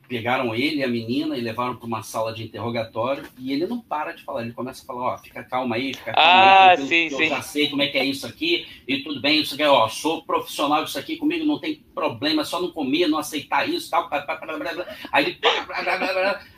pegaram 0.07 0.55
ele 0.55 0.77
e 0.77 0.83
a 0.83 0.87
menina 0.87 1.37
e 1.37 1.41
levaram 1.41 1.75
para 1.75 1.85
uma 1.85 2.01
sala 2.01 2.33
de 2.33 2.43
interrogatório 2.43 3.23
e 3.37 3.51
ele 3.51 3.67
não 3.67 3.79
para 3.79 4.13
de 4.13 4.23
falar, 4.23 4.43
ele 4.43 4.53
começa 4.53 4.83
a 4.83 4.85
falar, 4.85 5.13
ó, 5.13 5.17
fica 5.17 5.43
calma 5.43 5.75
aí, 5.75 5.93
fica 5.93 6.13
calma 6.13 6.29
ah, 6.29 6.69
aí, 6.71 6.87
sim, 6.87 7.07
eu 7.11 7.17
sim. 7.17 7.29
já 7.29 7.41
sei 7.41 7.69
como 7.69 7.81
é 7.81 7.87
que 7.87 7.97
é 7.97 8.05
isso 8.05 8.25
aqui 8.25 8.67
e 8.87 9.03
tudo 9.03 9.19
bem, 9.19 9.41
isso 9.41 9.53
aqui, 9.53 9.63
ó, 9.63 9.87
sou 9.89 10.23
profissional 10.23 10.83
disso 10.83 10.97
aqui, 10.97 11.17
comigo 11.17 11.45
não 11.45 11.59
tem 11.59 11.83
problema, 11.93 12.45
só 12.45 12.61
não 12.61 12.71
comer, 12.71 13.07
não 13.07 13.17
aceitar 13.17 13.67
isso, 13.67 13.89
tal, 13.89 14.09
blá, 14.09 14.21
blá, 14.21 14.35
blá, 14.37 14.73
blá, 14.73 14.85
aí 15.11 15.25
ele, 15.25 15.39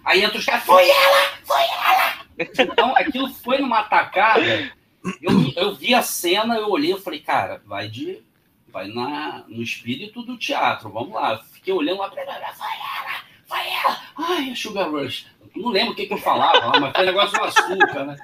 aí 0.06 0.24
entra 0.24 0.38
os 0.38 0.46
caras, 0.46 0.64
foi 0.64 0.88
ela, 0.88 1.38
foi 1.44 1.62
ela! 1.62 2.30
Então, 2.40 2.96
aquilo 2.96 3.30
foi 3.30 3.58
numa 3.58 3.80
atacada, 3.80 4.72
eu, 5.22 5.54
eu 5.56 5.76
vi 5.76 5.94
a 5.94 6.02
cena, 6.02 6.56
eu 6.56 6.70
olhei, 6.70 6.94
eu 6.94 7.02
falei, 7.02 7.20
cara, 7.20 7.62
vai 7.66 7.90
de, 7.90 8.22
vai 8.68 8.88
na, 8.88 9.44
no 9.48 9.62
espírito 9.62 10.22
do 10.22 10.38
teatro, 10.38 10.90
vamos 10.90 11.14
lá, 11.14 11.38
fiquei 11.52 11.74
olhando 11.74 12.00
lá, 12.00 12.10
foi 12.10 12.22
ela, 12.22 13.29
ai, 14.18 14.52
a 14.52 14.56
Sugar 14.56 14.90
Rush. 14.90 15.28
Não 15.56 15.70
lembro 15.70 15.94
o 15.94 15.96
que, 15.96 16.06
que 16.06 16.14
eu 16.14 16.18
falava, 16.18 16.80
mas 16.80 16.96
foi 16.96 17.06
negócio 17.06 17.38
do 17.38 17.44
açúcar, 17.44 18.06
né? 18.06 18.18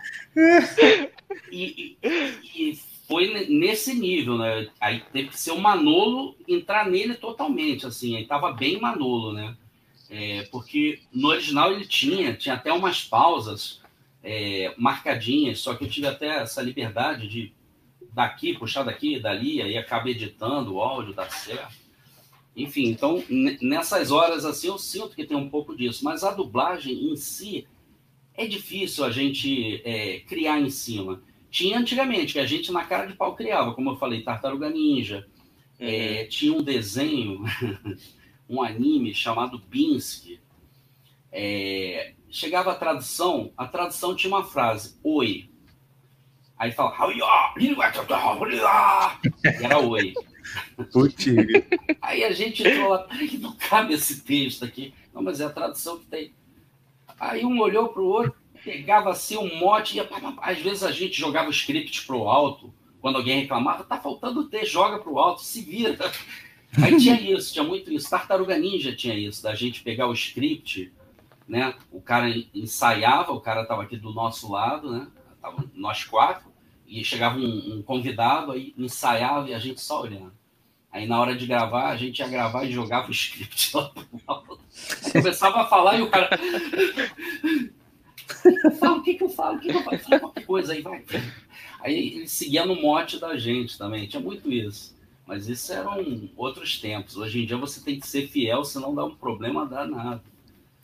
E, 1.51 1.97
e, 2.03 2.09
e, 2.55 2.79
foi 3.07 3.47
nesse 3.49 3.93
nível, 3.93 4.37
né? 4.37 4.67
Aí 4.79 5.03
teve 5.11 5.29
que 5.29 5.39
ser 5.39 5.51
o 5.51 5.59
Manolo 5.59 6.35
entrar 6.47 6.89
nele 6.89 7.15
totalmente, 7.15 7.85
assim, 7.85 8.15
aí 8.15 8.25
tava 8.25 8.51
bem 8.51 8.79
Manolo, 8.79 9.33
né? 9.33 9.55
É, 10.09 10.43
porque 10.51 11.01
no 11.11 11.29
original 11.29 11.71
ele 11.71 11.85
tinha, 11.85 12.33
tinha 12.33 12.55
até 12.55 12.71
umas 12.71 13.03
pausas 13.03 13.81
é, 14.23 14.73
marcadinhas, 14.77 15.59
só 15.59 15.75
que 15.75 15.83
eu 15.83 15.89
tive 15.89 16.07
até 16.07 16.41
essa 16.41 16.61
liberdade 16.61 17.27
de 17.27 17.53
daqui, 18.13 18.57
puxar 18.57 18.83
daqui, 18.83 19.19
dali, 19.19 19.61
aí 19.61 19.77
acaba 19.77 20.09
editando 20.09 20.75
o 20.75 20.81
áudio, 20.81 21.13
dá 21.13 21.29
certo. 21.29 21.84
Enfim, 22.55 22.85
então, 22.85 23.23
nessas 23.61 24.11
horas 24.11 24.45
assim, 24.45 24.67
eu 24.67 24.77
sinto 24.77 25.15
que 25.15 25.25
tem 25.25 25.35
um 25.35 25.49
pouco 25.49 25.75
disso. 25.75 26.05
Mas 26.05 26.23
a 26.23 26.31
dublagem 26.31 27.11
em 27.11 27.15
si 27.15 27.67
é 28.33 28.47
difícil 28.47 29.03
a 29.03 29.11
gente 29.11 29.81
é, 29.83 30.19
criar 30.21 30.59
em 30.59 30.69
cima. 30.69 31.21
Tinha 31.49 31.79
antigamente, 31.79 32.33
que 32.33 32.39
a 32.39 32.45
gente 32.45 32.71
na 32.71 32.83
cara 32.83 33.05
de 33.05 33.13
pau 33.13 33.35
criava, 33.35 33.73
como 33.73 33.91
eu 33.91 33.97
falei, 33.97 34.21
Tartaruga 34.21 34.69
Ninja. 34.69 35.27
É, 35.77 35.85
uhum. 35.85 35.89
É, 35.89 36.25
tinha 36.25 36.53
um 36.53 36.63
desenho, 36.63 37.43
um 38.47 38.61
anime 38.61 39.13
chamado 39.13 39.59
Binsky. 39.59 40.39
É, 41.31 42.13
chegava 42.29 42.71
a 42.71 42.75
tradução, 42.75 43.51
a 43.57 43.67
tradução 43.67 44.15
tinha 44.15 44.33
uma 44.33 44.43
frase, 44.43 44.97
oi. 45.03 45.49
Aí 46.57 46.71
fala, 46.71 46.91
era 49.61 49.79
oi. 49.79 50.13
Putz. 50.91 51.25
Aí 52.01 52.23
a 52.23 52.31
gente 52.31 52.63
lá, 52.63 52.99
peraí, 52.99 53.37
não 53.37 53.53
cabe 53.53 53.93
esse 53.93 54.21
texto 54.21 54.63
aqui. 54.65 54.93
Não, 55.13 55.21
mas 55.21 55.39
é 55.39 55.45
a 55.45 55.49
tradução 55.49 55.97
que 55.97 56.05
tem. 56.05 56.33
Aí 57.19 57.45
um 57.45 57.59
olhou 57.59 57.89
para 57.89 58.01
o 58.01 58.07
outro, 58.07 58.35
pegava 58.63 59.11
assim 59.11 59.37
um 59.37 59.57
mote, 59.57 59.97
ia, 59.97 60.07
às 60.41 60.59
vezes 60.59 60.83
a 60.83 60.91
gente 60.91 61.17
jogava 61.19 61.47
o 61.47 61.51
script 61.51 62.05
para 62.05 62.15
o 62.15 62.27
alto, 62.27 62.73
quando 62.99 63.17
alguém 63.17 63.41
reclamava, 63.41 63.83
tá 63.83 63.97
faltando 63.97 64.49
texto, 64.49 64.73
joga 64.73 64.99
para 64.99 65.11
o 65.11 65.19
alto, 65.19 65.41
se 65.41 65.61
vira. 65.61 66.11
Aí 66.81 66.97
tinha 66.97 67.19
isso, 67.21 67.53
tinha 67.53 67.63
muito 67.63 67.93
isso. 67.93 68.09
Tartaruga 68.09 68.57
Ninja 68.57 68.93
tinha 68.93 69.17
isso, 69.17 69.41
da 69.41 69.55
gente 69.55 69.81
pegar 69.81 70.07
o 70.07 70.13
script, 70.13 70.91
né? 71.47 71.73
O 71.91 72.01
cara 72.01 72.33
ensaiava, 72.53 73.31
o 73.31 73.39
cara 73.39 73.61
estava 73.61 73.83
aqui 73.83 73.95
do 73.95 74.11
nosso 74.11 74.51
lado, 74.51 74.91
né? 74.91 75.07
Tava 75.41 75.63
nós 75.73 76.03
quatro, 76.03 76.51
e 76.87 77.03
chegava 77.03 77.37
um, 77.37 77.77
um 77.77 77.81
convidado, 77.81 78.51
aí 78.51 78.73
ensaiava 78.77 79.49
e 79.49 79.53
a 79.53 79.59
gente 79.59 79.81
só 79.81 80.01
olhando. 80.01 80.33
Aí 80.95 81.05
na 81.05 81.19
hora 81.19 81.35
de 81.35 81.45
gravar, 81.45 81.89
a 81.89 81.97
gente 81.97 82.19
ia 82.19 82.27
gravar 82.29 82.63
e 82.63 82.71
jogava 82.71 83.09
o 83.09 83.11
script 83.11 83.75
lá 83.75 83.91
Começava 85.11 85.63
a 85.63 85.65
falar 85.65 85.97
e 85.97 86.01
o 86.01 86.09
cara. 86.09 86.29
Fala 88.79 88.95
o 88.95 89.03
que, 89.03 89.15
que 89.15 89.23
eu 89.25 89.29
falo, 89.29 89.57
o 89.57 89.59
que, 89.59 89.73
que 89.73 89.77
eu 89.77 89.83
falo? 89.83 89.99
Fala 89.99 90.19
qualquer 90.21 90.45
coisa 90.45 90.71
aí, 90.71 90.81
vai. 90.81 91.03
Aí 91.81 92.15
ele 92.15 92.27
seguia 92.29 92.65
no 92.65 92.81
mote 92.81 93.19
da 93.19 93.37
gente 93.37 93.77
também, 93.77 94.07
tinha 94.07 94.21
muito 94.21 94.49
isso. 94.49 94.95
Mas 95.27 95.49
isso 95.49 95.73
eram 95.73 96.29
outros 96.37 96.79
tempos. 96.79 97.17
Hoje 97.17 97.43
em 97.43 97.45
dia 97.45 97.57
você 97.57 97.81
tem 97.81 97.99
que 97.99 98.07
ser 98.07 98.29
fiel, 98.29 98.63
senão 98.63 98.95
dá 98.95 99.03
um 99.03 99.15
problema 99.15 99.65
danado. 99.65 100.21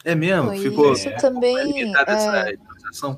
É 0.03 0.13
mesmo? 0.13 0.51
Ficou. 0.57 0.91
Isso 0.91 1.07
é, 1.07 1.15
também. 1.15 1.85
É... 1.85 2.57
Essa 2.89 3.17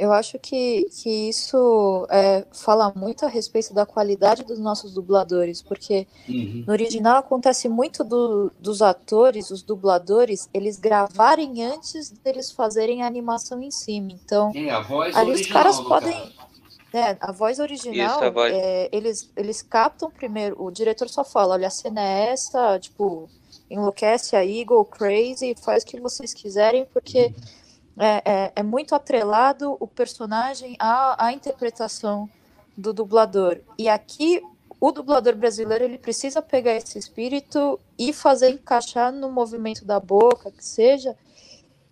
eu 0.00 0.14
acho 0.14 0.38
que, 0.38 0.86
que 0.90 1.28
isso 1.28 2.06
é, 2.08 2.46
fala 2.52 2.90
muito 2.96 3.26
a 3.26 3.28
respeito 3.28 3.74
da 3.74 3.84
qualidade 3.84 4.42
dos 4.44 4.58
nossos 4.58 4.94
dubladores, 4.94 5.60
porque 5.60 6.08
uhum. 6.26 6.64
no 6.66 6.72
original 6.72 7.18
acontece 7.18 7.68
muito 7.68 8.02
do, 8.02 8.50
dos 8.58 8.80
atores, 8.80 9.50
os 9.50 9.62
dubladores, 9.62 10.48
eles 10.54 10.78
gravarem 10.78 11.62
antes 11.62 12.10
deles 12.10 12.50
fazerem 12.50 13.02
a 13.02 13.06
animação 13.06 13.62
em 13.62 13.70
cima. 13.70 14.12
Então, 14.12 14.50
é, 14.54 14.70
a 14.70 14.80
voz 14.80 15.14
ali 15.14 15.32
os 15.32 15.46
caras 15.46 15.78
podem. 15.78 16.34
É, 16.94 17.16
a 17.20 17.30
voz 17.30 17.58
original, 17.58 18.16
Isso, 18.16 18.24
a 18.24 18.30
voz... 18.30 18.54
É, 18.54 18.88
eles, 18.90 19.30
eles 19.36 19.60
captam 19.60 20.10
primeiro, 20.10 20.56
o 20.60 20.70
diretor 20.70 21.10
só 21.10 21.22
fala, 21.22 21.54
olha, 21.54 21.68
a 21.68 21.70
cena 21.70 22.00
é 22.00 22.30
essa, 22.30 22.78
tipo, 22.80 23.28
enlouquece 23.70 24.34
a 24.34 24.44
Eagle, 24.44 24.84
crazy, 24.86 25.54
faz 25.62 25.82
o 25.82 25.86
que 25.86 26.00
vocês 26.00 26.32
quiserem, 26.32 26.86
porque 26.90 27.26
uhum 27.26 27.59
é, 28.00 28.22
é, 28.24 28.52
é 28.56 28.62
muito 28.62 28.94
atrelado 28.94 29.76
o 29.78 29.86
personagem 29.86 30.74
à, 30.78 31.26
à 31.26 31.32
interpretação 31.32 32.28
do 32.76 32.94
dublador. 32.94 33.60
E 33.78 33.88
aqui 33.88 34.42
o 34.80 34.90
dublador 34.90 35.36
brasileiro 35.36 35.84
ele 35.84 35.98
precisa 35.98 36.40
pegar 36.40 36.74
esse 36.74 36.98
espírito 36.98 37.78
e 37.98 38.14
fazer 38.14 38.48
encaixar 38.48 39.12
no 39.12 39.30
movimento 39.30 39.84
da 39.84 40.00
boca, 40.00 40.50
que 40.50 40.64
seja, 40.64 41.14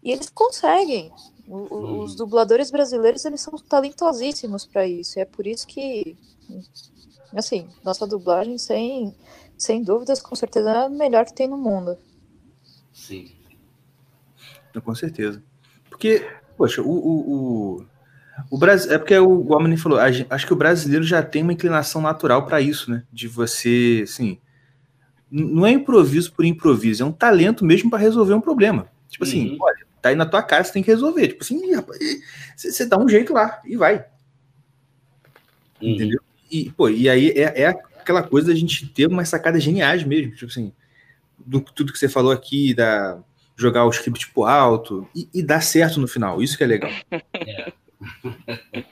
e 0.03 0.11
eles 0.11 0.31
conseguem. 0.31 1.13
O, 1.47 1.57
hum. 1.57 2.01
Os 2.01 2.15
dubladores 2.15 2.71
brasileiros 2.71 3.27
eles 3.27 3.43
são 3.43 3.55
talentosíssimos 3.59 4.65
para 4.65 4.87
isso. 4.87 5.19
E 5.19 5.23
é 5.23 5.25
por 5.27 5.47
isso 5.47 5.67
que, 5.67 6.17
assim, 7.35 7.69
nossa 7.85 8.07
dublagem 8.07 8.57
sem, 8.57 9.15
sem 9.59 9.83
dúvidas, 9.83 10.23
com 10.23 10.35
certeza 10.35 10.71
é 10.71 10.77
a 10.87 10.89
melhor 10.89 11.27
que 11.27 11.35
tem 11.35 11.49
no 11.49 11.59
mundo. 11.59 11.99
Sim. 12.95 13.31
Com 14.83 14.95
certeza. 14.95 15.43
Porque, 15.99 16.25
poxa, 16.57 16.81
o, 16.81 16.89
o, 16.89 17.35
o, 17.81 17.87
o 18.53 18.59
Brasil. 18.59 18.93
É 18.93 18.99
porque 18.99 19.19
o 19.19 19.43
Gomes 19.43 19.83
falou, 19.83 19.99
acho 19.99 20.47
que 20.47 20.53
o 20.53 20.57
brasileiro 20.57 21.05
já 21.05 21.21
tem 21.25 21.43
uma 21.43 21.53
inclinação 21.53 22.01
natural 22.01 22.47
para 22.47 22.61
isso, 22.61 22.89
né? 22.89 23.03
De 23.13 23.27
você, 23.27 24.03
assim. 24.05 24.39
Não 25.29 25.67
é 25.67 25.73
improviso 25.73 26.33
por 26.33 26.45
improviso, 26.45 27.03
é 27.03 27.07
um 27.07 27.13
talento 27.13 27.65
mesmo 27.65 27.91
para 27.91 27.99
resolver 27.99 28.33
um 28.33 28.41
problema. 28.41 28.89
Tipo 29.09 29.25
assim, 29.25 29.51
uhum. 29.51 29.59
olha, 29.61 29.87
tá 30.01 30.09
aí 30.09 30.15
na 30.15 30.25
tua 30.25 30.43
cara, 30.43 30.63
você 30.63 30.73
tem 30.73 30.83
que 30.83 30.91
resolver. 30.91 31.29
Tipo 31.29 31.43
assim, 31.43 31.75
rapaz, 31.75 31.99
você, 32.57 32.87
dá 32.87 32.97
um 32.97 33.09
jeito 33.09 33.35
lá 33.35 33.61
e 33.67 33.77
vai. 33.77 34.07
Uhum. 35.83 35.91
Entendeu? 35.91 36.21
E, 36.51 36.71
pô, 36.71 36.89
e 36.89 37.11
aí 37.11 37.31
é, 37.31 37.63
é 37.63 37.67
aquela 37.67 38.23
coisa 38.23 38.47
da 38.47 38.55
gente 38.55 38.87
ter 38.87 39.07
umas 39.07 39.29
sacadas 39.29 39.63
geniais 39.63 40.03
mesmo. 40.05 40.33
Tipo 40.33 40.47
assim, 40.47 40.73
do, 41.45 41.61
tudo 41.61 41.93
que 41.93 41.99
você 41.99 42.09
falou 42.09 42.33
aqui, 42.33 42.73
da, 42.73 43.23
jogar 43.59 43.85
o 43.85 43.91
script 43.91 44.31
pro 44.31 44.45
alto 44.45 45.09
e, 45.15 45.29
e 45.35 45.43
dar 45.43 45.61
certo 45.61 46.01
no 46.01 46.07
final. 46.07 46.41
Isso 46.41 46.57
que 46.57 46.65
é 46.65 46.67
legal. 46.67 46.91
É. 47.11 47.73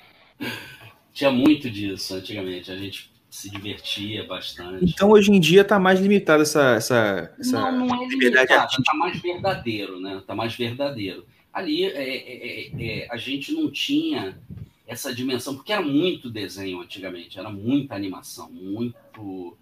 Tinha 1.15 1.31
muito 1.31 1.71
disso 1.71 2.15
antigamente. 2.15 2.71
A 2.71 2.77
gente 2.77 3.11
se 3.31 3.49
divertia 3.49 4.25
bastante. 4.25 4.85
Então 4.85 5.11
hoje 5.11 5.31
em 5.31 5.39
dia 5.39 5.65
tá 5.65 5.79
mais 5.79 6.01
limitado 6.01 6.43
essa, 6.43 6.75
essa, 6.75 7.35
essa 7.39 7.71
não, 7.71 7.87
não 7.87 8.03
é 8.03 8.09
liberdade 8.09 8.51
limitado, 8.51 8.83
tá 8.83 8.95
mais 8.95 9.21
verdadeiro, 9.21 10.01
né? 10.01 10.23
Tá 10.27 10.35
mais 10.35 10.55
verdadeiro. 10.55 11.25
Ali 11.53 11.85
é, 11.85 11.89
é, 11.89 12.17
é, 12.27 13.03
é, 13.03 13.09
a 13.11 13.17
gente 13.17 13.53
não 13.53 13.71
tinha 13.71 14.39
essa 14.87 15.15
dimensão, 15.15 15.55
porque 15.55 15.73
era 15.73 15.83
muito 15.83 16.31
desenho 16.31 16.81
antigamente, 16.81 17.39
era 17.39 17.51
muita 17.51 17.95
animação, 17.95 18.51
muito 18.51 19.57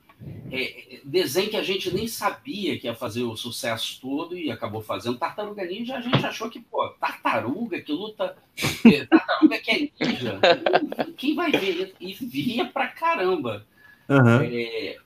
é, 0.51 1.01
desenho 1.05 1.51
que 1.51 1.57
a 1.57 1.63
gente 1.63 1.93
nem 1.93 2.07
sabia 2.07 2.79
que 2.79 2.87
ia 2.87 2.95
fazer 2.95 3.23
o 3.23 3.37
sucesso 3.37 3.99
todo 4.01 4.37
e 4.37 4.51
acabou 4.51 4.81
fazendo. 4.81 5.19
Tartaruga 5.19 5.65
Ninja, 5.65 5.97
a 5.97 6.01
gente 6.01 6.25
achou 6.25 6.49
que, 6.49 6.61
pô, 6.61 6.89
tartaruga 6.91 7.81
que 7.81 7.93
luta, 7.93 8.37
é, 8.85 9.05
tartaruga 9.07 9.59
que 9.59 9.71
é 9.71 10.07
ninja. 10.07 10.41
Quem 11.17 11.35
vai 11.35 11.51
ver? 11.51 11.95
E 12.01 12.13
via 12.15 12.67
pra 12.67 12.87
caramba. 12.87 13.67
Uhum. 14.09 14.43
É, 14.43 14.97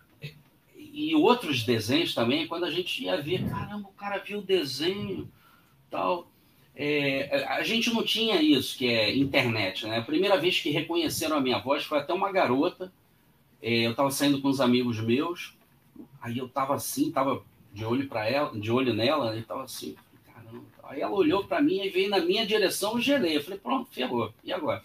e 0.77 1.15
outros 1.15 1.63
desenhos 1.63 2.15
também, 2.15 2.47
quando 2.47 2.65
a 2.65 2.71
gente 2.71 3.05
ia 3.05 3.21
ver, 3.21 3.49
caramba, 3.49 3.89
o 3.89 3.93
cara 3.93 4.19
viu 4.19 4.41
o 4.41 4.43
desenho 4.43 5.31
tal. 5.91 6.31
É, 6.75 7.45
a 7.49 7.63
gente 7.63 7.93
não 7.93 8.05
tinha 8.05 8.41
isso, 8.41 8.77
que 8.77 8.87
é 8.87 9.17
internet, 9.17 9.87
né? 9.87 9.99
A 9.99 10.03
primeira 10.03 10.37
vez 10.37 10.61
que 10.61 10.71
reconheceram 10.71 11.37
a 11.37 11.41
minha 11.41 11.59
voz 11.59 11.85
foi 11.85 11.99
até 11.99 12.13
uma 12.13 12.31
garota 12.31 12.93
é, 13.61 13.87
eu 13.87 13.91
estava 13.91 14.11
saindo 14.11 14.41
com 14.41 14.49
uns 14.49 14.61
amigos 14.61 15.01
meus, 15.01 15.57
aí 16.21 16.39
eu 16.39 16.47
estava 16.47 16.75
assim, 16.75 17.09
estava 17.09 17.43
de 17.73 17.85
olho 17.85 18.09
para 18.09 18.29
ela, 18.29 18.59
de 18.59 18.71
olho 18.71 18.95
nela, 18.95 19.35
e 19.37 19.41
estava 19.41 19.65
assim, 19.65 19.97
caramba. 20.27 20.65
Aí 20.85 21.01
ela 21.01 21.13
olhou 21.13 21.45
para 21.45 21.61
mim 21.61 21.83
e 21.83 21.89
veio 21.89 22.09
na 22.09 22.21
minha 22.21 22.47
direção, 22.47 22.93
eu 22.93 23.01
gelei. 23.01 23.37
Eu 23.37 23.43
falei, 23.43 23.59
pronto, 23.59 23.91
ferrou. 23.91 24.33
E 24.43 24.53
agora? 24.53 24.83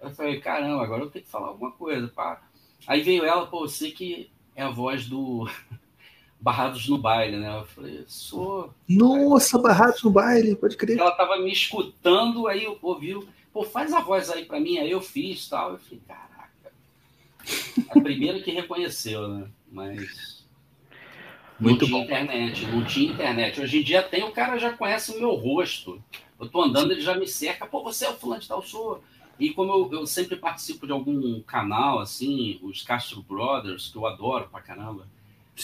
Eu 0.00 0.10
falei, 0.10 0.40
caramba, 0.40 0.82
agora 0.82 1.02
eu 1.02 1.10
tenho 1.10 1.24
que 1.24 1.30
falar 1.30 1.48
alguma 1.48 1.72
coisa. 1.72 2.08
Pá. 2.08 2.42
Aí 2.86 3.02
veio 3.02 3.24
ela, 3.24 3.46
pô, 3.46 3.60
você 3.60 3.90
que 3.90 4.30
é 4.54 4.62
a 4.62 4.70
voz 4.70 5.06
do 5.06 5.48
Barrados 6.40 6.88
no 6.88 6.96
Baile, 6.96 7.38
né? 7.38 7.58
Eu 7.58 7.64
falei, 7.64 8.04
sou. 8.06 8.72
Nossa, 8.88 9.58
Barrados 9.58 10.02
no 10.02 10.10
Baile, 10.10 10.54
pode 10.54 10.76
crer. 10.76 10.98
Ela 10.98 11.10
tava 11.12 11.38
me 11.38 11.50
escutando, 11.50 12.46
aí 12.46 12.66
ouviu, 12.80 13.26
pô, 13.52 13.62
faz 13.62 13.92
a 13.92 14.00
voz 14.00 14.30
aí 14.30 14.44
para 14.44 14.60
mim, 14.60 14.78
aí 14.78 14.90
eu 14.90 15.00
fiz 15.00 15.48
tal. 15.48 15.72
Eu 15.72 15.78
falei, 15.78 16.00
cara 16.06 16.29
a 17.88 18.00
primeira 18.00 18.40
que 18.40 18.50
reconheceu, 18.50 19.28
né? 19.28 19.48
Mas. 19.70 20.40
Muito 21.58 21.82
não 21.82 21.88
tinha 21.88 21.98
bom. 21.98 22.04
internet, 22.04 22.66
não 22.66 22.84
tinha 22.84 23.12
internet. 23.12 23.60
Hoje 23.60 23.78
em 23.80 23.82
dia 23.82 24.02
tem, 24.02 24.24
o 24.24 24.32
cara 24.32 24.58
já 24.58 24.72
conhece 24.72 25.12
o 25.12 25.18
meu 25.18 25.34
rosto. 25.34 26.02
Eu 26.40 26.48
tô 26.48 26.62
andando, 26.62 26.92
ele 26.92 27.02
já 27.02 27.14
me 27.14 27.26
cerca, 27.26 27.66
pô, 27.66 27.82
você 27.82 28.06
é 28.06 28.10
o 28.10 28.14
fulano 28.14 28.40
de 28.40 28.48
tal, 28.48 28.62
sou. 28.62 29.02
E 29.38 29.50
como 29.50 29.72
eu, 29.72 30.00
eu, 30.00 30.06
sempre 30.06 30.36
participo 30.36 30.86
de 30.86 30.92
algum 30.92 31.40
canal, 31.42 31.98
assim, 31.98 32.58
os 32.62 32.82
Castro 32.82 33.22
Brothers, 33.22 33.88
que 33.88 33.96
eu 33.96 34.06
adoro 34.06 34.48
pra 34.48 34.60
caramba. 34.60 35.06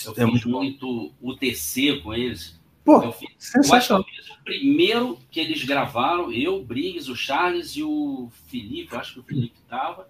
Eu 0.04 0.12
é 0.12 0.14
fiz 0.14 0.44
muito, 0.44 0.48
muito 0.48 1.12
UTC 1.22 2.00
com 2.02 2.12
eles. 2.12 2.58
Pô, 2.84 3.02
eu, 3.02 3.12
fiz, 3.12 3.54
eu 3.54 3.74
acho 3.74 3.88
que 3.88 3.92
eu 3.94 4.04
fiz 4.04 4.30
o 4.30 4.44
primeiro 4.44 5.18
que 5.30 5.40
eles 5.40 5.64
gravaram, 5.64 6.30
eu, 6.30 6.62
Briggs, 6.62 7.10
o 7.10 7.16
Charles 7.16 7.70
e 7.70 7.82
o 7.82 8.30
Felipe, 8.46 8.92
eu 8.92 9.00
acho 9.00 9.14
que 9.14 9.20
o 9.20 9.24
Felipe 9.24 9.58
tava. 9.68 10.08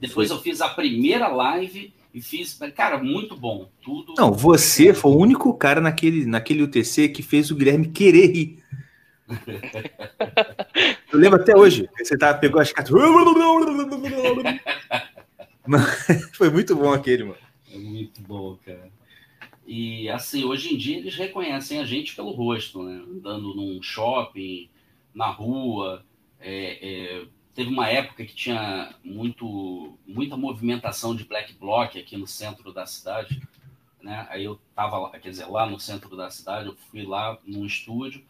Depois 0.00 0.30
eu 0.30 0.40
fiz 0.40 0.60
a 0.60 0.68
primeira 0.68 1.28
live 1.28 1.92
e 2.12 2.20
fiz, 2.20 2.58
cara, 2.74 2.98
muito 2.98 3.36
bom. 3.36 3.68
Tudo. 3.82 4.14
Não, 4.16 4.32
você 4.32 4.94
foi 4.94 5.10
o 5.10 5.16
único 5.16 5.52
cara 5.54 5.80
naquele, 5.80 6.24
naquele 6.24 6.62
UTC 6.62 7.10
que 7.10 7.22
fez 7.22 7.50
o 7.50 7.54
Guilherme 7.54 7.88
querer 7.88 8.26
rir. 8.26 8.58
eu 11.12 11.18
lembro 11.18 11.40
até 11.40 11.56
hoje. 11.56 11.88
Você 11.98 12.16
tá, 12.16 12.32
pegou 12.32 12.60
as 12.60 12.72
cartas. 12.72 12.94
foi 16.32 16.50
muito 16.50 16.76
bom 16.76 16.92
aquele, 16.92 17.24
mano. 17.24 17.38
É 17.72 17.78
muito 17.78 18.22
bom, 18.22 18.56
cara. 18.64 18.88
E 19.66 20.08
assim, 20.08 20.44
hoje 20.44 20.72
em 20.72 20.78
dia 20.78 20.98
eles 20.98 21.16
reconhecem 21.16 21.80
a 21.80 21.84
gente 21.84 22.14
pelo 22.14 22.30
rosto, 22.30 22.84
né? 22.84 22.94
Andando 22.94 23.52
num 23.54 23.82
shopping, 23.82 24.70
na 25.12 25.26
rua. 25.26 26.04
É, 26.40 26.78
é, 26.80 27.26
teve 27.56 27.70
uma 27.70 27.88
época 27.88 28.22
que 28.26 28.34
tinha 28.34 28.94
muito, 29.02 29.98
muita 30.06 30.36
movimentação 30.36 31.16
de 31.16 31.24
black 31.24 31.54
bloc 31.54 31.96
aqui 31.96 32.14
no 32.14 32.26
centro 32.26 32.70
da 32.70 32.84
cidade. 32.84 33.42
Né? 34.02 34.26
Aí 34.28 34.44
eu 34.44 34.60
tava 34.74 34.98
lá, 34.98 35.10
quer 35.18 35.30
dizer, 35.30 35.46
lá 35.46 35.64
no 35.64 35.80
centro 35.80 36.14
da 36.14 36.28
cidade, 36.28 36.68
eu 36.68 36.76
fui 36.90 37.02
lá 37.06 37.38
num 37.46 37.64
estúdio. 37.64 38.22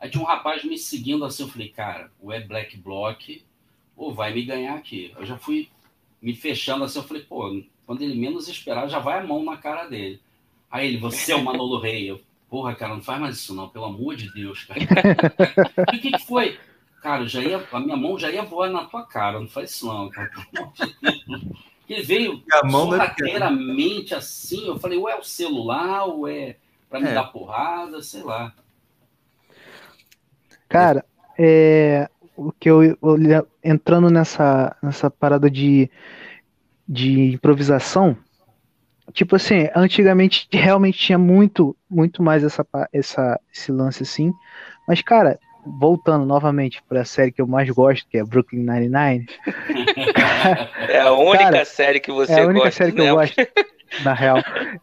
Aí 0.00 0.10
tinha 0.10 0.20
um 0.20 0.26
rapaz 0.26 0.64
me 0.64 0.76
seguindo 0.76 1.24
assim, 1.24 1.44
eu 1.44 1.48
falei, 1.48 1.68
cara, 1.68 2.10
o 2.20 2.32
é 2.32 2.40
Black 2.40 2.76
Block, 2.76 3.44
ou 3.96 4.12
vai 4.12 4.34
me 4.34 4.42
ganhar 4.42 4.74
aqui. 4.74 5.14
Eu 5.16 5.24
já 5.24 5.38
fui 5.38 5.70
me 6.20 6.34
fechando 6.34 6.82
assim, 6.82 6.98
eu 6.98 7.04
falei, 7.04 7.22
pô, 7.22 7.62
quando 7.86 8.02
ele 8.02 8.16
menos 8.16 8.48
esperar, 8.48 8.88
já 8.88 8.98
vai 8.98 9.20
a 9.20 9.24
mão 9.24 9.44
na 9.44 9.56
cara 9.56 9.86
dele. 9.86 10.20
Aí 10.68 10.88
ele, 10.88 10.98
você 10.98 11.30
é 11.30 11.36
o 11.36 11.44
Manolo 11.44 11.78
Rei. 11.78 12.10
Eu, 12.10 12.20
porra, 12.50 12.74
cara, 12.74 12.94
não 12.96 13.02
faz 13.02 13.20
mais 13.20 13.36
isso 13.36 13.54
não, 13.54 13.68
pelo 13.68 13.84
amor 13.84 14.16
de 14.16 14.32
Deus, 14.32 14.64
cara. 14.64 14.80
o 15.88 16.00
que, 16.00 16.10
que 16.10 16.18
foi? 16.18 16.58
Cara, 17.02 17.26
já 17.26 17.42
ia, 17.42 17.66
a 17.72 17.80
minha 17.80 17.96
mão 17.96 18.16
já 18.16 18.30
ia 18.30 18.44
voar 18.44 18.70
na 18.70 18.84
tua 18.84 19.04
cara, 19.04 19.40
não 19.40 19.48
faz 19.48 19.70
isso 19.70 19.88
não, 19.88 20.08
cara. 20.08 20.30
Ele 21.90 22.02
veio 22.02 22.42
a 22.52 22.64
mão 22.64 22.90
sorrateiramente 22.90 24.14
assim, 24.14 24.68
eu 24.68 24.78
falei, 24.78 24.96
ou 24.96 25.08
é 25.08 25.18
o 25.18 25.24
celular, 25.24 26.04
ou 26.04 26.28
é 26.28 26.56
para 26.88 27.00
me 27.00 27.08
é. 27.08 27.14
dar 27.14 27.24
porrada, 27.24 28.00
sei 28.02 28.22
lá. 28.22 28.54
Cara, 30.68 31.04
é, 31.36 32.08
o 32.36 32.52
que 32.52 32.70
eu, 32.70 32.84
eu, 32.84 32.98
entrando 33.64 34.08
nessa, 34.08 34.76
nessa 34.80 35.10
parada 35.10 35.50
de, 35.50 35.90
de 36.88 37.34
improvisação, 37.34 38.16
tipo 39.12 39.34
assim, 39.34 39.68
antigamente 39.74 40.48
realmente 40.52 40.98
tinha 40.98 41.18
muito, 41.18 41.76
muito 41.90 42.22
mais 42.22 42.44
essa, 42.44 42.64
essa, 42.92 43.40
esse 43.52 43.72
lance 43.72 44.04
assim, 44.04 44.32
mas 44.86 45.02
cara, 45.02 45.38
voltando 45.64 46.24
novamente 46.24 46.82
para 46.88 47.02
a 47.02 47.04
série 47.04 47.32
que 47.32 47.40
eu 47.40 47.46
mais 47.46 47.68
gosto, 47.70 48.06
que 48.08 48.18
é 48.18 48.24
Brooklyn 48.24 48.60
Nine-Nine. 48.60 49.26
é 50.88 51.00
a 51.00 51.12
única 51.12 51.44
cara, 51.44 51.64
série 51.64 52.00
que 52.00 52.10
você 52.10 52.32
gosta. 52.32 52.40
É 52.40 52.44
a 52.44 52.48
única 52.48 52.64
gosta, 52.64 52.84
série 52.84 52.92
que 52.92 53.00
eu 53.00 53.14
gosto, 53.14 53.36
na 54.04 54.12
real. 54.12 54.38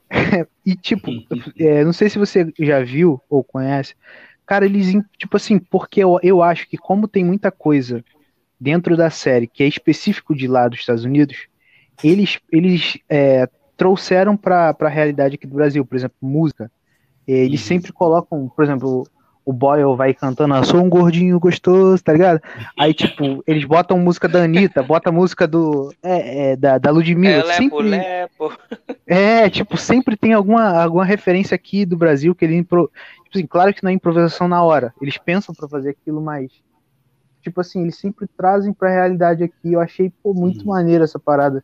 e 0.66 0.76
tipo, 0.76 1.12
é, 1.60 1.84
não 1.84 1.94
sei 1.94 2.10
se 2.10 2.18
você 2.18 2.52
já 2.60 2.82
viu 2.82 3.22
ou 3.30 3.44
conhece, 3.44 3.96
cara, 4.46 4.66
eles, 4.66 4.94
tipo 5.18 5.38
assim, 5.38 5.60
porque 5.60 6.04
eu, 6.04 6.20
eu 6.24 6.42
acho 6.42 6.68
que 6.68 6.78
como 6.78 7.08
tem 7.08 7.24
muita 7.24 7.52
coisa 7.52 8.04
dentro 8.60 8.98
da 8.98 9.10
série 9.10 9.48
que 9.48 9.64
é 9.64 9.68
específico 9.68 10.36
de 10.36 10.48
lá 10.48 10.68
dos 10.68 10.80
Estados 10.80 11.04
Unidos, 11.04 11.48
eles, 12.04 12.40
eles 12.52 12.98
é, 13.10 13.48
trouxeram 13.78 14.36
para 14.36 14.76
a 14.78 14.90
realidade 14.90 15.36
aqui 15.36 15.48
do 15.48 15.56
Brasil, 15.56 15.86
por 15.86 15.96
exemplo, 15.96 16.18
música. 16.22 16.72
Eles 17.28 17.62
uhum. 17.62 17.68
sempre 17.68 17.94
colocam, 17.94 18.50
por 18.50 18.64
exemplo, 18.64 19.08
o 19.50 19.52
Boyle 19.52 19.96
vai 19.96 20.14
cantando, 20.14 20.54
ah, 20.54 20.64
sou 20.64 20.80
um 20.80 20.88
gordinho 20.88 21.40
gostoso, 21.40 22.04
tá 22.04 22.14
ligado? 22.14 22.40
Aí, 22.78 22.94
tipo, 22.94 23.44
eles 23.48 23.66
botam 23.66 23.98
música 23.98 24.28
da 24.28 24.44
Anitta, 24.44 24.84
botam 24.84 25.12
música 25.12 25.48
do. 25.48 25.92
É, 26.04 26.52
é, 26.52 26.56
da, 26.56 26.78
da 26.78 26.92
Ludmilla. 26.92 27.34
É, 27.34 27.44
lepo, 27.44 27.58
sempre, 27.58 27.90
lepo. 27.90 28.54
É, 29.08 29.50
tipo, 29.50 29.76
sempre 29.76 30.16
tem 30.16 30.34
alguma, 30.34 30.70
alguma 30.80 31.04
referência 31.04 31.56
aqui 31.56 31.84
do 31.84 31.98
Brasil 31.98 32.36
que 32.36 32.46
ele. 32.46 32.58
Impro... 32.58 32.92
Tipo 33.24 33.38
assim, 33.40 33.48
claro 33.48 33.74
que 33.74 33.84
não 33.84 33.90
é 33.90 33.94
improvisação 33.94 34.48
na 34.48 34.62
hora. 34.62 34.94
Eles 35.02 35.18
pensam 35.18 35.56
para 35.56 35.68
fazer 35.68 35.90
aquilo, 35.90 36.22
mas. 36.22 36.52
Tipo 37.42 37.62
assim, 37.62 37.82
eles 37.82 37.98
sempre 37.98 38.28
trazem 38.38 38.72
pra 38.72 38.92
realidade 38.92 39.44
aqui. 39.44 39.74
Eu 39.74 39.80
achei, 39.80 40.14
pô, 40.22 40.32
muito 40.32 40.60
uhum. 40.60 40.74
maneiro 40.74 41.04
essa 41.04 41.18
parada. 41.18 41.64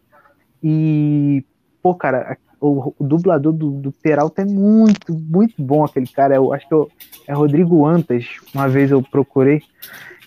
E, 0.63 1.45
pô, 1.83 1.93
cara, 1.93 2.35
o, 2.65 2.95
o 2.97 3.03
dublador 3.03 3.53
do, 3.53 3.71
do, 3.71 3.91
Peralta 3.91 4.41
é 4.41 4.45
muito, 4.45 5.13
muito 5.13 5.61
bom 5.61 5.83
aquele 5.83 6.07
cara. 6.07 6.35
Eu 6.35 6.53
acho 6.53 6.67
que 6.67 6.73
eu, 6.73 6.89
é 7.27 7.33
Rodrigo 7.33 7.85
Antas. 7.85 8.25
Uma 8.53 8.67
vez 8.67 8.91
eu 8.91 9.01
procurei 9.01 9.61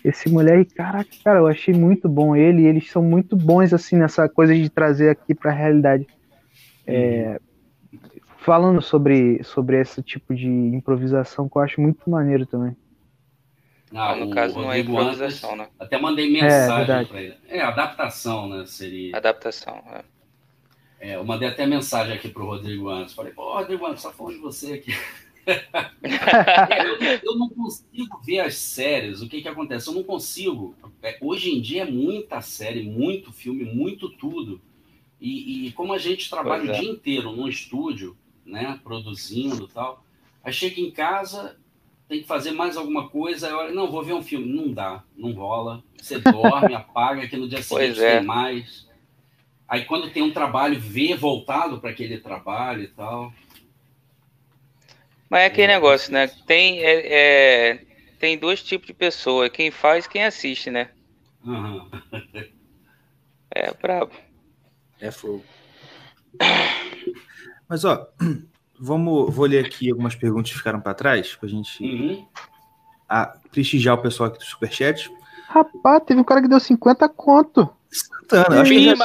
esse 0.03 0.29
mulher 0.29 0.59
e 0.59 0.65
caraca, 0.65 1.09
cara, 1.23 1.39
eu 1.39 1.47
achei 1.47 1.73
muito 1.73 2.07
bom 2.07 2.35
ele. 2.35 2.63
E 2.63 2.67
eles 2.67 2.89
são 2.89 3.03
muito 3.03 3.35
bons 3.35 3.73
assim 3.73 3.95
nessa 3.95 4.27
coisa 4.29 4.53
de 4.55 4.69
trazer 4.69 5.09
aqui 5.09 5.35
para 5.35 5.51
a 5.51 5.53
realidade. 5.53 6.07
É, 6.87 7.39
falando 8.37 8.81
sobre, 8.81 9.43
sobre 9.43 9.79
esse 9.79 10.01
tipo 10.01 10.33
de 10.33 10.47
improvisação 10.47 11.47
que 11.47 11.57
eu 11.57 11.61
acho 11.61 11.81
muito 11.81 12.09
maneiro 12.09 12.45
também. 12.45 12.75
Ah, 13.93 14.15
no 14.15 14.29
caso 14.29 14.59
não 14.59 14.71
é 14.71 14.79
improvisação, 14.79 15.53
Antas, 15.53 15.67
né? 15.67 15.73
Até 15.79 15.97
mandei 15.99 16.31
mensagem 16.31 16.95
é, 16.95 17.05
para 17.05 17.21
ele. 17.21 17.35
É, 17.47 17.61
adaptação, 17.61 18.47
né? 18.47 18.65
Seria. 18.65 19.17
Adaptação, 19.17 19.81
é. 19.91 20.03
É, 20.99 21.15
eu 21.15 21.23
mandei 21.23 21.47
até 21.47 21.65
mensagem 21.65 22.13
aqui 22.13 22.27
para 22.27 22.43
o 22.43 22.45
Rodrigo 22.45 22.89
antes. 22.89 23.13
Falei, 23.13 23.31
pô, 23.31 23.53
Rodrigo 23.53 23.85
Antes, 23.85 24.01
só 24.01 24.11
falando 24.11 24.35
de 24.35 24.41
você 24.41 24.73
aqui. 24.73 24.91
eu, 25.47 27.19
eu, 27.23 27.37
não 27.37 27.49
consigo 27.49 28.21
ver 28.23 28.39
as 28.41 28.55
séries. 28.55 29.21
O 29.21 29.29
que, 29.29 29.41
que 29.41 29.47
acontece? 29.47 29.87
Eu 29.87 29.93
não 29.93 30.03
consigo. 30.03 30.75
É, 31.01 31.17
hoje 31.21 31.51
em 31.51 31.61
dia 31.61 31.83
é 31.83 31.89
muita 31.89 32.41
série, 32.41 32.83
muito 32.83 33.31
filme, 33.31 33.63
muito 33.63 34.09
tudo. 34.09 34.61
E, 35.21 35.67
e 35.67 35.71
como 35.71 35.93
a 35.93 35.97
gente 35.97 36.29
trabalha 36.29 36.63
o 36.63 36.71
é. 36.71 36.79
dia 36.79 36.89
inteiro 36.89 37.31
no 37.31 37.47
estúdio, 37.47 38.17
né, 38.45 38.79
produzindo 38.83 39.65
e 39.65 39.73
tal, 39.73 40.03
aí 40.43 40.51
chega 40.51 40.79
em 40.79 40.91
casa, 40.91 41.57
tem 42.09 42.21
que 42.21 42.27
fazer 42.27 42.51
mais 42.51 42.75
alguma 42.75 43.07
coisa, 43.07 43.47
eu, 43.47 43.73
não, 43.73 43.89
vou 43.89 44.03
ver 44.03 44.13
um 44.13 44.23
filme. 44.23 44.51
Não 44.51 44.73
dá, 44.73 45.03
não 45.15 45.31
rola. 45.31 45.83
Você 45.97 46.19
dorme, 46.19 46.73
apaga, 46.73 47.27
que 47.27 47.37
no 47.37 47.47
dia 47.47 47.61
seguinte 47.61 48.01
é. 48.01 48.17
tem 48.17 48.25
mais. 48.25 48.88
Aí 49.69 49.85
quando 49.85 50.09
tem 50.09 50.23
um 50.23 50.33
trabalho, 50.33 50.79
vê 50.79 51.15
voltado 51.15 51.79
para 51.79 51.91
aquele 51.91 52.17
trabalho 52.17 52.81
e 52.81 52.87
tal. 52.87 53.31
Mas 55.29 55.41
é 55.41 55.45
aquele 55.45 55.71
é. 55.71 55.75
negócio, 55.75 56.11
né? 56.11 56.27
Tem, 56.47 56.79
é, 56.79 57.73
é, 57.73 57.85
tem 58.17 58.35
dois 58.35 58.63
tipos 58.63 58.87
de 58.87 58.93
pessoa, 58.93 59.47
quem 59.47 59.69
faz 59.69 60.05
e 60.05 60.09
quem 60.09 60.25
assiste, 60.25 60.71
né? 60.71 60.89
Uhum. 61.45 61.87
é 63.53 63.71
brabo. 63.73 64.11
É 64.99 65.11
fogo. 65.11 65.45
Mas 67.67 67.85
ó, 67.85 68.09
vamos, 68.79 69.35
vou 69.35 69.45
ler 69.45 69.63
aqui 69.63 69.91
algumas 69.91 70.15
perguntas 70.15 70.51
que 70.51 70.57
ficaram 70.57 70.81
para 70.81 70.95
trás, 70.95 71.35
para 71.35 71.47
a 71.47 71.51
gente 71.51 71.83
uhum. 71.83 72.27
a, 73.07 73.37
prestigiar 73.51 73.95
o 73.95 74.01
pessoal 74.01 74.29
aqui 74.29 74.39
do 74.39 74.45
Superchat. 74.45 75.11
Rapaz, 75.47 76.03
teve 76.07 76.19
um 76.19 76.23
cara 76.23 76.41
que 76.41 76.47
deu 76.47 76.59
50 76.59 77.07
conto. 77.09 77.69
Santana, 77.91 78.61
acho 78.61 78.71
que 78.71 78.89
é 78.89 78.95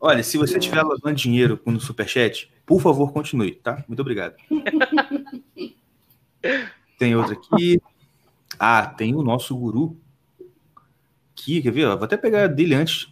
Olha, 0.00 0.22
se 0.22 0.36
você 0.36 0.58
estiver 0.58 0.82
lavando 0.82 1.14
dinheiro 1.14 1.56
com 1.56 1.72
o 1.72 1.80
Superchat, 1.80 2.52
por 2.66 2.80
favor, 2.80 3.12
continue, 3.12 3.52
tá? 3.52 3.84
Muito 3.86 4.00
obrigado. 4.00 4.34
tem 6.98 7.14
outro 7.14 7.34
aqui. 7.34 7.80
Ah, 8.58 8.86
tem 8.86 9.14
o 9.14 9.22
nosso 9.22 9.56
guru. 9.56 9.96
Aqui, 11.32 11.62
quer 11.62 11.70
ver? 11.70 11.86
Vou 11.86 12.04
até 12.04 12.16
pegar 12.16 12.48
dele 12.48 12.74
antes. 12.74 13.08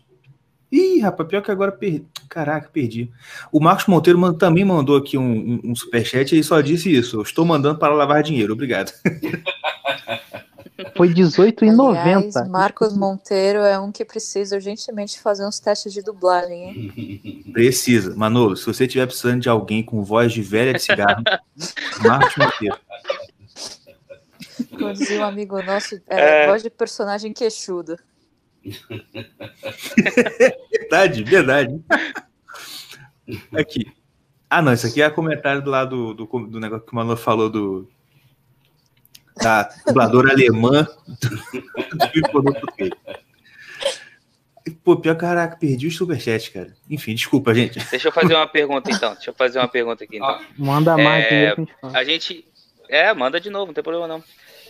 Ih, 0.71 1.01
rapaz, 1.01 1.29
pior 1.29 1.43
que 1.43 1.51
agora 1.51 1.73
perdi. 1.73 2.05
Caraca, 2.29 2.69
perdi. 2.69 3.11
O 3.51 3.61
Marcos 3.61 3.87
Monteiro 3.87 4.33
também 4.35 4.65
mandou 4.65 4.97
aqui 4.97 5.19
um, 5.19 5.23
um, 5.23 5.61
um 5.65 5.75
superchat 5.75 6.39
e 6.39 6.45
só 6.45 6.61
disse 6.61 6.93
isso. 6.93 7.19
Eu 7.19 7.23
estou 7.23 7.45
mandando 7.45 7.79
para 7.79 7.95
lavar 7.95 8.23
dinheiro. 8.23 8.53
Obrigado. 8.53 8.93
Foi 10.97 11.09
R$18,90. 11.09 12.49
Marcos 12.49 12.97
Monteiro 12.97 13.61
é 13.61 13.79
um 13.79 13.93
que 13.93 14.05
precisa 14.05 14.57
urgentemente 14.57 15.21
fazer 15.21 15.47
uns 15.47 15.59
testes 15.59 15.93
de 15.93 16.03
dublagem, 16.03 16.65
hein? 16.65 17.45
Precisa. 17.53 18.15
Manolo, 18.15 18.57
se 18.57 18.67
você 18.67 18.85
estiver 18.85 19.07
precisando 19.07 19.41
de 19.41 19.49
alguém 19.49 19.83
com 19.83 20.03
voz 20.03 20.33
de 20.33 20.43
velha 20.43 20.73
de 20.73 20.81
cigarro, 20.81 21.23
Marcos 22.03 22.37
Monteiro. 22.37 22.79
Dizia 24.95 25.21
um 25.21 25.25
amigo 25.25 25.61
nosso, 25.63 25.97
é, 26.09 26.45
é... 26.45 26.47
voz 26.47 26.63
de 26.63 26.71
personagem 26.71 27.33
queixudo. 27.33 27.97
verdade, 30.71 31.25
verdade. 31.25 31.81
Aqui. 33.53 33.93
Ah, 34.49 34.61
não, 34.61 34.73
isso 34.73 34.87
aqui 34.87 35.01
é 35.01 35.09
comentário 35.09 35.63
do 35.63 35.71
lado 35.71 36.15
do, 36.15 36.27
do, 36.27 36.47
do 36.47 36.61
negócio 36.61 36.85
que 36.85 36.93
o 36.93 36.97
Manolo 36.97 37.17
falou 37.17 37.49
do, 37.49 37.89
da 39.43 39.69
dubladora 39.87 40.33
alemã 40.33 40.87
do. 41.07 41.31
Pô, 44.85 44.97
pior 44.97 45.17
caraca, 45.17 45.57
perdi 45.57 45.87
o 45.87 45.91
superchat, 45.91 46.51
cara. 46.51 46.75
Enfim, 46.89 47.15
desculpa, 47.15 47.55
gente. 47.55 47.79
Deixa 47.91 48.09
eu 48.09 48.13
fazer 48.13 48.35
uma 48.35 48.47
pergunta 48.47 48.91
então. 48.91 49.15
Deixa 49.15 49.31
eu 49.31 49.35
fazer 49.35 49.59
uma 49.59 49.69
pergunta 49.69 50.05
aqui 50.05 50.17
então. 50.17 50.41
Manda 50.57 50.97
mais. 50.97 51.25
É, 51.25 51.55
a 51.95 52.05
gente. 52.05 52.47
É, 52.89 53.13
manda 53.15 53.41
de 53.41 53.51
novo, 53.51 53.67
não 53.67 53.75
tem 53.75 53.85
problema 53.85 54.07
não. 54.07 54.23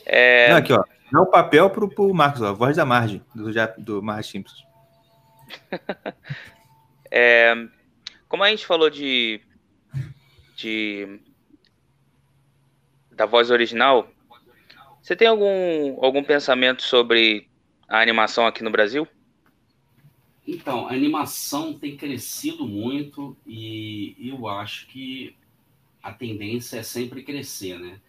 É... 0.07 0.51
Não, 0.51 0.57
aqui, 0.57 0.73
ó. 0.73 0.83
Dá 1.11 1.21
o 1.21 1.27
papel 1.27 1.69
pro, 1.71 1.89
pro 1.89 2.15
Marcos, 2.15 2.43
ó. 2.43 2.53
Voz 2.53 2.77
da 2.77 2.85
Margem, 2.85 3.23
do, 3.35 3.51
do 3.79 4.03
Margem 4.03 4.31
Simpsons. 4.31 4.65
é, 7.11 7.55
como 8.29 8.45
a 8.45 8.51
gente 8.51 8.67
falou 8.67 8.89
de. 8.89 9.41
de 10.57 11.21
da 13.11 13.27
voz 13.27 13.51
original, 13.51 14.09
você 15.11 15.17
tem 15.17 15.27
algum, 15.27 16.05
algum 16.05 16.23
pensamento 16.23 16.83
sobre 16.83 17.49
a 17.89 18.01
animação 18.01 18.47
aqui 18.47 18.63
no 18.63 18.71
Brasil? 18.71 19.09
Então, 20.47 20.87
a 20.87 20.93
animação 20.93 21.73
tem 21.73 21.97
crescido 21.97 22.65
muito 22.65 23.37
e 23.45 24.15
eu 24.21 24.47
acho 24.47 24.87
que 24.87 25.35
a 26.01 26.13
tendência 26.13 26.79
é 26.79 26.85
sempre 26.85 27.25
crescer, 27.25 27.77
né? 27.81 28.01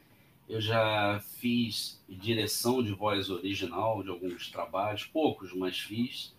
Eu 0.47 0.61
já 0.61 1.19
fiz 1.39 1.99
direção 2.07 2.83
de 2.83 2.93
voz 2.93 3.31
original 3.31 4.03
de 4.03 4.09
alguns 4.09 4.51
trabalhos, 4.51 5.03
poucos, 5.03 5.51
mas 5.53 5.79
fiz. 5.79 6.35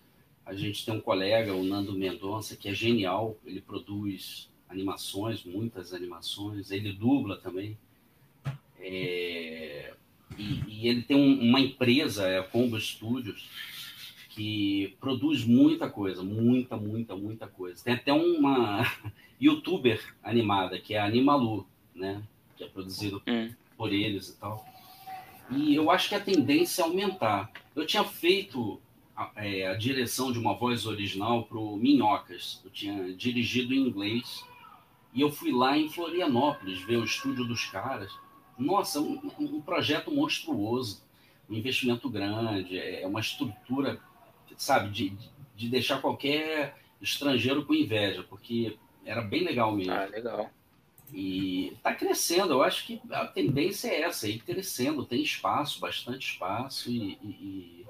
A 0.47 0.55
gente 0.55 0.87
tem 0.87 0.95
um 0.95 1.01
colega, 1.01 1.53
o 1.53 1.65
Nando 1.65 1.93
Mendonça, 1.93 2.55
que 2.55 2.69
é 2.69 2.73
genial. 2.73 3.37
Ele 3.45 3.61
produz 3.61 4.49
animações, 4.69 5.43
muitas 5.43 5.93
animações. 5.93 6.71
Ele 6.71 6.93
dubla 6.93 7.37
também. 7.39 7.77
É... 8.79 9.95
E, 10.39 10.63
e, 10.69 10.89
ele 10.89 11.03
tem 11.03 11.17
um, 11.17 11.49
uma 11.49 11.61
empresa, 11.61 12.27
é 12.27 12.39
a 12.39 12.43
Combo 12.43 12.79
Studios, 12.79 13.49
que 14.31 14.97
produz 15.01 15.45
muita 15.45 15.89
coisa, 15.89 16.23
muita, 16.23 16.77
muita, 16.77 17.15
muita 17.15 17.47
coisa. 17.47 17.83
Tem 17.85 17.95
até 17.95 18.13
uma 18.13 18.83
youtuber 19.41 20.03
animada, 20.23 20.79
que 20.79 20.95
é 20.95 20.99
a 20.99 21.05
Animalu, 21.05 21.67
né? 21.95 22.23
Que 22.57 22.65
é 22.65 22.69
produzido 22.69 23.23
hum. 23.27 23.51
por 23.77 23.93
eles 23.93 24.29
e 24.29 24.37
tal. 24.39 24.65
E 25.51 25.75
eu 25.75 25.91
acho 25.91 26.09
que 26.09 26.15
a 26.15 26.21
tendência 26.21 26.83
é 26.83 26.85
aumentar. 26.85 27.51
Eu 27.77 27.87
tinha 27.87 28.05
feito 28.05 28.81
a, 29.17 29.31
é, 29.37 29.67
a 29.67 29.75
direção 29.75 30.33
de 30.33 30.39
uma 30.39 30.55
voz 30.55 30.87
original 30.87 31.45
para 31.45 31.59
o 31.59 31.77
Minhocas. 31.77 32.61
Eu 32.65 32.71
tinha 32.71 33.13
dirigido 33.15 33.75
em 33.75 33.87
inglês. 33.87 34.45
E 35.13 35.21
eu 35.21 35.31
fui 35.31 35.53
lá 35.53 35.77
em 35.77 35.91
Florianópolis 35.91 36.81
ver 36.83 36.97
o 36.97 37.05
estúdio 37.05 37.45
dos 37.45 37.67
caras. 37.67 38.13
Nossa, 38.59 39.01
um, 39.01 39.21
um 39.39 39.61
projeto 39.61 40.11
monstruoso, 40.11 41.03
um 41.49 41.55
investimento 41.55 42.09
grande, 42.09 42.79
é 42.79 43.07
uma 43.07 43.21
estrutura 43.21 44.01
sabe, 44.57 44.91
de, 44.91 45.13
de 45.57 45.69
deixar 45.69 46.01
qualquer 46.01 46.77
estrangeiro 47.01 47.65
com 47.65 47.75
inveja, 47.75 48.23
porque 48.23 48.77
era 49.05 49.21
bem 49.21 49.45
legal 49.45 49.73
mesmo. 49.75 49.93
Ah, 49.93 50.05
legal. 50.05 50.51
E 51.13 51.69
está 51.75 51.95
crescendo, 51.95 52.55
eu 52.55 52.63
acho 52.63 52.87
que 52.87 53.01
a 53.11 53.27
tendência 53.27 53.89
é 53.89 54.03
essa, 54.03 54.29
ir 54.29 54.39
crescendo, 54.41 55.05
tem 55.05 55.23
espaço, 55.23 55.81
bastante 55.81 56.33
espaço, 56.33 56.91
e, 56.91 57.19
e, 57.23 57.29
e 57.29 57.87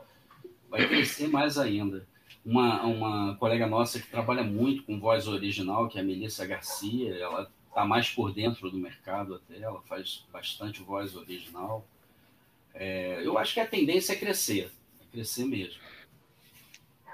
vai 0.68 0.89
crescer 0.89 1.28
mais 1.28 1.59
ainda. 1.59 2.06
Uma, 2.44 2.82
uma 2.82 3.36
colega 3.36 3.66
nossa 3.66 4.01
que 4.01 4.09
trabalha 4.09 4.43
muito 4.43 4.82
com 4.82 4.98
voz 4.98 5.28
original, 5.28 5.89
que 5.89 5.98
é 5.98 6.01
a 6.01 6.05
Melissa 6.05 6.44
Garcia, 6.44 7.14
ela 7.14 7.48
está 7.73 7.86
mais 7.86 8.11
por 8.11 8.32
dentro 8.32 8.70
do 8.70 8.77
mercado 8.77 9.35
até, 9.35 9.59
ela 9.59 9.81
faz 9.82 10.24
bastante 10.31 10.82
voz 10.82 11.16
original. 11.16 11.85
É, 12.74 13.20
eu 13.24 13.39
acho 13.39 13.55
que 13.55 13.61
a 13.61 13.66
tendência 13.66 14.12
é 14.12 14.16
crescer, 14.16 14.70
é 15.01 15.05
crescer 15.11 15.47
mesmo. 15.47 15.81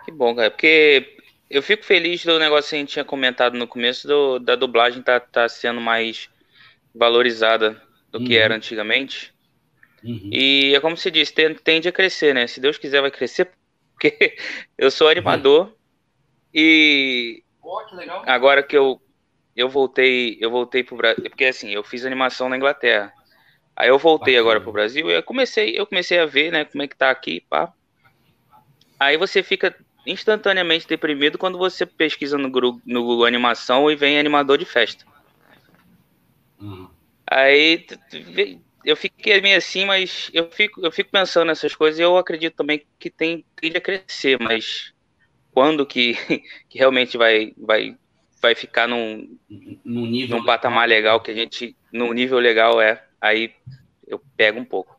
Que 0.05 0.11
bom, 0.11 0.35
cara, 0.35 0.51
porque 0.51 1.17
eu 1.49 1.63
fico 1.63 1.85
feliz 1.85 2.25
do 2.25 2.39
negócio 2.39 2.71
que 2.71 2.77
a 2.77 2.79
gente 2.81 2.93
tinha 2.93 3.05
comentado 3.05 3.57
no 3.57 3.69
começo 3.69 4.07
do, 4.09 4.39
da 4.41 4.57
dublagem 4.57 5.01
tá, 5.01 5.21
tá 5.21 5.49
sendo 5.49 5.81
mais 5.81 6.29
valorizada 6.93 7.81
do 8.11 8.19
uhum. 8.19 8.25
que 8.25 8.37
era 8.37 8.55
antigamente. 8.55 9.33
Uhum. 10.03 10.31
E 10.33 10.75
é 10.75 10.81
como 10.81 10.97
se 10.97 11.11
disse, 11.11 11.33
tende 11.63 11.89
a 11.89 11.93
crescer, 11.93 12.35
né? 12.35 12.47
Se 12.47 12.61
Deus 12.61 12.79
quiser, 12.79 13.01
vai 13.01 13.11
crescer, 13.11 13.51
porque 13.95 14.37
eu 14.77 14.91
sou 14.91 15.09
animador 15.09 15.67
uhum. 15.67 15.73
e 16.53 17.45
oh, 17.63 17.79
que 17.85 18.11
agora 18.27 18.63
que 18.63 18.77
eu 18.77 19.01
eu 19.59 19.69
voltei, 19.69 20.39
eu 20.41 20.51
voltei 20.51 20.85
pro 20.85 20.97
Brasil, 20.97 21.25
porque 21.25 21.45
assim, 21.45 21.71
eu 21.71 21.83
fiz 21.83 22.07
animação 22.07 22.49
na 22.49 22.57
Inglaterra. 22.57 23.13
Aí 23.75 23.89
eu 23.89 23.99
voltei 23.99 24.35
Bacana. 24.35 24.41
agora 24.41 24.61
pro 24.61 24.73
Brasil 24.73 25.11
e 25.11 25.15
eu 25.15 25.23
comecei, 25.23 25.77
eu 25.77 25.85
comecei 25.85 26.21
a 26.21 26.27
ver, 26.27 26.53
né, 26.53 26.65
como 26.65 26.81
é 26.83 26.87
que 26.87 26.97
tá 26.97 27.11
aqui, 27.11 27.41
pá. 27.51 27.73
Aí 29.01 29.17
você 29.17 29.43
fica 29.43 29.75
instantaneamente 30.07 30.87
deprimido 30.87 31.37
quando 31.37 31.59
você 31.59 31.85
pesquisa 31.85 32.39
no 32.39 32.49
Google, 32.49 32.81
no 32.87 33.03
Google 33.03 33.27
animação 33.27 33.91
e 33.91 33.97
vem 33.97 34.17
animador 34.17 34.59
de 34.59 34.65
festa. 34.65 35.05
Uhum. 36.61 36.89
Aí 37.27 37.85
eu 38.85 38.97
fiquei 38.97 39.41
meio 39.41 39.59
assim, 39.59 39.85
mas 39.85 40.31
eu 40.33 40.49
fico, 40.53 40.81
eu 40.85 40.93
fico 40.93 41.11
pensando 41.11 41.47
nessas 41.47 41.75
coisas 41.75 41.99
e 41.99 42.03
eu 42.03 42.17
acredito 42.17 42.55
também 42.55 42.87
que 42.97 43.11
tem 43.11 43.45
tende 43.57 43.77
a 43.77 43.81
crescer, 43.81 44.39
mas 44.41 44.93
quando 45.51 45.85
que, 45.85 46.15
que 46.71 46.79
realmente 46.79 47.19
vai, 47.19 47.53
vai, 47.57 47.97
vai 48.41 48.55
ficar 48.55 48.87
num, 48.87 49.39
num, 49.85 50.07
nível 50.07 50.39
num 50.39 50.45
patamar 50.45 50.89
legal 50.89 51.21
que 51.21 51.31
a 51.31 51.35
gente, 51.35 51.77
num 51.93 52.13
nível 52.13 52.39
legal 52.39 52.81
é, 52.81 53.05
aí 53.21 53.53
eu 54.07 54.21
pego 54.37 54.61
um 54.61 54.65
pouco. 54.65 54.97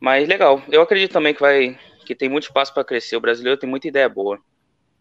Mas 0.00 0.28
legal, 0.28 0.62
eu 0.68 0.82
acredito 0.82 1.12
também 1.12 1.34
que 1.34 1.40
vai, 1.40 1.78
que 2.04 2.14
tem 2.14 2.28
muito 2.28 2.44
espaço 2.44 2.72
para 2.72 2.84
crescer. 2.84 3.16
O 3.16 3.20
brasileiro 3.20 3.58
tem 3.58 3.68
muita 3.68 3.88
ideia 3.88 4.08
boa. 4.08 4.38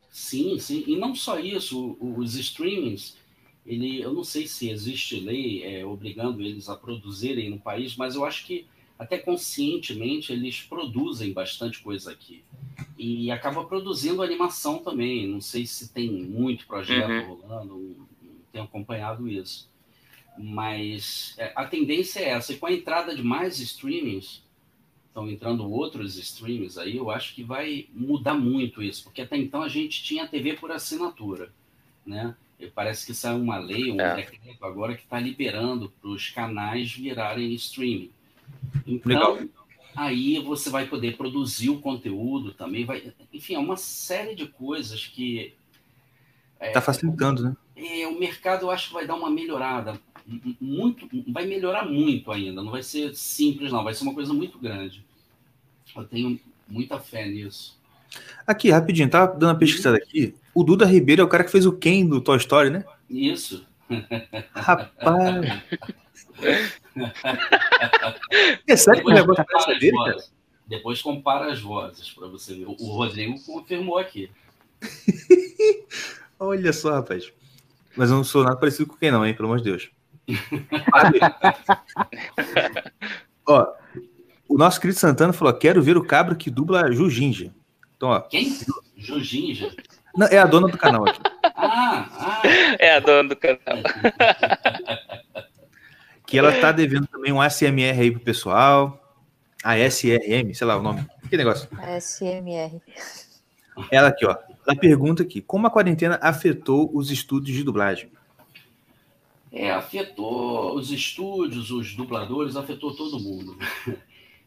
Sim, 0.10 0.57
sim. 0.60 0.84
E 0.88 0.95
não 0.95 1.14
só 1.14 1.40
isso, 1.40 1.98
os 1.99 2.36
streamings, 2.36 3.18
ele, 3.65 4.02
eu 4.02 4.14
não 4.14 4.23
sei 4.23 4.48
se 4.48 4.69
existe 4.69 5.19
lei 5.19 5.64
é, 5.64 5.86
obrigando 5.86 6.41
eles 6.41 6.69
a 6.69 6.76
produzirem 6.76 7.49
no 7.49 7.60
país, 7.60 7.95
mas 7.95 8.15
eu 8.15 8.23
acho 8.23 8.45
que 8.45 8.65
até 8.98 9.18
conscientemente 9.18 10.32
eles 10.32 10.61
produzem 10.61 11.34
bastante 11.34 11.82
coisa 11.82 12.11
aqui. 12.11 12.44
E 12.98 13.30
acaba 13.30 13.66
produzindo 13.66 14.24
animação 14.24 14.80
também. 14.80 15.28
Não 15.28 15.42
sei 15.42 15.66
se 15.66 15.92
tem 15.92 16.10
muito 16.10 16.66
projeto 16.66 17.10
uhum. 17.10 17.36
rolando, 17.36 17.76
não 18.22 18.36
tenho 18.52 18.64
acompanhado 18.64 19.28
isso. 19.28 19.70
Mas 20.38 21.34
é, 21.38 21.52
a 21.56 21.66
tendência 21.66 22.20
é 22.20 22.30
essa. 22.30 22.54
E 22.54 22.58
com 22.58 22.68
a 22.68 22.72
entrada 22.72 23.16
de 23.16 23.24
mais 23.24 23.60
streamings, 23.60 24.44
estão 25.16 25.30
entrando 25.30 25.72
outros 25.72 26.18
streams 26.18 26.78
aí, 26.78 26.98
eu 26.98 27.10
acho 27.10 27.34
que 27.34 27.42
vai 27.42 27.88
mudar 27.94 28.34
muito 28.34 28.84
isso, 28.84 29.06
porque 29.06 29.22
até 29.22 29.38
então 29.38 29.62
a 29.62 29.70
gente 29.70 30.04
tinha 30.04 30.28
TV 30.28 30.54
por 30.54 30.74
assinatura, 30.74 31.54
né? 32.06 32.36
E 32.60 32.68
parece 32.68 33.06
que 33.06 33.14
saiu 33.14 33.38
uma 33.38 33.58
lei, 33.58 33.92
um 33.92 34.00
é. 34.00 34.16
decreto 34.16 34.66
agora 34.66 34.94
que 34.94 35.04
está 35.04 35.18
liberando 35.18 35.90
para 35.90 36.10
os 36.10 36.30
canais 36.30 36.92
virarem 36.92 37.54
streaming. 37.54 38.12
Então, 38.86 39.36
Legal. 39.36 39.65
Aí 39.96 40.40
você 40.40 40.70
vai 40.70 40.86
poder 40.86 41.18
produzir 41.18 41.70
o 41.70 41.80
conteúdo 41.80 42.54
também, 42.54 42.86
vai, 42.86 43.14
enfim, 43.34 43.56
é 43.56 43.60
uma 43.60 43.78
série 43.78 44.36
de 44.36 44.48
coisas 44.48 45.08
que 45.08 45.54
está 46.54 46.66
é, 46.66 46.72
tá 46.72 46.82
facilitando, 46.82 47.44
né? 47.44 47.58
É, 47.76 48.08
o 48.08 48.18
mercado 48.18 48.66
eu 48.66 48.72
acho 48.72 48.88
que 48.90 48.94
vai 48.94 49.06
dar 49.06 49.16
uma 49.16 49.30
melhorada 49.30 50.00
muito, 50.60 51.08
vai 51.28 51.46
melhorar 51.46 51.86
muito 51.86 52.32
ainda. 52.32 52.64
Não 52.64 52.72
vai 52.72 52.82
ser 52.82 53.14
simples, 53.16 53.72
não. 53.72 53.84
Vai 53.84 53.94
ser 53.94 54.04
uma 54.04 54.14
coisa 54.14 54.34
muito 54.34 54.58
grande. 54.58 55.06
Eu 55.96 56.04
tenho 56.04 56.40
muita 56.68 57.00
fé 57.00 57.28
nisso. 57.28 57.80
Aqui, 58.48 58.72
rapidinho, 58.72 59.10
tá 59.10 59.26
dando 59.26 59.50
uma 59.50 59.58
pesquisada 59.58 59.98
aqui. 59.98 60.34
O 60.54 60.64
Duda 60.64 60.86
Ribeiro 60.86 61.22
é 61.22 61.26
o 61.26 61.30
cara 61.30 61.44
que 61.44 61.52
fez 61.52 61.66
o 61.66 61.74
Ken 61.74 62.06
do 62.06 62.22
Toy 62.22 62.38
Story, 62.38 62.70
né? 62.70 62.84
Isso. 63.10 63.66
Rapaz. 64.54 65.64
É 68.68 68.76
sério 68.76 69.04
que 69.04 69.12
o 69.12 69.14
negócio 69.14 69.46
parece 69.46 69.80
dele, 69.80 69.98
cara? 69.98 70.18
Depois 70.68 71.02
compara 71.02 71.52
as 71.52 71.62
vozes 71.62 72.12
para 72.12 72.28
você 72.28 72.56
ver. 72.56 72.66
O 72.66 72.74
Rodrigo 72.74 73.40
confirmou 73.46 73.98
aqui. 73.98 74.30
Olha 76.40 76.74
só, 76.74 76.96
rapaz. 76.96 77.32
Mas 77.96 78.10
eu 78.10 78.18
não 78.18 78.24
sou 78.24 78.44
nada 78.44 78.58
parecido 78.58 78.88
com 78.88 78.98
quem 78.98 79.12
não, 79.12 79.26
hein? 79.26 79.34
Pelo 79.34 79.48
amor 79.48 79.60
de 79.60 79.66
Deus. 79.66 79.90
ó, 83.48 83.68
o 84.50 84.58
nosso 84.58 84.82
querido 84.82 85.00
Santana 85.00 85.32
falou: 85.32 85.54
quero 85.54 85.84
ver 85.84 85.98
o 85.98 86.04
cabra 86.04 86.36
que 86.36 86.50
dubla 86.50 86.92
Jujinja. 86.92 87.54
Então, 87.96 88.10
ó. 88.10 88.20
Quem? 88.22 88.58
Jujinja? 88.98 89.72
Não, 90.16 90.28
é 90.28 90.38
a 90.38 90.46
dona 90.46 90.68
do 90.68 90.78
canal 90.78 91.08
aqui. 91.08 91.20
ah, 91.56 92.08
ah. 92.18 92.42
É 92.80 92.96
a 92.96 93.00
dona 93.00 93.30
do 93.30 93.36
canal. 93.36 93.60
que 96.26 96.38
ela 96.38 96.52
tá 96.60 96.72
devendo 96.72 97.08
também 97.08 97.32
um 97.32 97.42
ASMR 97.42 98.00
aí 98.00 98.12
pro 98.12 98.20
pessoal. 98.20 99.02
A 99.64 99.78
SRM, 99.80 100.54
sei 100.54 100.68
lá 100.68 100.78
o 100.78 100.84
nome. 100.84 101.06
Que 101.28 101.38
negócio? 101.38 101.68
ASMR. 101.80 102.82
Ela 103.92 104.10
aqui, 104.10 104.26
ó. 104.26 104.38
Ela 104.66 104.76
pergunta 104.76 105.24
aqui: 105.24 105.42
como 105.42 105.68
a 105.68 105.72
quarentena 105.72 106.20
afetou 106.22 106.90
os 106.94 107.10
estúdios 107.10 107.58
de 107.58 107.64
dublagem? 107.64 108.12
É, 109.52 109.72
afetou 109.72 110.76
os 110.76 110.92
estúdios, 110.92 111.72
os 111.72 111.96
dubladores, 111.96 112.56
afetou 112.56 112.96
todo 112.96 113.20
mundo. 113.20 113.58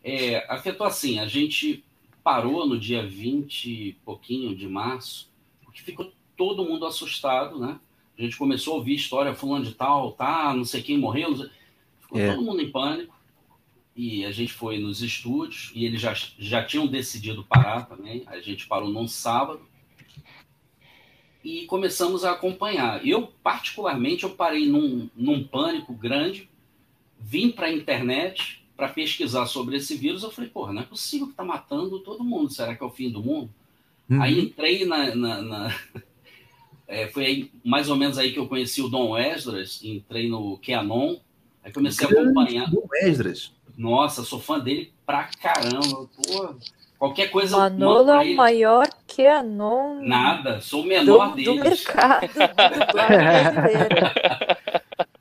É, 0.04 0.46
afetou 0.50 0.86
assim, 0.86 1.18
a 1.18 1.26
gente 1.26 1.84
parou 2.22 2.66
no 2.66 2.78
dia 2.78 3.06
20 3.06 3.64
e 3.66 3.92
pouquinho 4.04 4.54
de 4.54 4.68
março, 4.68 5.30
porque 5.64 5.82
ficou 5.82 6.12
todo 6.36 6.64
mundo 6.64 6.86
assustado, 6.86 7.58
né? 7.58 7.80
A 8.16 8.22
gente 8.22 8.36
começou 8.36 8.74
a 8.74 8.76
ouvir 8.76 8.94
história 8.94 9.34
fulano 9.34 9.64
de 9.64 9.74
tal, 9.74 10.12
tá, 10.12 10.54
não 10.54 10.64
sei 10.64 10.82
quem 10.82 10.96
morreu, 10.96 11.34
ficou 12.08 12.20
é. 12.20 12.34
todo 12.34 12.42
mundo 12.42 12.62
em 12.62 12.70
pânico. 12.70 13.16
E 13.94 14.24
a 14.24 14.30
gente 14.30 14.52
foi 14.52 14.78
nos 14.78 15.02
estúdios 15.02 15.72
e 15.74 15.84
eles 15.84 16.00
já, 16.00 16.14
já 16.38 16.64
tinham 16.64 16.86
decidido 16.86 17.44
parar 17.44 17.86
também. 17.86 18.22
A 18.26 18.40
gente 18.40 18.66
parou 18.66 18.88
num 18.88 19.08
sábado 19.08 19.60
e 21.44 21.66
começamos 21.66 22.24
a 22.24 22.32
acompanhar. 22.32 23.04
Eu, 23.06 23.32
particularmente, 23.42 24.24
eu 24.24 24.30
parei 24.30 24.68
num, 24.68 25.10
num 25.16 25.42
pânico 25.42 25.92
grande, 25.92 26.48
vim 27.18 27.50
para 27.50 27.66
a 27.66 27.72
internet 27.72 28.64
para 28.76 28.88
pesquisar 28.88 29.46
sobre 29.46 29.76
esse 29.76 29.96
vírus. 29.96 30.22
Eu 30.22 30.30
falei, 30.30 30.48
porra, 30.48 30.72
não 30.72 30.82
é 30.82 30.84
possível 30.84 31.26
que 31.26 31.32
está 31.32 31.44
matando 31.44 31.98
todo 31.98 32.22
mundo. 32.22 32.52
Será 32.52 32.76
que 32.76 32.82
é 32.82 32.86
o 32.86 32.90
fim 32.90 33.10
do 33.10 33.20
mundo? 33.22 33.52
Uhum. 34.08 34.22
Aí 34.22 34.38
entrei 34.38 34.84
na. 34.84 35.14
na, 35.14 35.42
na... 35.42 35.80
É, 36.90 37.06
foi 37.08 37.26
aí, 37.26 37.50
mais 37.62 37.90
ou 37.90 37.96
menos 37.96 38.16
aí 38.16 38.32
que 38.32 38.38
eu 38.38 38.48
conheci 38.48 38.80
o 38.80 38.88
Dom 38.88 39.14
Esdras, 39.14 39.84
entrei 39.84 40.26
no 40.26 40.56
Keanon, 40.56 41.18
aí 41.68 41.72
comecei 41.72 42.06
a 42.06 42.10
acompanhar. 42.10 42.70
Dom 42.70 42.86
Esdras. 43.02 43.52
Nossa, 43.76 44.24
sou 44.24 44.40
fã 44.40 44.58
dele 44.58 44.92
pra 45.06 45.30
caramba. 45.40 46.08
Pô, 46.16 46.54
qualquer 46.98 47.30
coisa. 47.30 47.56
Manolo 47.56 48.10
é 48.10 48.32
o 48.32 48.36
maior 48.36 48.88
Keanon. 49.06 50.02
Nada, 50.02 50.60
sou 50.60 50.82
o 50.82 50.86
menor 50.86 51.30
do, 51.30 51.36
deles. 51.36 51.56
Do 51.56 51.64
mercado 51.64 52.28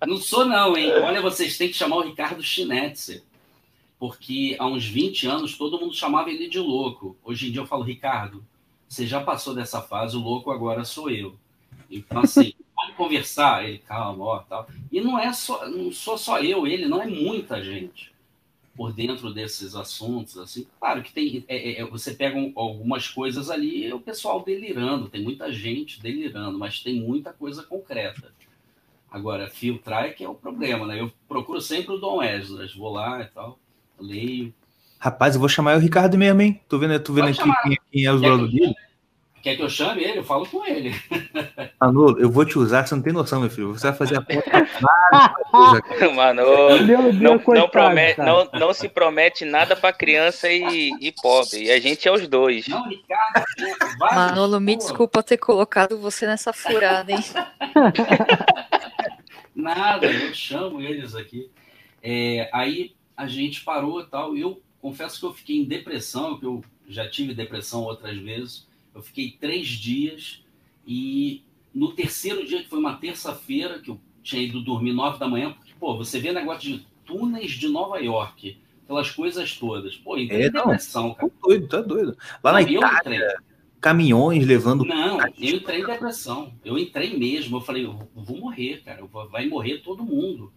Não 0.07 0.18
sou, 0.18 0.45
não, 0.45 0.76
hein? 0.76 0.91
Olha, 1.03 1.22
vocês 1.22 1.57
têm 1.57 1.68
que 1.68 1.76
chamar 1.76 1.98
o 1.98 2.02
Ricardo 2.02 2.41
Schnetzer 2.41 3.24
porque 3.99 4.56
há 4.60 4.68
uns 4.68 4.86
20 4.86 5.28
anos 5.28 5.57
todo 5.57 5.80
mundo 5.80 5.94
chamava 5.94 6.30
ele 6.30 6.48
de 6.48 6.60
louco. 6.60 7.18
Hoje 7.24 7.48
em 7.48 7.52
dia 7.52 7.61
eu 7.61 7.65
falo, 7.65 7.84
Ricardo, 7.84 8.44
você 8.88 9.07
já 9.07 9.22
passou 9.22 9.56
dessa 9.56 9.82
fase, 9.82 10.15
o 10.15 10.22
louco 10.22 10.52
agora 10.52 10.86
sou 10.86 11.10
eu. 11.10 11.36
Então, 11.90 12.19
assim, 12.22 12.53
pode 12.88 12.93
conversar, 12.93 13.68
ele, 13.68 13.80
calma, 13.80 14.23
ó, 14.23 14.39
tal. 14.39 14.68
E 14.91 15.01
não 15.01 15.19
é 15.19 15.31
só, 15.34 15.68
não 15.68 15.91
sou 15.91 16.18
só 16.18 16.39
eu, 16.39 16.65
ele, 16.65 16.88
não 16.88 17.01
é 17.01 17.07
muita 17.07 17.61
gente 17.64 18.15
por 18.76 18.93
dentro 18.93 19.34
desses 19.34 19.76
assuntos, 19.76 20.38
assim. 20.38 20.68
Claro 20.80 21.01
que 21.01 21.11
tem, 21.11 21.43
é, 21.47 21.72
é, 21.72 21.81
é 21.81 21.85
você 21.85 22.14
pega 22.14 22.38
um, 22.38 22.53
algumas 22.55 23.07
coisas 23.07 23.49
ali, 23.49 23.85
é 23.85 23.93
o 23.93 23.99
pessoal 23.99 24.43
delirando, 24.43 25.09
tem 25.09 25.23
muita 25.23 25.51
gente 25.51 26.01
delirando, 26.01 26.57
mas 26.57 26.80
tem 26.80 27.01
muita 27.01 27.34
coisa 27.34 27.64
concreta. 27.64 28.31
Agora, 29.09 29.49
filtrar 29.49 30.05
é 30.05 30.09
que 30.09 30.23
é 30.23 30.30
o 30.30 30.35
problema, 30.35 30.85
né? 30.85 30.99
Eu 30.99 31.11
procuro 31.27 31.59
sempre 31.59 31.93
o 31.93 31.97
Dom 31.97 32.22
Esdras, 32.22 32.76
vou 32.76 32.91
lá 32.91 33.22
e 33.22 33.26
tal, 33.26 33.57
leio. 33.99 34.53
Rapaz, 34.99 35.34
eu 35.34 35.39
vou 35.39 35.49
chamar 35.49 35.77
o 35.77 35.80
Ricardo 35.80 36.18
mesmo, 36.18 36.41
hein? 36.41 36.61
Tô 36.68 36.77
vendo, 36.77 36.99
tô 36.99 37.14
vendo 37.14 37.30
aqui 37.30 37.41
quem, 37.64 37.77
quem, 37.91 38.05
é 38.05 38.11
os 38.11 38.22
brothers 38.22 38.51
dele. 38.51 38.76
Quer 39.41 39.55
que 39.55 39.61
eu 39.61 39.69
chame 39.69 40.03
ele? 40.03 40.19
Eu 40.19 40.23
falo 40.23 40.45
com 40.45 40.65
ele. 40.65 40.93
Manolo, 41.80 42.19
eu 42.19 42.30
vou 42.30 42.43
te 42.43 42.57
usar, 42.57 42.85
você 42.85 42.95
não 42.95 43.01
tem 43.01 43.14
noção, 43.14 43.39
meu 43.39 43.49
filho. 43.49 43.73
Você 43.73 43.88
vai 43.88 43.97
fazer 43.97 44.18
a 44.18 44.22
porta. 44.22 44.68
Manolo, 46.14 46.85
não, 47.14 47.38
não, 47.38 47.69
promete, 47.69 48.19
não, 48.19 48.49
não 48.53 48.73
se 48.73 48.89
promete 48.89 49.45
nada 49.45 49.76
para 49.76 49.93
criança 49.93 50.49
e, 50.49 50.91
e 50.99 51.11
pobre. 51.11 51.64
E 51.64 51.72
a 51.72 51.80
gente 51.80 52.07
é 52.07 52.11
os 52.11 52.27
dois. 52.27 52.68
Não, 52.68 52.88
Ricardo, 52.88 53.45
Manolo, 53.99 54.59
me 54.59 54.76
desculpa 54.76 55.22
ter 55.22 55.38
colocado 55.38 55.97
você 55.97 56.26
nessa 56.26 56.51
furada, 56.51 57.11
hein? 57.11 57.23
nada, 59.55 60.07
eu 60.07 60.34
chamo 60.34 60.81
eles 60.81 61.15
aqui. 61.15 61.49
É, 62.01 62.49
aí 62.53 62.95
a 63.15 63.27
gente 63.27 63.64
parou 63.64 64.01
e 64.01 64.05
tal. 64.05 64.35
Eu 64.35 64.61
confesso 64.81 65.19
que 65.19 65.26
eu 65.26 65.34
fiquei 65.34 65.57
em 65.57 65.65
depressão, 65.65 66.38
que 66.39 66.45
eu 66.45 66.64
já 66.88 67.09
tive 67.09 67.34
depressão 67.34 67.84
outras 67.84 68.18
vezes. 68.18 68.68
Eu 68.98 69.03
fiquei 69.03 69.38
três 69.40 69.68
dias 69.68 70.44
e 70.86 71.44
no 71.74 71.94
terceiro 71.94 72.44
dia, 72.45 72.64
que 72.64 72.69
foi 72.69 72.80
uma 72.80 72.95
terça-feira, 72.95 73.78
que 73.78 73.91
eu 73.91 73.99
tinha 74.24 74.41
ido 74.41 74.60
dormir 74.60 74.91
nove 74.91 75.19
da 75.19 75.28
manhã, 75.28 75.53
porque, 75.53 75.72
pô, 75.80 75.95
você 75.95 76.19
vê 76.19 76.32
negócio 76.32 76.61
de 76.61 76.88
túneis 77.06 77.52
de 77.52 77.68
Nova 77.68 77.99
York, 77.99 78.57
aquelas 78.84 79.11
coisas 79.11 79.56
todas. 79.56 79.95
Pô, 79.95 80.18
entrei 80.18 80.45
é, 80.45 80.49
depressão, 80.49 81.14
cara. 81.14 81.30
Tá 81.30 81.36
doido, 81.44 81.68
tá 81.68 81.82
doido. 81.82 82.18
Lá 82.44 82.53
não, 82.53 82.60
na 82.60 82.72
Itália, 82.72 83.38
caminhões 83.80 84.45
levando... 84.48 84.84
Não, 84.84 85.22
eu 85.22 85.57
entrei 85.57 85.82
em 85.82 85.86
depressão. 85.86 86.52
Eu 86.65 86.78
entrei 86.80 87.15
mesmo. 87.15 87.57
Eu 87.57 87.61
falei, 87.61 87.86
eu 87.86 88.10
vou 88.15 88.38
morrer, 88.38 88.82
cara. 88.84 89.06
Vai 89.32 89.48
morrer 89.48 89.78
todo 89.84 90.03
mundo. 90.03 90.52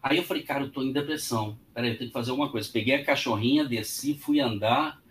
Aí 0.00 0.16
eu 0.16 0.22
falei, 0.22 0.44
cara, 0.44 0.62
eu 0.64 0.70
tô 0.70 0.82
em 0.82 0.92
depressão. 0.92 1.58
Peraí, 1.74 1.90
eu 1.90 1.98
tenho 1.98 2.10
que 2.10 2.14
fazer 2.14 2.30
alguma 2.30 2.48
coisa. 2.48 2.70
Peguei 2.72 2.94
a 2.94 3.04
cachorrinha, 3.04 3.64
desci, 3.64 4.14
fui 4.14 4.38
andar, 4.38 5.02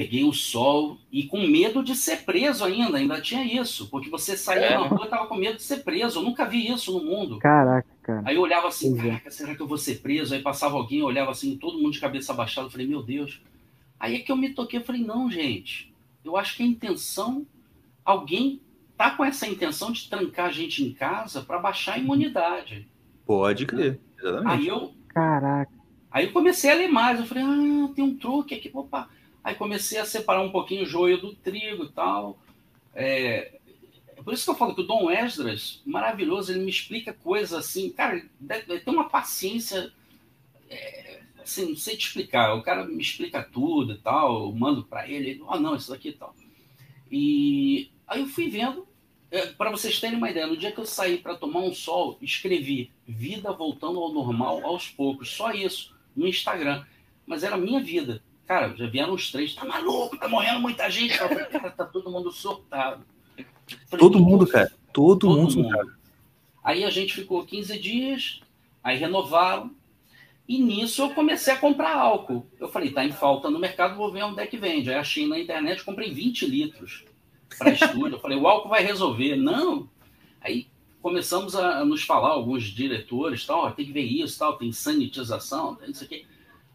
peguei 0.00 0.24
o 0.24 0.32
sol 0.32 0.96
e 1.12 1.24
com 1.24 1.46
medo 1.46 1.84
de 1.84 1.94
ser 1.94 2.24
preso 2.24 2.64
ainda. 2.64 2.96
Ainda 2.96 3.20
tinha 3.20 3.44
isso, 3.44 3.86
porque 3.90 4.08
você 4.08 4.34
saía 4.34 4.64
é. 4.64 4.70
na 4.70 4.86
rua 4.86 5.04
e 5.04 5.10
tava 5.10 5.26
com 5.26 5.34
medo 5.34 5.56
de 5.56 5.62
ser 5.62 5.84
preso. 5.84 6.20
Eu 6.20 6.22
nunca 6.22 6.46
vi 6.46 6.72
isso 6.72 6.90
no 6.98 7.04
mundo. 7.04 7.38
Caraca, 7.38 7.86
cara. 8.02 8.22
Aí 8.24 8.34
eu 8.34 8.40
olhava 8.40 8.68
assim, 8.68 8.98
é. 8.98 9.02
caraca, 9.02 9.30
será 9.30 9.54
que 9.54 9.60
eu 9.60 9.66
vou 9.66 9.76
ser 9.76 10.00
preso? 10.00 10.32
Aí 10.32 10.40
passava 10.40 10.74
alguém, 10.74 11.00
eu 11.00 11.06
olhava 11.06 11.30
assim, 11.30 11.54
todo 11.58 11.76
mundo 11.76 11.92
de 11.92 12.00
cabeça 12.00 12.32
abaixada. 12.32 12.66
Eu 12.66 12.70
falei, 12.70 12.86
meu 12.86 13.02
Deus. 13.02 13.42
Aí 13.98 14.16
é 14.16 14.18
que 14.20 14.32
eu 14.32 14.36
me 14.36 14.54
toquei, 14.54 14.80
eu 14.80 14.84
falei, 14.84 15.04
não, 15.04 15.30
gente. 15.30 15.94
Eu 16.24 16.34
acho 16.34 16.56
que 16.56 16.62
a 16.62 16.66
intenção, 16.66 17.46
alguém 18.02 18.62
tá 18.96 19.10
com 19.10 19.22
essa 19.22 19.46
intenção 19.46 19.92
de 19.92 20.08
trancar 20.08 20.46
a 20.46 20.52
gente 20.52 20.82
em 20.82 20.94
casa 20.94 21.42
para 21.42 21.58
baixar 21.58 21.96
a 21.96 21.98
imunidade. 21.98 22.88
Pode 23.26 23.66
crer, 23.66 24.00
exatamente. 24.18 24.50
Aí 24.50 24.66
eu. 24.66 24.94
Caraca. 25.08 25.72
Aí 26.10 26.24
eu 26.24 26.32
comecei 26.32 26.70
a 26.70 26.74
ler 26.74 26.88
mais. 26.88 27.20
Eu 27.20 27.26
falei, 27.26 27.44
ah, 27.44 27.92
tem 27.94 28.02
um 28.02 28.16
truque 28.16 28.54
aqui, 28.54 28.70
opa. 28.72 29.10
Aí 29.42 29.54
comecei 29.54 29.98
a 29.98 30.04
separar 30.04 30.42
um 30.42 30.50
pouquinho 30.50 30.82
o 30.82 30.86
joio 30.86 31.18
do 31.18 31.34
trigo 31.34 31.84
e 31.84 31.92
tal. 31.92 32.38
É, 32.94 33.58
é 34.16 34.22
por 34.22 34.34
isso 34.34 34.44
que 34.44 34.50
eu 34.50 34.54
falo 34.54 34.74
que 34.74 34.82
o 34.82 34.86
Dom 34.86 35.10
Esdras, 35.10 35.82
maravilhoso, 35.86 36.52
ele 36.52 36.60
me 36.60 36.70
explica 36.70 37.12
coisas 37.12 37.52
assim, 37.54 37.90
cara, 37.90 38.22
ele 38.68 38.80
tem 38.80 38.92
uma 38.92 39.08
paciência, 39.08 39.92
é, 40.68 41.20
assim, 41.42 41.70
não 41.70 41.76
sei 41.76 41.96
te 41.96 42.06
explicar. 42.06 42.54
O 42.54 42.62
cara 42.62 42.84
me 42.84 43.00
explica 43.00 43.42
tudo 43.42 43.92
e 43.94 43.98
tal, 43.98 44.46
eu 44.46 44.52
mando 44.52 44.84
para 44.84 45.08
ele, 45.08 45.42
oh, 45.46 45.58
não, 45.58 45.74
isso 45.74 45.90
daqui 45.90 46.10
e 46.10 46.12
tal. 46.12 46.34
E 47.10 47.90
aí 48.06 48.20
eu 48.20 48.26
fui 48.26 48.48
vendo, 48.50 48.86
é, 49.30 49.46
para 49.46 49.70
vocês 49.70 49.98
terem 49.98 50.18
uma 50.18 50.30
ideia, 50.30 50.46
no 50.46 50.56
dia 50.56 50.70
que 50.70 50.78
eu 50.78 50.86
saí 50.86 51.16
para 51.16 51.34
tomar 51.34 51.60
um 51.60 51.72
sol, 51.72 52.18
escrevi 52.20 52.90
vida 53.06 53.50
voltando 53.52 54.00
ao 54.00 54.12
normal 54.12 54.64
aos 54.64 54.88
poucos, 54.88 55.30
só 55.30 55.50
isso, 55.52 55.96
no 56.14 56.26
Instagram. 56.26 56.84
Mas 57.26 57.42
era 57.42 57.54
a 57.54 57.58
minha 57.58 57.80
vida. 57.80 58.22
Cara, 58.50 58.74
já 58.76 58.88
vieram 58.88 59.14
os 59.14 59.30
três, 59.30 59.54
tá 59.54 59.64
maluco, 59.64 60.18
tá 60.18 60.26
morrendo 60.26 60.58
muita 60.58 60.90
gente. 60.90 61.16
Falei, 61.16 61.44
cara, 61.44 61.70
tá 61.70 61.84
todo 61.84 62.10
mundo 62.10 62.32
surtado. 62.32 63.06
Falei, 63.86 64.00
todo 64.00 64.18
mundo, 64.18 64.44
cara. 64.44 64.72
Todo, 64.92 65.20
todo 65.20 65.36
mundo, 65.36 65.62
mundo. 65.62 65.92
Aí 66.60 66.82
a 66.82 66.90
gente 66.90 67.14
ficou 67.14 67.46
15 67.46 67.78
dias, 67.78 68.40
aí 68.82 68.98
renovaram. 68.98 69.70
E 70.48 70.58
nisso 70.58 71.00
eu 71.00 71.10
comecei 71.10 71.54
a 71.54 71.58
comprar 71.58 71.96
álcool. 71.96 72.44
Eu 72.58 72.66
falei, 72.66 72.90
tá 72.90 73.04
em 73.04 73.12
falta 73.12 73.48
no 73.48 73.60
mercado, 73.60 73.94
vou 73.94 74.10
ver 74.10 74.24
onde 74.24 74.40
é 74.40 74.46
que 74.48 74.56
vende. 74.56 74.90
Aí 74.90 74.96
achei 74.96 75.28
na 75.28 75.38
internet, 75.38 75.84
comprei 75.84 76.12
20 76.12 76.46
litros 76.46 77.04
para 77.56 77.70
estúdio. 77.70 78.16
Eu 78.16 78.20
falei, 78.20 78.36
o 78.36 78.48
álcool 78.48 78.70
vai 78.70 78.82
resolver. 78.82 79.36
Não. 79.36 79.88
Aí 80.40 80.66
começamos 81.00 81.54
a, 81.54 81.84
nos 81.84 82.02
falar, 82.02 82.30
alguns 82.30 82.64
diretores, 82.64 83.46
tal, 83.46 83.70
tem 83.70 83.86
que 83.86 83.92
ver 83.92 84.02
isso, 84.02 84.40
tal, 84.40 84.58
tem 84.58 84.72
sanitização, 84.72 85.76
tem 85.76 85.92
isso 85.92 86.02
aqui. 86.02 86.26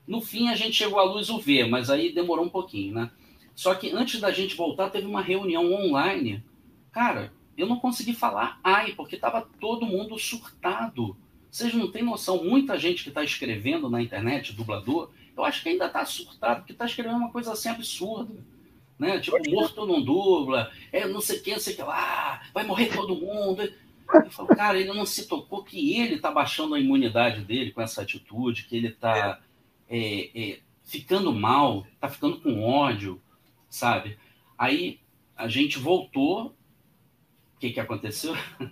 No 0.07 0.21
fim, 0.21 0.49
a 0.49 0.55
gente 0.55 0.73
chegou 0.73 0.99
à 0.99 1.03
luz 1.03 1.29
UV, 1.29 1.65
mas 1.65 1.89
aí 1.89 2.13
demorou 2.13 2.45
um 2.45 2.49
pouquinho, 2.49 2.93
né? 2.93 3.11
Só 3.55 3.73
que 3.73 3.91
antes 3.91 4.19
da 4.19 4.31
gente 4.31 4.55
voltar, 4.55 4.89
teve 4.89 5.07
uma 5.07 5.21
reunião 5.21 5.73
online. 5.73 6.43
Cara, 6.91 7.33
eu 7.57 7.67
não 7.67 7.79
consegui 7.79 8.13
falar 8.13 8.59
ai, 8.63 8.93
porque 8.93 9.15
estava 9.15 9.47
todo 9.59 9.85
mundo 9.85 10.17
surtado. 10.19 11.17
Vocês 11.49 11.73
não 11.73 11.89
têm 11.89 12.03
noção, 12.03 12.43
muita 12.43 12.77
gente 12.77 13.03
que 13.03 13.09
está 13.09 13.23
escrevendo 13.23 13.89
na 13.89 14.01
internet, 14.01 14.53
dublador, 14.53 15.09
eu 15.35 15.43
acho 15.43 15.63
que 15.63 15.69
ainda 15.69 15.85
está 15.85 16.05
surtado, 16.05 16.59
porque 16.59 16.73
está 16.73 16.85
escrevendo 16.85 17.17
uma 17.17 17.31
coisa 17.31 17.53
assim 17.53 17.69
absurda 17.69 18.35
né? 18.97 19.19
Tipo, 19.19 19.37
morto 19.49 19.85
não 19.85 20.01
dubla, 20.01 20.71
é 20.91 21.07
não 21.07 21.21
sei 21.21 21.39
o 21.39 21.43
que, 21.43 21.51
não 21.51 21.59
sei 21.59 21.73
o 21.73 21.75
que 21.77 21.83
lá, 21.83 22.41
vai 22.53 22.65
morrer 22.65 22.87
todo 22.87 23.15
mundo. 23.15 23.61
Eu 24.13 24.31
falo, 24.31 24.49
cara, 24.49 24.79
ele 24.79 24.93
não 24.93 25.05
se 25.05 25.27
tocou 25.27 25.63
que 25.63 25.99
ele 25.99 26.19
tá 26.19 26.31
baixando 26.31 26.75
a 26.75 26.79
imunidade 26.79 27.41
dele 27.41 27.71
com 27.71 27.81
essa 27.81 28.01
atitude, 28.01 28.65
que 28.65 28.75
ele 28.75 28.91
tá 28.91 29.39
é, 29.89 30.29
é, 30.33 30.59
ficando 30.83 31.33
mal, 31.33 31.85
tá 31.99 32.09
ficando 32.09 32.39
com 32.39 32.61
ódio, 32.63 33.21
sabe? 33.69 34.17
Aí 34.57 34.99
a 35.35 35.47
gente 35.47 35.77
voltou. 35.77 36.55
O 37.55 37.59
que, 37.59 37.71
que 37.71 37.79
aconteceu? 37.79 38.35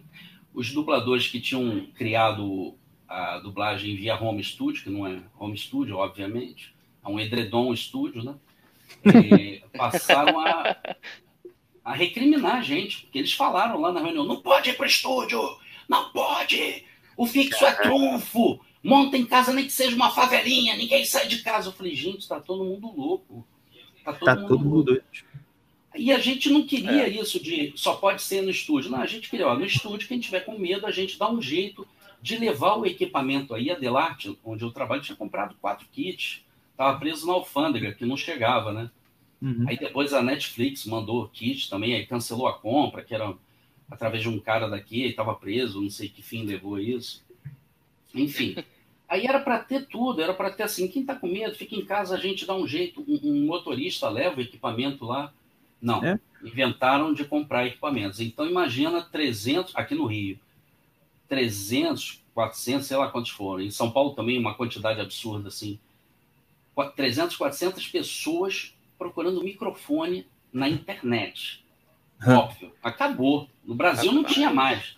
Os 0.54 0.72
dubladores 0.72 1.28
que 1.28 1.42
tinham 1.42 1.88
criado 1.96 2.76
a 3.08 3.40
dublagem 3.40 3.96
via 3.96 4.20
home 4.20 4.44
studio, 4.44 4.84
que 4.84 4.90
não 4.90 5.06
é 5.06 5.22
home 5.38 5.58
studio, 5.58 5.98
obviamente, 5.98 6.74
é 7.04 7.08
um 7.08 7.20
edredom 7.20 7.74
estúdio, 7.74 8.24
né? 8.24 8.36
é, 9.06 9.62
passaram 9.78 10.40
a, 10.40 10.76
a 11.84 11.94
recriminar 11.94 12.56
a 12.56 12.62
gente, 12.62 13.02
porque 13.02 13.20
eles 13.20 13.34
falaram 13.34 13.80
lá 13.80 13.92
na 13.92 14.02
reunião: 14.02 14.26
não 14.26 14.42
pode 14.42 14.70
ir 14.70 14.78
para 14.78 14.84
o 14.84 14.88
estúdio, 14.88 15.40
não 15.88 16.12
pode, 16.12 16.86
o 17.16 17.26
fixo 17.26 17.66
é 17.66 17.72
trunfo, 17.74 18.60
monta 18.84 19.18
em 19.18 19.26
casa 19.26 19.54
nem 19.54 19.66
que 19.66 19.72
seja 19.72 19.96
uma 19.96 20.12
favelinha, 20.12 20.76
ninguém 20.76 21.06
sai 21.06 21.28
de 21.28 21.42
casa. 21.42 21.70
Eu 21.70 21.74
falei: 21.74 21.96
gente, 21.96 22.20
está 22.20 22.40
todo 22.40 22.66
mundo 22.66 22.94
louco. 22.96 23.48
Está 23.98 24.14
todo, 24.14 24.26
tá 24.26 24.36
mundo, 24.36 24.48
todo 24.48 24.66
mundo 24.66 24.84
doido. 24.84 25.04
E 25.96 26.12
a 26.12 26.20
gente 26.20 26.50
não 26.50 26.66
queria 26.66 27.08
é. 27.08 27.10
isso 27.10 27.42
de 27.42 27.72
só 27.76 27.96
pode 27.96 28.22
ser 28.22 28.42
no 28.42 28.50
estúdio. 28.50 28.92
Não, 28.92 29.02
a 29.02 29.06
gente 29.06 29.30
queria, 29.30 29.48
ó, 29.48 29.56
no 29.56 29.66
estúdio, 29.66 30.08
quem 30.08 30.20
tiver 30.20 30.42
com 30.42 30.58
medo, 30.58 30.86
a 30.86 30.92
gente 30.92 31.18
dá 31.18 31.32
um 31.32 31.42
jeito 31.42 31.88
de 32.22 32.36
levar 32.38 32.76
o 32.76 32.86
equipamento 32.86 33.54
aí. 33.54 33.70
A 33.70 33.76
Delarte, 33.76 34.38
onde 34.44 34.64
eu 34.64 34.72
trabalho, 34.72 35.02
tinha 35.02 35.16
comprado 35.16 35.56
quatro 35.62 35.88
kits 35.92 36.44
estava 36.74 37.00
preso 37.00 37.26
na 37.26 37.34
alfândega, 37.34 37.94
que 37.94 38.06
não 38.06 38.18
chegava, 38.18 38.74
né? 38.74 38.92
Uhum. 39.42 39.66
Aí 39.68 39.78
depois 39.78 40.14
a 40.14 40.22
Netflix 40.22 40.86
mandou 40.86 41.28
kit 41.30 41.70
também, 41.70 41.94
aí 41.94 42.06
cancelou 42.06 42.48
a 42.48 42.58
compra, 42.58 43.04
que 43.04 43.14
era 43.14 43.34
através 43.90 44.24
de 44.24 44.30
um 44.30 44.40
cara 44.40 44.68
daqui, 44.68 45.04
estava 45.04 45.36
preso, 45.36 45.82
não 45.82 45.90
sei 45.90 46.10
que 46.10 46.22
fim 46.22 46.44
levou 46.44 46.80
isso. 46.80 47.24
Enfim. 48.14 48.56
Aí 49.14 49.28
era 49.28 49.40
para 49.40 49.60
ter 49.60 49.86
tudo, 49.86 50.24
era 50.24 50.34
para 50.34 50.50
ter 50.50 50.64
assim, 50.64 50.88
quem 50.88 51.04
está 51.04 51.14
com 51.14 51.28
medo, 51.28 51.54
fica 51.54 51.76
em 51.76 51.86
casa, 51.86 52.16
a 52.16 52.20
gente 52.20 52.48
dá 52.48 52.56
um 52.56 52.68
jeito, 52.68 53.06
um, 53.08 53.20
um, 53.24 53.46
motorista 53.46 54.10
leva 54.10 54.40
o 54.40 54.42
equipamento 54.42 55.06
lá. 55.06 55.32
Não, 55.80 56.04
é? 56.04 56.20
inventaram 56.44 57.14
de 57.14 57.24
comprar 57.24 57.68
equipamentos. 57.68 58.20
Então, 58.20 58.50
imagina 58.50 59.04
300, 59.04 59.76
aqui 59.76 59.94
no 59.94 60.08
Rio, 60.08 60.40
300, 61.30 62.24
400, 62.34 62.88
sei 62.88 62.98
lá 62.98 63.08
quantos 63.08 63.30
foram. 63.30 63.64
Em 63.64 63.70
São 63.70 63.92
Paulo 63.92 64.16
também 64.16 64.40
uma 64.40 64.56
quantidade 64.56 65.00
absurda, 65.00 65.50
assim. 65.50 65.78
300, 66.96 67.38
400 67.38 67.88
pessoas 67.90 68.76
procurando 68.98 69.44
microfone 69.44 70.26
na 70.52 70.68
internet. 70.68 71.64
Óbvio, 72.26 72.74
acabou. 72.82 73.48
No 73.64 73.76
Brasil 73.76 74.12
não 74.12 74.24
tinha 74.24 74.52
mais. 74.52 74.98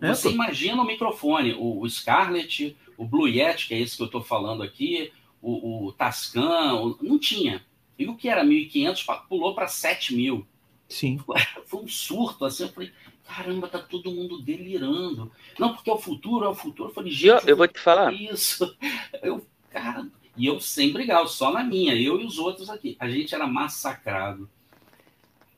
É, 0.00 0.08
Você 0.08 0.28
imagina 0.32 0.82
o 0.82 0.84
microfone, 0.84 1.54
o, 1.54 1.82
o 1.82 1.88
Scarlett, 1.88 2.76
o 2.96 3.04
Blue 3.04 3.28
Yeti, 3.28 3.68
que 3.68 3.74
é 3.74 3.80
esse 3.80 3.96
que 3.96 4.02
eu 4.02 4.06
estou 4.06 4.22
falando 4.22 4.62
aqui, 4.62 5.12
o, 5.40 5.86
o 5.86 5.92
Tascam, 5.92 6.82
o, 6.82 6.98
não 7.02 7.18
tinha. 7.18 7.64
E 7.98 8.06
o 8.06 8.16
que 8.16 8.28
era 8.28 8.44
1.500 8.44 9.26
pulou 9.28 9.54
para 9.54 9.66
7.000. 9.66 10.44
Sim. 10.88 11.18
Foi 11.66 11.80
um 11.82 11.88
surto, 11.88 12.44
assim, 12.44 12.64
eu 12.64 12.68
falei, 12.70 12.92
caramba, 13.24 13.68
tá 13.68 13.78
todo 13.78 14.10
mundo 14.10 14.40
delirando. 14.40 15.30
Não, 15.58 15.74
porque 15.74 15.90
é 15.90 15.92
o 15.92 15.98
futuro, 15.98 16.44
é 16.44 16.48
o 16.48 16.54
futuro. 16.54 16.90
Eu 16.90 16.94
falei, 16.94 17.10
gente, 17.10 17.44
eu, 17.44 17.50
eu 17.50 17.56
vou 17.56 17.68
te 17.68 17.80
falar. 17.80 18.12
Isso. 18.12 18.76
Eu, 19.22 19.46
cara, 19.70 20.06
e 20.36 20.46
eu 20.46 20.60
sem 20.60 20.92
brigar, 20.92 21.26
só 21.28 21.52
na 21.52 21.62
minha, 21.62 21.94
eu 21.94 22.20
e 22.20 22.26
os 22.26 22.38
outros 22.38 22.68
aqui. 22.68 22.96
A 22.98 23.08
gente 23.08 23.34
era 23.34 23.46
massacrado. 23.46 24.50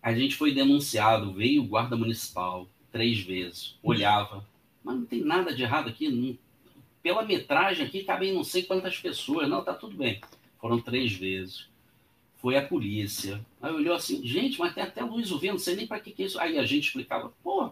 A 0.02 0.14
gente 0.14 0.36
foi 0.36 0.54
denunciado, 0.54 1.32
veio 1.32 1.62
o 1.62 1.66
guarda 1.66 1.96
municipal 1.96 2.68
três 2.92 3.20
vezes, 3.20 3.76
olhava, 3.82 4.46
mas 4.84 4.96
não 4.96 5.04
tem 5.04 5.20
nada 5.20 5.52
de 5.52 5.62
errado 5.62 5.88
aqui. 5.88 6.08
Não, 6.08 6.38
pela 7.06 7.24
metragem 7.24 7.86
aqui 7.86 8.02
cabem 8.02 8.34
não 8.34 8.42
sei 8.42 8.64
quantas 8.64 8.98
pessoas. 8.98 9.48
Não, 9.48 9.62
tá 9.62 9.72
tudo 9.72 9.96
bem. 9.96 10.20
Foram 10.60 10.80
três 10.80 11.12
vezes. 11.12 11.68
Foi 12.38 12.56
a 12.56 12.66
polícia. 12.66 13.40
Aí 13.62 13.72
olhou 13.72 13.94
assim, 13.94 14.26
gente, 14.26 14.58
mas 14.58 14.74
tem 14.74 14.82
até 14.82 15.04
luz 15.04 15.30
UV, 15.30 15.52
não 15.52 15.58
sei 15.58 15.76
nem 15.76 15.86
para 15.86 16.00
que, 16.00 16.10
que 16.10 16.24
é 16.24 16.26
isso. 16.26 16.40
Aí 16.40 16.58
a 16.58 16.66
gente 16.66 16.88
explicava, 16.88 17.32
pô, 17.44 17.70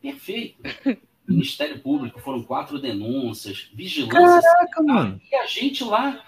perfeito. 0.00 0.62
Ministério 1.26 1.80
Público, 1.80 2.20
foram 2.20 2.40
quatro 2.40 2.78
denúncias, 2.78 3.68
vigilância. 3.74 4.48
Caraca, 4.48 4.82
mano. 4.84 5.20
E 5.28 5.34
a 5.34 5.44
gente 5.44 5.82
lá 5.82 6.24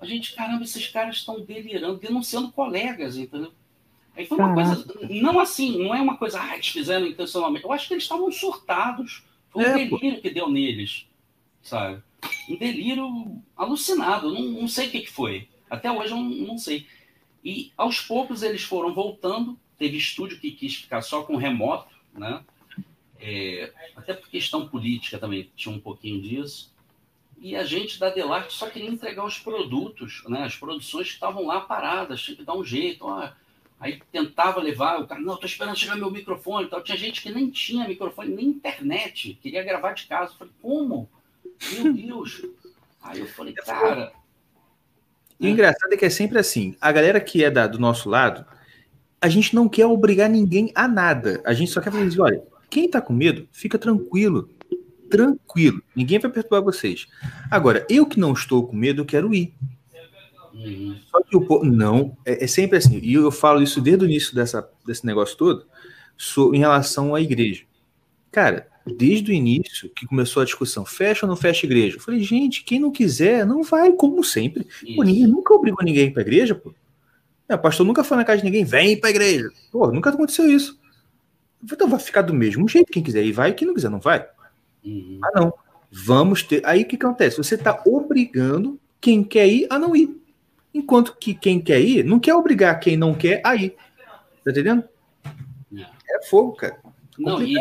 a 0.00 0.04
gente, 0.04 0.34
caramba, 0.34 0.64
esses 0.64 0.88
caras 0.88 1.18
estão 1.18 1.40
delirando, 1.40 2.00
denunciando 2.00 2.50
colegas, 2.50 3.16
entendeu? 3.16 3.52
Aí 4.16 4.26
foi 4.26 4.36
uma 4.38 4.56
Caraca. 4.56 4.82
coisa, 4.82 5.08
não 5.08 5.38
assim, 5.38 5.78
não 5.78 5.94
é 5.94 6.00
uma 6.00 6.16
coisa, 6.16 6.42
ah, 6.42 6.54
eles 6.54 6.66
fizeram 6.66 7.06
intencionalmente. 7.06 7.64
Eu 7.64 7.70
acho 7.70 7.86
que 7.86 7.94
eles 7.94 8.02
estavam 8.02 8.28
surtados. 8.32 9.22
Foi 9.50 9.62
um 9.62 9.66
é, 9.68 9.74
delírio 9.74 10.16
pô. 10.16 10.20
que 10.20 10.30
deu 10.30 10.50
neles, 10.50 11.06
sabe? 11.62 12.02
Um 12.48 12.56
delírio 12.56 13.42
alucinado. 13.56 14.32
Não, 14.32 14.42
não 14.42 14.68
sei 14.68 14.88
o 14.88 14.90
que, 14.90 15.00
que 15.00 15.10
foi. 15.10 15.48
Até 15.70 15.90
hoje 15.90 16.12
eu 16.12 16.16
não, 16.16 16.24
não 16.24 16.58
sei. 16.58 16.86
E 17.44 17.72
aos 17.76 18.00
poucos 18.00 18.42
eles 18.42 18.62
foram 18.62 18.94
voltando. 18.94 19.58
Teve 19.78 19.96
estúdio 19.96 20.38
que 20.38 20.52
quis 20.52 20.76
ficar 20.76 21.02
só 21.02 21.22
com 21.22 21.36
remoto, 21.36 21.94
né? 22.12 22.44
É, 23.18 23.72
até 23.96 24.14
por 24.14 24.28
questão 24.28 24.68
política 24.68 25.18
também 25.18 25.50
tinha 25.56 25.74
um 25.74 25.78
pouquinho 25.78 26.20
disso 26.20 26.72
e 27.42 27.56
a 27.56 27.64
gente 27.64 27.98
da 27.98 28.08
Delarte 28.08 28.54
só 28.54 28.70
queria 28.70 28.88
entregar 28.88 29.24
os 29.24 29.36
produtos, 29.36 30.22
né? 30.28 30.44
as 30.44 30.54
produções 30.54 31.08
que 31.08 31.14
estavam 31.14 31.44
lá 31.44 31.60
paradas, 31.60 32.22
tinha 32.22 32.36
que 32.36 32.44
dar 32.44 32.56
um 32.56 32.64
jeito. 32.64 33.04
Ó. 33.04 33.28
Aí 33.80 34.00
tentava 34.12 34.60
levar, 34.60 35.00
o 35.00 35.08
cara, 35.08 35.20
não, 35.20 35.34
estou 35.34 35.48
esperando 35.48 35.76
chegar 35.76 35.96
meu 35.96 36.08
microfone. 36.08 36.68
Tal. 36.68 36.80
Tinha 36.84 36.96
gente 36.96 37.20
que 37.20 37.32
nem 37.32 37.50
tinha 37.50 37.88
microfone, 37.88 38.32
nem 38.32 38.46
internet, 38.46 39.36
queria 39.42 39.64
gravar 39.64 39.92
de 39.92 40.06
casa. 40.06 40.30
Eu 40.32 40.36
falei, 40.36 40.52
como? 40.62 41.10
Meu 41.72 41.92
Deus! 41.92 42.42
Aí 43.02 43.20
eu 43.20 43.26
falei, 43.26 43.52
cara. 43.54 44.12
E 45.38 45.46
o 45.46 45.48
engraçado 45.48 45.92
é 45.92 45.96
que 45.96 46.04
é 46.04 46.10
sempre 46.10 46.38
assim: 46.38 46.76
a 46.80 46.92
galera 46.92 47.20
que 47.20 47.42
é 47.42 47.50
da, 47.50 47.66
do 47.66 47.78
nosso 47.78 48.08
lado, 48.08 48.44
a 49.20 49.28
gente 49.28 49.54
não 49.54 49.68
quer 49.68 49.86
obrigar 49.86 50.28
ninguém 50.28 50.70
a 50.74 50.86
nada. 50.86 51.42
A 51.44 51.52
gente 51.52 51.70
só 51.70 51.80
quer 51.80 51.90
fazer 51.90 52.06
isso. 52.06 52.22
Olha, 52.22 52.42
quem 52.70 52.86
está 52.86 53.00
com 53.00 53.12
medo, 53.12 53.48
fica 53.52 53.78
tranquilo 53.78 54.48
tranquilo. 55.12 55.82
Ninguém 55.94 56.18
vai 56.18 56.30
perturbar 56.30 56.62
vocês. 56.62 57.06
Agora, 57.50 57.86
eu 57.90 58.06
que 58.06 58.18
não 58.18 58.32
estou 58.32 58.66
com 58.66 58.74
medo, 58.74 59.02
eu 59.02 59.06
quero 59.06 59.34
ir. 59.34 59.54
Uhum. 60.54 60.96
Só 61.10 61.22
que 61.22 61.36
o 61.36 61.42
povo. 61.42 61.64
Não, 61.66 62.16
é, 62.24 62.44
é, 62.44 62.46
sempre 62.46 62.78
assim. 62.78 62.98
E 63.02 63.12
eu 63.12 63.30
falo 63.30 63.62
isso 63.62 63.80
desde 63.80 64.04
o 64.04 64.08
início 64.08 64.34
dessa, 64.34 64.66
desse 64.86 65.04
negócio 65.04 65.36
todo, 65.36 65.66
em 66.54 66.58
relação 66.58 67.14
à 67.14 67.20
igreja. 67.20 67.64
Cara, 68.32 68.66
desde 68.86 69.30
o 69.30 69.34
início 69.34 69.90
que 69.90 70.06
começou 70.06 70.42
a 70.42 70.46
discussão, 70.46 70.84
fecha 70.84 71.26
ou 71.26 71.28
não 71.28 71.36
fecha 71.36 71.66
a 71.66 71.68
igreja? 71.68 71.96
Eu 71.96 72.00
falei, 72.00 72.20
gente, 72.22 72.64
quem 72.64 72.80
não 72.80 72.90
quiser, 72.90 73.46
não 73.46 73.62
vai, 73.62 73.92
como 73.92 74.24
sempre. 74.24 74.66
Pô, 74.96 75.02
ninguém 75.02 75.26
nunca 75.26 75.54
obrigou 75.54 75.84
ninguém 75.84 76.10
para 76.10 76.22
a 76.22 76.26
igreja, 76.26 76.54
pô. 76.54 76.74
É, 77.48 77.54
o 77.54 77.58
pastor 77.58 77.86
nunca 77.86 78.02
foi 78.02 78.16
na 78.16 78.24
casa 78.24 78.38
de 78.38 78.44
ninguém, 78.44 78.64
vem 78.64 78.98
para 78.98 79.10
a 79.10 79.10
igreja. 79.10 79.50
Pô, 79.70 79.92
nunca 79.92 80.10
aconteceu 80.10 80.50
isso. 80.50 80.80
Então 81.62 81.88
vai 81.88 82.00
ficar 82.00 82.22
do 82.22 82.34
mesmo 82.34 82.66
jeito, 82.66 82.90
quem 82.90 83.02
quiser 83.02 83.22
ir 83.22 83.32
vai, 83.32 83.52
quem 83.52 83.66
não 83.68 83.74
quiser 83.74 83.90
não 83.90 84.00
vai. 84.00 84.26
Uhum. 84.82 85.20
Ah, 85.22 85.30
não. 85.34 85.54
Vamos 85.90 86.42
ter. 86.42 86.62
Aí 86.64 86.82
o 86.82 86.86
que 86.86 86.96
acontece? 86.96 87.36
Você 87.36 87.54
está 87.54 87.82
obrigando 87.84 88.80
quem 89.00 89.22
quer 89.22 89.46
ir 89.46 89.66
a 89.68 89.78
não 89.78 89.94
ir. 89.94 90.18
Enquanto 90.72 91.14
que 91.16 91.34
quem 91.34 91.60
quer 91.60 91.80
ir 91.80 92.02
não 92.02 92.18
quer 92.18 92.34
obrigar 92.34 92.80
quem 92.80 92.96
não 92.96 93.12
quer 93.12 93.42
a 93.44 93.54
ir. 93.54 93.76
Tá 94.42 94.50
entendendo? 94.50 94.84
É, 95.76 96.16
é 96.16 96.22
fogo, 96.28 96.52
cara. 96.52 96.78
Não, 97.18 97.42
e, 97.42 97.54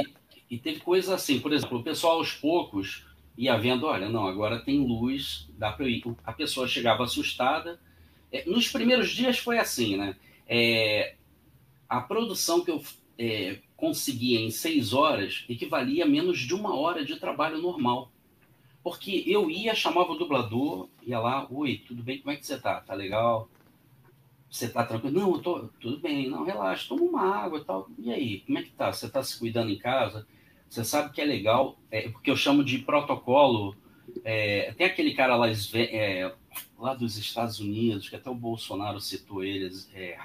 e 0.52 0.58
teve 0.58 0.82
coisas 0.82 1.10
assim, 1.10 1.40
por 1.40 1.54
exemplo, 1.54 1.80
o 1.80 1.84
pessoal 1.84 2.18
aos 2.18 2.34
poucos 2.34 3.08
ia 3.38 3.58
vendo, 3.58 3.86
olha, 3.86 4.10
não, 4.10 4.28
agora 4.28 4.60
tem 4.60 4.86
luz, 4.86 5.48
dá 5.58 5.72
para 5.72 5.88
ir. 5.88 6.04
A 6.26 6.34
pessoa 6.34 6.68
chegava 6.68 7.06
assustada. 7.06 7.80
É, 8.30 8.44
nos 8.46 8.68
primeiros 8.68 9.12
dias 9.12 9.40
foi 9.40 9.58
assim, 9.58 9.96
né? 9.96 10.14
É, 10.46 11.16
a 11.88 12.02
produção 12.02 12.66
que 12.66 12.70
eu 12.70 12.84
é, 13.18 13.60
conseguia 13.78 14.42
em 14.42 14.52
seis 14.52 14.92
horas 14.92 15.46
equivalia 15.48 16.04
a 16.04 16.08
menos 16.08 16.40
de 16.40 16.54
uma 16.54 16.76
hora 16.76 17.06
de 17.06 17.16
trabalho 17.16 17.58
normal. 17.62 18.12
Porque 18.84 19.24
eu 19.26 19.50
ia, 19.50 19.74
chamava 19.74 20.12
o 20.12 20.18
dublador, 20.18 20.90
ia 21.02 21.20
lá, 21.20 21.48
oi, 21.50 21.82
tudo 21.88 22.04
bem, 22.04 22.20
como 22.20 22.32
é 22.32 22.36
que 22.36 22.46
você 22.46 22.60
tá? 22.60 22.82
Tá 22.82 22.94
legal? 22.94 23.50
Você 24.50 24.68
tá 24.68 24.84
tranquilo? 24.84 25.18
Não, 25.18 25.32
eu 25.34 25.40
tô, 25.40 25.70
tudo 25.80 25.98
bem, 26.00 26.30
não, 26.30 26.44
relaxa, 26.44 26.90
toma 26.90 27.04
uma 27.04 27.22
água 27.22 27.60
e 27.60 27.64
tal. 27.64 27.90
E 27.98 28.12
aí, 28.12 28.40
como 28.42 28.58
é 28.58 28.64
que 28.64 28.72
tá? 28.72 28.92
Você 28.92 29.10
tá 29.10 29.24
se 29.24 29.40
cuidando 29.40 29.72
em 29.72 29.78
casa? 29.78 30.28
Você 30.72 30.86
sabe 30.86 31.12
que 31.12 31.20
é 31.20 31.26
legal, 31.26 31.78
é, 31.92 32.08
porque 32.08 32.32
eu 32.32 32.38
chamo 32.38 32.64
de 32.64 32.80
protocolo. 32.80 33.76
É, 34.24 34.74
tem 34.78 34.88
aquele 34.88 35.14
cara 35.14 35.36
lá, 35.36 35.50
é, 35.50 36.34
lá 36.80 36.94
dos 36.94 37.18
Estados 37.18 37.60
Unidos, 37.60 38.08
que 38.08 38.16
até 38.16 38.30
o 38.30 38.34
Bolsonaro 38.34 38.98
citou 39.02 39.44
eles, 39.44 39.92
é, 39.94 40.18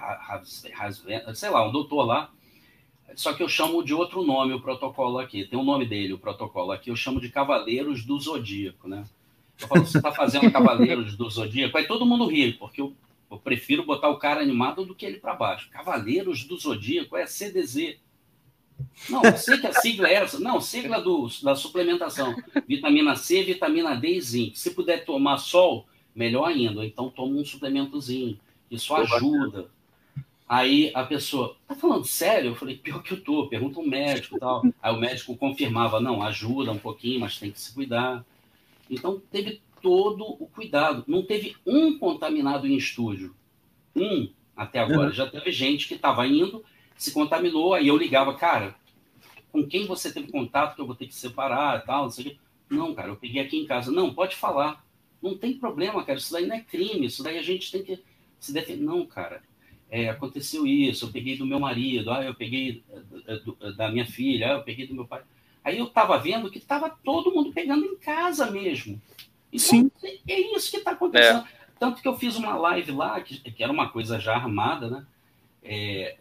sei 1.35 1.51
lá, 1.51 1.68
um 1.68 1.73
doutor 1.73 2.05
lá, 2.05 2.31
só 3.16 3.32
que 3.32 3.43
eu 3.43 3.48
chamo 3.48 3.82
de 3.82 3.93
outro 3.93 4.23
nome 4.23 4.52
o 4.52 4.60
protocolo 4.60 5.18
aqui. 5.18 5.44
Tem 5.44 5.59
o 5.59 5.62
um 5.62 5.64
nome 5.64 5.85
dele, 5.85 6.12
o 6.12 6.18
protocolo 6.18 6.70
aqui. 6.70 6.90
Eu 6.90 6.97
chamo 6.97 7.20
de 7.20 7.28
Cavaleiros 7.28 8.05
do 8.05 8.16
Zodíaco, 8.20 8.86
né? 8.86 9.05
Eu 9.60 9.66
falo, 9.66 9.85
você 9.85 9.98
está 9.98 10.12
fazendo 10.12 10.52
Cavaleiros 10.52 11.16
do 11.16 11.28
Zodíaco? 11.28 11.77
Aí 11.77 11.89
todo 11.89 12.06
mundo 12.06 12.27
ri, 12.27 12.52
porque 12.52 12.81
eu, 12.81 12.94
eu 13.28 13.39
prefiro 13.39 13.85
botar 13.85 14.10
o 14.10 14.18
cara 14.18 14.40
animado 14.40 14.85
do 14.85 14.94
que 14.94 15.05
ele 15.05 15.18
para 15.18 15.35
baixo. 15.35 15.68
Cavaleiros 15.70 16.44
do 16.44 16.56
Zodíaco 16.56 17.16
é 17.16 17.27
CDZ. 17.27 17.97
Não, 19.09 19.23
eu 19.23 19.36
sei 19.36 19.59
que 19.59 19.66
a 19.66 19.73
sigla 19.73 20.09
é 20.09 20.15
essa. 20.15 20.39
Não, 20.39 20.61
sigla 20.61 21.01
do, 21.01 21.28
da 21.43 21.55
suplementação. 21.55 22.35
Vitamina 22.66 23.15
C, 23.16 23.43
vitamina 23.43 23.94
D 23.94 24.16
e 24.16 24.20
zinco. 24.20 24.57
Se 24.57 24.70
puder 24.70 25.05
tomar 25.05 25.39
sol, 25.39 25.86
melhor 26.15 26.48
ainda. 26.48 26.85
Então 26.85 27.11
toma 27.11 27.36
um 27.36 27.44
suplementozinho. 27.44 28.39
Isso 28.70 28.94
ajuda. 28.94 29.69
Aí 30.48 30.93
a 30.94 31.03
pessoa, 31.03 31.57
tá 31.66 31.74
falando 31.74 32.05
sério? 32.05 32.51
Eu 32.51 32.55
falei, 32.55 32.77
pior 32.77 33.03
que 33.03 33.12
eu 33.12 33.20
tô, 33.20 33.48
pergunta 33.48 33.81
um 33.81 33.86
médico 33.86 34.36
e 34.36 34.40
tal. 34.40 34.62
Aí 34.81 34.94
o 34.94 34.98
médico 34.98 35.36
confirmava, 35.36 36.01
não, 36.01 36.23
ajuda 36.23 36.70
um 36.70 36.78
pouquinho, 36.78 37.20
mas 37.20 37.39
tem 37.39 37.51
que 37.51 37.61
se 37.61 37.74
cuidar. 37.74 38.24
Então 38.89 39.20
teve 39.31 39.61
todo 39.82 40.24
o 40.24 40.47
cuidado. 40.47 41.05
Não 41.07 41.23
teve 41.23 41.57
um 41.66 41.98
contaminado 41.98 42.66
em 42.66 42.77
estúdio. 42.77 43.35
Um 43.94 44.28
até 44.57 44.78
agora. 44.78 45.09
Uhum. 45.09 45.12
Já 45.12 45.27
teve 45.27 45.51
gente 45.53 45.86
que 45.86 45.94
estava 45.94 46.27
indo, 46.27 46.65
se 46.97 47.12
contaminou, 47.12 47.74
aí 47.74 47.89
eu 47.89 47.97
ligava, 47.97 48.35
cara, 48.35 48.74
com 49.52 49.66
quem 49.66 49.86
você 49.86 50.12
teve 50.12 50.31
contato 50.31 50.74
que 50.74 50.81
eu 50.81 50.86
vou 50.86 50.94
ter 50.94 51.06
que 51.06 51.14
separar 51.14 51.81
e 51.81 51.86
tal, 51.86 52.05
não 52.05 52.10
sei 52.10 52.24
o 52.24 52.31
quê. 52.31 52.36
Não, 52.68 52.94
cara, 52.94 53.09
eu 53.09 53.16
peguei 53.16 53.40
aqui 53.40 53.56
em 53.59 53.66
casa. 53.66 53.93
Não, 53.93 54.12
pode 54.12 54.35
falar. 54.35 54.85
Não 55.23 55.36
tem 55.36 55.56
problema, 55.56 56.05
cara. 56.05 56.18
Isso 56.18 56.32
daí 56.32 56.47
não 56.47 56.56
é 56.56 56.60
crime. 56.60 57.06
Isso 57.06 57.23
daí 57.23 57.39
a 57.39 57.43
gente 57.43 57.70
tem 57.70 57.82
que 57.82 58.02
se 58.40 58.52
defender. 58.52 58.85
Não, 58.85 59.06
cara 59.06 59.40
é, 59.90 60.09
aconteceu 60.09 60.66
isso, 60.66 61.05
eu 61.05 61.12
peguei 61.12 61.36
do 61.36 61.47
meu 61.47 61.60
marido, 61.60 62.10
ah, 62.10 62.24
eu 62.24 62.35
peguei 62.35 62.82
eh, 63.28 63.40
eh, 63.60 63.73
da 63.73 63.90
minha 63.90 64.05
filha, 64.05 64.48
ah, 64.48 64.55
eu 64.55 64.62
peguei 64.62 64.86
do 64.86 64.94
meu 64.94 65.06
pai. 65.06 65.23
Aí 65.64 65.78
eu 65.78 65.86
estava 65.86 66.18
vendo 66.18 66.51
que 66.51 66.59
estava 66.59 66.90
todo 66.90 67.32
mundo 67.32 67.52
pegando 67.52 67.85
em 67.85 67.97
casa 67.97 68.51
mesmo. 68.51 69.01
Então, 69.52 69.59
Sim. 69.66 69.90
é 70.28 70.56
isso 70.56 70.70
que 70.70 70.77
está 70.78 70.93
acontecendo. 70.93 71.44
É. 71.44 71.56
Tanto 71.78 72.02
que 72.02 72.09
eu 72.09 72.16
fiz 72.16 72.36
uma 72.36 72.56
live 72.56 72.93
lá, 72.93 73.20
que, 73.20 73.39
que 73.39 73.62
era 73.62 73.73
uma 73.73 73.89
coisa 73.89 74.18
já 74.18 74.35
armada, 74.35 74.89
né? 74.89 75.06
É, 75.62 76.16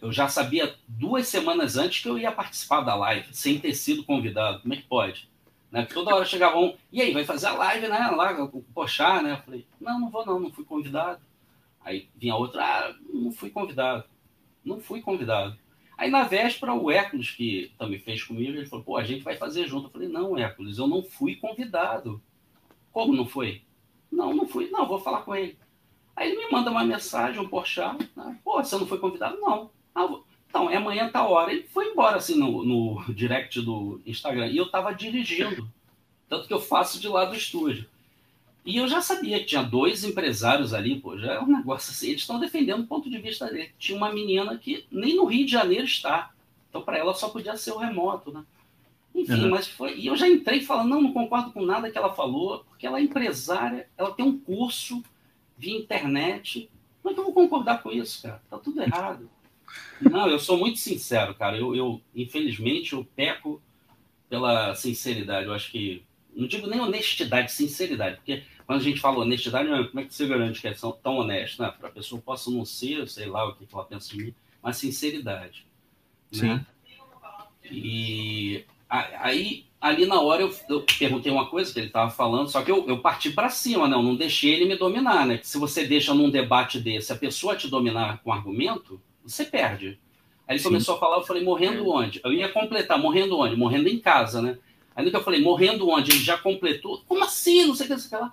eu 0.00 0.12
já 0.12 0.28
sabia 0.28 0.74
duas 0.86 1.26
semanas 1.28 1.76
antes 1.76 2.02
que 2.02 2.08
eu 2.08 2.18
ia 2.18 2.32
participar 2.32 2.80
da 2.82 2.94
live, 2.94 3.34
sem 3.34 3.58
ter 3.58 3.74
sido 3.74 4.04
convidado. 4.04 4.60
Como 4.60 4.74
é 4.74 4.76
que 4.76 4.84
pode? 4.84 5.28
Né? 5.70 5.84
Toda 5.86 6.14
hora 6.14 6.24
chegava 6.24 6.58
um, 6.58 6.76
e 6.92 7.02
aí, 7.02 7.12
vai 7.12 7.24
fazer 7.24 7.48
a 7.48 7.54
live, 7.54 7.88
né? 7.88 7.98
Lá, 8.10 8.48
poxar, 8.72 9.22
né? 9.22 9.32
Eu 9.32 9.38
falei, 9.38 9.66
não, 9.80 9.98
não 9.98 10.10
vou 10.10 10.24
não, 10.24 10.38
não 10.38 10.52
fui 10.52 10.64
convidado. 10.64 11.20
Aí 11.84 12.08
vinha 12.16 12.36
outra, 12.36 12.64
ah, 12.64 12.94
não 13.12 13.32
fui 13.32 13.50
convidado. 13.50 14.04
Não 14.64 14.80
fui 14.80 15.02
convidado. 15.02 15.58
Aí 15.96 16.10
na 16.10 16.24
véspera, 16.24 16.72
o 16.72 16.90
Hércules, 16.90 17.30
que 17.30 17.72
também 17.78 17.98
fez 17.98 18.22
comigo, 18.22 18.56
ele 18.56 18.66
falou, 18.66 18.84
pô, 18.84 18.96
a 18.96 19.04
gente 19.04 19.22
vai 19.22 19.36
fazer 19.36 19.66
junto. 19.66 19.88
Eu 19.88 19.90
falei, 19.90 20.08
não, 20.08 20.38
Hércules, 20.38 20.78
eu 20.78 20.86
não 20.86 21.02
fui 21.02 21.36
convidado. 21.36 22.22
Como 22.92 23.12
não 23.12 23.26
foi? 23.26 23.62
Não, 24.10 24.32
não 24.32 24.46
fui. 24.46 24.70
Não, 24.70 24.86
vou 24.86 25.00
falar 25.00 25.22
com 25.22 25.34
ele. 25.34 25.58
Aí 26.16 26.30
ele 26.30 26.44
me 26.44 26.50
manda 26.50 26.70
uma 26.70 26.84
mensagem, 26.84 27.40
um 27.40 27.48
porchat. 27.48 28.08
Né? 28.16 28.38
Pô, 28.44 28.62
você 28.62 28.76
não 28.76 28.86
foi 28.86 28.98
convidado? 28.98 29.38
Não. 29.40 29.70
Ah, 29.94 30.08
então, 30.48 30.70
é 30.70 30.76
amanhã 30.76 31.10
tá 31.10 31.26
hora. 31.26 31.52
Ele 31.52 31.64
foi 31.64 31.88
embora, 31.88 32.16
assim, 32.16 32.36
no, 32.38 32.64
no 32.64 33.12
direct 33.12 33.60
do 33.60 34.00
Instagram. 34.06 34.46
E 34.46 34.56
eu 34.56 34.70
tava 34.70 34.92
dirigindo. 34.92 35.68
Tanto 36.28 36.46
que 36.46 36.54
eu 36.54 36.60
faço 36.60 37.00
de 37.00 37.08
lá 37.08 37.24
do 37.24 37.34
estúdio. 37.34 37.86
E 38.64 38.76
eu 38.76 38.88
já 38.88 39.00
sabia 39.00 39.40
que 39.40 39.46
tinha 39.46 39.62
dois 39.62 40.04
empresários 40.04 40.72
ali, 40.72 40.98
pô, 40.98 41.18
já 41.18 41.34
é 41.34 41.40
um 41.40 41.46
negócio 41.46 41.90
assim. 41.90 42.08
Eles 42.08 42.22
estão 42.22 42.38
defendendo 42.38 42.82
o 42.82 42.86
ponto 42.86 43.10
de 43.10 43.18
vista 43.18 43.46
dele. 43.46 43.72
Tinha 43.78 43.98
uma 43.98 44.12
menina 44.12 44.56
que 44.56 44.86
nem 44.90 45.16
no 45.16 45.26
Rio 45.26 45.44
de 45.44 45.52
Janeiro 45.52 45.84
está. 45.84 46.30
Então, 46.70 46.82
para 46.82 46.98
ela, 46.98 47.12
só 47.14 47.28
podia 47.28 47.56
ser 47.56 47.72
o 47.72 47.78
remoto, 47.78 48.32
né? 48.32 48.44
Enfim, 49.14 49.44
uhum. 49.44 49.50
mas 49.50 49.68
foi. 49.68 49.96
E 49.96 50.06
eu 50.06 50.16
já 50.16 50.28
entrei 50.28 50.60
falando, 50.60 50.88
não, 50.88 51.02
não 51.02 51.12
concordo 51.12 51.52
com 51.52 51.64
nada 51.64 51.90
que 51.90 51.98
ela 51.98 52.14
falou, 52.14 52.64
porque 52.68 52.86
ela 52.86 52.98
é 52.98 53.02
empresária, 53.02 53.88
ela 53.96 54.12
tem 54.12 54.24
um 54.24 54.38
curso 54.38 55.02
via 55.64 55.78
internet. 55.78 56.70
Como 57.02 57.12
é 57.12 57.14
que 57.14 57.20
eu 57.20 57.24
vou 57.24 57.34
concordar 57.34 57.82
com 57.82 57.90
isso, 57.90 58.22
cara? 58.22 58.42
Tá 58.50 58.58
tudo 58.58 58.82
errado. 58.82 59.28
Não, 60.00 60.28
eu 60.28 60.38
sou 60.38 60.58
muito 60.58 60.78
sincero, 60.78 61.34
cara. 61.34 61.56
Eu, 61.56 61.74
eu 61.74 62.00
infelizmente, 62.14 62.92
eu 62.92 63.04
peco 63.16 63.62
pela 64.28 64.74
sinceridade. 64.74 65.46
Eu 65.46 65.54
acho 65.54 65.70
que. 65.70 66.04
Não 66.34 66.48
digo 66.48 66.66
nem 66.66 66.80
honestidade, 66.80 67.52
sinceridade, 67.52 68.16
porque 68.16 68.42
quando 68.66 68.80
a 68.80 68.82
gente 68.82 68.98
fala 68.98 69.20
honestidade, 69.20 69.68
como 69.68 70.00
é 70.00 70.04
que 70.04 70.12
você 70.12 70.26
garante 70.26 70.60
que 70.60 70.66
é 70.66 70.74
tão 70.74 71.18
honesto? 71.18 71.62
Né? 71.62 71.72
Para 71.78 71.88
a 71.88 71.92
pessoa 71.92 72.20
possa 72.20 72.50
não 72.50 72.64
ser, 72.64 73.08
sei 73.08 73.26
lá 73.26 73.48
o 73.48 73.54
que 73.54 73.68
ela 73.72 73.84
pensa 73.84 74.10
de 74.10 74.16
mim, 74.18 74.34
mas 74.60 74.76
sinceridade. 74.76 75.64
Sim. 76.32 76.48
Né? 76.48 76.66
E 77.70 78.64
aí, 78.88 79.64
ali 79.84 80.06
na 80.06 80.18
hora, 80.18 80.40
eu, 80.40 80.54
eu, 80.70 80.82
perguntei 80.98 81.30
uma 81.30 81.46
coisa 81.46 81.70
que 81.70 81.78
ele 81.78 81.88
estava 81.88 82.10
falando, 82.10 82.48
só 82.48 82.62
que 82.62 82.70
eu, 82.70 82.88
eu 82.88 83.00
parti 83.00 83.30
para 83.30 83.50
cima, 83.50 83.86
né? 83.86 83.94
eu 83.94 84.02
não 84.02 84.16
deixei 84.16 84.54
ele 84.54 84.64
me 84.64 84.78
dominar. 84.78 85.26
Né? 85.26 85.38
Se 85.42 85.58
você 85.58 85.86
deixa 85.86 86.14
num 86.14 86.30
debate 86.30 86.80
desse 86.80 87.12
a 87.12 87.16
pessoa 87.16 87.54
te 87.54 87.68
dominar 87.68 88.22
com 88.22 88.32
argumento, 88.32 88.98
você 89.22 89.44
perde. 89.44 89.98
Aí 90.48 90.54
ele 90.54 90.58
Sim. 90.58 90.68
começou 90.68 90.96
a 90.96 90.98
falar, 90.98 91.18
eu 91.18 91.26
falei, 91.26 91.44
morrendo 91.44 91.84
é. 91.84 91.86
onde? 91.86 92.18
Eu 92.24 92.32
ia 92.32 92.48
completar, 92.48 92.98
morrendo 92.98 93.38
onde? 93.38 93.56
Morrendo 93.56 93.86
em 93.90 93.98
casa, 93.98 94.40
né? 94.40 94.56
Aí 94.96 95.10
que 95.10 95.14
eu 95.14 95.22
falei, 95.22 95.42
morrendo 95.42 95.86
onde? 95.86 96.12
Ele 96.12 96.24
já 96.24 96.38
completou. 96.38 97.02
Como 97.06 97.22
assim? 97.22 97.66
Não 97.66 97.74
sei 97.74 97.84
o 97.84 97.88
que, 97.88 97.94
não 97.94 98.00
sei 98.00 98.06
o 98.06 98.10
que 98.10 98.24
lá. 98.24 98.32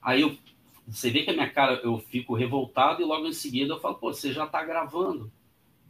Aí 0.00 0.22
eu, 0.22 0.38
você 0.86 1.10
vê 1.10 1.22
que 1.22 1.30
a 1.30 1.34
minha 1.34 1.50
cara, 1.50 1.82
eu 1.84 1.98
fico 1.98 2.34
revoltado 2.34 3.02
e 3.02 3.04
logo 3.04 3.26
em 3.26 3.34
seguida 3.34 3.74
eu 3.74 3.80
falo, 3.80 3.96
pô, 3.96 4.10
você 4.14 4.32
já 4.32 4.46
tá 4.46 4.64
gravando. 4.64 5.30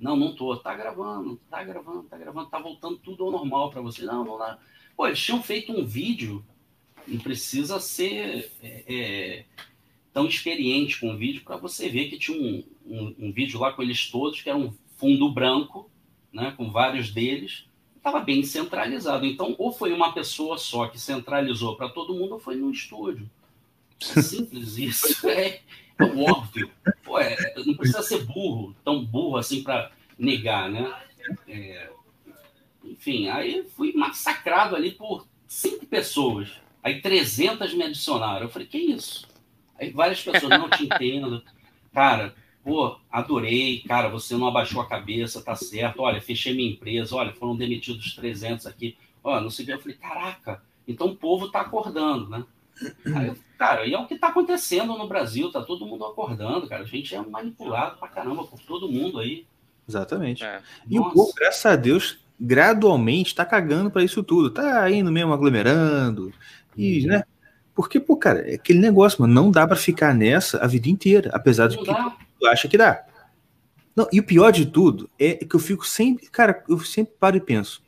Não, 0.00 0.16
não 0.16 0.34
tô. 0.34 0.56
Tá 0.56 0.74
gravando, 0.74 1.38
tá 1.48 1.62
gravando, 1.62 2.02
tá 2.02 2.18
gravando, 2.18 2.50
tá 2.50 2.58
voltando 2.58 2.96
tudo 2.98 3.24
ao 3.24 3.30
normal 3.30 3.70
para 3.70 3.80
você. 3.80 4.02
Não, 4.02 4.24
não 4.24 4.36
dá. 4.36 4.58
Pô, 4.98 5.06
eles 5.06 5.20
tinham 5.20 5.40
feito 5.40 5.72
um 5.72 5.86
vídeo, 5.86 6.44
não 7.06 7.20
precisa 7.20 7.78
ser 7.78 8.50
é, 8.60 8.82
é, 8.88 9.44
tão 10.12 10.26
experiente 10.26 10.98
com 10.98 11.12
o 11.12 11.16
vídeo 11.16 11.42
para 11.44 11.56
você 11.56 11.88
ver 11.88 12.10
que 12.10 12.18
tinha 12.18 12.36
um, 12.36 12.64
um, 12.84 13.14
um, 13.16 13.32
vídeo 13.32 13.60
lá 13.60 13.72
com 13.72 13.80
eles 13.80 14.10
todos, 14.10 14.42
que 14.42 14.50
era 14.50 14.58
um 14.58 14.74
fundo 14.96 15.30
branco, 15.30 15.88
né, 16.32 16.52
com 16.56 16.68
vários 16.68 17.12
deles, 17.12 17.64
estava 17.96 18.18
bem 18.18 18.42
centralizado. 18.42 19.24
Então, 19.24 19.54
ou 19.56 19.72
foi 19.72 19.92
uma 19.92 20.12
pessoa 20.12 20.58
só 20.58 20.88
que 20.88 20.98
centralizou 20.98 21.76
para 21.76 21.88
todo 21.88 22.12
mundo, 22.12 22.32
ou 22.32 22.40
foi 22.40 22.56
no 22.56 22.68
estúdio. 22.68 23.30
É 24.16 24.18
simples 24.20 24.78
isso. 24.78 25.06
É, 25.28 25.60
é 26.00 26.04
óbvio. 26.28 26.70
Pô, 27.04 27.20
é, 27.20 27.36
não 27.64 27.74
precisa 27.74 28.02
ser 28.02 28.24
burro, 28.24 28.74
tão 28.84 29.04
burro 29.04 29.36
assim 29.36 29.62
para 29.62 29.92
negar, 30.18 30.68
né? 30.68 30.92
É, 31.46 31.90
enfim, 32.92 33.28
aí 33.28 33.64
fui 33.76 33.92
massacrado 33.92 34.74
ali 34.76 34.92
por 34.92 35.26
cinco 35.46 35.86
pessoas. 35.86 36.50
Aí 36.82 37.00
300 37.00 37.74
me 37.74 37.84
adicionaram. 37.84 38.46
Eu 38.46 38.48
falei, 38.48 38.68
que 38.68 38.78
isso? 38.78 39.26
Aí 39.78 39.90
várias 39.90 40.22
pessoas, 40.22 40.50
não 40.50 40.70
te 40.70 40.84
entendo. 40.84 41.42
Cara, 41.92 42.34
pô, 42.64 42.98
adorei. 43.10 43.82
Cara, 43.86 44.08
você 44.08 44.36
não 44.36 44.46
abaixou 44.46 44.80
a 44.80 44.88
cabeça, 44.88 45.42
tá 45.42 45.54
certo. 45.54 46.02
Olha, 46.02 46.20
fechei 46.20 46.54
minha 46.54 46.70
empresa. 46.70 47.16
Olha, 47.16 47.32
foram 47.32 47.56
demitidos 47.56 48.14
300 48.14 48.66
aqui. 48.66 48.96
Olha, 49.22 49.40
não 49.40 49.50
sei 49.50 49.64
o 49.64 49.66
que. 49.66 49.74
Eu 49.74 49.80
falei, 49.80 49.96
caraca, 49.96 50.62
então 50.86 51.08
o 51.08 51.16
povo 51.16 51.48
tá 51.48 51.60
acordando, 51.60 52.28
né? 52.30 52.44
Aí, 53.14 53.34
cara, 53.58 53.86
e 53.86 53.92
é 53.92 53.98
o 53.98 54.06
que 54.06 54.14
está 54.14 54.28
acontecendo 54.28 54.96
no 54.96 55.08
Brasil, 55.08 55.50
tá 55.50 55.62
todo 55.62 55.84
mundo 55.84 56.04
acordando, 56.04 56.68
cara. 56.68 56.82
A 56.82 56.86
gente 56.86 57.14
é 57.14 57.20
manipulado 57.20 57.98
pra 57.98 58.08
caramba 58.08 58.44
por 58.44 58.60
todo 58.60 58.88
mundo 58.88 59.18
aí. 59.18 59.46
Exatamente. 59.88 60.44
É. 60.44 60.62
E 60.88 60.96
Nossa. 60.96 61.10
o 61.10 61.12
povo, 61.12 61.32
graças 61.34 61.66
a 61.66 61.76
Deus, 61.76 62.18
gradualmente 62.40 63.34
tá 63.34 63.44
cagando 63.44 63.90
para 63.90 64.04
isso 64.04 64.22
tudo. 64.22 64.50
Tá 64.50 64.90
indo 64.90 65.10
mesmo 65.10 65.32
aglomerando. 65.32 66.32
E, 66.76 67.04
hum. 67.04 67.08
né? 67.08 67.24
Porque, 67.74 68.00
pô, 68.00 68.16
cara, 68.16 68.40
é 68.40 68.54
aquele 68.54 68.80
negócio, 68.80 69.20
mano, 69.20 69.32
não 69.32 69.50
dá 69.50 69.66
para 69.66 69.76
ficar 69.76 70.12
nessa 70.12 70.58
a 70.58 70.66
vida 70.66 70.88
inteira, 70.88 71.30
apesar 71.32 71.68
de 71.68 71.78
que 71.78 71.84
tu 71.84 72.46
acha 72.46 72.66
que 72.66 72.76
dá. 72.76 73.04
Não, 73.94 74.08
e 74.12 74.20
o 74.20 74.24
pior 74.24 74.50
de 74.50 74.66
tudo 74.66 75.08
é 75.18 75.34
que 75.34 75.54
eu 75.54 75.60
fico 75.60 75.86
sempre, 75.86 76.28
cara, 76.28 76.62
eu 76.68 76.78
sempre 76.80 77.14
paro 77.18 77.36
e 77.36 77.40
penso. 77.40 77.82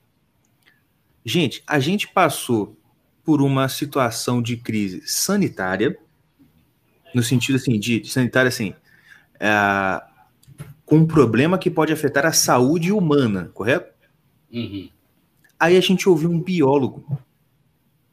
Gente, 1.24 1.62
a 1.66 1.78
gente 1.78 2.09
passou 2.09 2.77
por 3.24 3.43
uma 3.43 3.68
situação 3.68 4.40
de 4.40 4.56
crise 4.56 5.02
sanitária, 5.06 5.98
no 7.14 7.22
sentido 7.22 7.56
assim, 7.56 7.78
de, 7.78 8.01
de 8.01 8.10
sanitária 8.10 8.48
assim, 8.48 8.74
é, 9.39 10.02
com 10.85 10.97
um 10.97 11.06
problema 11.06 11.59
que 11.59 11.70
pode 11.70 11.93
afetar 11.93 12.27
a 12.27 12.32
saúde 12.32 12.93
humana, 12.93 13.51
correto? 13.55 13.93
Uhum. 14.52 14.89
Aí 15.59 15.77
a 15.77 15.81
gente 15.81 16.09
ouviu 16.09 16.31
um 16.31 16.40
biólogo. 16.40 17.18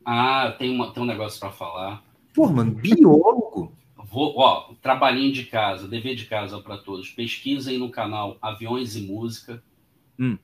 Ah, 0.06 0.56
tem, 0.58 0.70
uma, 0.70 0.94
tem 0.94 1.04
um 1.04 1.06
negócio 1.06 1.40
para 1.40 1.52
falar. 1.52 2.04
Pô, 2.34 2.48
mano, 2.48 2.72
biólogo? 2.72 3.74
Vou, 3.96 4.38
ó, 4.38 4.74
trabalhinho 4.82 5.34
de 5.34 5.46
casa, 5.46 5.88
dever 5.88 6.16
de 6.16 6.26
casa 6.26 6.62
para 6.62 6.78
todos. 6.78 7.10
Pesquisem 7.10 7.78
no 7.78 7.90
canal 7.90 8.38
Aviões 8.42 8.96
e 8.96 9.02
Música. 9.02 9.62
Hum. 10.20 10.38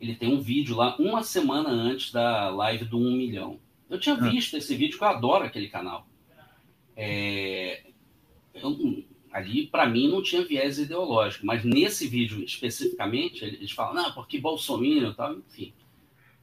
Ele 0.00 0.14
tem 0.14 0.32
um 0.32 0.40
vídeo 0.40 0.76
lá 0.76 0.96
uma 0.98 1.22
semana 1.22 1.70
antes 1.70 2.12
da 2.12 2.48
live 2.50 2.84
do 2.84 2.98
1 2.98 3.12
milhão. 3.12 3.58
Eu 3.88 3.98
tinha 3.98 4.16
ah. 4.16 4.28
visto 4.28 4.56
esse 4.56 4.74
vídeo, 4.74 4.98
que 4.98 5.04
eu 5.04 5.08
adoro 5.08 5.44
aquele 5.44 5.68
canal. 5.68 6.06
É, 6.96 7.84
eu, 8.54 9.04
ali, 9.36 9.66
para 9.66 9.86
mim, 9.86 10.08
não 10.08 10.22
tinha 10.22 10.42
viés 10.42 10.78
ideológico, 10.78 11.44
mas 11.44 11.62
nesse 11.62 12.08
vídeo 12.08 12.42
especificamente, 12.42 13.44
eles 13.44 13.70
falam, 13.70 13.94
não, 13.94 14.12
porque 14.12 14.38
Bolsonaro 14.38 15.10
e 15.10 15.14
tal, 15.14 15.34
enfim. 15.34 15.74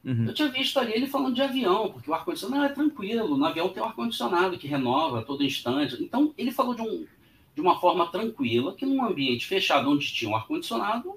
Uhum. 0.03 0.27
Eu 0.27 0.33
tinha 0.33 0.49
visto 0.49 0.77
ali 0.77 0.93
ele 0.93 1.07
falando 1.07 1.33
de 1.33 1.41
avião, 1.41 1.89
porque 1.89 2.09
o 2.09 2.13
ar-condicionado 2.13 2.65
é 2.65 2.69
tranquilo, 2.69 3.35
no 3.35 3.45
avião 3.45 3.69
tem 3.69 3.81
um 3.81 3.85
ar-condicionado 3.87 4.59
que 4.59 4.67
renova 4.67 5.19
a 5.19 5.23
todo 5.23 5.43
instante. 5.43 6.03
Então, 6.03 6.33
ele 6.37 6.51
falou 6.51 6.75
de, 6.75 6.83
um, 6.83 7.07
de 7.55 7.61
uma 7.61 7.79
forma 7.79 8.05
tranquila, 8.11 8.75
que 8.75 8.85
num 8.85 9.03
ambiente 9.03 9.47
fechado 9.47 9.89
onde 9.89 10.13
tinha 10.13 10.29
um 10.29 10.35
ar-condicionado, 10.35 11.15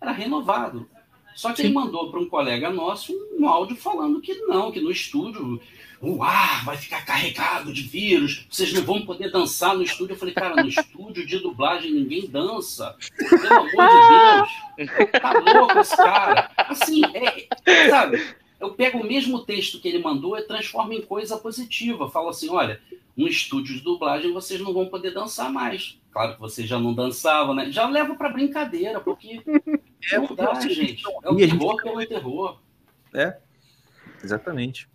era 0.00 0.12
renovado. 0.12 0.88
Só 1.34 1.50
que 1.50 1.62
Sim. 1.62 1.64
ele 1.64 1.74
mandou 1.74 2.10
para 2.12 2.20
um 2.20 2.28
colega 2.28 2.70
nosso 2.70 3.12
um 3.36 3.48
áudio 3.48 3.76
falando 3.76 4.20
que 4.20 4.34
não, 4.42 4.70
que 4.70 4.80
no 4.80 4.90
estúdio 4.90 5.60
o 6.00 6.22
ar 6.22 6.64
vai 6.64 6.76
ficar 6.76 7.04
carregado 7.04 7.72
de 7.72 7.82
vírus, 7.82 8.46
vocês 8.48 8.72
não 8.72 8.82
vão 8.82 9.04
poder 9.04 9.30
dançar 9.30 9.74
no 9.74 9.82
estúdio. 9.82 10.14
Eu 10.14 10.18
falei, 10.18 10.34
cara, 10.34 10.62
no 10.62 10.68
estúdio 10.68 11.26
de 11.26 11.38
dublagem 11.38 11.92
ninguém 11.92 12.28
dança. 12.28 12.96
Pelo 13.18 13.54
amor 13.54 13.68
de 13.68 14.76
Deus. 14.76 15.10
Tá 15.20 15.32
louco 15.32 15.78
esse 15.78 15.96
cara. 15.96 16.50
Assim, 16.56 17.02
é, 17.14 17.90
sabe? 17.90 18.24
Eu 18.60 18.74
pego 18.74 18.98
o 18.98 19.06
mesmo 19.06 19.44
texto 19.44 19.80
que 19.80 19.88
ele 19.88 20.02
mandou 20.02 20.36
e 20.36 20.42
transformo 20.42 20.92
em 20.92 21.02
coisa 21.02 21.36
positiva. 21.36 22.10
Falo 22.10 22.28
assim, 22.28 22.48
olha, 22.48 22.80
no 23.16 23.26
estúdio 23.26 23.74
de 23.74 23.80
dublagem 23.80 24.32
vocês 24.32 24.60
não 24.60 24.72
vão 24.72 24.86
poder 24.86 25.12
dançar 25.12 25.52
mais. 25.52 25.98
Claro 26.12 26.34
que 26.34 26.40
vocês 26.40 26.68
já 26.68 26.78
não 26.78 26.94
dançavam, 26.94 27.54
né? 27.54 27.70
Já 27.70 27.88
levo 27.88 28.16
para 28.16 28.28
brincadeira, 28.28 29.00
porque 29.00 29.42
é 30.12 30.18
não 30.18 30.34
dá, 30.34 30.60
gente. 30.60 31.02
É 31.22 31.30
o 31.30 31.36
terror 31.36 31.82
pelo 31.82 32.06
terror. 32.06 32.60
É, 33.14 33.36
exatamente. 34.22 34.88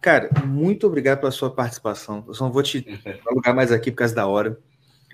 Cara, 0.00 0.30
muito 0.44 0.86
obrigado 0.86 1.20
pela 1.20 1.30
sua 1.30 1.50
participação. 1.50 2.24
Eu 2.26 2.34
só 2.34 2.44
não 2.44 2.52
vou 2.52 2.62
te 2.62 2.84
alugar 3.26 3.54
mais 3.54 3.70
aqui 3.70 3.90
por 3.90 3.98
causa 3.98 4.14
da 4.14 4.26
hora. 4.26 4.58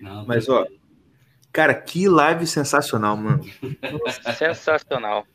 Não, 0.01 0.27
Mas, 0.27 0.49
ó, 0.49 0.67
cara, 1.53 1.75
que 1.75 2.09
live 2.09 2.47
sensacional, 2.47 3.17
mano. 3.17 3.45
Sensacional. 4.37 5.27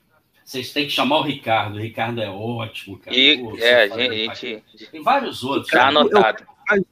Vocês 0.43 0.73
têm 0.73 0.85
que 0.85 0.91
chamar 0.91 1.17
o 1.17 1.23
Ricardo. 1.23 1.75
O 1.75 1.79
Ricardo 1.79 2.21
é 2.21 2.29
ótimo, 2.29 2.97
cara. 2.97 3.15
E, 3.15 3.37
Pô, 3.37 3.57
é, 3.57 3.83
a 3.83 3.87
gente. 3.87 4.63
Tem 4.91 5.01
vários 5.01 5.43
outros. 5.43 5.71
Tá 5.71 5.87
anotado. 5.87 6.45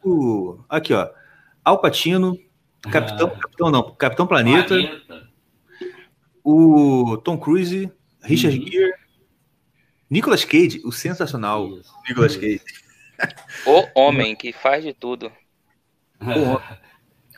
Eu, 0.03 0.63
aqui, 0.69 0.93
ó. 0.93 1.09
Alpatino, 1.63 2.37
Capitão, 2.81 3.27
ah. 3.27 3.39
Capitão 3.39 3.71
não, 3.71 3.91
Capitão 3.91 4.27
Planeta, 4.27 4.67
Planeta, 4.69 5.29
o 6.43 7.17
Tom 7.17 7.37
Cruise, 7.37 7.91
Richard 8.21 8.57
uhum. 8.57 8.67
Gere, 8.67 8.93
Nicolas 10.09 10.43
Cage, 10.43 10.81
o 10.83 10.91
sensacional 10.91 11.77
Isso. 11.77 11.93
Nicolas 12.07 12.35
Cage. 12.35 12.61
O 13.65 13.99
homem 13.99 14.35
que 14.35 14.53
faz 14.53 14.83
de 14.83 14.93
tudo. 14.93 15.31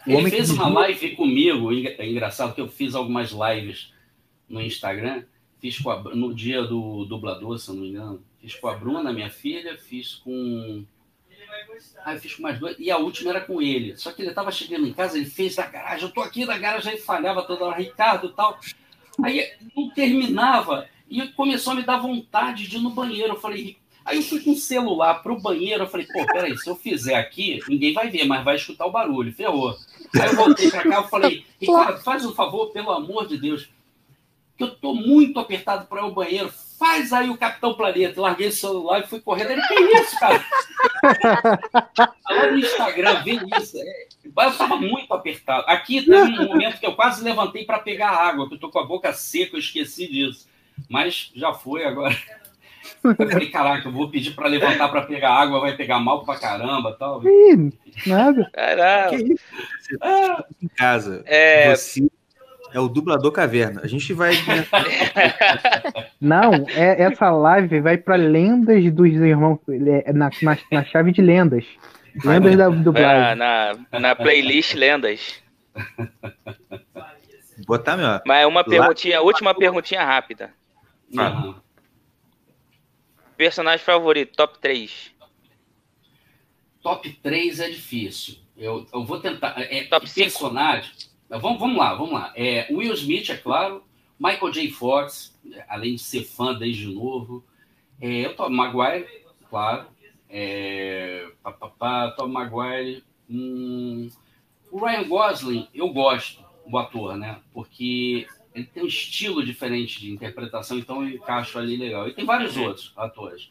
Ele 0.06 0.30
fez 0.30 0.50
uma 0.50 0.68
live 0.68 1.16
comigo, 1.16 1.72
é 1.72 2.08
engraçado 2.08 2.54
que 2.54 2.62
eu 2.62 2.68
fiz 2.68 2.96
algumas 2.96 3.32
lives 3.32 3.94
no 4.48 4.62
Instagram, 4.62 5.24
fiz 5.60 5.80
a, 5.86 6.00
no 6.16 6.34
dia 6.34 6.64
do 6.64 7.06
dublador, 7.06 7.58
se 7.60 7.70
eu 7.70 7.76
não 7.76 7.82
me 7.82 7.90
engano, 7.90 8.24
fiz 8.40 8.56
com 8.56 8.68
a 8.68 8.76
Bruna, 8.76 9.14
minha 9.14 9.30
filha, 9.30 9.78
fiz 9.78 10.16
com 10.16 10.86
Aí 12.04 12.16
eu 12.16 12.22
fiz 12.22 12.36
com 12.36 12.44
mais 12.44 12.60
dois. 12.60 12.76
E 12.80 12.90
a 12.90 12.98
última 12.98 13.32
era 13.32 13.42
com 13.42 13.62
ele. 13.62 13.98
Só 13.98 14.12
que 14.12 14.22
ele 14.22 14.30
estava 14.30 14.52
chegando 14.52 14.88
em 14.88 14.94
casa, 14.94 15.18
ele 15.18 15.26
fez 15.26 15.56
da 15.56 15.68
garagem. 15.68 16.06
Eu 16.06 16.14
tô 16.14 16.22
aqui 16.22 16.46
na 16.46 16.58
garagem, 16.58 16.94
aí 16.94 17.00
falhava 17.00 17.44
toda 17.44 17.66
hora, 17.66 17.78
Ricardo 17.78 18.28
e 18.28 18.34
tal. 18.34 18.60
Aí 19.24 19.52
não 19.76 19.90
terminava. 19.90 20.88
E 21.12 21.28
começou 21.34 21.74
a 21.74 21.76
me 21.76 21.84
dar 21.84 21.98
vontade 21.98 22.68
de 22.68 22.78
ir 22.78 22.80
no 22.80 22.90
banheiro. 22.90 23.34
Eu 23.34 23.40
falei, 23.40 23.78
aí 24.06 24.18
eu 24.18 24.24
fui 24.24 24.40
com 24.40 24.52
o 24.52 24.56
celular 24.56 25.16
pro 25.16 25.40
banheiro. 25.40 25.84
Eu 25.84 25.88
falei, 25.88 26.08
pô, 26.08 26.26
peraí, 26.26 26.58
se 26.58 26.70
eu 26.70 26.76
fizer 26.76 27.16
aqui, 27.16 27.60
ninguém 27.68 27.94
vai 27.94 28.10
ver, 28.10 28.24
mas 28.26 28.46
vai 28.46 28.56
escutar 28.56 28.86
o 28.86 28.92
barulho. 28.92 29.34
Ferrou. 29.34 29.76
Aí 30.16 30.30
eu 30.30 30.36
voltei 30.36 30.72
para 30.72 30.84
cá, 30.84 30.96
eu 30.96 31.08
falei, 31.10 31.46
Ricardo, 31.60 32.02
faz 32.02 32.26
um 32.26 32.34
favor, 32.34 32.72
pelo 32.72 32.92
amor 32.92 33.28
de 33.28 33.38
Deus. 33.38 33.70
Que 34.58 34.64
eu 34.64 34.74
tô 34.74 34.94
muito 34.94 35.40
apertado 35.40 35.86
para 35.86 36.00
ir 36.00 36.04
ao 36.04 36.14
banheiro 36.14 36.52
faz 36.82 37.14
aí 37.14 37.30
o 37.30 37.38
Capitão 37.38 37.76
Planeta. 37.76 38.20
Larguei 38.20 38.48
o 38.48 38.52
celular 38.52 39.02
e 39.02 39.08
fui 39.08 39.22
correndo. 39.22 39.52
Ele, 39.52 39.62
que 39.62 39.76
isso, 39.76 40.20
cara? 40.20 40.44
Lá 42.28 42.48
no 42.48 42.58
Instagram, 42.58 43.22
vê 43.22 43.40
isso. 43.60 43.78
É, 43.78 44.08
eu 44.26 44.58
tava 44.58 44.78
muito 44.78 45.14
apertado. 45.14 45.64
Aqui 45.68 46.02
teve 46.02 46.40
um 46.40 46.48
momento 46.48 46.80
que 46.80 46.86
eu 46.88 46.96
quase 46.96 47.24
levantei 47.24 47.66
para 47.66 47.78
pegar 47.78 48.10
água, 48.10 48.48
que 48.50 48.56
eu 48.56 48.60
tô 48.60 48.72
com 48.72 48.80
a 48.80 48.84
boca 48.84 49.14
seca, 49.14 49.56
eu 49.56 49.60
esqueci 49.60 50.08
disso. 50.08 50.50
Mas 50.90 51.32
já 51.36 51.54
foi 51.54 51.86
agora. 51.86 52.16
Eu 53.04 53.16
falei, 53.16 53.50
caraca, 53.50 53.88
eu 53.88 53.92
vou 53.92 54.10
pedir 54.10 54.32
para 54.32 54.48
levantar 54.48 54.90
para 54.90 55.04
pegar 55.04 55.34
água, 55.34 55.60
vai 55.60 55.76
pegar 55.76 56.00
mal 56.00 56.24
pra 56.24 56.38
caramba 56.38 56.96
tal. 56.98 57.22
Ih, 57.24 57.72
nada. 58.06 58.50
Caramba. 58.54 59.10
Que 59.10 59.34
isso? 59.34 59.44
Ah, 60.02 60.44
em 60.62 60.68
casa. 60.68 61.24
É... 61.26 61.76
Você 61.76 62.08
é 62.74 62.80
o 62.80 62.88
dublador 62.88 63.32
caverna. 63.32 63.82
A 63.84 63.88
gente 63.88 64.14
vai. 64.14 64.32
Né? 64.32 64.66
Não, 66.20 66.54
é, 66.70 67.04
essa 67.04 67.30
live 67.30 67.82
vai 67.82 67.98
para 67.98 68.16
lendas 68.16 68.92
dos 68.94 69.10
irmãos. 69.10 69.60
É, 69.70 70.14
na, 70.14 70.30
na, 70.42 70.58
na 70.72 70.86
chave 70.86 71.12
de 71.12 71.22
lendas. 71.22 71.66
Lendas 72.24 72.56
da 72.58 72.70
dublagem. 72.70 73.32
É, 73.32 73.36
na, 73.36 74.00
na 74.00 74.16
playlist 74.16 74.74
lendas. 74.74 75.42
Botar 77.68 77.98
meu. 77.98 78.20
Mas 78.26 78.48
uma 78.48 78.64
perguntinha, 78.64 79.22
última 79.22 79.54
perguntinha 79.54 80.04
rápida. 80.04 80.52
Uhum. 81.14 81.56
Personagem 83.38 83.84
favorito, 83.84 84.36
top 84.36 84.60
3. 84.60 85.14
Top 86.82 87.10
3 87.10 87.60
é 87.60 87.70
difícil. 87.70 88.38
Eu, 88.56 88.86
eu 88.94 89.04
vou 89.04 89.20
tentar. 89.20 89.56
É, 89.58 89.84
top 89.86 90.10
personagem. 90.12 90.92
5. 90.96 91.12
Vamos, 91.40 91.60
vamos 91.60 91.78
lá, 91.78 91.94
vamos 91.94 92.14
lá. 92.14 92.34
É, 92.36 92.68
Will 92.72 92.94
Smith, 92.94 93.30
é 93.30 93.38
claro. 93.38 93.84
Michael 94.20 94.52
J. 94.52 94.70
Fox, 94.70 95.36
além 95.68 95.96
de 95.96 96.02
ser 96.02 96.24
fã 96.24 96.54
desde 96.54 96.88
novo. 96.88 97.44
É, 98.00 98.30
Tom 98.30 98.50
Maguire, 98.50 99.08
claro. 99.50 99.88
É, 100.30 101.28
pá, 101.42 101.52
pá, 101.52 101.70
pá, 101.70 102.12
Tom 102.12 102.28
Maguire. 102.28 103.04
Hum, 103.30 104.10
o 104.70 104.86
Ryan 104.86 105.08
Gosling, 105.08 105.68
eu 105.74 105.90
gosto, 105.90 106.44
o 106.66 106.78
ator, 106.78 107.18
né? 107.18 107.40
Porque 107.54 108.28
ele 108.54 108.66
tem 108.66 108.84
um 108.84 108.88
estilo 108.88 109.46
diferente 109.46 110.00
de 110.00 110.12
interpretação, 110.12 110.78
então 110.78 111.02
eu 111.04 111.16
encaixo 111.16 111.58
ali 111.58 111.78
legal. 111.78 112.08
E 112.08 112.14
tem 112.14 112.26
vários 112.26 112.58
outros 112.58 112.94
atores. 112.98 113.50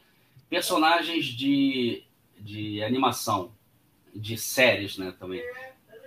Personagens 0.48 1.26
de, 1.26 2.02
de 2.38 2.82
animação, 2.82 3.52
de 4.14 4.36
séries, 4.36 4.98
né, 4.98 5.14
também. 5.18 5.42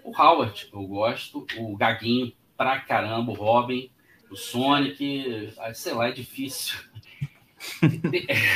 O 0.03 0.09
Howard, 0.09 0.69
eu 0.71 0.83
gosto. 0.83 1.47
O 1.57 1.75
Gaguinho, 1.75 2.33
pra 2.57 2.79
caramba. 2.79 3.31
O 3.31 3.35
Robin, 3.35 3.89
o 4.29 4.35
Sonic. 4.35 5.53
Sei 5.73 5.93
lá, 5.93 6.09
é 6.09 6.11
difícil. 6.11 6.77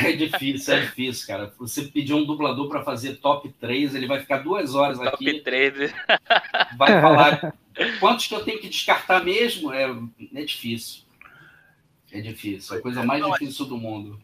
É 0.04 0.12
difícil, 0.14 0.74
é 0.74 0.82
difícil, 0.82 1.28
cara. 1.28 1.54
Você 1.60 1.84
pedir 1.84 2.14
um 2.14 2.26
dublador 2.26 2.68
para 2.68 2.84
fazer 2.84 3.18
top 3.18 3.50
3, 3.60 3.96
ele 3.96 4.08
vai 4.08 4.20
ficar 4.20 4.40
duas 4.40 4.76
horas 4.76 4.98
top 4.98 5.10
aqui. 5.10 5.26
Top 5.26 5.44
3. 5.44 5.94
Vai 6.78 7.00
falar 7.02 7.54
quantos 8.00 8.28
que 8.28 8.36
eu 8.36 8.44
tenho 8.44 8.60
que 8.60 8.70
descartar 8.70 9.24
mesmo. 9.24 9.72
É, 9.72 9.96
é 10.36 10.44
difícil. 10.44 11.04
É 12.12 12.22
difícil. 12.22 12.76
É 12.76 12.80
a 12.80 12.82
coisa 12.82 13.04
mais 13.04 13.26
difícil 13.26 13.66
do 13.66 13.78
mundo. 13.78 14.22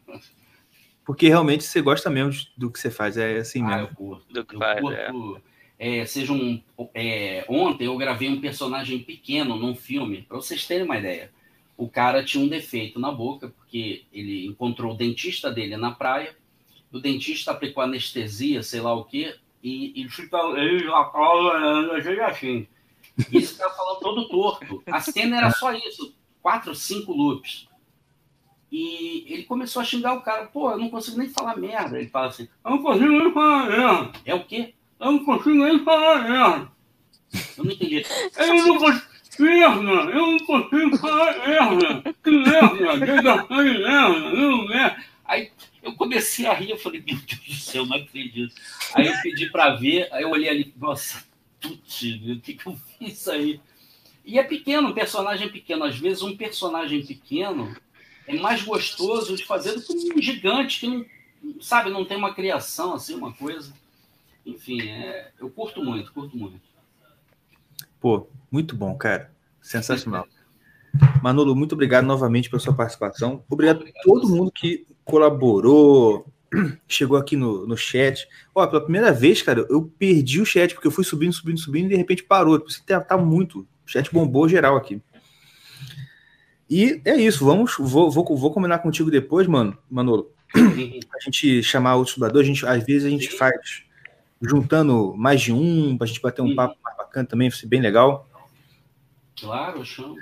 Porque 1.05 1.27
realmente 1.27 1.63
você 1.63 1.81
gosta 1.81 2.09
mesmo 2.09 2.45
do 2.57 2.71
que 2.71 2.79
você 2.79 2.89
faz. 2.89 3.17
É 3.17 3.37
assim 3.37 3.61
mesmo. 3.61 3.75
Ah, 3.75 3.81
eu 3.81 3.87
curto. 3.89 4.33
Do 4.33 4.45
que 4.45 4.55
eu 4.55 4.59
faz, 4.59 4.79
curto, 4.79 5.37
é 5.37 5.53
é, 5.77 6.05
seja 6.05 6.31
um. 6.31 6.61
É, 6.93 7.43
ontem 7.49 7.87
eu 7.87 7.97
gravei 7.97 8.29
um 8.29 8.39
personagem 8.39 8.99
pequeno 8.99 9.57
num 9.57 9.75
filme, 9.75 10.21
para 10.21 10.37
vocês 10.37 10.65
terem 10.65 10.85
uma 10.85 10.97
ideia. 10.97 11.29
O 11.75 11.89
cara 11.89 12.23
tinha 12.23 12.43
um 12.43 12.47
defeito 12.47 12.99
na 12.99 13.11
boca, 13.11 13.49
porque 13.49 14.05
ele 14.13 14.45
encontrou 14.45 14.93
o 14.93 14.97
dentista 14.97 15.51
dele 15.51 15.75
na 15.75 15.91
praia, 15.91 16.35
o 16.91 16.99
dentista 16.99 17.51
aplicou 17.51 17.83
anestesia, 17.83 18.61
sei 18.61 18.79
lá 18.79 18.93
o 18.93 19.03
quê, 19.03 19.35
e, 19.63 20.03
e 20.03 20.09
fica 20.09 20.37
ele 20.57 20.87
assim. 22.21 22.67
E 23.31 23.37
esse 23.37 23.57
cara 23.57 23.71
falando 23.71 23.99
todo 23.99 24.27
torto. 24.27 24.83
A 24.87 24.99
cena 24.99 25.37
era 25.37 25.51
só 25.51 25.73
isso, 25.73 26.15
quatro, 26.41 26.75
cinco 26.75 27.13
loops. 27.13 27.67
E 28.71 29.25
ele 29.31 29.43
começou 29.43 29.81
a 29.81 29.85
xingar 29.85 30.13
o 30.13 30.21
cara, 30.21 30.47
pô, 30.47 30.71
eu 30.71 30.77
não 30.77 30.89
consigo 30.89 31.17
nem 31.17 31.29
falar 31.29 31.55
merda. 31.55 31.99
Ele 31.99 32.09
fala 32.09 32.27
assim, 32.27 32.47
eu 32.65 32.71
não 32.71 32.81
consigo 32.81 33.07
nem 33.07 33.31
falar 33.31 33.69
merda. 33.69 34.19
É 34.25 34.33
o 34.33 34.43
quê? 34.43 34.73
Eu 34.99 35.11
não 35.11 35.25
consigo 35.25 35.63
nem 35.63 35.83
falar 35.83 36.23
merda. 36.23 36.71
Eu 37.57 37.63
não 37.63 37.71
entendi. 37.71 38.03
Eu 38.37 38.47
não 38.47 38.77
consigo. 38.77 39.12
Merda, 39.39 40.11
eu 40.11 40.31
não 40.31 40.39
consigo 40.39 40.97
falar 40.97 41.47
merda. 41.47 42.15
Que 42.23 42.31
merda, 42.31 43.05
desafio 43.05 43.73
de 43.73 43.83
merda, 43.83 44.67
merda. 44.67 45.03
Aí 45.25 45.51
eu 45.81 45.93
comecei 45.95 46.45
a 46.45 46.53
rir, 46.53 46.69
eu 46.69 46.77
falei, 46.77 47.01
meu 47.05 47.17
Deus 47.17 47.39
do 47.47 47.53
céu, 47.55 47.85
não 47.85 47.97
acredito. 47.97 48.53
Aí 48.93 49.07
eu 49.07 49.13
pedi 49.21 49.49
para 49.49 49.75
ver, 49.75 50.07
aí 50.11 50.23
eu 50.23 50.29
olhei 50.29 50.49
ali, 50.49 50.73
nossa, 50.77 51.23
putz, 51.59 52.01
o 52.01 52.39
que, 52.39 52.53
que 52.53 52.67
eu 52.67 52.77
fiz 52.97 53.27
aí? 53.27 53.59
E 54.25 54.39
é 54.39 54.43
pequeno, 54.43 54.89
um 54.89 54.93
personagem 54.93 55.49
pequeno. 55.49 55.83
Às 55.83 55.97
vezes 55.97 56.21
um 56.21 56.35
personagem 56.35 57.05
pequeno 57.05 57.75
é 58.27 58.35
mais 58.37 58.63
gostoso 58.63 59.35
de 59.35 59.45
fazer 59.45 59.73
do 59.73 59.81
que 59.81 60.13
um 60.13 60.21
gigante 60.21 60.79
que 60.79 60.87
não, 60.87 61.05
sabe, 61.59 61.89
não 61.89 62.05
tem 62.05 62.17
uma 62.17 62.33
criação, 62.33 62.93
assim, 62.93 63.15
uma 63.15 63.33
coisa. 63.33 63.73
Enfim, 64.45 64.81
é, 64.81 65.31
eu 65.39 65.49
curto 65.49 65.83
muito, 65.83 66.11
curto 66.13 66.37
muito. 66.37 66.61
Pô, 68.03 68.27
muito 68.51 68.75
bom, 68.75 68.93
cara. 68.97 69.31
Sensacional. 69.61 70.27
Manolo, 71.21 71.55
muito 71.55 71.71
obrigado 71.71 72.03
novamente 72.03 72.49
pela 72.49 72.59
sua 72.59 72.73
participação. 72.73 73.45
Obrigado, 73.49 73.77
obrigado 73.77 74.01
a 74.01 74.03
todo 74.03 74.27
mundo 74.27 74.51
que 74.51 74.85
colaborou, 75.05 76.27
chegou 76.85 77.15
aqui 77.15 77.37
no, 77.37 77.65
no 77.65 77.77
chat. 77.77 78.27
Ó, 78.53 78.67
pela 78.67 78.81
primeira 78.81 79.13
vez, 79.13 79.41
cara, 79.41 79.65
eu 79.69 79.89
perdi 79.97 80.41
o 80.41 80.45
chat, 80.45 80.73
porque 80.73 80.85
eu 80.85 80.91
fui 80.91 81.05
subindo, 81.05 81.31
subindo, 81.31 81.57
subindo 81.57 81.85
e 81.85 81.89
de 81.91 81.95
repente 81.95 82.23
parou. 82.23 82.59
Você 82.59 82.81
tá, 82.85 82.99
tá 82.99 83.17
muito. 83.17 83.59
O 83.59 83.89
chat 83.89 84.11
bombou 84.13 84.49
geral 84.49 84.75
aqui. 84.75 85.01
E 86.69 87.01
é 87.05 87.15
isso, 87.15 87.45
vamos. 87.45 87.75
Vou, 87.79 88.11
vou, 88.11 88.35
vou 88.35 88.51
combinar 88.51 88.79
contigo 88.79 89.09
depois, 89.09 89.47
mano, 89.47 89.77
Manolo. 89.89 90.29
A 90.53 91.23
gente 91.23 91.63
chamar 91.63 91.95
outros 91.95 92.17
dubladores, 92.17 92.49
a 92.49 92.53
gente, 92.53 92.65
às 92.65 92.83
vezes 92.83 93.05
a 93.05 93.09
gente 93.09 93.31
Sim. 93.31 93.37
faz 93.37 93.85
juntando 94.41 95.15
mais 95.15 95.41
de 95.41 95.53
um, 95.53 95.97
para 95.97 96.03
a 96.03 96.07
gente 96.09 96.21
bater 96.21 96.41
um 96.41 96.49
uhum. 96.49 96.55
papo 96.55 96.75
mais 96.83 96.97
bacana 97.13 97.27
também, 97.27 97.51
foi 97.51 97.69
bem 97.69 97.79
legal. 97.79 98.27
Claro, 99.39 99.85
chamo. 99.85 100.17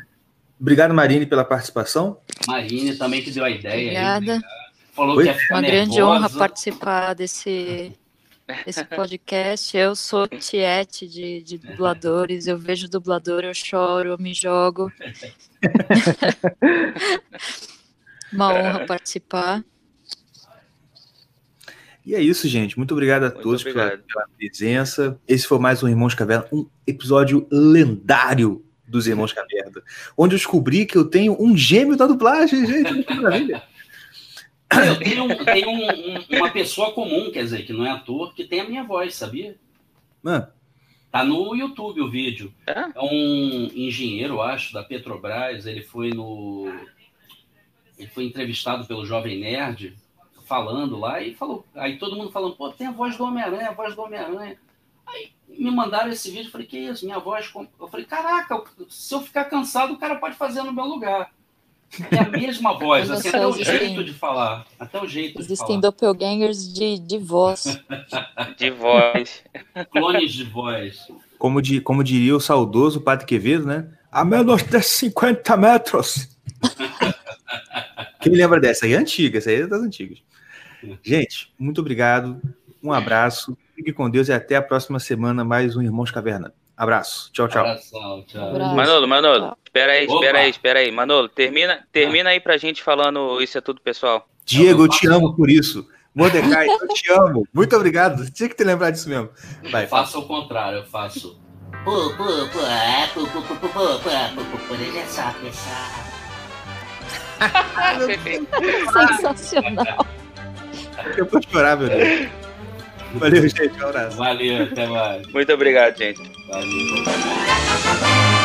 Obrigado, 0.59 0.93
Marine, 0.93 1.25
pela 1.25 1.45
participação. 1.45 2.17
Marine 2.45 2.95
também 2.95 3.23
que 3.23 3.31
deu 3.31 3.45
a 3.45 3.49
ideia. 3.49 4.17
Obrigada. 4.17 4.33
Aí. 4.33 4.41
Falou 4.93 5.17
Oi? 5.17 5.23
que 5.23 5.29
é 5.29 5.33
Uma 5.49 5.61
nervosa. 5.61 5.85
grande 5.85 6.03
honra 6.03 6.29
participar 6.29 7.13
desse, 7.13 7.93
desse 8.65 8.83
podcast. 8.83 9.75
Eu 9.75 9.95
sou 9.95 10.27
tiete 10.27 11.07
de, 11.07 11.41
de 11.41 11.57
dubladores, 11.57 12.45
eu 12.45 12.57
vejo 12.57 12.89
dublador, 12.89 13.43
eu 13.43 13.53
choro, 13.53 14.09
eu 14.09 14.17
me 14.17 14.33
jogo. 14.33 14.91
Uma 18.31 18.53
honra 18.53 18.85
participar. 18.85 19.63
E 22.05 22.15
é 22.15 22.21
isso, 22.21 22.47
gente. 22.47 22.77
Muito 22.77 22.91
obrigado 22.93 23.23
a 23.23 23.29
Muito 23.29 23.41
todos 23.41 23.61
obrigado. 23.61 23.89
Pela, 23.89 24.01
pela, 24.01 24.27
presença. 24.37 25.19
Esse 25.27 25.47
foi 25.47 25.59
mais 25.59 25.83
um 25.83 25.87
Irmãos 25.87 26.15
Caverna, 26.15 26.47
um 26.51 26.67
episódio 26.85 27.47
lendário 27.51 28.65
dos 28.87 29.07
Irmãos 29.07 29.31
Caverna, 29.31 29.81
onde 30.17 30.35
eu 30.35 30.37
descobri 30.37 30.85
que 30.85 30.97
eu 30.97 31.05
tenho 31.05 31.37
um 31.39 31.55
gêmeo 31.55 31.95
da 31.95 32.07
dublagem, 32.07 32.65
gente. 32.65 33.03
Que 33.03 33.13
maravilha. 33.13 33.63
Eu 34.71 34.97
tenho, 34.99 35.25
um, 35.25 35.43
tenho 35.43 35.69
um, 35.69 35.89
um, 35.89 36.37
uma 36.37 36.49
pessoa 36.49 36.93
comum, 36.93 37.29
quer 37.29 37.43
dizer, 37.43 37.65
que 37.65 37.73
não 37.73 37.85
é 37.85 37.89
ator, 37.89 38.33
que 38.33 38.45
tem 38.45 38.61
a 38.61 38.63
minha 38.63 38.85
voz, 38.85 39.15
sabia? 39.15 39.57
Mano. 40.23 40.47
Tá 41.11 41.25
no 41.25 41.53
YouTube 41.53 41.99
o 41.99 42.09
vídeo. 42.09 42.53
É? 42.65 42.79
é 42.79 43.01
um 43.01 43.69
engenheiro, 43.75 44.41
acho, 44.41 44.73
da 44.73 44.81
Petrobras. 44.81 45.65
Ele 45.65 45.81
foi 45.81 46.11
no. 46.11 46.71
Ele 47.99 48.07
foi 48.07 48.23
entrevistado 48.23 48.87
pelo 48.87 49.05
Jovem 49.05 49.41
Nerd 49.41 49.93
falando 50.51 50.99
lá 50.99 51.21
e 51.21 51.33
falou. 51.33 51.65
Aí 51.73 51.97
todo 51.97 52.17
mundo 52.17 52.29
falando, 52.29 52.57
pô, 52.57 52.69
tem 52.69 52.87
a 52.87 52.91
voz 52.91 53.15
do 53.15 53.23
Homem-Aranha, 53.23 53.69
a 53.69 53.73
voz 53.73 53.95
do 53.95 54.01
Homem-Aranha. 54.01 54.57
Aí 55.07 55.31
me 55.47 55.71
mandaram 55.71 56.11
esse 56.11 56.29
vídeo, 56.29 56.51
falei, 56.51 56.67
que 56.67 56.77
isso, 56.77 57.05
minha 57.05 57.19
voz. 57.19 57.49
Eu 57.79 57.87
falei, 57.87 58.05
caraca, 58.05 58.61
se 58.89 59.15
eu 59.15 59.21
ficar 59.21 59.45
cansado, 59.45 59.93
o 59.93 59.97
cara 59.97 60.15
pode 60.15 60.35
fazer 60.35 60.61
no 60.63 60.73
meu 60.73 60.83
lugar. 60.83 61.31
É 62.11 62.19
a 62.19 62.29
mesma 62.29 62.77
voz, 62.77 63.09
assim, 63.09 63.29
até 63.29 63.47
o 63.47 63.53
jeito 63.53 64.03
de 64.03 64.13
falar. 64.13 64.65
Até 64.77 65.01
o 65.01 65.07
jeito 65.07 65.39
Existem 65.39 65.79
doppelgangers 65.79 66.73
de, 66.73 66.99
de 66.99 67.17
voz. 67.17 67.81
de 68.57 68.69
voz. 68.71 69.43
Clones 69.89 70.33
de 70.33 70.43
voz. 70.43 71.07
Como, 71.39 71.61
de, 71.61 71.79
como 71.79 72.03
diria 72.03 72.35
o 72.35 72.41
saudoso 72.41 72.99
Padre 72.99 73.25
Quevedo, 73.25 73.65
né? 73.65 73.89
A 74.11 74.25
menos 74.25 74.63
de 74.63 74.81
50 74.81 75.55
metros. 75.55 76.27
Quem 78.19 78.33
lembra 78.33 78.59
dessa? 78.59 78.85
Aí 78.85 78.93
é 78.93 78.97
antiga, 78.97 79.37
essa 79.37 79.49
aí 79.49 79.61
é 79.61 79.67
das 79.67 79.81
antigas. 79.81 80.19
Gente, 81.03 81.53
muito 81.57 81.81
obrigado. 81.81 82.41
Um 82.83 82.91
abraço. 82.91 83.57
Fique 83.75 83.93
com 83.93 84.09
Deus 84.09 84.27
e 84.27 84.33
até 84.33 84.55
a 84.55 84.61
próxima 84.61 84.99
semana. 84.99 85.43
Mais 85.43 85.75
um 85.75 85.81
Irmãos 85.81 86.11
Caverna. 86.11 86.53
Abraço. 86.75 87.31
Tchau, 87.31 87.47
tchau. 87.47 87.61
Abração, 87.61 88.23
tchau. 88.27 88.49
Abraço. 88.49 88.75
Manolo, 88.75 89.07
Manolo, 89.07 89.57
espera 89.63 89.91
aí, 89.91 90.05
espera 90.05 90.39
aí, 90.39 90.49
espera 90.49 90.79
aí. 90.79 90.91
Manolo, 90.91 91.29
termina, 91.29 91.87
termina 91.91 92.31
aí 92.31 92.39
pra 92.39 92.57
gente 92.57 92.81
falando 92.81 93.39
isso 93.39 93.57
é 93.57 93.61
tudo, 93.61 93.79
pessoal. 93.81 94.27
Diego, 94.45 94.85
eu 94.85 94.87
te 94.87 95.07
amo 95.07 95.35
por 95.35 95.49
isso. 95.49 95.87
Mordecai, 96.13 96.67
eu 96.67 96.87
te 96.87 97.11
amo. 97.11 97.47
Muito 97.53 97.75
obrigado. 97.75 98.29
Tinha 98.31 98.49
que 98.49 98.55
te 98.55 98.63
lembrar 98.63 98.89
disso 98.91 99.07
mesmo. 99.07 99.29
Vai, 99.71 99.85
faça 99.87 100.17
o 100.17 100.25
contrário, 100.25 100.79
eu 100.79 100.85
faço. 100.85 101.39
Pô, 101.83 102.09
pô, 102.11 102.25
pô, 102.25 102.59
pô, 103.13 103.27
pô, 103.27 103.41
pô, 103.43 103.55
pô, 103.55 103.67
pô, 103.69 103.69
pô, 103.69 104.57
pô, 104.67 104.75
só 105.07 105.31
pensar. 105.39 106.11
Sensacional. 109.33 110.05
Eu 111.17 111.25
vou 111.25 111.41
chorar, 111.41 111.77
meu 111.77 111.89
Deus. 111.89 112.29
Valeu, 113.15 113.47
gente. 113.47 113.83
Um 113.83 113.87
abraço. 113.87 114.17
Valeu, 114.17 114.63
até 114.63 114.87
mais. 114.87 115.27
Muito 115.27 115.53
obrigado, 115.53 115.97
gente. 115.97 116.21
Valeu. 116.47 118.40